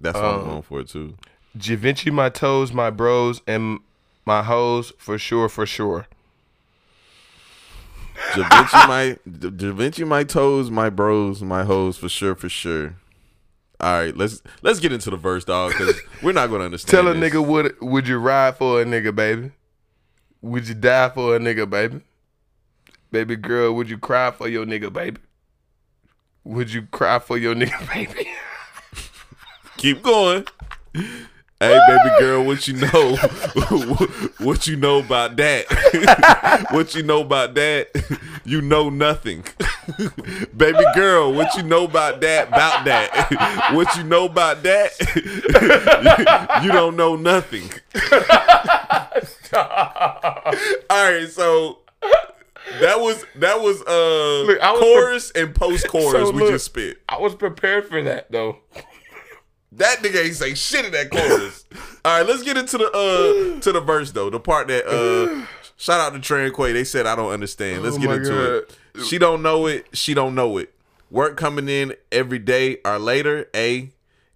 That's 0.00 0.16
what 0.16 0.24
I'm 0.24 0.40
um, 0.40 0.44
going 0.46 0.62
for 0.62 0.82
too. 0.82 1.14
Da 1.56 1.76
Vinci, 1.76 2.10
my 2.10 2.30
toes, 2.30 2.72
my 2.72 2.90
bros, 2.90 3.42
and 3.46 3.78
my 4.26 4.42
hoes 4.42 4.92
for 4.98 5.18
sure, 5.18 5.48
for 5.48 5.66
sure. 5.66 6.08
Da 8.34 8.48
Vinci, 8.48 8.76
my 8.88 9.18
Da 9.38 9.50
Da 9.50 9.72
Vinci, 9.72 10.02
my 10.02 10.24
toes, 10.24 10.68
my 10.68 10.90
bros, 10.90 11.40
my 11.42 11.62
hoes 11.62 11.96
for 11.96 12.08
sure, 12.08 12.34
for 12.34 12.48
sure. 12.48 12.96
All 13.78 14.00
right, 14.00 14.16
let's 14.16 14.42
let's 14.62 14.80
get 14.80 14.92
into 14.92 15.10
the 15.10 15.16
verse, 15.16 15.44
dog, 15.44 15.72
because 15.72 16.00
we're 16.22 16.32
not 16.32 16.50
gonna 16.50 16.64
understand. 16.64 16.90
Tell 16.90 17.06
a 17.06 17.14
this. 17.14 17.32
nigga 17.32 17.46
would 17.46 17.80
would 17.80 18.08
you 18.08 18.18
ride 18.18 18.56
for 18.56 18.82
a 18.82 18.84
nigga, 18.84 19.14
baby? 19.14 19.52
Would 20.42 20.66
you 20.66 20.74
die 20.74 21.10
for 21.10 21.36
a 21.36 21.38
nigga, 21.38 21.70
baby? 21.70 22.00
Baby 23.14 23.36
girl, 23.36 23.72
would 23.74 23.88
you 23.88 23.96
cry 23.96 24.32
for 24.32 24.48
your 24.48 24.66
nigga, 24.66 24.92
baby? 24.92 25.20
Would 26.42 26.72
you 26.72 26.82
cry 26.82 27.20
for 27.20 27.38
your 27.38 27.54
nigga, 27.54 27.88
baby? 27.94 28.28
Keep 29.76 30.02
going. 30.02 30.44
Hey, 30.92 31.78
baby 31.86 32.10
girl, 32.18 32.42
what 32.44 32.66
you 32.66 32.74
know? 32.74 33.16
what 34.38 34.66
you 34.66 34.74
know 34.74 34.98
about 34.98 35.36
that? 35.36 36.66
what 36.72 36.96
you 36.96 37.04
know 37.04 37.20
about 37.20 37.54
that? 37.54 37.90
You 38.44 38.60
know 38.60 38.90
nothing. 38.90 39.44
baby 40.56 40.84
girl, 40.96 41.32
what 41.32 41.54
you 41.54 41.62
know 41.62 41.84
about 41.84 42.20
that? 42.20 42.48
About 42.48 42.84
that? 42.84 43.70
what 43.74 43.94
you 43.96 44.02
know 44.02 44.24
about 44.24 44.64
that? 44.64 44.90
you 46.64 46.72
don't 46.72 46.96
know 46.96 47.14
nothing. 47.14 47.70
All 50.90 51.12
right, 51.12 51.28
so 51.28 51.78
that 52.80 53.00
was 53.00 53.24
that 53.36 53.60
was 53.60 53.82
uh 53.82 54.42
Look, 54.46 54.60
I 54.60 54.72
was 54.72 54.80
chorus 54.80 55.30
and 55.32 55.54
post 55.54 55.88
chorus 55.88 56.12
So 56.28 56.30
we 56.32 56.42
look- 56.42 56.50
just 56.50 56.66
spit. 56.66 56.98
I 57.08 57.18
was 57.18 57.34
prepared 57.34 57.88
for 57.88 58.02
that 58.02 58.30
though. 58.30 58.58
That 59.72 59.98
nigga 59.98 60.24
ain't 60.24 60.36
say 60.36 60.54
shit 60.54 60.84
in 60.84 60.92
that 60.92 61.10
chorus. 61.10 61.64
All 62.04 62.18
right, 62.18 62.26
let's 62.26 62.42
get 62.42 62.56
into 62.56 62.78
the 62.78 62.86
uh 62.86 63.60
to 63.60 63.72
the 63.72 63.80
verse 63.80 64.12
though. 64.12 64.30
The 64.30 64.40
part 64.40 64.68
that 64.68 64.86
uh 64.86 65.46
shout 65.76 66.00
out 66.00 66.12
to 66.14 66.20
Tran 66.20 66.54
Quay. 66.54 66.72
They 66.72 66.84
said 66.84 67.06
I 67.06 67.16
don't 67.16 67.30
understand. 67.32 67.82
Let's 67.82 67.96
Oh 67.96 68.00
get 68.00 68.10
into 68.10 68.56
it. 68.58 68.76
She 69.04 69.18
don't 69.18 69.42
know 69.42 69.66
it. 69.66 69.86
She 69.92 70.14
don't 70.14 70.34
know 70.34 70.56
it. 70.58 70.72
Work 71.10 71.36
coming 71.36 71.68
in 71.68 71.94
every 72.12 72.38
day 72.38 72.78
or 72.84 72.98
later. 72.98 73.48
A 73.54 73.90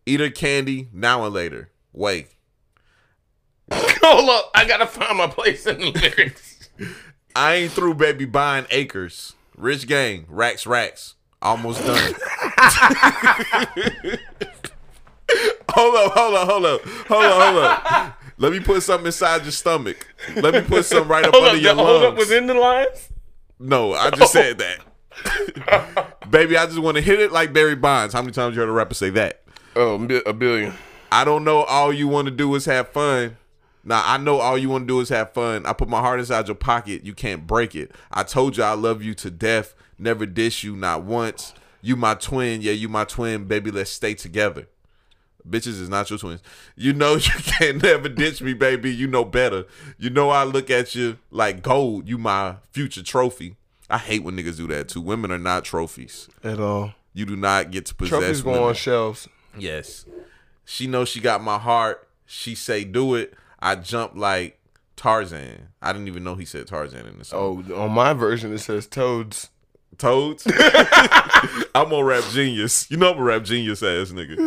eat 0.06 0.20
her 0.20 0.30
candy 0.30 0.88
now 0.92 1.24
and 1.24 1.32
later. 1.34 1.70
Wait. 1.92 2.28
Hold 3.72 4.30
up, 4.30 4.50
I 4.54 4.64
gotta 4.66 4.86
find 4.86 5.18
my 5.18 5.26
place 5.26 5.66
in 5.66 5.78
the 5.78 5.90
lyrics. 5.90 6.70
I 7.36 7.54
ain't 7.54 7.72
through, 7.72 7.94
baby, 7.94 8.24
buying 8.24 8.66
acres. 8.70 9.34
Rich 9.56 9.86
gang, 9.86 10.24
racks, 10.28 10.66
racks. 10.66 11.14
Almost 11.42 11.84
done. 11.84 11.96
hold 15.70 15.96
up, 15.96 16.12
hold 16.12 16.34
up, 16.34 16.48
hold 16.48 16.66
up, 16.66 16.80
hold 17.06 17.24
up, 17.24 17.42
hold 17.42 17.64
up. 17.64 18.18
Let 18.38 18.52
me 18.52 18.60
put 18.60 18.82
something 18.82 19.06
inside 19.06 19.42
your 19.42 19.52
stomach. 19.52 20.06
Let 20.36 20.54
me 20.54 20.60
put 20.62 20.84
something 20.84 21.08
right 21.08 21.24
up 21.24 21.32
hold 21.34 21.44
under 21.44 21.56
up, 21.58 21.62
your 21.62 21.74
the- 21.74 21.82
lungs. 21.82 22.00
hold 22.00 22.12
up 22.12 22.18
within 22.18 22.46
the 22.46 22.54
lines. 22.54 23.08
no, 23.58 23.92
I 23.94 24.10
just 24.10 24.32
said 24.32 24.58
that. 24.58 26.20
baby, 26.30 26.56
I 26.56 26.66
just 26.66 26.78
want 26.78 26.96
to 26.96 27.00
hit 27.02 27.20
it 27.20 27.32
like 27.32 27.52
Barry 27.52 27.74
Bonds. 27.74 28.14
How 28.14 28.22
many 28.22 28.32
times 28.32 28.54
you 28.54 28.60
heard 28.60 28.68
a 28.68 28.72
rapper 28.72 28.94
say 28.94 29.10
that? 29.10 29.42
Oh, 29.74 29.94
a 30.26 30.32
billion. 30.32 30.74
I 31.10 31.24
don't 31.24 31.44
know. 31.44 31.62
All 31.64 31.92
you 31.92 32.06
want 32.08 32.26
to 32.26 32.30
do 32.30 32.54
is 32.54 32.64
have 32.66 32.88
fun. 32.88 33.36
Now 33.88 34.02
I 34.04 34.18
know 34.18 34.38
all 34.38 34.58
you 34.58 34.68
want 34.68 34.82
to 34.82 34.86
do 34.86 35.00
is 35.00 35.08
have 35.08 35.32
fun. 35.32 35.64
I 35.64 35.72
put 35.72 35.88
my 35.88 36.00
heart 36.00 36.20
inside 36.20 36.46
your 36.46 36.54
pocket. 36.54 37.04
You 37.06 37.14
can't 37.14 37.46
break 37.46 37.74
it. 37.74 37.90
I 38.12 38.22
told 38.22 38.58
you 38.58 38.62
I 38.62 38.74
love 38.74 39.02
you 39.02 39.14
to 39.14 39.30
death. 39.30 39.74
Never 39.98 40.26
dish 40.26 40.62
you, 40.62 40.76
not 40.76 41.04
once. 41.04 41.54
You 41.80 41.96
my 41.96 42.14
twin, 42.14 42.60
yeah, 42.60 42.72
you 42.72 42.88
my 42.90 43.04
twin, 43.04 43.46
baby. 43.46 43.70
Let's 43.70 43.90
stay 43.90 44.12
together. 44.12 44.68
Bitches 45.48 45.80
is 45.80 45.88
not 45.88 46.10
your 46.10 46.18
twins. 46.18 46.42
You 46.76 46.92
know 46.92 47.14
you 47.14 47.30
can't 47.30 47.82
never 47.82 48.10
ditch 48.10 48.42
me, 48.42 48.52
baby. 48.52 48.94
You 48.94 49.06
know 49.06 49.24
better. 49.24 49.64
You 49.96 50.10
know 50.10 50.28
I 50.28 50.44
look 50.44 50.68
at 50.68 50.94
you 50.94 51.18
like 51.30 51.62
gold. 51.62 52.06
You 52.06 52.18
my 52.18 52.56
future 52.72 53.02
trophy. 53.02 53.56
I 53.88 53.96
hate 53.96 54.22
when 54.22 54.36
niggas 54.36 54.58
do 54.58 54.66
that 54.66 54.88
too. 54.88 55.00
Women 55.00 55.32
are 55.32 55.38
not 55.38 55.64
trophies. 55.64 56.28
At 56.44 56.60
all. 56.60 56.92
You 57.14 57.24
do 57.24 57.36
not 57.36 57.70
get 57.70 57.86
to 57.86 57.94
possess 57.94 58.18
Trophies 58.18 58.42
go 58.42 58.50
women. 58.50 58.68
on 58.68 58.74
shelves. 58.74 59.28
Yes. 59.58 60.04
She 60.66 60.86
knows 60.86 61.08
she 61.08 61.20
got 61.20 61.42
my 61.42 61.58
heart. 61.58 62.06
She 62.26 62.54
say 62.54 62.84
do 62.84 63.14
it. 63.14 63.32
I 63.58 63.74
jump 63.76 64.12
like 64.14 64.58
Tarzan. 64.96 65.68
I 65.82 65.92
didn't 65.92 66.08
even 66.08 66.24
know 66.24 66.34
he 66.34 66.44
said 66.44 66.66
Tarzan 66.66 67.06
in 67.06 67.18
the 67.18 67.24
song. 67.24 67.64
Oh, 67.70 67.82
on 67.82 67.92
my 67.92 68.12
version 68.12 68.52
it 68.52 68.58
says 68.58 68.86
toads. 68.86 69.50
Toads. 69.96 70.46
I'm 71.74 71.92
on 71.92 72.04
rap 72.04 72.24
genius. 72.30 72.90
You 72.90 72.96
know 72.98 73.12
I'm 73.12 73.18
a 73.18 73.22
rap 73.22 73.42
genius 73.44 73.82
ass 73.82 74.10
nigga. 74.10 74.38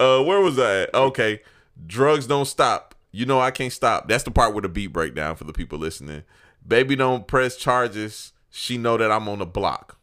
Uh, 0.00 0.22
where 0.24 0.40
was 0.40 0.58
I 0.58 0.82
at? 0.82 0.94
Okay. 0.94 1.40
Drugs 1.86 2.26
don't 2.26 2.44
stop. 2.46 2.94
You 3.12 3.26
know 3.26 3.40
I 3.40 3.50
can't 3.50 3.72
stop. 3.72 4.08
That's 4.08 4.24
the 4.24 4.30
part 4.30 4.52
where 4.54 4.62
the 4.62 4.68
beat 4.68 4.88
breakdown 4.88 5.34
for 5.36 5.44
the 5.44 5.52
people 5.52 5.78
listening. 5.78 6.22
Baby 6.66 6.94
don't 6.96 7.26
press 7.26 7.56
charges. 7.56 8.32
She 8.50 8.78
know 8.78 8.96
that 8.96 9.10
I'm 9.10 9.28
on 9.28 9.38
the 9.40 9.46
block. 9.46 9.96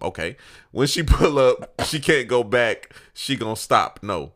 Okay. 0.00 0.36
When 0.70 0.86
she 0.86 1.02
pull 1.02 1.38
up, 1.38 1.72
she 1.84 2.00
can't 2.00 2.28
go 2.28 2.42
back. 2.42 2.94
She 3.12 3.36
gonna 3.36 3.56
stop. 3.56 4.00
No. 4.02 4.32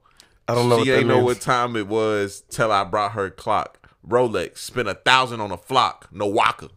I 0.46 0.54
don't 0.54 0.68
know 0.68 0.82
She 0.82 0.90
ain't 0.92 1.06
know 1.06 1.16
means. 1.16 1.24
what 1.26 1.40
time 1.40 1.76
it 1.76 1.86
was 1.86 2.42
till 2.48 2.72
I 2.72 2.84
brought 2.84 3.12
her 3.12 3.28
clock. 3.30 3.77
Rolex 4.06 4.58
spent 4.58 4.88
a 4.88 4.94
thousand 4.94 5.40
on 5.40 5.50
a 5.50 5.56
flock. 5.56 6.08
No 6.12 6.26
Waka. 6.26 6.70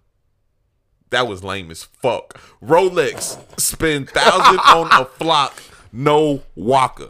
That 1.10 1.28
was 1.28 1.44
lame 1.44 1.72
as 1.72 1.84
fuck. 1.84 2.40
Rolex 2.62 3.38
spend 3.60 4.10
thousand 4.10 4.60
on 4.60 4.90
a 4.92 5.06
flock. 5.18 5.62
No 5.92 6.44
Waka. 6.56 7.10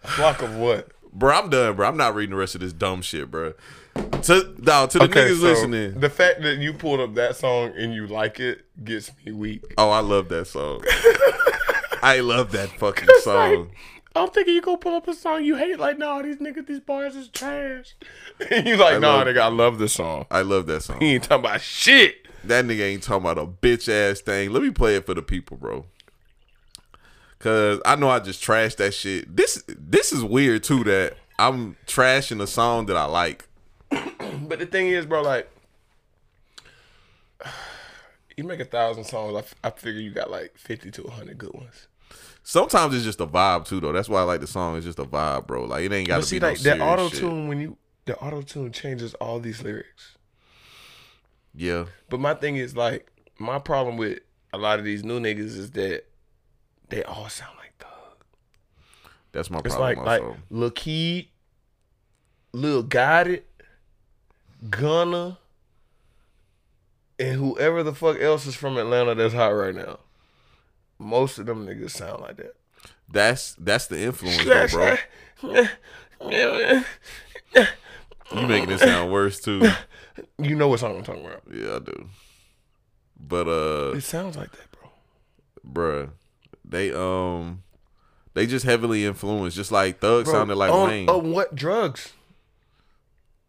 Flock 0.00 0.42
of 0.42 0.56
what? 0.56 0.88
Bro, 1.12 1.34
I'm 1.34 1.50
done, 1.50 1.76
bro. 1.76 1.88
I'm 1.88 1.96
not 1.96 2.14
reading 2.14 2.30
the 2.30 2.36
rest 2.36 2.54
of 2.54 2.60
this 2.60 2.72
dumb 2.72 3.02
shit, 3.02 3.30
bro. 3.30 3.54
To 4.22 4.54
dog, 4.62 4.90
to 4.90 4.98
the 5.00 5.08
niggas 5.08 5.36
so 5.36 5.42
listening. 5.42 5.98
The 6.00 6.10
fact 6.10 6.42
that 6.42 6.58
you 6.58 6.72
pulled 6.72 7.00
up 7.00 7.14
that 7.14 7.36
song 7.36 7.72
and 7.76 7.92
you 7.92 8.06
like 8.06 8.38
it 8.38 8.64
gets 8.84 9.10
me 9.24 9.32
weak. 9.32 9.74
Oh, 9.76 9.90
I 9.90 10.00
love 10.00 10.28
that 10.28 10.46
song. 10.46 10.82
I 12.02 12.20
love 12.20 12.52
that 12.52 12.70
fucking 12.78 13.08
song. 13.22 13.70
I'm 14.22 14.30
thinking 14.30 14.54
you 14.54 14.60
gonna 14.62 14.78
pull 14.78 14.94
up 14.94 15.08
a 15.08 15.14
song 15.14 15.44
you 15.44 15.56
hate, 15.56 15.78
like, 15.78 15.98
nah, 15.98 16.20
these 16.22 16.36
niggas, 16.36 16.66
these 16.66 16.80
bars 16.80 17.14
is 17.16 17.28
trash. 17.28 17.94
And 18.50 18.66
you 18.66 18.76
like, 18.76 19.00
nah, 19.00 19.16
love- 19.16 19.26
nigga, 19.26 19.40
I 19.40 19.48
love 19.48 19.78
this 19.78 19.94
song. 19.94 20.26
I 20.30 20.42
love 20.42 20.66
that 20.66 20.82
song. 20.82 20.98
He 21.00 21.14
ain't 21.14 21.24
talking 21.24 21.44
about 21.44 21.60
shit. 21.60 22.26
That 22.44 22.64
nigga 22.64 22.80
ain't 22.82 23.02
talking 23.02 23.28
about 23.28 23.38
a 23.38 23.46
bitch 23.46 23.88
ass 23.88 24.20
thing. 24.20 24.52
Let 24.52 24.62
me 24.62 24.70
play 24.70 24.94
it 24.96 25.06
for 25.06 25.14
the 25.14 25.22
people, 25.22 25.56
bro. 25.56 25.84
Cause 27.40 27.80
I 27.84 27.94
know 27.96 28.08
I 28.08 28.18
just 28.20 28.42
trashed 28.42 28.76
that 28.76 28.94
shit. 28.94 29.36
This 29.36 29.62
this 29.68 30.12
is 30.12 30.24
weird 30.24 30.64
too 30.64 30.82
that 30.84 31.16
I'm 31.38 31.76
trashing 31.86 32.40
a 32.42 32.46
song 32.46 32.86
that 32.86 32.96
I 32.96 33.04
like. 33.04 33.46
But 34.42 34.58
the 34.60 34.66
thing 34.66 34.88
is, 34.88 35.04
bro, 35.06 35.22
like, 35.22 35.50
you 38.36 38.44
make 38.44 38.60
a 38.60 38.64
thousand 38.64 39.04
songs. 39.04 39.34
I, 39.34 39.38
f- 39.40 39.54
I 39.64 39.70
figure 39.70 40.00
you 40.00 40.10
got 40.12 40.30
like 40.30 40.56
50 40.56 40.90
to 40.92 41.02
100 41.04 41.36
good 41.38 41.52
ones. 41.54 41.87
Sometimes 42.50 42.94
it's 42.94 43.04
just 43.04 43.20
a 43.20 43.26
vibe 43.26 43.66
too, 43.66 43.78
though. 43.78 43.92
That's 43.92 44.08
why 44.08 44.20
I 44.20 44.22
like 44.22 44.40
the 44.40 44.46
song. 44.46 44.78
It's 44.78 44.86
just 44.86 44.98
a 44.98 45.04
vibe, 45.04 45.46
bro. 45.46 45.64
Like 45.64 45.84
it 45.84 45.92
ain't 45.92 46.08
got 46.08 46.16
to 46.16 46.22
see, 46.22 46.36
be 46.36 46.40
no 46.40 46.46
like, 46.48 46.58
that 46.60 46.80
auto 46.80 47.10
tune, 47.10 47.46
when 47.46 47.60
you, 47.60 47.76
the 48.06 48.16
auto 48.16 48.40
tune 48.40 48.72
changes 48.72 49.12
all 49.16 49.38
these 49.38 49.62
lyrics. 49.62 50.16
Yeah, 51.54 51.84
But 52.08 52.20
my 52.20 52.32
thing 52.32 52.56
is, 52.56 52.74
like, 52.74 53.12
my 53.38 53.58
problem 53.58 53.98
with 53.98 54.20
a 54.54 54.56
lot 54.56 54.78
of 54.78 54.86
these 54.86 55.04
new 55.04 55.20
niggas 55.20 55.58
is 55.58 55.72
that 55.72 56.04
they 56.88 57.02
all 57.02 57.28
sound 57.28 57.52
like 57.58 57.74
Thug. 57.78 58.24
that's 59.32 59.50
my 59.50 59.58
It's 59.58 59.74
problem. 59.74 59.98
like, 59.98 60.06
like, 60.06 60.22
also. 60.22 60.36
Lil 60.48 60.70
Keed, 60.70 61.28
Lil 62.52 62.82
Gotit, 62.82 63.42
Gunna, 64.70 65.36
and 67.18 67.34
whoever 67.38 67.82
the 67.82 67.92
fuck 67.92 68.18
else 68.18 68.46
is 68.46 68.54
from 68.54 68.78
Atlanta 68.78 69.14
that's 69.14 69.34
hot 69.34 69.48
right 69.48 69.74
now. 69.74 69.98
Most 70.98 71.38
of 71.38 71.46
them 71.46 71.66
niggas 71.66 71.90
sound 71.90 72.22
like 72.22 72.36
that. 72.36 72.54
That's 73.10 73.54
that's 73.54 73.86
the 73.86 74.00
influence, 74.02 74.44
though, 74.44 74.66
bro. 74.68 75.64
You 78.34 78.46
making 78.46 78.70
it 78.70 78.80
sound 78.80 79.10
worse 79.10 79.40
too. 79.40 79.62
You 80.38 80.54
know 80.56 80.68
what 80.68 80.80
song 80.80 80.96
I'm 80.96 81.04
talking 81.04 81.24
about. 81.24 81.42
Yeah, 81.50 81.76
I 81.76 81.78
do. 81.78 82.08
But 83.18 83.48
uh, 83.48 83.92
It 83.96 84.02
sounds 84.02 84.36
like 84.36 84.50
that, 84.52 84.68
bro. 84.72 84.90
bruh, 85.66 86.10
they 86.64 86.92
um, 86.92 87.62
they 88.34 88.46
just 88.46 88.64
heavily 88.64 89.04
influenced, 89.04 89.56
just 89.56 89.72
like 89.72 90.00
Thug 90.00 90.24
Bro, 90.24 90.34
sounded 90.34 90.56
like 90.56 90.72
on, 90.72 90.88
Wayne. 90.88 91.08
On 91.08 91.32
what 91.32 91.54
drugs? 91.54 92.12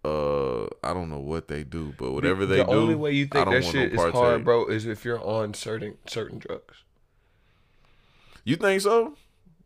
Uh, 0.05 0.63
I 0.81 0.93
don't 0.93 1.09
know 1.09 1.19
what 1.19 1.49
they 1.49 1.63
do, 1.63 1.93
but 1.97 2.11
whatever 2.13 2.45
they 2.45 2.57
the 2.57 2.63
do, 2.63 2.69
The 2.69 2.77
only 2.77 2.95
way 2.95 3.11
you 3.11 3.25
think 3.25 3.45
that 3.45 3.47
want 3.47 3.65
shit 3.65 3.93
no 3.93 4.05
is 4.07 4.13
hard, 4.13 4.45
bro, 4.45 4.65
is 4.67 4.85
if 4.85 5.03
you're 5.03 5.21
on 5.21 5.53
certain 5.53 5.97
certain 6.07 6.39
drugs. 6.39 6.83
You 8.43 8.55
think 8.55 8.81
so? 8.81 9.15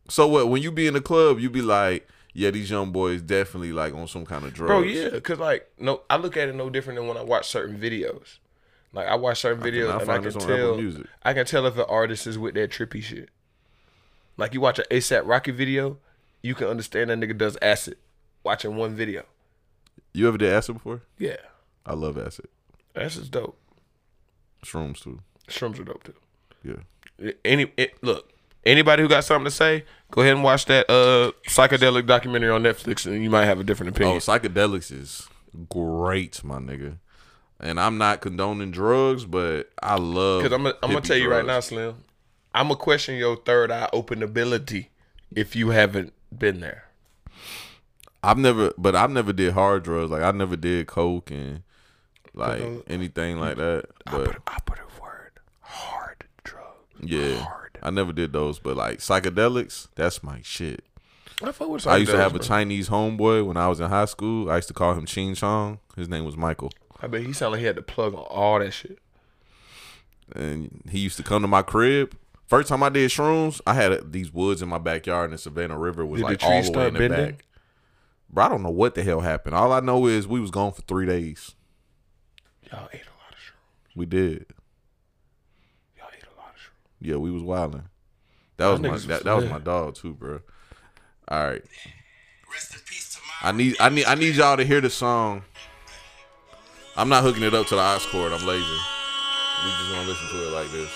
So 0.08 0.26
what? 0.26 0.48
When 0.48 0.62
you 0.62 0.70
be 0.72 0.86
in 0.86 0.94
the 0.94 1.00
club, 1.00 1.38
you 1.38 1.48
be 1.50 1.62
like, 1.62 2.08
yeah, 2.32 2.50
these 2.50 2.70
young 2.70 2.92
boys 2.92 3.22
definitely 3.22 3.72
like 3.72 3.94
on 3.94 4.06
some 4.08 4.26
kind 4.26 4.44
of 4.44 4.52
drugs. 4.52 4.68
Bro, 4.68 4.82
yeah, 4.82 5.18
cause 5.20 5.38
like 5.38 5.70
no, 5.78 6.02
I 6.10 6.16
look 6.16 6.36
at 6.36 6.48
it 6.48 6.54
no 6.54 6.68
different 6.70 6.98
than 6.98 7.06
when 7.08 7.16
I 7.16 7.22
watch 7.22 7.48
certain 7.48 7.78
videos. 7.78 8.38
Like 8.92 9.08
I 9.08 9.14
watch 9.16 9.40
certain 9.40 9.62
videos 9.62 9.86
cannot 9.86 10.02
and 10.02 10.10
I 10.10 10.14
can 10.16 10.24
this 10.24 10.36
on 10.36 10.42
Apple 10.42 10.56
tell, 10.56 10.76
Music. 10.76 11.06
I 11.22 11.32
can 11.32 11.46
tell 11.46 11.66
if 11.66 11.76
an 11.76 11.84
artist 11.88 12.26
is 12.26 12.38
with 12.38 12.54
that 12.54 12.70
trippy 12.70 13.02
shit. 13.02 13.28
Like 14.36 14.52
you 14.54 14.60
watch 14.60 14.78
an 14.78 14.84
ASAP 14.90 15.22
Rocky 15.24 15.50
video, 15.52 15.98
you 16.42 16.54
can 16.54 16.66
understand 16.68 17.10
that 17.10 17.18
nigga 17.18 17.36
does 17.38 17.56
acid. 17.62 17.96
Watching 18.42 18.76
one 18.76 18.94
video, 18.94 19.22
You 20.12 20.28
ever 20.28 20.36
did 20.36 20.52
acid 20.52 20.74
before? 20.74 21.00
yeah, 21.18 21.36
I 21.86 21.94
love 21.94 22.18
acid. 22.18 22.46
acid's 22.94 23.28
dope. 23.30 23.56
Shrooms 24.64 25.00
too. 25.02 25.20
Shrooms 25.48 25.78
are 25.80 25.84
dope 25.84 26.04
too. 26.04 26.14
Yeah. 26.62 27.30
Any 27.44 27.72
it, 27.76 27.94
look, 28.02 28.30
anybody 28.66 29.02
who 29.02 29.08
got 29.08 29.24
something 29.24 29.44
to 29.44 29.50
say, 29.50 29.84
go 30.10 30.22
ahead 30.22 30.34
and 30.34 30.44
watch 30.44 30.66
that 30.66 30.88
uh 30.90 31.32
psychedelic 31.48 32.06
documentary 32.06 32.50
on 32.50 32.62
Netflix, 32.62 33.06
and 33.06 33.22
you 33.22 33.30
might 33.30 33.44
have 33.44 33.60
a 33.60 33.64
different 33.64 33.96
opinion. 33.96 34.16
Oh, 34.16 34.18
psychedelics 34.18 34.92
is 34.92 35.28
great, 35.68 36.42
my 36.44 36.58
nigga. 36.58 36.98
And 37.60 37.78
I'm 37.80 37.98
not 37.98 38.20
condoning 38.20 38.70
drugs, 38.72 39.24
but 39.24 39.70
I 39.82 39.96
love. 39.96 40.42
Because 40.42 40.52
I'm 40.54 40.64
gonna 40.64 40.76
I'm 40.82 40.90
gonna 40.90 41.00
tell 41.02 41.16
you 41.16 41.30
right 41.30 41.44
now. 41.46 41.60
Slim. 41.60 41.96
I'm 42.52 42.68
gonna 42.68 42.76
question 42.76 43.16
your 43.16 43.36
third 43.36 43.70
eye 43.70 43.88
openability 43.92 44.88
if 45.34 45.56
you 45.56 45.70
haven't 45.70 46.12
been 46.36 46.60
there. 46.60 46.84
I've 48.22 48.38
never, 48.38 48.72
but 48.78 48.96
I've 48.96 49.10
never 49.10 49.32
did 49.32 49.52
hard 49.52 49.82
drugs. 49.82 50.10
Like 50.10 50.22
I 50.22 50.30
never 50.30 50.56
did 50.56 50.86
coke 50.86 51.30
and 51.30 51.62
like 52.32 52.62
anything 52.86 53.38
like 53.38 53.56
that. 53.56 53.84
But 54.06 54.36
I 54.46 54.58
put 54.64 54.78
a 54.78 55.02
word, 55.02 55.32
hard 55.60 56.24
drug. 56.42 56.64
yeah, 57.00 57.36
hard. 57.36 57.63
I 57.84 57.90
never 57.90 58.12
did 58.12 58.32
those. 58.32 58.58
But 58.58 58.76
like 58.76 58.98
psychedelics, 58.98 59.88
that's 59.94 60.22
my 60.22 60.40
shit. 60.42 60.84
I 61.42 61.52
I 61.86 61.96
used 61.96 62.12
to 62.12 62.16
have 62.16 62.34
a. 62.34 62.38
Chinese 62.38 62.88
homeboy 62.88 63.44
when 63.46 63.56
I 63.56 63.68
was 63.68 63.80
in 63.80 63.88
high 63.90 64.04
school. 64.04 64.48
I 64.50 64.56
used 64.56 64.68
to 64.68 64.74
call 64.74 64.94
him 64.94 65.04
Ching 65.04 65.34
Chong. 65.34 65.78
His 65.96 66.08
name 66.08 66.24
was 66.24 66.36
Michael. 66.36 66.72
I 67.02 67.06
bet 67.08 67.22
he 67.22 67.32
sounded 67.32 67.52
like 67.52 67.60
he 67.60 67.66
had 67.66 67.76
to 67.76 67.82
plug 67.82 68.14
on 68.14 68.20
all 68.20 68.58
that 68.60 68.70
shit. 68.72 68.98
and 70.34 70.82
he 70.90 71.00
used 71.00 71.16
to 71.18 71.22
come 71.22 71.42
to 71.42 71.48
my 71.48 71.62
crib. 71.62 72.16
First 72.46 72.68
time 72.68 72.82
I 72.82 72.88
did 72.88 73.10
shrooms, 73.10 73.60
I 73.66 73.74
had 73.74 74.12
these 74.12 74.32
woods 74.32 74.62
in 74.62 74.68
my 74.68 74.78
backyard, 74.78 75.24
and 75.30 75.32
the 75.34 75.38
Savannah 75.38 75.78
River 75.78 76.04
was 76.06 76.20
Did 76.20 76.26
the 76.26 76.30
like 76.32 76.42
all 76.44 76.62
the 76.62 76.78
way 76.78 76.88
in 76.88 76.94
the 76.94 76.98
bending? 77.00 77.26
back. 77.32 77.44
Bro, 78.30 78.44
I 78.44 78.48
don't 78.48 78.62
know 78.62 78.70
what 78.70 78.94
the 78.94 79.02
hell 79.02 79.20
happened. 79.20 79.54
All 79.54 79.72
I 79.72 79.80
know 79.80 80.06
is 80.06 80.26
we 80.28 80.40
was 80.40 80.50
gone 80.50 80.72
for 80.72 80.82
three 80.82 81.06
days. 81.06 81.54
Y'all 82.70 82.88
ate 82.92 83.00
a 83.02 83.16
lot 83.18 83.32
of 83.32 83.38
shrooms. 83.38 83.96
We 83.96 84.06
did. 84.06 84.46
Y'all 85.96 86.08
ate 86.16 86.22
a 86.24 86.36
lot 86.40 86.54
of 86.54 86.60
shrooms. 86.60 86.93
Yeah, 87.04 87.16
we 87.16 87.30
was 87.30 87.42
wilding. 87.42 87.84
That 88.56 88.68
was 88.68 88.80
my 88.80 88.88
niggas 88.88 89.06
that, 89.08 89.14
was 89.16 89.22
that 89.24 89.36
was 89.36 89.50
my 89.50 89.58
dog 89.58 89.94
too, 89.94 90.14
bro. 90.14 90.40
All 91.28 91.46
right, 91.46 91.62
Rest 92.50 92.74
in 92.74 92.80
peace 92.86 93.14
to 93.14 93.46
I 93.46 93.52
need 93.52 93.76
I 93.78 93.90
need 93.90 94.06
I 94.06 94.14
need 94.14 94.34
y'all 94.36 94.56
to 94.56 94.64
hear 94.64 94.80
the 94.80 94.88
song. 94.88 95.42
I'm 96.96 97.10
not 97.10 97.22
hooking 97.22 97.42
it 97.42 97.52
up 97.52 97.66
to 97.66 97.74
the 97.74 97.82
aux 97.82 97.98
cord. 98.10 98.32
I'm 98.32 98.46
lazy. 98.46 98.64
We 98.64 99.70
just 99.70 99.90
gonna 99.92 100.08
listen 100.08 100.28
to 100.30 100.48
it 100.48 100.52
like 100.52 100.70
this. 100.72 100.90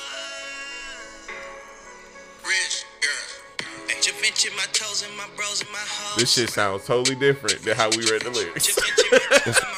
Rich 2.46 2.84
girl. 3.02 3.94
Intervention, 3.94 4.52
my 4.56 4.64
toes 4.72 5.04
and 5.06 5.14
my 5.14 5.26
bros 5.36 5.60
and 5.60 5.70
my 5.70 5.78
hoes. 5.78 6.16
This 6.16 6.32
shit 6.32 6.48
sounds 6.48 6.86
totally 6.86 7.16
different 7.16 7.62
than 7.64 7.76
how 7.76 7.90
we 7.90 7.98
read 8.10 8.22
the 8.22 8.30
lyrics. 8.30 8.74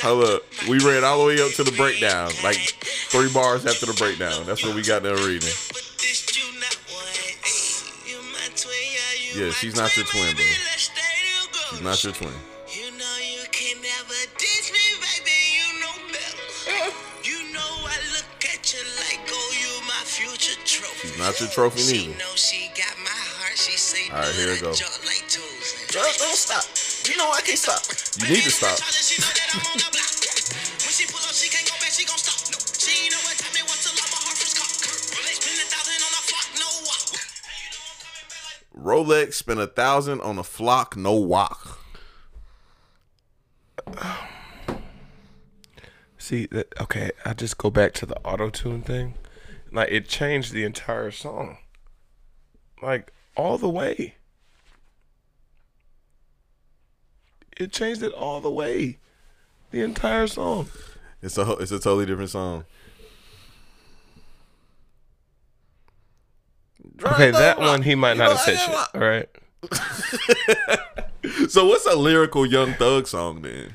Hold 0.02 0.24
up. 0.24 0.44
We 0.70 0.80
read 0.80 1.04
all 1.04 1.20
the 1.20 1.26
way 1.28 1.42
up 1.42 1.52
to 1.54 1.64
the 1.64 1.72
breakdown. 1.72 2.32
Like 2.44 2.58
three 3.10 3.32
bars 3.34 3.66
after 3.66 3.86
the 3.86 3.94
breakdown. 3.94 4.46
That's 4.46 4.64
what 4.64 4.76
we 4.76 4.84
got 4.84 5.04
done 5.04 5.16
reading. 5.26 5.52
Yeah, 9.38 9.44
you 9.44 9.46
Yeah, 9.46 9.54
my 9.54 9.58
she's 9.62 9.76
not 9.76 9.98
your 9.98 10.06
twin, 10.06 10.34
bro. 10.34 10.44
Baby, 10.44 10.58
let's 10.66 10.84
stay 10.90 11.18
together. 11.46 11.66
She's 11.70 11.82
not 11.86 12.04
your 12.04 12.14
twin. 12.14 12.34
You 12.74 12.88
know 12.98 13.16
you 13.22 13.44
can 13.52 13.78
never 13.82 14.20
ditch 14.38 14.68
me, 14.74 14.86
baby. 14.98 15.38
You 15.54 15.68
know 15.82 15.96
better. 16.10 16.94
You 17.28 17.44
know 17.52 17.60
I 17.60 17.98
look 18.16 18.40
at 18.48 18.72
you 18.72 18.80
like, 19.04 19.20
oh, 19.28 19.50
you 19.60 19.84
my 19.84 20.00
future 20.06 20.56
trophy. 20.64 21.10
She's 21.10 21.18
not 21.18 21.38
your 21.42 21.50
trophy 21.50 21.82
She 21.82 22.08
know 22.16 22.32
she 22.36 22.70
got 22.72 22.96
my 23.04 23.12
heart. 23.12 23.58
She 23.58 23.76
say, 23.76 24.08
All 24.14 24.22
right, 24.22 24.32
here 24.34 24.54
we 24.54 24.60
"Blood, 24.60 24.64
go. 24.64 24.72
I 24.72 24.80
jump 24.80 25.04
like 25.04 25.28
toes." 25.28 25.76
Don't, 25.92 26.18
don't 26.24 26.40
stop. 26.40 26.64
You 27.10 27.18
know 27.18 27.28
I 27.30 27.42
can't 27.42 27.60
stop. 27.60 27.84
You 28.22 28.34
need 28.34 28.44
to 28.44 28.52
stop. 28.52 28.80
Rolex 38.78 39.34
spent 39.34 39.60
a 39.60 39.68
thousand 39.68 40.22
on 40.22 40.38
a 40.38 40.44
flock, 40.44 40.96
no 40.96 41.14
walk. 41.14 41.80
See 46.18 46.46
that? 46.48 46.74
Okay, 46.80 47.12
I 47.26 47.34
just 47.34 47.58
go 47.58 47.70
back 47.70 47.94
to 47.94 48.06
the 48.06 48.18
auto 48.20 48.50
tune 48.50 48.82
thing. 48.82 49.16
Like 49.72 49.90
it 49.92 50.08
changed 50.08 50.54
the 50.54 50.64
entire 50.64 51.12
song, 51.12 51.58
like 52.82 53.12
all 53.36 53.58
the 53.58 53.70
way. 53.70 54.16
It 57.58 57.72
changed 57.72 58.04
it 58.04 58.14
all 58.14 58.40
the 58.42 58.52
way, 58.52 59.00
the 59.72 59.82
entire 59.82 60.28
song. 60.28 60.68
It's 61.22 61.38
a 61.38 61.52
it's 61.54 61.72
a 61.72 61.80
totally 61.80 62.06
different 62.06 62.30
song. 62.30 62.66
Okay, 67.04 67.32
that 67.32 67.60
one 67.60 67.82
he 67.84 67.96
might 67.96 68.18
not 68.18 68.30
have 68.32 68.40
said 68.40 68.58
shit. 68.58 68.76
All 68.96 69.02
right. 69.02 69.30
So 71.50 71.66
what's 71.68 71.86
a 71.86 71.96
lyrical 71.96 72.46
Young 72.46 72.74
Thug 72.76 73.06
song 73.08 73.42
then? 73.42 73.74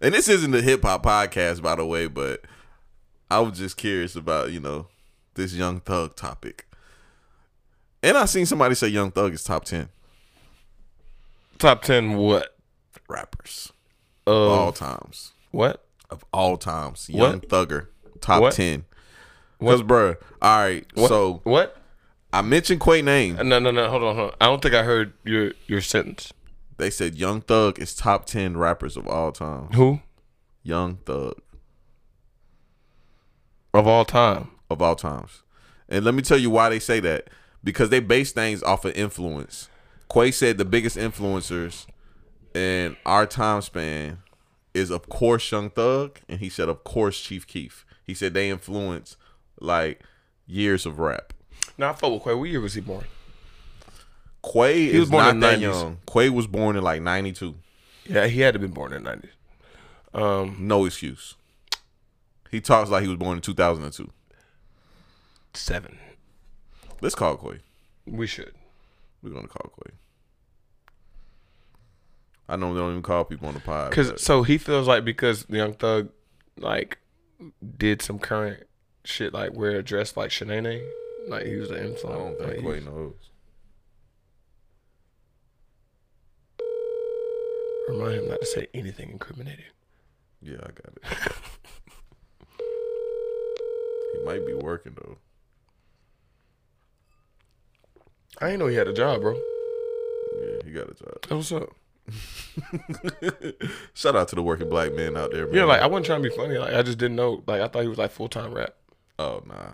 And 0.00 0.14
this 0.14 0.28
isn't 0.28 0.52
the 0.52 0.62
hip 0.62 0.82
hop 0.82 1.02
podcast, 1.02 1.60
by 1.60 1.74
the 1.74 1.84
way, 1.84 2.06
but 2.06 2.42
I 3.30 3.40
was 3.40 3.58
just 3.58 3.76
curious 3.76 4.14
about 4.14 4.52
you 4.52 4.60
know 4.60 4.86
this 5.34 5.54
Young 5.54 5.80
Thug 5.80 6.14
topic. 6.14 6.66
And 8.02 8.16
I 8.16 8.26
seen 8.26 8.46
somebody 8.46 8.74
say 8.76 8.88
Young 8.88 9.10
Thug 9.10 9.32
is 9.32 9.42
top 9.42 9.64
ten 9.64 9.88
Top 11.58 11.82
ten 11.82 12.16
what? 12.16 12.56
rappers. 13.08 13.72
of 14.26 14.34
all 14.50 14.72
times. 14.72 15.32
what? 15.50 15.84
Of 16.10 16.24
all 16.32 16.56
times. 16.56 17.08
Young 17.10 17.40
What? 17.40 17.48
Thugger. 17.48 17.88
Top 18.20 18.40
What? 18.40 18.52
10. 18.54 18.84
Because, 19.58 19.82
bruh, 19.82 20.16
all 20.40 20.58
right. 20.58 20.86
What? 20.94 21.08
So 21.08 21.40
what? 21.44 21.76
I 22.32 22.42
mentioned 22.42 22.80
Quay 22.80 23.02
name. 23.02 23.36
No, 23.36 23.58
no, 23.58 23.70
no. 23.70 23.88
Hold 23.88 24.02
on, 24.02 24.16
hold 24.16 24.30
on. 24.30 24.36
I 24.40 24.46
don't 24.46 24.62
think 24.62 24.74
I 24.74 24.82
heard 24.82 25.12
your 25.24 25.52
your 25.66 25.80
sentence. 25.80 26.32
They 26.76 26.90
said 26.90 27.16
Young 27.16 27.40
Thug 27.40 27.78
is 27.80 27.94
top 27.94 28.26
10 28.26 28.56
rappers 28.56 28.96
of 28.96 29.08
all 29.08 29.32
time. 29.32 29.72
Who 29.72 30.00
Young 30.62 30.98
Thug 31.04 31.40
of 33.74 33.86
all 33.86 34.04
time? 34.04 34.50
of 34.70 34.82
all 34.82 34.96
times. 34.96 35.42
And 35.88 36.04
let 36.04 36.14
me 36.14 36.22
tell 36.22 36.38
you 36.38 36.50
why 36.50 36.68
they 36.68 36.78
say 36.78 37.00
that. 37.00 37.28
Because 37.64 37.90
they 37.90 38.00
base 38.00 38.32
things 38.32 38.62
off 38.62 38.84
of 38.84 38.94
influence. 38.94 39.68
Quay 40.12 40.30
said 40.30 40.58
the 40.58 40.64
biggest 40.64 40.96
influencers 40.96 41.86
in 42.54 42.96
our 43.04 43.26
time 43.26 43.62
span 43.62 44.18
is 44.74 44.90
of 44.90 45.08
course 45.08 45.50
Young 45.50 45.70
Thug, 45.70 46.20
and 46.28 46.40
he 46.40 46.48
said 46.48 46.68
of 46.68 46.84
course 46.84 47.20
Chief 47.20 47.46
Keef. 47.46 47.84
He 48.04 48.14
said 48.14 48.32
they 48.32 48.48
influence 48.48 49.16
like 49.60 50.02
years 50.46 50.86
of 50.86 50.98
rap. 50.98 51.32
Now 51.76 51.90
I 51.90 51.92
fuck 51.92 52.12
with 52.12 52.24
Quay. 52.24 52.34
What 52.34 52.48
year 52.48 52.60
was 52.60 52.74
he 52.74 52.80
born? 52.80 53.04
Quay 54.42 54.86
was 54.86 55.02
is 55.04 55.10
born 55.10 55.24
not 55.24 55.30
in 55.34 55.40
that 55.40 55.58
90s. 55.58 55.60
young. 55.62 55.98
Quay 56.10 56.30
was 56.30 56.46
born 56.46 56.76
in 56.76 56.82
like 56.82 57.02
'92. 57.02 57.54
Yeah, 58.06 58.26
he 58.26 58.40
had 58.40 58.54
to 58.54 58.58
be 58.60 58.66
born 58.66 58.92
in 58.92 59.02
the 59.04 59.10
nineties. 59.10 59.30
Um, 60.14 60.56
no 60.60 60.84
excuse. 60.86 61.34
He 62.50 62.60
talks 62.60 62.88
like 62.88 63.02
he 63.02 63.08
was 63.08 63.18
born 63.18 63.36
in 63.36 63.42
2002. 63.42 64.10
Seven. 65.54 65.98
Let's 67.00 67.14
call 67.14 67.36
Quay. 67.36 67.58
We 68.06 68.26
should. 68.26 68.54
We're 69.22 69.30
gonna 69.30 69.48
call 69.48 69.72
Quay. 69.76 69.92
I 72.48 72.56
know 72.56 72.72
they 72.72 72.80
don't 72.80 72.90
even 72.90 73.02
call 73.02 73.24
people 73.24 73.48
on 73.48 73.54
the 73.54 73.60
pod. 73.60 73.92
Cause 73.92 74.10
but 74.12 74.20
so 74.20 74.42
he 74.42 74.56
feels 74.56 74.88
like 74.88 75.04
because 75.04 75.44
Young 75.50 75.74
Thug 75.74 76.08
like 76.56 76.98
did 77.76 78.00
some 78.00 78.18
current 78.18 78.64
shit 79.08 79.32
like 79.32 79.54
wear 79.54 79.78
a 79.78 79.82
dress 79.82 80.16
like 80.16 80.30
Shanae, 80.30 80.86
like 81.28 81.46
he 81.46 81.56
was 81.56 81.70
the 81.70 81.76
I 81.76 81.82
don't 82.12 82.38
think 82.38 82.56
he- 82.56 82.62
Quay 82.62 82.80
knows. 82.84 83.14
remind 87.88 88.16
him 88.16 88.28
not 88.28 88.40
to 88.40 88.46
say 88.46 88.66
anything 88.74 89.08
incriminating. 89.10 89.64
Yeah, 90.42 90.58
I 90.62 90.66
got 90.66 90.92
it. 90.94 91.02
he 94.12 94.24
might 94.26 94.46
be 94.46 94.52
working 94.52 94.94
though. 94.94 95.16
I 98.42 98.48
didn't 98.48 98.60
know 98.60 98.66
he 98.66 98.76
had 98.76 98.88
a 98.88 98.92
job, 98.92 99.22
bro. 99.22 99.34
Yeah, 99.34 100.58
he 100.66 100.70
got 100.70 100.90
a 100.90 100.94
job. 100.94 101.16
Oh, 101.30 101.36
what's 101.36 101.50
up? 101.50 101.70
Shout 103.94 104.16
out 104.16 104.28
to 104.28 104.34
the 104.36 104.42
working 104.42 104.68
black 104.68 104.94
men 104.94 105.16
out 105.16 105.30
there, 105.32 105.46
man. 105.46 105.54
Yeah, 105.54 105.64
like 105.64 105.80
I 105.80 105.86
wasn't 105.86 106.06
trying 106.06 106.22
to 106.22 106.28
be 106.28 106.36
funny. 106.36 106.58
Like 106.58 106.74
I 106.74 106.82
just 106.82 106.98
didn't 106.98 107.16
know. 107.16 107.42
Like 107.46 107.62
I 107.62 107.68
thought 107.68 107.82
he 107.82 107.88
was 107.88 107.98
like 107.98 108.10
full 108.10 108.28
time 108.28 108.52
rap. 108.52 108.74
Oh 109.18 109.42
nah, 109.46 109.72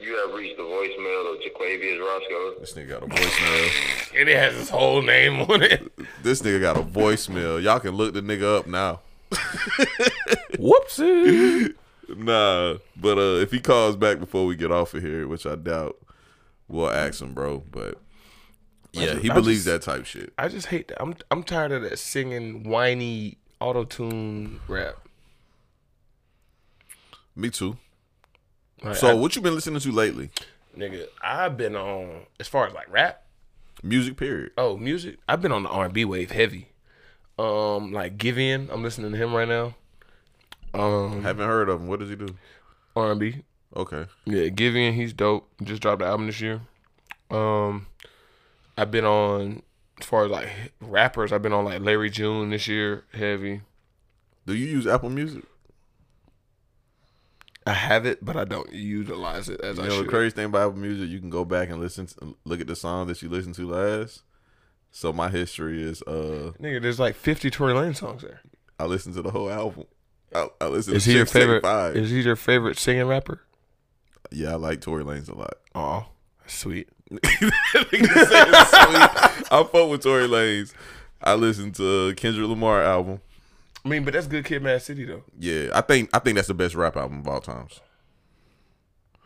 You 0.00 0.16
have 0.26 0.34
reached 0.36 0.56
the 0.56 0.62
voicemail 0.62 1.34
of 1.34 1.40
Jaquavius 1.40 1.98
Roscoe. 2.00 2.60
this 2.60 2.72
nigga 2.74 2.88
got 2.88 3.02
a 3.02 3.06
voicemail. 3.06 3.92
And 4.18 4.28
it 4.30 4.36
has 4.38 4.54
his 4.54 4.70
whole 4.70 5.02
name 5.02 5.40
on 5.42 5.62
it. 5.62 5.92
this 6.22 6.40
nigga 6.40 6.60
got 6.60 6.76
a 6.78 6.82
voicemail. 6.82 7.62
Y'all 7.62 7.80
can 7.80 7.90
look 7.92 8.14
the 8.14 8.22
nigga 8.22 8.58
up 8.60 8.66
now. 8.66 9.00
Whoopsie. 10.54 11.74
Nah, 12.16 12.76
but 12.96 13.18
uh, 13.18 13.40
if 13.42 13.50
he 13.50 13.60
calls 13.60 13.96
back 13.96 14.18
before 14.20 14.46
we 14.46 14.54
get 14.56 14.70
off 14.70 14.94
of 14.94 15.02
here, 15.02 15.26
which 15.26 15.44
I 15.44 15.56
doubt, 15.56 15.96
we'll 16.68 16.88
ask 16.90 17.20
him, 17.20 17.34
bro. 17.34 17.62
But 17.70 17.98
yeah, 18.92 19.06
just- 19.06 19.22
he 19.22 19.30
I 19.30 19.34
believes 19.34 19.64
just- 19.64 19.84
that 19.86 19.90
type 19.92 20.06
shit. 20.06 20.32
I 20.38 20.48
just 20.48 20.68
hate 20.68 20.88
that. 20.88 21.02
I'm 21.02 21.14
I'm 21.30 21.42
tired 21.42 21.72
of 21.72 21.82
that 21.82 21.98
singing 21.98 22.62
whiny 22.68 23.38
auto 23.60 23.84
tune 23.84 24.60
rap. 24.68 24.96
Me 27.36 27.50
too. 27.50 27.76
Like, 28.82 28.96
So, 28.96 29.08
I- 29.10 29.14
what 29.14 29.36
you 29.36 29.42
been 29.42 29.54
listening 29.54 29.80
to 29.80 29.92
lately? 29.92 30.30
nigga, 30.76 31.06
I've 31.22 31.56
been 31.56 31.74
on 31.76 32.26
as 32.40 32.48
far 32.48 32.66
as 32.66 32.72
like 32.74 32.90
rap. 32.90 33.22
Music, 33.82 34.16
period. 34.16 34.52
Oh, 34.58 34.76
music. 34.76 35.18
I've 35.28 35.40
been 35.42 35.52
on 35.52 35.62
the 35.62 35.68
R 35.68 35.84
and 35.86 35.94
B 35.94 36.04
wave 36.04 36.30
heavy. 36.30 36.68
Um, 37.38 37.92
like 37.92 38.16
Giveon. 38.18 38.68
I'm 38.72 38.82
listening 38.82 39.12
to 39.12 39.16
him 39.18 39.34
right 39.34 39.46
now. 39.48 39.74
Um, 40.74 41.22
Haven't 41.22 41.46
heard 41.46 41.68
of 41.68 41.80
him. 41.82 41.88
What 41.88 42.00
does 42.00 42.08
he 42.10 42.16
do? 42.16 42.28
R 42.94 43.10
and 43.12 43.20
B. 43.20 43.42
Okay. 43.74 44.06
Yeah, 44.24 44.48
Giveon. 44.48 44.94
He's 44.94 45.12
dope. 45.12 45.48
Just 45.62 45.82
dropped 45.82 46.00
the 46.00 46.06
album 46.06 46.26
this 46.26 46.40
year. 46.40 46.60
Um, 47.30 47.86
I've 48.78 48.90
been 48.90 49.04
on 49.04 49.62
as 50.00 50.06
far 50.06 50.24
as 50.24 50.30
like 50.30 50.48
rappers. 50.80 51.32
I've 51.32 51.42
been 51.42 51.52
on 51.52 51.64
like 51.66 51.80
Larry 51.82 52.08
June 52.10 52.50
this 52.50 52.68
year, 52.68 53.04
heavy. 53.12 53.60
Do 54.46 54.54
you 54.54 54.66
use 54.66 54.86
Apple 54.86 55.10
Music? 55.10 55.44
I 57.66 57.72
have 57.72 58.06
it, 58.06 58.24
but 58.24 58.36
I 58.36 58.44
don't 58.44 58.72
utilize 58.72 59.48
it 59.48 59.60
as 59.60 59.76
You 59.78 59.82
I 59.84 59.88
know 59.88 59.96
should. 59.96 60.06
the 60.06 60.10
crazy 60.10 60.34
thing 60.36 60.44
about 60.46 60.68
Apple 60.68 60.78
Music, 60.80 61.08
you 61.08 61.18
can 61.18 61.30
go 61.30 61.44
back 61.44 61.68
and 61.68 61.80
listen, 61.80 62.06
to, 62.06 62.36
look 62.44 62.60
at 62.60 62.68
the 62.68 62.76
song 62.76 63.08
that 63.08 63.20
you 63.22 63.28
listened 63.28 63.56
to 63.56 63.68
last. 63.68 64.22
So 64.92 65.12
my 65.12 65.28
history 65.28 65.82
is, 65.82 66.00
uh, 66.02 66.52
Nigga, 66.60 66.80
there's 66.80 67.00
like 67.00 67.16
50 67.16 67.50
Tory 67.50 67.74
Lanez 67.74 67.96
songs 67.96 68.22
there. 68.22 68.40
I 68.78 68.84
listened 68.84 69.14
to 69.16 69.22
the 69.22 69.30
whole 69.32 69.50
album. 69.50 69.84
I, 70.34 70.48
I 70.60 70.66
listened 70.68 70.96
Is 70.96 71.04
to 71.04 71.10
he 71.10 71.16
your 71.16 71.26
favorite? 71.26 71.62
Five. 71.62 71.96
Is 71.96 72.10
he 72.10 72.20
your 72.22 72.36
favorite 72.36 72.78
singing 72.78 73.06
rapper? 73.08 73.40
Yeah, 74.30 74.52
I 74.52 74.54
like 74.56 74.80
Tory 74.80 75.02
Lanez 75.04 75.28
a 75.28 75.36
lot. 75.36 75.54
Oh, 75.74 76.06
sweet. 76.46 76.88
I 79.50 79.68
fuck 79.72 79.90
with 79.90 80.02
Tory 80.02 80.28
Lanez. 80.28 80.72
I 81.22 81.34
listened 81.34 81.74
to 81.76 82.14
Kendrick 82.14 82.48
Lamar 82.48 82.82
album. 82.82 83.20
I 83.86 83.88
mean, 83.88 84.04
but 84.04 84.14
that's 84.14 84.26
good 84.26 84.44
Kid, 84.44 84.62
Mad 84.64 84.82
City 84.82 85.04
though. 85.04 85.22
Yeah, 85.38 85.68
I 85.72 85.80
think 85.80 86.10
I 86.12 86.18
think 86.18 86.34
that's 86.34 86.48
the 86.48 86.54
best 86.54 86.74
rap 86.74 86.96
album 86.96 87.20
of 87.20 87.28
all 87.28 87.40
times. 87.40 87.80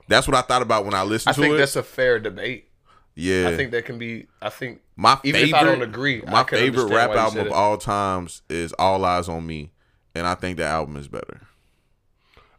That's 0.06 0.28
what 0.28 0.36
I 0.36 0.42
thought 0.42 0.60
about 0.60 0.84
when 0.84 0.92
I 0.92 1.02
listened 1.02 1.30
I 1.30 1.34
to 1.34 1.40
think 1.40 1.54
it. 1.54 1.58
that's 1.58 1.76
a 1.76 1.82
fair 1.82 2.18
debate. 2.18 2.68
yeah, 3.14 3.48
I 3.48 3.56
think 3.56 3.70
that 3.70 3.86
can 3.86 3.98
be. 3.98 4.26
I 4.42 4.50
think 4.50 4.82
my 4.96 5.18
even 5.24 5.40
favorite, 5.40 5.56
if 5.56 5.62
I 5.62 5.64
don't 5.64 5.82
agree, 5.82 6.22
I 6.26 6.30
my 6.30 6.44
favorite 6.44 6.92
rap 6.92 7.10
album 7.10 7.40
of 7.40 7.46
it. 7.46 7.52
all 7.52 7.78
times 7.78 8.42
is 8.50 8.74
All 8.74 9.02
Eyes 9.04 9.28
on 9.30 9.46
Me, 9.46 9.72
and 10.14 10.26
I 10.26 10.34
think 10.34 10.58
that 10.58 10.66
album 10.70 10.96
is 10.96 11.08
better. 11.08 11.40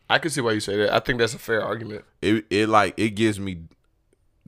I 0.10 0.18
can 0.18 0.32
see 0.32 0.42
why 0.42 0.54
you 0.54 0.60
say 0.60 0.76
that. 0.78 0.92
I 0.94 1.00
think 1.00 1.20
that's 1.20 1.36
a 1.36 1.40
fair 1.40 1.64
argument. 1.64 2.04
It 2.22 2.46
it 2.50 2.68
like 2.68 2.96
it 2.98 3.12
gives 3.12 3.40
me 3.40 3.64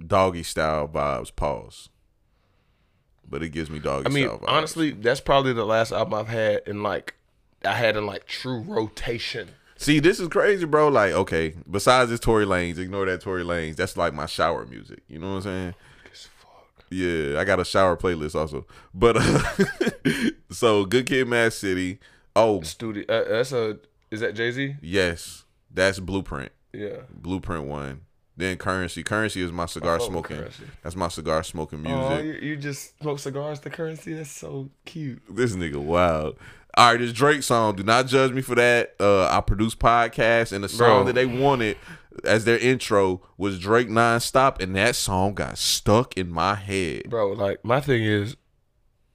doggy 0.03 0.41
style 0.43 0.87
vibes. 0.87 1.33
Pause. 1.35 1.89
But 3.29 3.43
it 3.43 3.49
gives 3.49 3.69
me 3.69 3.77
doggy 3.79 4.07
I 4.07 4.09
mean, 4.09 4.27
style 4.27 4.39
vibes. 4.39 4.49
honestly, 4.49 4.91
that's 4.91 5.21
probably 5.21 5.53
the 5.53 5.65
last 5.65 5.91
album 5.91 6.15
I've 6.15 6.27
had 6.29 6.63
in 6.65 6.81
like 6.83 7.13
I 7.65 7.73
had 7.73 7.95
in 7.97 8.05
like 8.05 8.25
true 8.25 8.59
rotation. 8.61 9.49
See, 9.77 9.99
this 9.99 10.19
is 10.19 10.29
crazy, 10.29 10.65
bro. 10.65 10.87
Like, 10.87 11.11
okay, 11.11 11.55
besides 11.69 12.09
this 12.09 12.19
Tory 12.19 12.45
Lanez, 12.45 12.77
ignore 12.77 13.05
that 13.05 13.21
Tory 13.21 13.43
Lanez. 13.43 13.75
That's 13.75 13.97
like 13.97 14.13
my 14.13 14.27
shower 14.27 14.65
music. 14.65 15.03
You 15.07 15.19
know 15.19 15.31
what 15.31 15.35
I'm 15.37 15.41
saying? 15.41 15.75
Yeah, 16.89 17.39
I 17.39 17.43
got 17.43 17.59
a 17.59 17.65
shower 17.65 17.97
playlist 17.97 18.35
also. 18.35 18.65
But 18.93 19.17
uh, 19.17 20.29
so 20.51 20.85
Good 20.85 21.07
Kid, 21.07 21.27
Mad 21.27 21.51
City. 21.51 21.99
Oh, 22.35 22.61
Studio. 22.61 23.03
Uh, 23.09 23.27
that's 23.27 23.51
a. 23.51 23.79
Is 24.11 24.19
that 24.19 24.35
Jay 24.35 24.51
Z? 24.51 24.75
yes, 24.81 25.43
that's 25.71 25.99
Blueprint. 25.99 26.51
Yeah. 26.71 27.01
Blueprint 27.09 27.65
one. 27.65 28.01
Then 28.35 28.57
Currency. 28.57 29.03
Currency 29.03 29.41
is 29.41 29.51
my 29.51 29.65
cigar 29.67 29.99
smoking. 29.99 30.37
Currency. 30.37 30.63
That's 30.81 30.95
my 30.95 31.07
cigar 31.07 31.43
smoking 31.43 31.83
music. 31.83 31.99
Oh, 31.99 32.17
you, 32.19 32.33
you 32.33 32.55
just 32.57 32.97
smoke 32.99 33.19
cigars. 33.19 33.59
The 33.59 33.69
currency. 33.69 34.13
That's 34.13 34.31
so 34.31 34.69
cute. 34.85 35.21
This 35.29 35.55
nigga 35.55 35.77
wild. 35.77 36.37
All 36.75 36.91
right, 36.91 36.99
this 36.99 37.13
Drake 37.13 37.43
song. 37.43 37.75
Do 37.75 37.83
not 37.83 38.07
judge 38.07 38.31
me 38.31 38.41
for 38.41 38.55
that. 38.55 38.95
Uh, 38.99 39.27
I 39.27 39.41
produce 39.41 39.75
podcasts, 39.75 40.51
and 40.51 40.63
the 40.63 40.69
song 40.69 40.87
Bro. 40.87 41.03
that 41.05 41.13
they 41.13 41.25
wanted 41.25 41.77
as 42.23 42.45
their 42.45 42.57
intro 42.57 43.21
was 43.37 43.59
Drake 43.59 43.89
nonstop, 43.89 44.61
and 44.61 44.75
that 44.75 44.95
song 44.95 45.33
got 45.33 45.57
stuck 45.57 46.17
in 46.17 46.31
my 46.31 46.55
head. 46.55 47.09
Bro, 47.09 47.33
like 47.33 47.63
my 47.63 47.79
thing 47.79 48.03
is, 48.03 48.35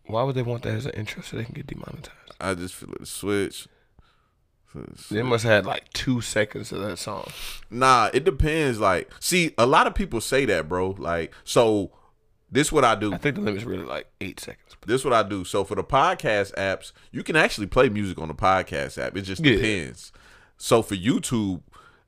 why 0.07 0.23
would 0.23 0.37
they 0.37 0.43
want 0.43 0.63
that 0.63 0.75
as 0.75 0.87
an 0.87 0.93
intro 0.93 1.23
so 1.23 1.37
they 1.37 1.45
can 1.45 1.55
get 1.55 1.67
demonetized? 1.67 2.11
I 2.41 2.55
just 2.55 2.75
feel 2.75 2.93
it 2.93 3.07
switch. 3.07 3.67
They 5.11 5.23
must 5.23 5.45
have 5.45 5.53
had 5.53 5.67
like 5.67 5.93
two 5.93 6.21
seconds 6.21 6.73
of 6.73 6.81
that 6.81 6.99
song. 6.99 7.27
Nah, 7.71 8.11
it 8.13 8.25
depends. 8.25 8.79
Like, 8.79 9.11
see, 9.19 9.55
a 9.59 9.67
lot 9.67 9.87
of 9.87 9.95
people 9.95 10.21
say 10.21 10.45
that, 10.45 10.69
bro. 10.69 10.95
Like, 10.99 11.33
so 11.43 11.91
this 12.51 12.69
is 12.69 12.73
what 12.73 12.85
I 12.85 12.95
do. 12.95 13.13
I 13.13 13.19
think 13.19 13.37
the 13.37 13.43
limit's 13.43 13.65
really 13.65 13.85
like 13.85 14.07
eight 14.21 14.41
seconds. 14.41 14.77
This 14.87 15.01
is 15.01 15.05
what 15.05 15.15
I 15.15 15.23
do. 15.23 15.45
So 15.45 15.65
for 15.65 15.75
the 15.75 15.85
podcast 15.85 16.55
apps, 16.55 16.93
you 17.13 17.23
can 17.23 17.37
actually 17.37 17.67
play 17.67 17.89
music 17.89 18.19
on 18.19 18.29
the 18.29 18.35
podcast 18.35 18.99
app. 18.99 19.17
It 19.17 19.23
just 19.23 19.45
Yeah. 19.45 19.57
depends. 19.57 20.13
So 20.57 20.83
for 20.83 20.95
YouTube, 20.97 21.63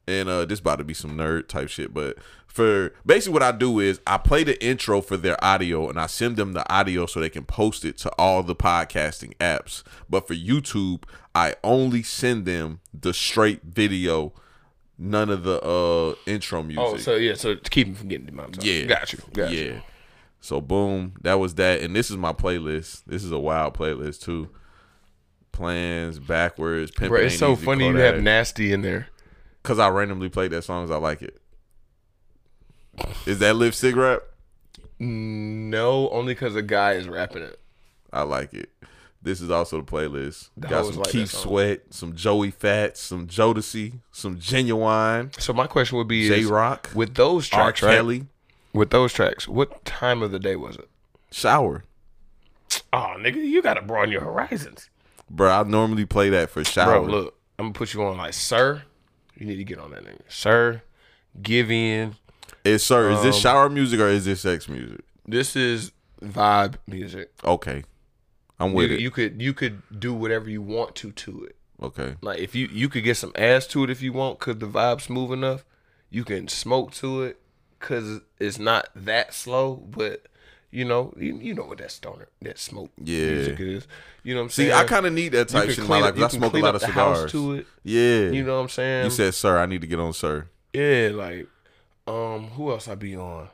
and 0.09 0.29
uh 0.29 0.45
this 0.45 0.59
about 0.61 0.77
to 0.77 0.85
be 0.85 0.95
some 0.95 1.17
nerd 1.17 1.47
type 1.47 1.69
shit, 1.69 1.93
but 1.95 2.17
for 2.47 2.93
basically 3.07 3.35
what 3.35 3.43
I 3.45 3.53
do 3.53 3.79
is 3.79 4.01
I 4.07 4.17
play 4.19 4.43
the 4.43 4.61
intro 4.65 5.01
for 5.01 5.17
their 5.17 5.43
audio 5.45 5.89
and 5.89 6.01
I 6.01 6.07
send 6.07 6.37
them 6.37 6.53
the 6.53 6.69
audio 6.73 7.07
so 7.07 7.21
they 7.21 7.31
can 7.31 7.45
post 7.45 7.85
it 7.85 7.97
to 7.99 8.11
all 8.19 8.43
the 8.43 8.57
podcasting 8.57 9.37
apps. 9.37 9.85
But 10.09 10.27
for 10.27 10.35
YouTube, 10.35 11.05
I 11.35 11.55
only 11.63 12.03
send 12.03 12.45
them 12.45 12.81
the 12.99 13.13
straight 13.15 13.63
video, 13.63 14.33
none 14.99 15.31
of 15.31 15.45
the 15.45 15.61
uh 15.63 16.15
intro 16.27 16.63
music. 16.65 16.85
Oh, 16.85 16.97
so 16.97 17.15
yeah, 17.15 17.35
so 17.35 17.55
to 17.55 17.71
keep 17.71 17.87
them 17.87 17.95
from 17.95 18.09
getting 18.09 18.27
demonetized. 18.27 18.67
Yeah. 18.67 18.85
got 18.87 19.13
you. 19.13 19.19
Got 19.33 19.53
yeah. 19.53 19.61
you. 19.61 19.83
So 20.41 20.61
boom, 20.61 21.15
that 21.21 21.35
was 21.35 21.55
that. 21.57 21.81
And 21.83 21.95
this 21.95 22.11
is 22.11 22.17
my 22.17 22.33
playlist. 22.33 23.03
This 23.07 23.25
is 23.25 23.31
a 23.31 23.39
wild 23.39 23.75
playlist 23.75 24.23
too. 24.23 24.49
plans, 25.53 26.19
backwards, 26.19 26.91
pimping. 26.91 27.09
Bro, 27.09 27.21
it's 27.23 27.39
so 27.39 27.57
funny 27.57 27.87
you 27.89 27.97
have 27.97 28.23
nasty 28.23 28.73
in 28.73 28.83
there. 28.83 29.09
Cause 29.63 29.79
I 29.79 29.91
randomly 29.91 30.31
played 30.31 30.53
that 30.53 30.63
song 30.63 30.85
as 30.85 30.91
I 30.91 30.97
like 30.97 31.21
it. 31.21 31.39
Is 33.27 33.39
that 33.41 33.57
lipstick 33.57 33.95
rap? 33.95 34.21
No, 34.99 36.09
only 36.11 36.35
because 36.35 36.55
the 36.55 36.63
guy 36.63 36.93
is 36.93 37.09
rapping 37.09 37.43
it. 37.43 37.59
I 38.13 38.23
like 38.23 38.55
it. 38.55 38.71
This 39.23 39.43
is 39.43 39.51
also 39.51 39.79
the 39.79 39.85
playlist. 39.85 40.49
Got 40.59 40.87
some 40.87 40.97
like 40.97 41.11
Keith. 41.11 41.31
Sweat, 41.31 41.83
some 41.91 42.15
Joey 42.15 42.51
Fats, 42.51 43.01
some 43.01 43.27
Jodeci, 43.27 44.01
some 44.13 44.37
Ginuwine, 44.39 45.39
So 45.39 45.53
my 45.53 45.67
question 45.67 45.99
would 45.99 46.09
be: 46.09 46.27
J 46.27 46.45
Rock, 46.45 46.91
with 46.95 47.15
those 47.15 47.53
R. 47.53 47.65
tracks, 47.65 47.83
right? 47.83 47.97
Kelly. 47.97 48.27
With 48.73 48.91
those 48.91 49.13
tracks, 49.13 49.49
what 49.49 49.85
time 49.85 50.23
of 50.23 50.31
the 50.31 50.39
day 50.39 50.57
was 50.57 50.77
it? 50.77 50.89
Shower. 51.31 51.85
Oh, 52.93 53.15
nigga, 53.19 53.37
you 53.37 53.63
gotta 53.63 53.83
broaden 53.83 54.13
your 54.13 54.21
horizons. 54.23 54.89
Bro, 55.29 55.51
I 55.51 55.63
normally 55.65 56.07
play 56.07 56.29
that 56.31 56.51
for 56.51 56.65
shower. 56.65 57.01
Bro, 57.01 57.11
look, 57.11 57.39
I'm 57.59 57.67
gonna 57.67 57.73
put 57.75 57.95
you 57.95 58.03
on 58.05 58.17
like, 58.17 58.35
sir. 58.35 58.83
You 59.37 59.47
need 59.47 59.57
to 59.57 59.65
get 59.65 59.79
on 59.79 59.91
that 59.93 60.05
nigga, 60.05 60.21
sir. 60.29 60.83
Give 61.41 61.71
in. 61.71 62.17
Is 62.65 62.83
sir, 62.83 63.11
is 63.11 63.23
this 63.23 63.37
Um, 63.37 63.41
shower 63.41 63.69
music 63.71 64.01
or 64.01 64.09
is 64.09 64.25
this 64.25 64.41
sex 64.43 64.69
music? 64.69 65.01
This 65.27 65.57
is 65.57 65.93
vibe 66.23 66.75
music. 66.87 67.33
Okay. 67.45 67.85
I'm 68.59 68.71
You, 68.71 68.77
with 68.77 68.91
it. 68.93 69.01
you 69.01 69.11
could 69.11 69.41
you 69.41 69.55
could 69.55 69.83
do 69.99 70.13
whatever 70.13 70.51
you 70.51 70.61
want 70.63 70.95
to 70.97 71.11
to 71.13 71.45
it. 71.45 71.57
okay. 71.83 72.17
Like 72.21 72.39
if 72.41 72.55
you 72.55 72.69
you 72.71 72.89
could 72.89 73.05
get 73.05 73.17
some 73.17 73.33
ass 73.37 73.67
to 73.69 73.83
it 73.85 73.91
if 73.91 74.03
you 74.03 74.13
want, 74.13 74.39
cause 74.39 74.59
the 74.59 74.67
vibe's 74.67 75.05
smooth 75.05 75.33
enough. 75.33 75.65
You 76.11 76.25
can 76.25 76.49
smoke 76.49 76.93
to 76.95 77.23
it, 77.23 77.40
cause 77.81 78.21
it's 78.39 78.59
not 78.59 78.89
that 78.95 79.35
slow. 79.35 79.75
But 79.75 80.27
you 80.71 80.85
know, 80.85 81.13
you, 81.19 81.37
you 81.39 81.55
know 81.55 81.65
what 81.65 81.79
that 81.79 81.91
stoner, 81.91 82.29
that 82.43 82.59
smoke 82.59 82.91
Yeah. 83.03 83.27
music 83.33 83.61
is. 83.61 83.87
You 84.23 84.35
know 84.35 84.43
what 84.43 84.45
I'm 84.45 84.51
saying? 84.51 84.69
See, 84.69 84.73
saying? 84.73 84.85
I 84.85 84.89
kind 84.89 85.07
of 85.07 85.13
need 85.13 85.33
that 85.33 85.49
type 85.49 85.69
shit 85.71 85.79
in 85.81 85.89
my 85.89 86.01
life 86.01 86.17
I 86.21 86.29
smoke 86.29 86.55
a 86.55 86.59
lot 86.59 86.75
of 86.77 86.83
cigars. 86.83 87.33
to 87.33 87.55
it. 87.55 87.67
Yeah. 87.83 88.31
You 88.31 88.45
know 88.45 88.57
what 88.57 88.63
I'm 88.63 88.69
saying? 88.69 89.05
You 89.07 89.11
said, 89.11 89.35
sir, 89.35 89.59
I 89.59 89.67
need 89.67 89.81
to 89.81 89.87
get 89.89 89.99
on 89.99 90.13
sir. 90.13 90.47
Yeah, 90.73 91.11
like 91.13 91.49
um, 92.07 92.49
who 92.51 92.71
else 92.71 92.87
I 92.87 92.95
be 92.95 93.17
on? 93.17 93.49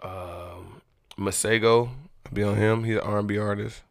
Um, 0.00 0.80
Masego, 1.18 1.88
I 2.26 2.30
be 2.32 2.42
on 2.44 2.54
him. 2.56 2.84
He's 2.84 2.96
an 2.96 3.02
R&B 3.02 3.36
artist. 3.38 3.82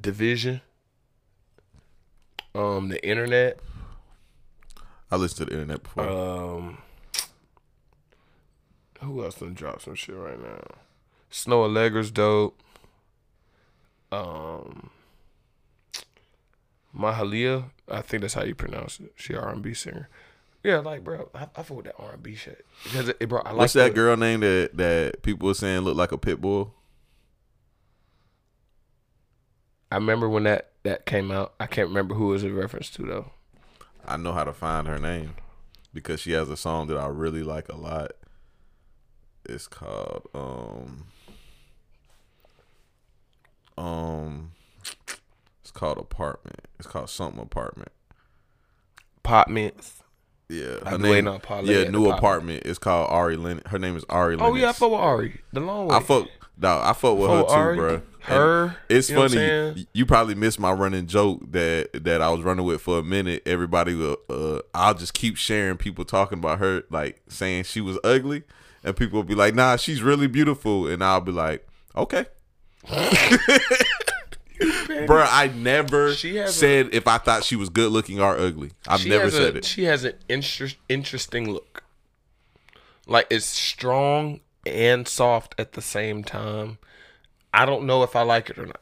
Division. 0.00 0.60
Um, 2.54 2.88
the 2.88 3.04
internet. 3.06 3.58
I 5.10 5.16
listened 5.16 5.48
to 5.48 5.54
the 5.54 5.60
internet 5.60 5.82
before. 5.82 6.08
Um, 6.08 6.78
who 9.02 9.22
else 9.24 9.36
done 9.36 9.54
drop 9.54 9.82
some 9.82 9.94
shit 9.94 10.16
right 10.16 10.40
now? 10.40 10.60
Snoh 11.30 11.68
Aalegra's 11.68 12.10
dope. 12.10 12.60
Um, 14.12 14.90
Mahalia, 16.96 17.70
I 17.88 18.00
think 18.02 18.22
that's 18.22 18.34
how 18.34 18.42
you 18.44 18.54
pronounce 18.54 18.98
it. 19.00 19.12
She 19.16 19.34
R 19.34 19.48
and 19.50 19.62
B 19.62 19.74
singer. 19.74 20.08
Yeah, 20.64 20.78
like 20.78 21.04
bro, 21.04 21.30
I, 21.34 21.46
I 21.56 21.62
fuck 21.62 21.76
with 21.78 21.86
that 21.86 21.94
R 21.98 22.12
and 22.12 22.22
B 22.22 22.34
shit 22.34 22.66
because 22.84 23.08
it, 23.08 23.16
it 23.20 23.28
bro. 23.28 23.40
I 23.40 23.50
like 23.50 23.58
What's 23.58 23.72
that 23.74 23.88
the- 23.90 23.94
girl 23.94 24.16
name 24.16 24.40
that 24.40 24.70
that 24.74 25.22
people 25.22 25.46
were 25.48 25.54
saying 25.54 25.80
looked 25.82 25.96
like 25.96 26.12
a 26.12 26.18
pit 26.18 26.40
bull? 26.40 26.74
I 29.92 29.96
remember 29.96 30.28
when 30.28 30.42
that 30.44 30.70
that 30.82 31.06
came 31.06 31.30
out. 31.30 31.54
I 31.60 31.66
can't 31.66 31.88
remember 31.88 32.14
who 32.14 32.30
it 32.30 32.32
was 32.34 32.44
a 32.44 32.50
reference 32.52 32.90
to 32.90 33.02
though. 33.06 33.30
I 34.06 34.16
know 34.16 34.32
how 34.32 34.44
to 34.44 34.52
find 34.52 34.86
her 34.88 34.98
name 34.98 35.34
because 35.94 36.20
she 36.20 36.32
has 36.32 36.48
a 36.50 36.56
song 36.56 36.88
that 36.88 36.96
I 36.98 37.06
really 37.06 37.42
like 37.42 37.68
a 37.68 37.76
lot. 37.76 38.12
It's 39.44 39.66
called 39.66 40.28
um 40.34 41.06
um 43.78 44.52
it's 45.62 45.70
called 45.70 45.98
apartment. 45.98 46.66
It's 46.78 46.88
called 46.88 47.10
something 47.10 47.40
apartment. 47.40 47.92
Pop 49.22 49.48
mints. 49.48 50.02
Yeah, 50.48 50.78
her 50.84 50.98
name. 50.98 51.26
yeah, 51.62 51.84
new 51.84 52.06
Pop- 52.06 52.18
apartment. 52.18 52.62
It's 52.66 52.78
called 52.78 53.08
Ari 53.10 53.36
Lennox. 53.36 53.70
Her 53.70 53.78
name 53.78 53.96
is 53.96 54.04
Ari 54.08 54.36
Lennox. 54.36 54.52
Oh 54.52 54.56
yeah, 54.56 54.70
I 54.70 54.72
fuck 54.72 54.90
with 54.90 55.00
Ari. 55.00 55.40
The 55.52 55.60
long 55.60 55.88
way. 55.88 55.96
I 55.96 56.00
fuck. 56.00 56.28
Dog, 56.58 56.82
I 56.84 56.92
fuck 56.92 57.16
with 57.16 57.28
Fuck 57.30 57.30
her 57.30 57.40
with 57.40 57.48
too, 57.48 57.54
Ari, 57.54 57.76
bro. 57.76 58.02
her, 58.22 58.76
it's 58.90 59.08
you 59.08 59.14
know 59.14 59.22
what 59.22 59.32
I'm 59.32 59.38
funny. 59.74 59.86
you 59.94 60.04
probably 60.04 60.34
missed 60.34 60.58
my 60.60 60.72
running 60.72 61.06
joke 61.06 61.40
that 61.52 62.04
that 62.04 62.20
I 62.20 62.28
was 62.30 62.42
running 62.42 62.66
with 62.66 62.82
for 62.82 62.98
a 62.98 63.02
minute. 63.02 63.42
Everybody 63.46 63.94
will. 63.94 64.18
Uh, 64.28 64.58
I'll 64.74 64.92
just 64.92 65.14
keep 65.14 65.36
sharing 65.36 65.78
people 65.78 66.04
talking 66.04 66.38
about 66.38 66.58
her, 66.58 66.82
like 66.90 67.22
saying 67.28 67.64
she 67.64 67.80
was 67.80 67.98
ugly, 68.04 68.42
and 68.84 68.96
people 68.96 69.18
will 69.18 69.24
be 69.24 69.34
like, 69.34 69.54
"Nah, 69.54 69.76
she's 69.76 70.02
really 70.02 70.26
beautiful," 70.26 70.86
and 70.86 71.02
I'll 71.02 71.20
be 71.20 71.32
like, 71.32 71.66
"Okay." 71.96 72.26
Bro, 75.06 75.26
I 75.28 75.50
never 75.54 76.08
has 76.08 76.24
a- 76.24 76.48
said 76.48 76.88
if 76.92 77.06
I 77.08 77.18
thought 77.18 77.44
she 77.44 77.56
was 77.56 77.68
good 77.68 77.90
looking 77.92 78.20
or 78.20 78.36
ugly. 78.36 78.72
I've 78.86 79.06
never 79.06 79.30
said 79.30 79.54
a, 79.54 79.58
it. 79.58 79.64
She 79.64 79.84
has 79.84 80.04
an 80.04 80.14
interest, 80.28 80.76
interesting 80.88 81.50
look. 81.50 81.82
Like 83.06 83.26
it's 83.30 83.46
strong 83.46 84.40
and 84.66 85.08
soft 85.08 85.54
at 85.58 85.72
the 85.72 85.82
same 85.82 86.22
time. 86.22 86.78
I 87.52 87.66
don't 87.66 87.86
know 87.86 88.02
if 88.02 88.14
I 88.14 88.22
like 88.22 88.50
it 88.50 88.58
or 88.58 88.66
not. 88.66 88.80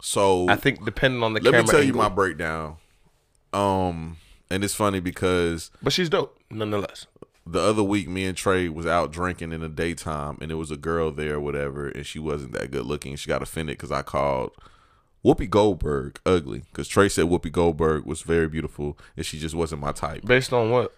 So 0.00 0.48
I 0.48 0.56
think 0.56 0.84
depending 0.84 1.22
on 1.22 1.32
the 1.34 1.40
camera. 1.40 1.60
let 1.60 1.66
me 1.66 1.70
tell 1.70 1.82
you 1.82 1.94
my 1.94 2.08
breakdown. 2.08 2.76
Um, 3.52 4.18
and 4.50 4.62
it's 4.62 4.74
funny 4.74 5.00
because 5.00 5.70
but 5.82 5.92
she's 5.92 6.08
dope 6.08 6.38
nonetheless. 6.50 7.06
The 7.46 7.60
other 7.60 7.82
week 7.82 8.08
me 8.08 8.26
and 8.26 8.36
Trey 8.36 8.68
was 8.68 8.86
out 8.86 9.12
drinking 9.12 9.52
in 9.52 9.60
the 9.60 9.68
daytime 9.68 10.36
and 10.40 10.50
there 10.50 10.56
was 10.56 10.72
a 10.72 10.76
girl 10.76 11.12
there 11.12 11.34
or 11.36 11.40
whatever 11.40 11.88
and 11.88 12.04
she 12.04 12.18
wasn't 12.18 12.52
that 12.52 12.70
good 12.72 12.84
looking. 12.84 13.14
She 13.16 13.28
got 13.28 13.42
offended 13.42 13.78
because 13.78 13.92
I 13.92 14.02
called 14.02 14.50
Whoopi 15.24 15.48
Goldberg 15.48 16.18
ugly 16.26 16.64
because 16.72 16.88
Trey 16.88 17.08
said 17.08 17.26
Whoopi 17.26 17.52
Goldberg 17.52 18.04
was 18.04 18.22
very 18.22 18.48
beautiful 18.48 18.98
and 19.16 19.24
she 19.24 19.38
just 19.38 19.54
wasn't 19.54 19.80
my 19.80 19.92
type. 19.92 20.26
Based 20.26 20.52
on 20.52 20.70
what? 20.70 20.94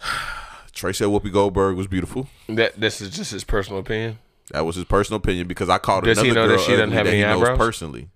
Trey 0.72 0.92
said 0.92 1.08
Whoopi 1.08 1.32
Goldberg 1.32 1.76
was 1.76 1.86
beautiful. 1.88 2.28
That 2.48 2.78
this 2.80 3.00
is 3.00 3.10
just 3.10 3.32
his 3.32 3.44
personal 3.44 3.80
opinion. 3.80 4.18
That 4.52 4.64
was 4.64 4.76
his 4.76 4.84
personal 4.84 5.18
opinion 5.18 5.48
because 5.48 5.68
I 5.68 5.78
called 5.78 6.04
Does 6.04 6.20
he 6.20 6.28
another 6.28 6.48
know 6.48 6.48
that 6.48 6.56
girl 6.58 6.64
she 6.64 6.72
doesn't 6.72 6.92
have 6.92 7.06
that 7.06 7.10
any 7.10 7.22
he 7.22 7.26
knows 7.26 7.42
eyebrows? 7.42 7.58
personally. 7.58 8.10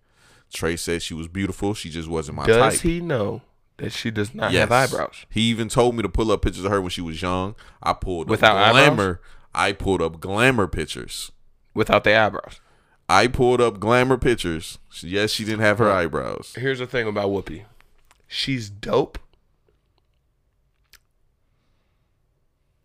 Trey 0.53 0.77
said 0.77 1.03
she 1.03 1.15
was 1.15 1.27
beautiful. 1.27 1.75
She 1.75 1.91
just 1.91 2.09
wasn't 2.09 2.37
my 2.37 2.47
type. 2.47 2.55
Does 2.55 2.75
type. 2.75 2.83
he 2.83 3.01
know 3.01 3.43
that 3.81 3.93
she 3.93 4.11
does 4.11 4.35
not 4.35 4.53
Yes. 4.53 4.69
have 4.69 4.73
eyebrows? 4.73 5.27
He 5.31 5.43
even 5.43 5.69
told 5.69 5.95
me 5.97 6.03
to 6.03 6.09
pull 6.09 6.31
up 6.31 6.43
pictures 6.43 6.65
of 6.65 6.71
her 6.71 6.81
when 6.81 6.91
she 6.91 7.01
was 7.01 7.21
young. 7.21 7.55
I 7.83 7.93
pulled 7.93 8.27
up 8.27 8.31
Without 8.31 8.57
eyebrows? 8.57 8.87
glamour. 8.87 9.21
I 9.55 9.73
pulled 9.73 10.03
up 10.03 10.21
glamour 10.21 10.67
pictures. 10.67 11.33
Without 11.75 12.05
the 12.05 12.15
eyebrows. 12.17 12.61
I 13.09 13.27
pulled 13.27 13.61
up 13.61 13.81
glamour 13.81 14.17
pictures. 14.19 14.79
Yes, 15.03 15.33
she 15.33 15.45
didn't 15.45 15.61
have 15.61 15.79
her 15.79 15.89
uh-huh. 15.91 16.01
eyebrows. 16.01 16.55
Here's 16.57 16.79
the 16.79 16.87
thing 16.87 17.09
about 17.09 17.31
Whoopi. 17.31 17.65
She's 18.29 18.71
dope. 18.71 19.19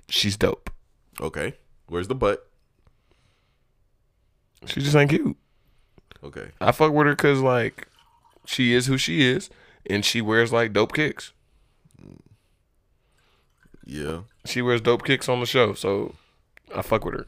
She's 0.09 0.37
dope. 0.37 0.69
Okay. 1.21 1.55
Where's 1.87 2.07
the 2.07 2.15
butt? 2.15 2.49
She 4.65 4.81
just 4.81 4.95
ain't 4.95 5.09
cute. 5.11 5.37
Okay. 6.23 6.49
I 6.59 6.71
fuck 6.71 6.91
with 6.91 7.05
her 7.05 7.13
because 7.15 7.41
like 7.41 7.87
she 8.45 8.73
is 8.73 8.87
who 8.87 8.97
she 8.97 9.21
is, 9.21 9.49
and 9.89 10.03
she 10.03 10.21
wears 10.21 10.51
like 10.51 10.73
dope 10.73 10.93
kicks. 10.93 11.31
Yeah. 13.85 14.21
She 14.45 14.61
wears 14.61 14.81
dope 14.81 15.05
kicks 15.05 15.29
on 15.29 15.39
the 15.39 15.45
show, 15.45 15.73
so 15.73 16.15
I 16.75 16.81
fuck 16.81 17.05
with 17.05 17.13
her. 17.13 17.27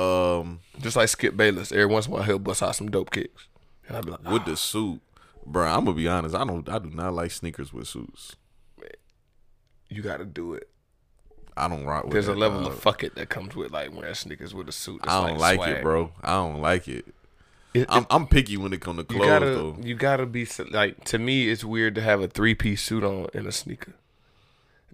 Um, 0.00 0.60
Just 0.80 0.96
like 0.96 1.08
Skip 1.08 1.36
Bayless, 1.36 1.72
every 1.72 1.86
once 1.86 2.06
in 2.06 2.12
a 2.12 2.14
while 2.16 2.22
he'll 2.24 2.38
bust 2.38 2.62
out 2.62 2.76
some 2.76 2.90
dope 2.90 3.10
kicks, 3.10 3.48
and 3.86 3.96
I'll 3.96 4.02
be 4.02 4.12
like, 4.12 4.28
with 4.30 4.44
the 4.44 4.56
suit, 4.56 5.00
bro. 5.44 5.66
I'm 5.66 5.84
gonna 5.84 5.96
be 5.96 6.06
honest. 6.06 6.36
I 6.36 6.44
don't. 6.44 6.68
I 6.68 6.78
do 6.78 6.90
not 6.90 7.14
like 7.14 7.32
sneakers 7.32 7.72
with 7.72 7.88
suits. 7.88 8.36
"You 9.88 10.02
got 10.02 10.18
to 10.18 10.24
do 10.24 10.54
it." 10.54 10.68
I 11.56 11.66
don't 11.66 11.84
rock 11.84 12.04
with. 12.04 12.12
There's 12.12 12.28
a 12.28 12.34
level 12.34 12.62
dog. 12.62 12.72
of 12.72 12.78
fuck 12.78 13.02
it 13.02 13.16
that 13.16 13.28
comes 13.28 13.56
with 13.56 13.72
like 13.72 13.92
wearing 13.92 14.14
sneakers 14.14 14.54
with 14.54 14.68
a 14.68 14.72
suit. 14.72 15.00
I 15.02 15.26
don't 15.26 15.38
like, 15.38 15.56
swag. 15.56 15.78
it, 15.78 15.82
bro. 15.82 16.12
I 16.22 16.34
don't 16.34 16.60
like 16.60 16.86
it. 16.86 17.06
It- 17.82 17.86
I'm, 17.88 18.06
I'm 18.10 18.26
picky 18.26 18.56
when 18.56 18.72
it 18.72 18.80
comes 18.80 19.04
to 19.04 19.14
you 19.14 19.20
clothes, 19.20 19.28
gotta, 19.28 19.46
though. 19.46 19.76
you 19.82 19.94
gotta 19.94 20.26
be 20.26 20.46
like. 20.70 21.04
To 21.04 21.18
me, 21.18 21.48
it's 21.48 21.64
weird 21.64 21.94
to 21.96 22.02
have 22.02 22.20
a 22.20 22.28
three 22.28 22.54
piece 22.54 22.82
suit 22.82 23.04
on 23.04 23.26
and 23.34 23.46
a 23.46 23.52
sneaker. 23.52 23.94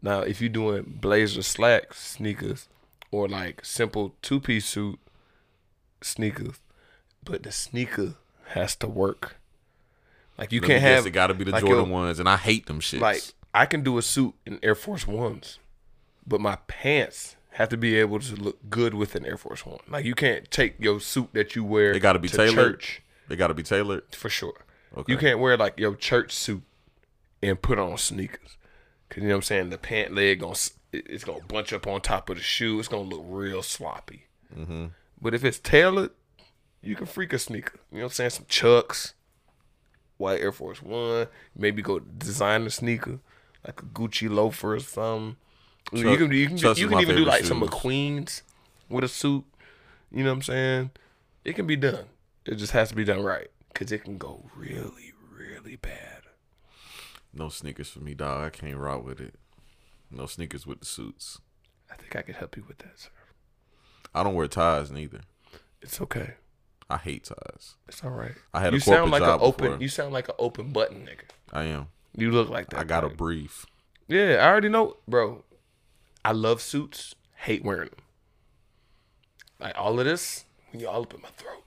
Now, 0.02 0.20
if 0.20 0.40
you're 0.40 0.50
doing 0.50 0.98
blazer 1.00 1.42
slacks, 1.42 1.98
sneakers, 2.00 2.68
or 3.10 3.28
like 3.28 3.64
simple 3.64 4.14
two 4.22 4.40
piece 4.40 4.66
suit, 4.66 4.98
sneakers, 6.02 6.56
but 7.24 7.42
the 7.42 7.52
sneaker 7.52 8.14
has 8.48 8.76
to 8.76 8.86
work. 8.88 9.36
Like 10.36 10.52
you 10.52 10.60
Let 10.60 10.66
can't 10.68 10.82
have 10.82 11.06
It 11.06 11.10
got 11.12 11.28
to 11.28 11.34
be 11.34 11.44
the 11.44 11.52
like 11.52 11.64
Jordan 11.64 11.86
your- 11.86 11.92
ones, 11.94 12.18
and 12.18 12.28
I 12.28 12.36
hate 12.36 12.66
them 12.66 12.80
shits. 12.80 13.00
Like 13.00 13.22
I 13.54 13.66
can 13.66 13.82
do 13.82 13.98
a 13.98 14.02
suit 14.02 14.34
in 14.44 14.58
Air 14.62 14.74
Force 14.74 15.06
Ones, 15.06 15.58
but 16.26 16.40
my 16.40 16.56
pants 16.66 17.36
have 17.54 17.68
to 17.70 17.76
be 17.76 17.96
able 17.96 18.20
to 18.20 18.36
look 18.36 18.58
good 18.70 18.94
with 18.94 19.14
an 19.14 19.26
Air 19.26 19.36
Force 19.36 19.66
One. 19.66 19.80
Like 19.88 20.04
you 20.04 20.14
can't 20.14 20.50
take 20.50 20.76
your 20.78 21.00
suit 21.00 21.30
that 21.32 21.56
you 21.56 21.64
wear. 21.64 21.92
They 21.92 22.00
gotta 22.00 22.18
be 22.18 22.28
tailored? 22.28 22.80
Church 22.80 23.02
they 23.28 23.36
got 23.36 23.48
to 23.48 23.54
be 23.54 23.62
tailored. 23.62 24.14
for 24.14 24.28
sure. 24.28 24.64
Okay. 24.96 25.12
You 25.12 25.18
can't 25.18 25.38
wear 25.38 25.56
like 25.56 25.78
your 25.78 25.96
church 25.96 26.32
suit 26.32 26.62
and 27.42 27.60
put 27.60 27.78
on 27.78 27.96
sneakers. 27.98 28.56
Cause 29.10 29.22
you 29.22 29.28
know 29.28 29.34
what 29.34 29.38
I'm 29.38 29.42
saying. 29.42 29.70
The 29.70 29.78
pant 29.78 30.14
leg 30.14 30.40
gonna 30.40 30.56
it's 30.92 31.24
gonna 31.24 31.44
bunch 31.48 31.72
up 31.72 31.86
on 31.86 32.00
top 32.00 32.30
of 32.30 32.36
the 32.36 32.42
shoe. 32.42 32.78
It's 32.78 32.88
gonna 32.88 33.02
look 33.02 33.24
real 33.26 33.62
sloppy. 33.62 34.26
Mm-hmm. 34.56 34.86
But 35.20 35.34
if 35.34 35.44
it's 35.44 35.58
tailored, 35.58 36.10
you 36.80 36.96
can 36.96 37.06
freak 37.06 37.32
a 37.32 37.38
sneaker. 37.38 37.80
You 37.90 37.98
know 37.98 38.04
what 38.04 38.12
I'm 38.12 38.14
saying? 38.14 38.30
Some 38.30 38.46
chucks. 38.48 39.14
white 40.16 40.40
Air 40.40 40.52
Force 40.52 40.82
One. 40.82 41.26
Maybe 41.56 41.82
go 41.82 41.98
design 41.98 42.62
a 42.62 42.70
sneaker, 42.70 43.18
like 43.66 43.82
a 43.82 43.86
Gucci 43.86 44.30
loafer 44.30 44.74
or 44.74 44.80
something. 44.80 45.36
You 45.92 46.16
can 46.16 46.32
you 46.32 46.48
can 46.48 46.56
Chuck's 46.56 46.78
you 46.78 46.88
can 46.88 47.00
even 47.00 47.16
do 47.16 47.24
like 47.24 47.44
some. 47.44 47.60
McQueens 47.60 48.42
with 48.88 49.04
a 49.04 49.08
suit. 49.08 49.44
You 50.10 50.22
know 50.22 50.30
what 50.30 50.36
I'm 50.36 50.42
saying? 50.42 50.90
It 51.44 51.54
can 51.54 51.66
be 51.66 51.76
done. 51.76 52.06
It 52.46 52.56
just 52.56 52.72
has 52.72 52.88
to 52.90 52.94
be 52.94 53.04
done 53.04 53.22
right 53.22 53.48
because 53.72 53.90
it 53.92 54.04
can 54.04 54.18
go 54.18 54.44
really, 54.56 55.12
really 55.36 55.76
bad. 55.76 56.22
No 57.32 57.48
sneakers 57.48 57.90
for 57.90 58.00
me, 58.00 58.14
dog. 58.14 58.46
I 58.46 58.50
can't 58.50 58.76
rock 58.76 59.04
with 59.04 59.20
it. 59.20 59.34
No 60.10 60.26
sneakers 60.26 60.66
with 60.66 60.80
the 60.80 60.86
suits. 60.86 61.40
I 61.90 61.96
think 61.96 62.14
I 62.14 62.22
could 62.22 62.36
help 62.36 62.56
you 62.56 62.64
with 62.66 62.78
that, 62.78 62.98
sir. 62.98 63.10
I 64.14 64.22
don't 64.22 64.34
wear 64.34 64.46
ties 64.46 64.90
neither. 64.92 65.20
It's 65.82 66.00
okay. 66.00 66.34
I 66.88 66.98
hate 66.98 67.24
ties. 67.24 67.74
It's 67.88 68.04
all 68.04 68.10
right. 68.10 68.34
I 68.52 68.60
had 68.60 68.72
a 68.72 68.76
you 68.76 68.80
sound 68.80 69.10
corporate 69.10 69.12
like 69.12 69.22
job 69.22 69.40
an 69.40 69.46
open. 69.46 69.66
before. 69.66 69.82
You 69.82 69.88
sound 69.88 70.12
like 70.12 70.28
an 70.28 70.34
open 70.38 70.70
button 70.70 71.06
nigga. 71.06 71.28
I 71.52 71.64
am. 71.64 71.88
You 72.16 72.30
look 72.30 72.48
like 72.48 72.70
that. 72.70 72.80
I 72.80 72.84
gotta 72.84 73.08
type. 73.08 73.16
breathe. 73.16 73.50
Yeah, 74.06 74.36
I 74.40 74.48
already 74.48 74.68
know, 74.68 74.96
bro. 75.08 75.42
I 76.24 76.32
love 76.32 76.62
suits. 76.62 77.14
Hate 77.36 77.64
wearing 77.64 77.90
them. 77.90 78.00
Like 79.60 79.78
all 79.78 79.98
of 79.98 80.06
this, 80.06 80.44
you 80.72 80.88
all 80.88 81.02
up 81.02 81.14
in 81.14 81.20
my 81.20 81.28
throat, 81.28 81.64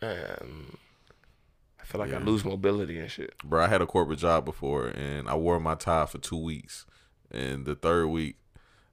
and 0.00 0.76
I 1.84 1.86
feel 1.86 2.00
like 2.00 2.14
I 2.14 2.18
lose 2.18 2.44
mobility 2.44 2.98
and 2.98 3.10
shit. 3.10 3.34
Bro, 3.44 3.64
I 3.64 3.68
had 3.68 3.82
a 3.82 3.86
corporate 3.86 4.18
job 4.18 4.46
before 4.46 4.86
and 4.86 5.28
I 5.28 5.34
wore 5.34 5.60
my 5.60 5.74
tie 5.74 6.06
for 6.06 6.16
two 6.16 6.42
weeks. 6.42 6.86
And 7.30 7.66
the 7.66 7.74
third 7.74 8.06
week, 8.06 8.36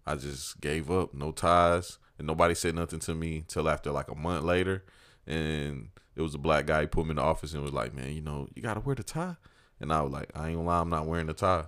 I 0.05 0.15
just 0.15 0.59
gave 0.59 0.91
up. 0.91 1.13
No 1.13 1.31
ties. 1.31 1.99
And 2.17 2.27
nobody 2.27 2.53
said 2.53 2.75
nothing 2.75 2.99
to 2.99 3.15
me 3.15 3.45
till 3.47 3.69
after 3.69 3.91
like 3.91 4.11
a 4.11 4.15
month 4.15 4.43
later. 4.43 4.83
And 5.25 5.89
it 6.17 6.21
was 6.21 6.35
a 6.35 6.37
black 6.37 6.65
guy. 6.65 6.81
He 6.81 6.87
put 6.87 7.05
me 7.05 7.11
in 7.11 7.15
the 7.15 7.21
office 7.21 7.53
and 7.53 7.63
was 7.63 7.71
like, 7.71 7.93
man, 7.93 8.11
you 8.11 8.21
know, 8.21 8.49
you 8.55 8.61
got 8.61 8.73
to 8.73 8.81
wear 8.81 8.95
the 8.95 9.03
tie. 9.03 9.37
And 9.79 9.93
I 9.93 10.01
was 10.01 10.11
like, 10.11 10.29
I 10.35 10.49
ain't 10.49 10.57
gonna 10.57 10.67
lie, 10.67 10.81
I'm 10.81 10.89
not 10.89 11.07
wearing 11.07 11.27
the 11.27 11.33
tie. 11.33 11.65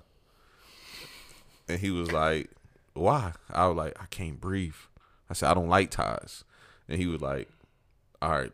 And 1.70 1.80
he 1.80 1.90
was 1.90 2.11
like, 2.11 2.49
why? 2.94 3.34
I 3.52 3.68
was 3.68 3.76
like, 3.78 3.94
I 4.02 4.06
can't 4.07 4.40
breathe. 4.40 4.76
I 5.30 5.34
said, 5.34 5.49
I 5.49 5.53
don't 5.53 5.70
like 5.70 5.90
ties. 5.91 6.44
And 6.88 6.99
he 6.99 7.07
was 7.07 7.22
like, 7.22 7.49
all 8.22 8.32
right, 8.32 8.52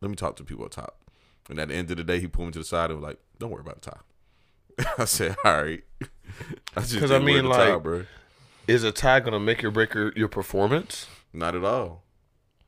let 0.00 0.08
me 0.10 0.16
talk 0.16 0.36
to 0.36 0.44
people 0.44 0.64
up 0.64 0.70
top. 0.72 0.96
And 1.48 1.58
at 1.58 1.68
the 1.68 1.74
end 1.74 1.90
of 1.90 1.96
the 1.96 2.04
day, 2.04 2.20
he 2.20 2.26
pulled 2.26 2.48
me 2.48 2.52
to 2.52 2.58
the 2.58 2.64
side 2.64 2.90
and 2.90 3.00
was 3.00 3.08
like, 3.08 3.18
don't 3.38 3.50
worry 3.50 3.60
about 3.62 3.80
the 3.80 3.90
tie. 3.90 4.92
I 4.98 5.04
said, 5.06 5.36
all 5.44 5.62
right. 5.62 5.82
I 6.76 6.80
just 6.80 6.98
'Cause 6.98 7.10
I 7.10 7.18
mean, 7.18 7.44
the 7.44 7.50
tie, 7.54 7.74
like- 7.74 7.82
bro. 7.82 8.04
Is 8.66 8.84
a 8.84 8.92
tie 8.92 9.20
gonna 9.20 9.40
make 9.40 9.64
or 9.64 9.70
break 9.70 9.94
your, 9.94 10.12
your 10.14 10.28
performance? 10.28 11.06
Not 11.32 11.54
at 11.54 11.64
all. 11.64 12.02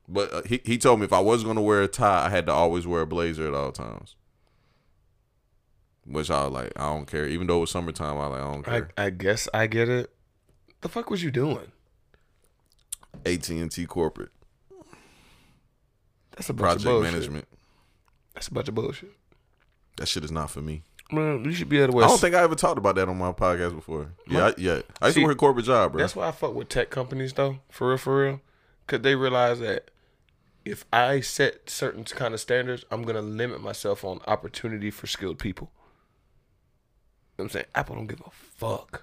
But 0.08 0.32
uh, 0.32 0.42
he, 0.46 0.60
he 0.64 0.78
told 0.78 0.98
me 1.00 1.04
if 1.04 1.12
I 1.12 1.20
was 1.20 1.44
going 1.44 1.54
to 1.56 1.62
wear 1.62 1.82
a 1.82 1.88
tie, 1.88 2.26
I 2.26 2.30
had 2.30 2.46
to 2.46 2.52
always 2.52 2.84
wear 2.86 3.02
a 3.02 3.06
blazer 3.06 3.46
at 3.46 3.54
all 3.54 3.70
times. 3.70 4.16
Which 6.04 6.30
I 6.30 6.44
was 6.44 6.52
like, 6.52 6.72
I 6.76 6.86
don't 6.88 7.06
care. 7.06 7.26
Even 7.28 7.46
though 7.46 7.58
it 7.58 7.60
was 7.60 7.70
summertime, 7.70 8.16
I 8.18 8.26
was 8.26 8.30
like, 8.30 8.40
I 8.40 8.52
don't 8.52 8.68
I, 8.68 8.70
care. 8.80 8.90
I 8.96 9.10
guess 9.10 9.48
I 9.54 9.66
get 9.68 9.88
it. 9.88 10.10
The 10.80 10.88
fuck 10.88 11.10
was 11.10 11.22
you 11.22 11.30
doing? 11.30 11.72
AT&T 13.26 13.86
corporate 13.86 14.30
That's 16.36 16.48
a 16.48 16.54
bunch 16.54 16.58
project 16.64 16.80
of 16.80 16.84
bullshit. 16.84 17.12
management. 17.12 17.48
That's 18.34 18.48
a 18.48 18.54
bunch 18.54 18.68
of 18.68 18.74
bullshit. 18.74 19.12
That 19.96 20.08
shit 20.08 20.24
is 20.24 20.30
not 20.32 20.50
for 20.50 20.62
me. 20.62 20.82
Man, 21.12 21.44
you 21.44 21.52
should 21.52 21.68
be 21.68 21.80
able 21.80 21.94
to. 21.94 22.04
I 22.04 22.08
don't 22.08 22.20
think 22.20 22.34
I 22.36 22.42
ever 22.42 22.54
talked 22.54 22.78
about 22.78 22.94
that 22.94 23.08
on 23.08 23.18
my 23.18 23.32
podcast 23.32 23.74
before. 23.74 24.12
Yeah, 24.28 24.46
I, 24.46 24.54
yeah. 24.56 24.80
I 25.02 25.06
used 25.06 25.16
See, 25.16 25.20
to 25.22 25.26
work 25.26 25.34
a 25.34 25.38
corporate 25.38 25.66
job, 25.66 25.92
bro. 25.92 26.00
That's 26.00 26.14
why 26.14 26.28
I 26.28 26.30
fuck 26.30 26.54
with 26.54 26.68
tech 26.68 26.88
companies 26.90 27.32
though, 27.32 27.58
for 27.68 27.88
real, 27.88 27.98
for 27.98 28.22
real, 28.24 28.40
because 28.86 29.02
they 29.02 29.16
realize 29.16 29.58
that 29.58 29.90
if 30.64 30.84
I 30.92 31.20
set 31.20 31.68
certain 31.68 32.04
kind 32.04 32.32
of 32.32 32.40
standards, 32.40 32.84
I'm 32.92 33.02
gonna 33.02 33.22
limit 33.22 33.60
myself 33.60 34.04
on 34.04 34.20
opportunity 34.28 34.90
for 34.90 35.08
skilled 35.08 35.38
people. 35.40 35.72
You 37.40 37.44
know 37.44 37.46
what 37.46 37.52
I'm 37.54 37.60
saying 37.60 37.66
Apple 37.74 37.96
don't 37.96 38.06
give 38.06 38.20
a 38.20 38.30
fuck. 38.30 39.02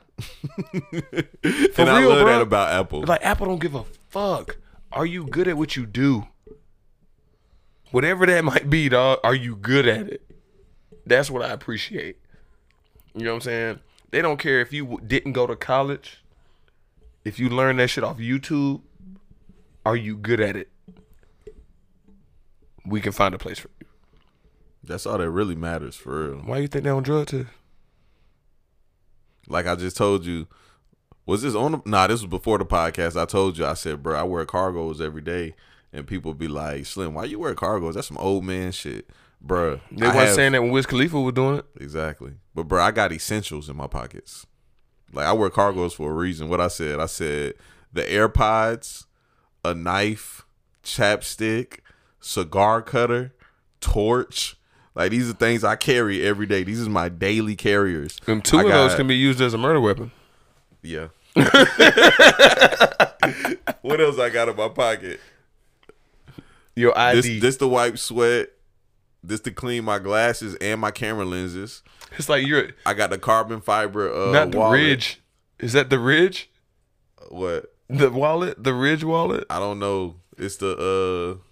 and 1.80 1.90
I 1.90 2.00
real, 2.00 2.10
love 2.10 2.20
bro. 2.20 2.26
that 2.26 2.42
about 2.42 2.72
Apple. 2.72 3.02
Like 3.02 3.24
Apple 3.24 3.48
don't 3.48 3.60
give 3.60 3.74
a 3.74 3.84
fuck. 4.10 4.58
Are 4.92 5.08
you 5.08 5.26
good 5.26 5.48
at 5.48 5.58
what 5.58 5.76
you 5.76 5.88
do? 5.88 6.28
Whatever 7.90 8.28
that 8.28 8.44
might 8.44 8.70
be, 8.70 8.90
dog. 8.90 9.20
Are 9.24 9.34
you 9.34 9.56
good 9.56 9.88
at 9.88 10.08
it? 10.08 10.22
That's 11.04 11.32
what 11.32 11.42
I 11.42 11.50
appreciate. 11.50 12.18
You 13.16 13.24
know 13.24 13.32
what 13.32 13.36
I'm 13.38 13.42
saying? 13.42 13.80
They 14.12 14.22
don't 14.22 14.38
care 14.38 14.62
if 14.62 14.72
you 14.72 15.02
didn't 15.08 15.34
go 15.34 15.48
to 15.48 15.56
college. 15.56 16.24
If 17.26 17.40
you 17.40 17.50
learn 17.50 17.78
that 17.78 17.88
shit 17.88 18.04
off 18.04 18.18
YouTube, 18.18 18.82
are 19.84 19.96
you 19.96 20.16
good 20.16 20.40
at 20.40 20.56
it? 20.56 20.70
We 22.86 23.02
can 23.02 23.14
find 23.14 23.34
a 23.34 23.40
place 23.40 23.58
for 23.58 23.70
you. 23.80 23.88
That's 24.84 25.08
all 25.08 25.18
that 25.18 25.32
really 25.32 25.56
matters 25.56 25.96
for 25.96 26.28
real. 26.28 26.38
Why 26.42 26.60
you 26.60 26.68
think 26.68 26.84
they 26.84 26.92
on 26.92 27.02
drug 27.02 27.28
test? 27.28 27.48
Like 29.48 29.66
I 29.68 29.76
just 29.76 29.98
told 29.98 30.26
you, 30.26 30.48
was 31.26 31.42
this 31.42 31.56
on? 31.56 31.74
The, 31.74 31.82
nah, 31.86 32.08
this 32.08 32.22
was 32.22 32.30
before 32.30 32.58
the 32.58 32.66
podcast. 32.66 33.20
I 33.20 33.26
told 33.26 33.58
you, 33.58 33.66
I 33.66 33.74
said, 33.74 34.02
bro, 34.04 34.18
I 34.18 34.24
wear 34.24 34.46
cargos 34.46 35.02
every 35.02 35.22
day, 35.22 35.56
and 35.92 36.08
people 36.08 36.34
be 36.34 36.48
like, 36.48 36.86
Slim, 36.86 37.14
why 37.14 37.26
you 37.26 37.40
wear 37.40 37.56
cargos? 37.56 37.94
That's 37.94 38.08
some 38.08 38.18
old 38.18 38.44
man 38.46 38.72
shit, 38.72 39.10
bro. 39.42 39.80
They 39.92 40.08
wasn't 40.08 40.36
saying 40.36 40.52
that 40.54 40.62
when 40.62 40.72
Wiz 40.72 40.86
Khalifa 40.86 41.20
was 41.20 41.34
doing 41.34 41.60
it. 41.60 41.66
exactly, 41.80 42.34
but 42.56 42.64
bro, 42.64 42.82
I 42.82 42.92
got 42.92 43.12
essentials 43.12 43.70
in 43.70 43.76
my 43.76 43.88
pockets. 43.88 44.46
Like 45.14 45.26
I 45.26 45.34
wear 45.34 45.50
cargos 45.50 45.94
for 45.94 46.12
a 46.12 46.14
reason. 46.14 46.50
What 46.50 46.62
I 46.62 46.68
said, 46.68 47.00
I 47.00 47.06
said 47.06 47.54
the 47.92 48.04
AirPods, 48.04 49.06
a 49.64 49.74
knife, 49.74 50.46
chapstick, 50.84 51.80
cigar 52.20 52.82
cutter, 52.82 53.34
torch. 53.80 54.56
Like 54.98 55.12
these 55.12 55.30
are 55.30 55.34
things 55.34 55.64
I 55.64 55.76
carry 55.76 56.26
every 56.26 56.48
day. 56.48 56.64
These 56.64 56.80
is 56.80 56.90
my 56.90 57.08
daily 57.08 57.56
carriers. 57.56 58.18
And 58.26 58.44
two 58.44 58.58
I 58.58 58.64
of 58.64 58.70
those 58.70 58.96
can 58.96 59.06
be 59.06 59.16
used 59.16 59.40
as 59.40 59.54
a 59.54 59.58
murder 59.58 59.80
weapon. 59.80 60.10
Yeah. 60.82 61.10
what 61.36 61.54
else 64.02 64.18
I 64.18 64.32
got 64.34 64.50
in 64.50 64.56
my 64.56 64.70
pocket? 64.70 65.20
Your 66.76 66.98
ID. 66.98 67.22
This 67.22 67.42
this 67.42 67.58
to 67.58 67.68
wipe 67.68 68.00
sweat. 68.00 68.50
This 69.24 69.40
to 69.42 69.52
clean 69.52 69.84
my 69.84 70.00
glasses 70.00 70.56
and 70.56 70.82
my 70.82 70.90
camera 70.90 71.26
lenses. 71.26 71.84
it's 72.18 72.28
like 72.28 72.48
you're 72.48 72.70
I 72.84 72.96
got 72.96 73.12
the 73.12 73.20
carbon 73.20 73.62
fiber 73.62 74.12
uh 74.12 74.32
not 74.32 74.52
the 74.52 74.58
wallet. 74.58 74.80
Ridge. 74.80 75.22
Is 75.60 75.74
that 75.74 75.92
the 75.92 76.00
Ridge? 76.00 76.50
What? 77.30 77.72
The 77.88 78.10
wallet? 78.10 78.64
The 78.64 78.74
Ridge 78.74 79.04
wallet? 79.04 79.46
I 79.48 79.60
don't 79.60 79.78
know. 79.78 80.16
It's 80.40 80.58
the 80.58 81.38
uh 81.40 81.44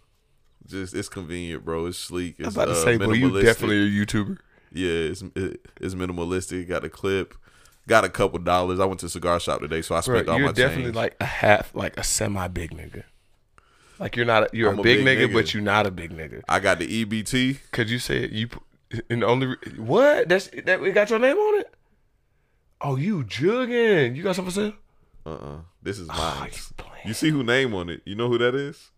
just 0.67 0.93
it's 0.93 1.09
convenient, 1.09 1.63
bro. 1.65 1.85
It's 1.85 1.97
sleek. 1.97 2.35
It's 2.39 2.47
I'm 2.47 2.53
about 2.53 2.65
to 2.65 2.71
uh, 2.79 2.83
say, 2.83 2.97
boy, 2.97 3.13
you 3.13 3.41
definitely 3.41 3.77
a 3.87 4.05
YouTuber. 4.05 4.37
Yeah, 4.71 4.89
it's 4.89 5.21
it, 5.35 5.65
it's 5.79 5.95
minimalistic. 5.95 6.67
Got 6.67 6.83
a 6.83 6.89
clip. 6.89 7.35
Got 7.87 8.03
a 8.03 8.09
couple 8.09 8.39
dollars. 8.39 8.79
I 8.79 8.85
went 8.85 8.99
to 9.01 9.05
a 9.05 9.09
cigar 9.09 9.39
shop 9.39 9.61
today, 9.61 9.81
so 9.81 9.95
I 9.95 10.01
Bro, 10.01 10.15
spent 10.15 10.29
all 10.29 10.39
my. 10.39 10.45
you're 10.45 10.53
definitely 10.53 10.85
change. 10.85 10.95
like 10.95 11.15
a 11.19 11.25
half, 11.25 11.73
like 11.75 11.97
a 11.97 12.03
semi 12.03 12.47
big 12.47 12.71
nigga. 12.71 13.03
Like 13.99 14.15
you're 14.15 14.25
not, 14.25 14.43
a, 14.43 14.49
you're 14.51 14.71
a 14.71 14.77
a 14.77 14.81
big, 14.81 15.05
big 15.05 15.05
nigga, 15.05 15.29
nigga. 15.29 15.33
but 15.33 15.53
you're 15.53 15.63
not 15.63 15.85
a 15.85 15.91
big 15.91 16.11
nigga. 16.11 16.41
I 16.49 16.59
got 16.59 16.79
the 16.79 17.05
EBT. 17.05 17.59
Cause 17.71 17.89
you 17.89 17.99
said 17.99 18.31
you, 18.31 18.49
and 19.09 19.21
the 19.21 19.27
only 19.27 19.55
what 19.77 20.27
that's 20.27 20.47
that 20.47 20.81
it 20.81 20.93
got 20.93 21.09
your 21.09 21.19
name 21.19 21.37
on 21.37 21.61
it. 21.61 21.73
Oh, 22.81 22.97
you 22.97 23.23
jugging? 23.23 24.15
You 24.15 24.23
got 24.23 24.35
something 24.35 24.53
to 24.53 24.71
say? 24.71 24.75
Uh 25.25 25.29
uh 25.29 25.57
This 25.81 25.99
is 25.99 26.07
mine. 26.07 26.51
Oh. 26.79 26.85
You 27.05 27.13
see 27.13 27.29
who 27.29 27.43
name 27.43 27.73
on 27.73 27.89
it? 27.89 28.01
You 28.05 28.15
know 28.15 28.27
who 28.27 28.37
that 28.39 28.55
is? 28.55 28.91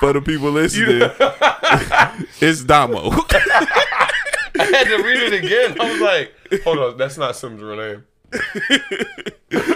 For 0.00 0.12
the 0.12 0.20
people 0.24 0.50
listening, 0.50 1.00
it's 2.40 2.62
Damo. 2.64 3.10
I 4.58 4.64
had 4.64 4.84
to 4.84 5.02
read 5.02 5.32
it 5.32 5.44
again. 5.44 5.80
I 5.80 5.92
was 5.92 6.00
like, 6.00 6.62
hold 6.64 6.78
on, 6.78 6.96
that's 6.98 7.16
not 7.16 7.34
Sim's 7.36 7.62
real 7.62 7.76
name. 7.76 8.04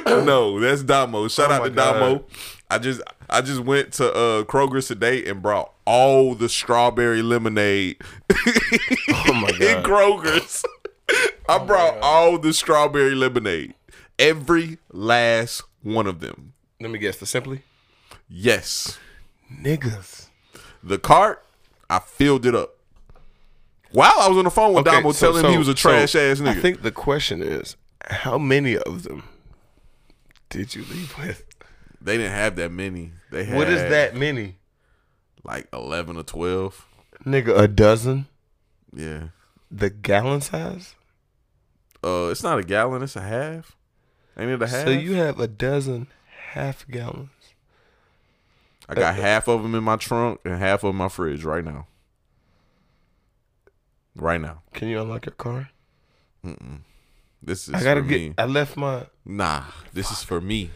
no, 0.07 0.61
that's 0.61 0.83
Damo. 0.83 1.29
Shout 1.29 1.51
Oh 1.51 1.55
out 1.55 1.63
my 1.63 1.69
to 1.71 1.75
Damo. 1.75 2.15
God. 2.17 2.25
I 2.71 2.79
just 2.79 3.01
I 3.31 3.41
just 3.41 3.61
went 3.61 3.93
to 3.95 4.13
uh 4.13 4.43
Kroger 4.45 4.87
today 4.87 5.25
and 5.27 5.41
brought 5.41 5.73
all 5.87 6.35
the 6.35 6.49
strawberry 6.49 7.23
lemonade 7.23 7.97
Oh 8.31 9.33
my 9.33 9.51
god. 9.59 9.61
in 9.63 9.83
Kroger's. 9.83 10.65
I 11.49 11.59
brought 11.59 11.99
all 12.03 12.39
the 12.39 12.53
strawberry 12.53 13.15
lemonade. 13.15 13.75
Every 14.19 14.79
last 14.93 15.63
one 15.83 16.07
of 16.07 16.21
them. 16.21 16.53
Let 16.81 16.91
me 16.91 16.99
guess. 16.99 17.17
The 17.19 17.27
simply 17.27 17.63
Yes. 18.29 18.99
niggas. 19.53 20.29
The 20.83 20.99
cart, 20.99 21.45
I 21.89 21.99
filled 21.99 22.47
it 22.47 22.55
up. 22.55 22.77
While 23.93 24.15
I 24.21 24.29
was 24.29 24.39
on 24.39 24.45
the 24.45 24.51
phone 24.51 24.73
with 24.75 24.85
Damo 24.85 25.13
so- 25.13 25.27
telling 25.33 25.45
him 25.45 25.51
he 25.53 25.59
was 25.59 25.69
a 25.69 25.75
trash 25.75 26.13
so 26.13 26.21
ass 26.21 26.39
nigga. 26.41 26.49
I 26.49 26.61
think 26.61 26.83
the 26.83 26.93
question 26.93 27.43
is, 27.43 27.77
how 28.09 28.39
many 28.39 28.77
of 28.79 29.03
them 29.03 29.25
did 30.49 30.75
you 30.75 30.85
leave 30.85 31.17
with? 31.19 31.45
they 32.01 32.17
didn't 32.17 32.33
have 32.33 32.57
that 32.57 32.73
many. 32.73 33.13
They 33.31 33.45
had 33.45 33.57
What 33.59 33.69
is 33.69 33.83
that 33.91 34.15
many? 34.17 34.57
Like 35.45 35.69
eleven 35.73 36.17
or 36.17 36.23
twelve. 36.23 36.87
Nigga, 37.27 37.59
a 37.59 37.69
dozen? 37.69 38.27
Yeah. 38.95 39.29
The 39.71 39.91
gallon 39.91 40.41
size? 40.41 40.95
Uh 42.03 42.29
it's 42.31 42.43
not 42.43 42.59
a 42.59 42.63
gallon, 42.63 43.03
it's 43.03 43.17
a 43.17 43.21
half. 43.21 43.77
Ain't 44.39 44.51
it 44.51 44.63
a 44.63 44.67
half? 44.67 44.85
So 44.87 44.91
you 44.91 45.15
have 45.15 45.39
a 45.41 45.47
dozen 45.49 46.07
half 46.53 46.87
gallons. 46.89 47.31
I 48.89 48.95
got 48.95 49.15
half 49.15 49.49
of 49.49 49.63
them 49.63 49.75
in 49.75 49.85
my 49.85 49.97
trunk 49.97 50.41
and 50.45 50.59
half 50.59 50.83
of 50.85 50.95
my 50.95 51.09
fridge 51.09 51.45
right 51.45 51.65
now. 51.65 51.87
right 54.17 54.41
now. 54.41 54.63
Can 54.73 54.89
you 54.89 55.01
unlock 55.01 55.27
your 55.27 55.35
car? 55.35 55.71
This 57.43 57.69
is 57.69 57.75
I 57.75 57.85
gotta 57.85 58.03
for 58.03 58.09
get. 58.09 58.21
me. 58.21 58.35
I 58.37 58.47
left 58.47 58.77
my. 58.77 59.07
Nah, 59.25 59.65
this 59.93 60.11
is 60.11 60.25
for 60.25 60.41
me. 60.41 60.71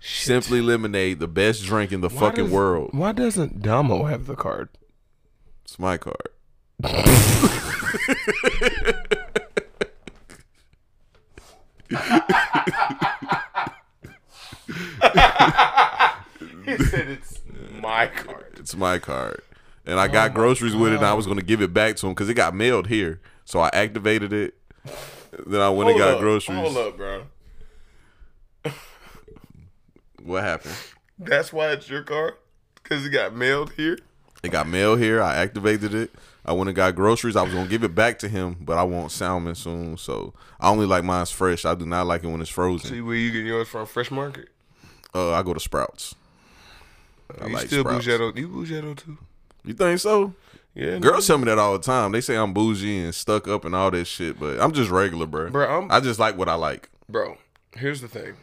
Simply 0.00 0.62
lemonade, 0.62 1.18
the 1.20 1.28
best 1.28 1.62
drink 1.64 1.92
in 1.92 2.00
the 2.00 2.08
Why 2.08 2.20
fucking 2.20 2.44
does- 2.44 2.52
world. 2.52 2.90
Why 2.92 3.12
doesn't 3.12 3.60
Damo 3.60 4.04
have 4.04 4.26
the 4.26 4.36
card? 4.36 4.70
It's 5.64 5.78
my 5.78 5.98
card. 5.98 6.28
He 16.64 16.76
said 16.84 17.08
it's 17.08 17.40
my 17.80 18.06
card. 18.06 18.56
It's 18.58 18.76
my 18.76 18.98
card. 18.98 19.42
And 19.86 19.98
I 19.98 20.06
oh 20.06 20.12
got 20.12 20.34
groceries 20.34 20.76
with 20.76 20.92
it, 20.92 20.96
and 20.96 21.06
I 21.06 21.14
was 21.14 21.26
gonna 21.26 21.42
give 21.42 21.62
it 21.62 21.72
back 21.72 21.96
to 21.96 22.06
him 22.06 22.12
because 22.12 22.28
it 22.28 22.34
got 22.34 22.54
mailed 22.54 22.86
here. 22.88 23.20
So 23.44 23.60
I 23.60 23.70
activated 23.72 24.32
it. 24.32 24.54
Then 25.46 25.60
I 25.60 25.70
went 25.70 25.90
and 25.90 25.98
got 25.98 26.14
up, 26.14 26.20
groceries. 26.20 26.58
Hold 26.58 26.76
up, 26.76 26.96
bro. 26.96 27.24
What 30.22 30.44
happened? 30.44 30.76
That's 31.18 31.52
why 31.52 31.70
it's 31.72 31.88
your 31.88 32.02
card 32.02 32.34
because 32.74 33.06
it 33.06 33.10
got 33.10 33.34
mailed 33.34 33.72
here. 33.72 33.98
It 34.42 34.50
got 34.50 34.68
mailed 34.68 35.00
here. 35.00 35.22
I 35.22 35.36
activated 35.36 35.94
it. 35.94 36.10
I 36.44 36.52
went 36.52 36.68
and 36.68 36.76
got 36.76 36.94
groceries. 36.94 37.36
I 37.36 37.42
was 37.42 37.52
gonna 37.52 37.68
give 37.68 37.84
it 37.84 37.94
back 37.94 38.18
to 38.20 38.28
him, 38.28 38.56
but 38.60 38.76
I 38.76 38.82
want 38.82 39.12
salmon 39.12 39.54
soon. 39.54 39.96
So 39.96 40.34
I 40.58 40.68
only 40.68 40.86
like 40.86 41.04
mine's 41.04 41.30
fresh. 41.30 41.64
I 41.64 41.74
do 41.74 41.86
not 41.86 42.06
like 42.06 42.22
it 42.22 42.28
when 42.28 42.40
it's 42.40 42.50
frozen. 42.50 42.90
See 42.90 43.00
where 43.00 43.16
you 43.16 43.32
get 43.32 43.44
yours 43.44 43.68
from? 43.68 43.86
Fresh 43.86 44.10
Market. 44.10 44.49
Uh, 45.14 45.32
I 45.32 45.42
go 45.42 45.52
to 45.54 45.60
Sprouts. 45.60 46.14
I 47.40 47.46
you 47.46 47.54
like 47.54 47.66
still 47.66 47.82
Sprouts. 47.84 48.06
Bougetto? 48.06 48.36
You 48.36 48.48
Bougetto 48.48 48.96
too? 48.96 49.18
You 49.64 49.74
think 49.74 49.98
so? 50.00 50.34
Yeah, 50.74 50.98
Girls 50.98 51.26
tell 51.26 51.36
me 51.38 51.44
that 51.46 51.58
all 51.58 51.72
the 51.76 51.84
time. 51.84 52.12
They 52.12 52.20
say 52.20 52.36
I'm 52.36 52.52
bougie 52.54 53.00
and 53.00 53.14
stuck 53.14 53.48
up 53.48 53.64
and 53.64 53.74
all 53.74 53.90
that 53.90 54.04
shit, 54.04 54.38
but 54.38 54.60
I'm 54.60 54.72
just 54.72 54.88
regular, 54.90 55.26
bro. 55.26 55.50
Bro, 55.50 55.66
I'm- 55.68 55.88
I 55.90 55.98
just 56.00 56.20
like 56.20 56.36
what 56.38 56.48
I 56.48 56.54
like. 56.54 56.88
bro. 57.08 57.38
Here's 57.76 58.00
the 58.00 58.08
thing: 58.08 58.34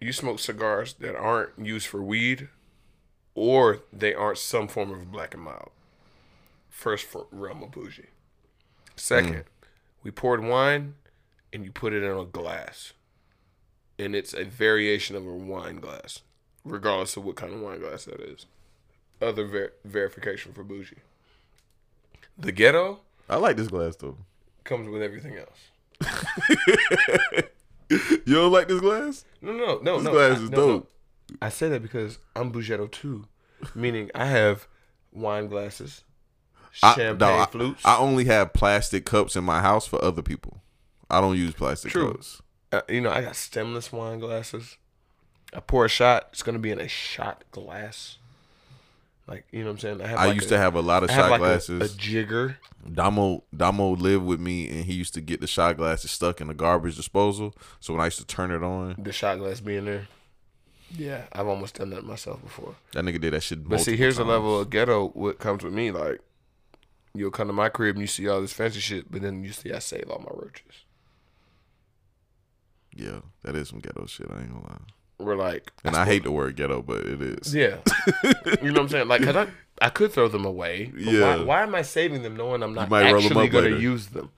you 0.00 0.12
smoke 0.12 0.38
cigars 0.40 0.94
that 0.94 1.16
aren't 1.16 1.50
used 1.58 1.86
for 1.86 2.02
weed, 2.02 2.48
or 3.34 3.80
they 3.92 4.14
aren't 4.14 4.38
some 4.38 4.66
form 4.68 4.90
of 4.92 5.10
black 5.12 5.34
and 5.34 5.42
mild. 5.42 5.70
First 6.70 7.04
for 7.04 7.26
realm 7.30 7.62
of 7.62 7.70
bougie. 7.72 8.06
Second, 8.96 9.44
we 10.02 10.10
poured 10.10 10.42
wine, 10.42 10.94
and 11.52 11.64
you 11.64 11.70
put 11.72 11.92
it 11.92 12.02
in 12.02 12.16
a 12.16 12.24
glass, 12.24 12.92
and 13.98 14.14
it's 14.16 14.32
a 14.34 14.44
variation 14.44 15.16
of 15.16 15.26
a 15.26 15.32
wine 15.32 15.76
glass, 15.80 16.20
regardless 16.64 17.16
of 17.16 17.24
what 17.24 17.36
kind 17.36 17.52
of 17.54 17.60
wine 17.60 17.80
glass 17.80 18.04
that 18.04 18.20
is. 18.20 18.46
Other 19.22 19.44
ver- 19.46 19.72
verification 19.84 20.52
for 20.52 20.62
bougie. 20.64 20.96
The 22.36 22.52
ghetto 22.52 23.00
I 23.28 23.36
like 23.36 23.56
this 23.56 23.68
glass 23.68 23.96
though. 23.96 24.16
comes 24.64 24.88
with 24.88 25.02
everything 25.02 25.36
else. 25.38 25.70
You 27.90 28.34
don't 28.34 28.50
like 28.52 28.66
this 28.66 28.80
glass? 28.80 29.24
No, 29.42 29.52
no, 29.52 29.78
no, 29.82 29.96
This 29.96 30.04
no. 30.04 30.10
glass 30.12 30.38
I- 30.38 30.42
is 30.42 30.50
no, 30.50 30.56
no. 30.56 30.66
dope. 30.78 30.90
I 31.42 31.48
say 31.50 31.68
that 31.68 31.82
because 31.82 32.18
I'm 32.34 32.50
Bougetto 32.52 32.90
too, 32.90 33.26
meaning 33.74 34.10
I 34.14 34.24
have 34.26 34.66
wine 35.12 35.46
glasses, 35.48 36.02
I, 36.82 36.94
champagne 36.94 37.40
I- 37.40 37.46
flutes. 37.46 37.82
I 37.84 37.98
only 37.98 38.24
have 38.24 38.52
plastic 38.54 39.04
cups 39.04 39.36
in 39.36 39.44
my 39.44 39.60
house 39.60 39.86
for 39.86 40.02
other 40.02 40.22
people. 40.22 40.62
I 41.10 41.20
don't 41.20 41.36
use 41.36 41.54
plastic 41.54 41.92
True. 41.92 42.12
cups. 42.12 42.40
Uh, 42.78 42.82
you 42.88 43.00
know, 43.00 43.10
I 43.10 43.22
got 43.22 43.36
stemless 43.36 43.92
wine 43.92 44.18
glasses. 44.18 44.76
I 45.52 45.60
pour 45.60 45.84
a 45.84 45.88
shot. 45.88 46.28
It's 46.32 46.42
gonna 46.42 46.58
be 46.58 46.70
in 46.70 46.80
a 46.80 46.88
shot 46.88 47.44
glass. 47.52 48.18
Like 49.26 49.46
you 49.52 49.60
know 49.60 49.66
what 49.66 49.72
I'm 49.72 49.78
saying. 49.78 50.00
I, 50.02 50.06
have 50.08 50.18
I 50.18 50.26
like 50.26 50.34
used 50.34 50.46
a- 50.48 50.50
to 50.50 50.58
have 50.58 50.74
a 50.74 50.80
lot 50.80 51.02
of 51.02 51.10
I 51.10 51.12
have 51.14 51.24
shot 51.24 51.30
like 51.30 51.40
a- 51.40 51.44
glasses. 51.44 51.94
A, 51.94 51.96
jigger. 51.96 52.56
Damo 52.92 53.44
Damo 53.56 53.90
lived 53.96 54.24
with 54.24 54.40
me 54.40 54.68
and 54.68 54.84
he 54.84 54.92
used 54.94 55.14
to 55.14 55.20
get 55.20 55.40
the 55.40 55.46
shot 55.46 55.76
glasses 55.76 56.10
stuck 56.10 56.40
in 56.40 56.48
the 56.48 56.54
garbage 56.54 56.96
disposal. 56.96 57.54
So 57.80 57.92
when 57.94 58.02
I 58.02 58.06
used 58.06 58.18
to 58.18 58.26
turn 58.26 58.50
it 58.50 58.62
on, 58.62 58.96
The 58.98 59.12
shot 59.12 59.38
glass 59.38 59.60
being 59.60 59.86
there. 59.86 60.08
Yeah, 60.96 61.22
I've 61.32 61.48
almost 61.48 61.76
done 61.76 61.90
that 61.90 62.04
myself 62.04 62.42
before. 62.42 62.74
that 62.92 63.04
nigga 63.04 63.20
did 63.20 63.32
that 63.32 63.42
shit. 63.42 63.66
But 63.66 63.80
see, 63.80 63.96
here's 63.96 64.16
the 64.16 64.22
times. 64.22 64.30
level 64.30 64.60
of 64.60 64.70
ghetto. 64.70 65.08
What 65.08 65.38
comes 65.40 65.64
with 65.64 65.72
me, 65.72 65.90
like, 65.90 66.20
you'll 67.14 67.32
come 67.32 67.48
to 67.48 67.52
my 67.52 67.68
crib 67.68 67.96
and 67.96 68.02
you 68.02 68.06
see 68.06 68.28
all 68.28 68.40
this 68.40 68.52
fancy 68.52 68.78
shit, 68.80 69.10
but 69.10 69.20
then 69.22 69.42
you 69.42 69.50
see 69.52 69.72
I 69.72 69.80
save 69.80 70.08
all 70.08 70.20
my 70.20 70.30
roaches. 70.32 70.84
Yeah, 72.94 73.20
that 73.42 73.56
is 73.56 73.68
some 73.68 73.80
ghetto 73.80 74.06
shit. 74.06 74.30
I 74.30 74.40
ain't 74.40 74.52
gonna 74.52 74.66
lie. 74.66 74.78
We're 75.18 75.36
like, 75.36 75.72
And 75.84 75.94
I 75.96 76.04
hate 76.04 76.24
the 76.24 76.30
word 76.32 76.56
ghetto, 76.56 76.82
but 76.82 77.04
it 77.04 77.22
is. 77.22 77.54
Yeah. 77.54 77.76
you 78.62 78.72
know 78.72 78.72
what 78.72 78.78
I'm 78.80 78.88
saying? 78.88 79.08
Like, 79.08 79.22
cause 79.22 79.36
I, 79.36 79.46
I 79.80 79.88
could 79.88 80.12
throw 80.12 80.28
them 80.28 80.44
away. 80.44 80.86
But 80.92 81.00
Yeah. 81.02 81.36
Why, 81.36 81.44
why 81.44 81.62
am 81.62 81.74
I 81.74 81.82
saving 81.82 82.22
them 82.22 82.36
knowing 82.36 82.62
I'm 82.62 82.74
not 82.74 82.90
might 82.90 83.12
roll 83.12 83.20
'em 83.22 83.26
actually 83.26 83.48
going 83.48 83.70
to 83.72 83.80
use 83.80 84.08
them? 84.08 84.30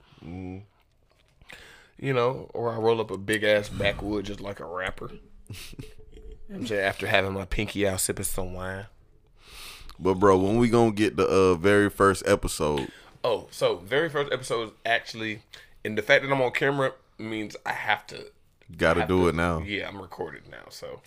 You 1.99 2.13
know, 2.13 2.49
or 2.53 2.71
I 2.71 2.77
roll 2.77 3.01
up 3.01 3.09
a 3.09 3.17
big 3.17 3.43
ass 3.43 3.69
backwood 3.69 4.25
just 4.25 4.39
like 4.39 4.59
a 4.59 4.65
rapper. 4.65 5.09
You 5.49 5.55
know 5.55 5.87
what 6.47 6.55
I'm 6.61 6.67
saying 6.67 6.81
after 6.85 7.07
having 7.07 7.33
my 7.33 7.45
pinky 7.45 7.87
out 7.87 7.99
sipping 7.99 8.23
some 8.23 8.53
wine. 8.53 8.85
But 9.99 10.15
bro, 10.15 10.37
when 10.37 10.57
we 10.57 10.69
gonna 10.69 10.91
get 10.91 11.17
the 11.17 11.25
uh, 11.27 11.55
very 11.55 11.89
first 11.89 12.27
episode? 12.27 12.91
Oh, 13.23 13.47
so 13.49 13.77
very 13.77 14.09
first 14.09 14.31
episode 14.31 14.67
is 14.67 14.71
actually, 14.85 15.41
and 15.83 15.97
the 15.97 16.03
fact 16.03 16.23
that 16.23 16.31
I'm 16.31 16.39
on 16.41 16.51
camera 16.51 16.93
means 17.17 17.55
I 17.65 17.71
have 17.73 18.05
to. 18.07 18.27
Got 18.75 18.95
to 18.95 19.05
do 19.05 19.27
it 19.27 19.35
now. 19.35 19.59
Yeah, 19.59 19.87
I'm 19.87 20.01
recorded 20.01 20.49
now, 20.49 20.65
so 20.69 21.01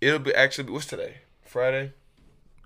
it'll 0.00 0.18
be 0.18 0.34
actually 0.34 0.70
what's 0.70 0.86
today? 0.86 1.18
Friday. 1.42 1.92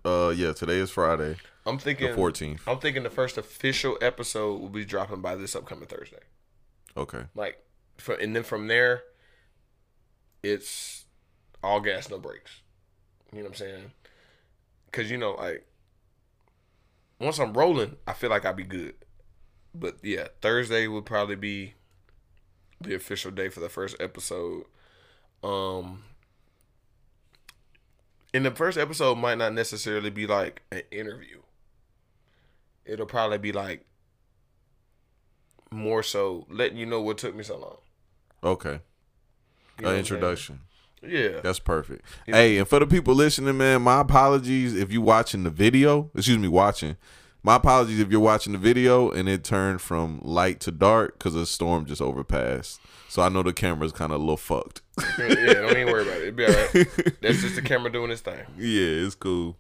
Uh, 0.04 0.32
yeah, 0.36 0.52
today 0.52 0.78
is 0.78 0.90
Friday. 0.90 1.36
I'm 1.64 1.78
thinking 1.78 2.10
the 2.10 2.16
14th. 2.16 2.60
I'm 2.66 2.78
thinking 2.78 3.04
the 3.04 3.10
first 3.10 3.38
official 3.38 3.96
episode 4.02 4.60
will 4.60 4.68
be 4.68 4.84
dropping 4.84 5.20
by 5.20 5.36
this 5.36 5.54
upcoming 5.54 5.86
Thursday. 5.86 6.18
Okay. 6.96 7.22
Like, 7.36 7.64
for, 7.98 8.14
and 8.14 8.34
then 8.34 8.42
from 8.42 8.66
there, 8.66 9.04
it's 10.42 11.04
all 11.62 11.80
gas, 11.80 12.10
no 12.10 12.18
brakes. 12.18 12.62
You 13.32 13.38
know 13.38 13.44
what 13.44 13.50
I'm 13.50 13.54
saying? 13.54 13.92
Because 14.86 15.10
you 15.10 15.18
know, 15.18 15.32
like, 15.34 15.66
once 17.20 17.38
I'm 17.38 17.52
rolling, 17.52 17.96
I 18.06 18.12
feel 18.12 18.30
like 18.30 18.44
I'll 18.44 18.52
be 18.52 18.64
good. 18.64 18.94
But 19.72 19.98
yeah, 20.02 20.28
Thursday 20.40 20.88
would 20.88 21.06
probably 21.06 21.36
be 21.36 21.74
the 22.84 22.94
official 22.94 23.30
day 23.30 23.48
for 23.48 23.60
the 23.60 23.68
first 23.68 23.96
episode. 24.00 24.64
Um, 25.42 26.04
and 28.34 28.46
the 28.46 28.50
first 28.50 28.78
episode 28.78 29.16
might 29.18 29.38
not 29.38 29.52
necessarily 29.52 30.10
be 30.10 30.26
like 30.26 30.62
an 30.70 30.82
interview. 30.90 31.40
It'll 32.84 33.06
probably 33.06 33.38
be 33.38 33.52
like 33.52 33.84
more 35.70 36.02
so 36.02 36.46
letting 36.48 36.76
you 36.76 36.86
know 36.86 37.00
what 37.00 37.18
took 37.18 37.34
me 37.34 37.42
so 37.42 37.58
long. 37.58 37.78
Okay. 38.42 38.80
You 39.78 39.84
know 39.84 39.90
An 39.90 39.98
introduction. 39.98 40.60
Yeah. 41.02 41.40
That's 41.42 41.58
perfect. 41.58 42.04
Hey, 42.26 42.58
and 42.58 42.68
for 42.68 42.78
the 42.78 42.86
people 42.86 43.14
listening, 43.14 43.56
man, 43.56 43.82
my 43.82 44.00
apologies 44.00 44.74
if 44.74 44.92
you 44.92 45.00
watching 45.00 45.42
the 45.42 45.50
video. 45.50 46.10
Excuse 46.14 46.38
me, 46.38 46.48
watching. 46.48 46.96
My 47.44 47.56
apologies 47.56 47.98
if 47.98 48.10
you're 48.10 48.20
watching 48.20 48.52
the 48.52 48.58
video 48.58 49.10
and 49.10 49.28
it 49.28 49.42
turned 49.42 49.80
from 49.80 50.20
light 50.22 50.60
to 50.60 50.70
dark 50.70 51.18
because 51.18 51.34
a 51.34 51.44
storm 51.44 51.86
just 51.86 52.00
overpassed. 52.00 52.80
So 53.08 53.20
I 53.20 53.28
know 53.28 53.42
the 53.42 53.52
camera's 53.52 53.92
kind 53.92 54.12
of 54.12 54.20
a 54.20 54.22
little 54.22 54.36
fucked. 54.36 54.80
yeah, 55.18 55.54
don't 55.54 55.76
even 55.76 55.86
worry 55.86 56.02
about 56.02 56.18
it. 56.18 56.28
It'll 56.28 56.36
be 56.36 56.46
all 56.46 56.52
right. 56.52 57.20
That's 57.20 57.42
just 57.42 57.56
the 57.56 57.62
camera 57.62 57.90
doing 57.90 58.10
its 58.10 58.20
thing. 58.20 58.44
yeah, 58.56 59.04
it's 59.04 59.14
cool. 59.16 59.56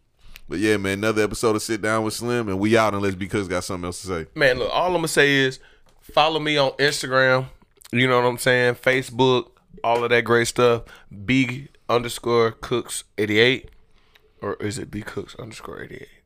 But 0.48 0.58
yeah, 0.58 0.76
man, 0.76 0.98
another 0.98 1.22
episode 1.22 1.56
of 1.56 1.62
Sit 1.62 1.82
Down 1.82 2.04
with 2.04 2.14
Slim, 2.14 2.48
and 2.48 2.58
we 2.58 2.76
out 2.76 2.94
unless 2.94 3.14
because 3.14 3.48
got 3.48 3.64
something 3.64 3.86
else 3.86 4.02
to 4.02 4.06
say. 4.06 4.26
Man, 4.34 4.58
look, 4.58 4.70
all 4.72 4.88
I'm 4.88 4.92
gonna 4.94 5.08
say 5.08 5.32
is 5.34 5.58
follow 6.00 6.38
me 6.40 6.56
on 6.56 6.72
Instagram. 6.72 7.46
You 7.90 8.06
know 8.06 8.20
what 8.20 8.28
I'm 8.28 8.38
saying? 8.38 8.74
Facebook, 8.76 9.50
all 9.82 10.04
of 10.04 10.10
that 10.10 10.22
great 10.22 10.48
stuff. 10.48 10.82
B 11.24 11.68
underscore 11.88 12.52
cooks 12.52 13.04
88. 13.18 13.70
Or 14.40 14.54
is 14.54 14.78
it 14.78 14.90
B 14.90 15.02
cooks 15.02 15.34
underscore 15.36 15.82
88? 15.82 16.00
Fuck. 16.00 16.21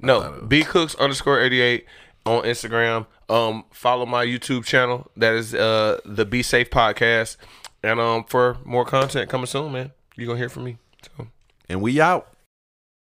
No, 0.00 0.44
B 0.46 0.62
cooks 0.62 0.94
underscore 0.96 1.40
88 1.40 1.86
on 2.24 2.42
Instagram. 2.42 3.06
Um, 3.28 3.64
follow 3.70 4.06
my 4.06 4.24
YouTube 4.24 4.64
channel. 4.64 5.10
That 5.16 5.34
is 5.34 5.54
uh 5.54 6.00
the 6.04 6.24
Be 6.24 6.42
Safe 6.42 6.70
Podcast. 6.70 7.36
And 7.82 8.00
um 8.00 8.24
for 8.24 8.58
more 8.64 8.84
content 8.84 9.30
coming 9.30 9.46
soon, 9.46 9.72
man. 9.72 9.92
You're 10.16 10.26
gonna 10.26 10.38
hear 10.38 10.48
from 10.48 10.64
me. 10.64 10.78
So 11.16 11.28
And 11.68 11.80
we 11.80 12.00
out. 12.00 12.28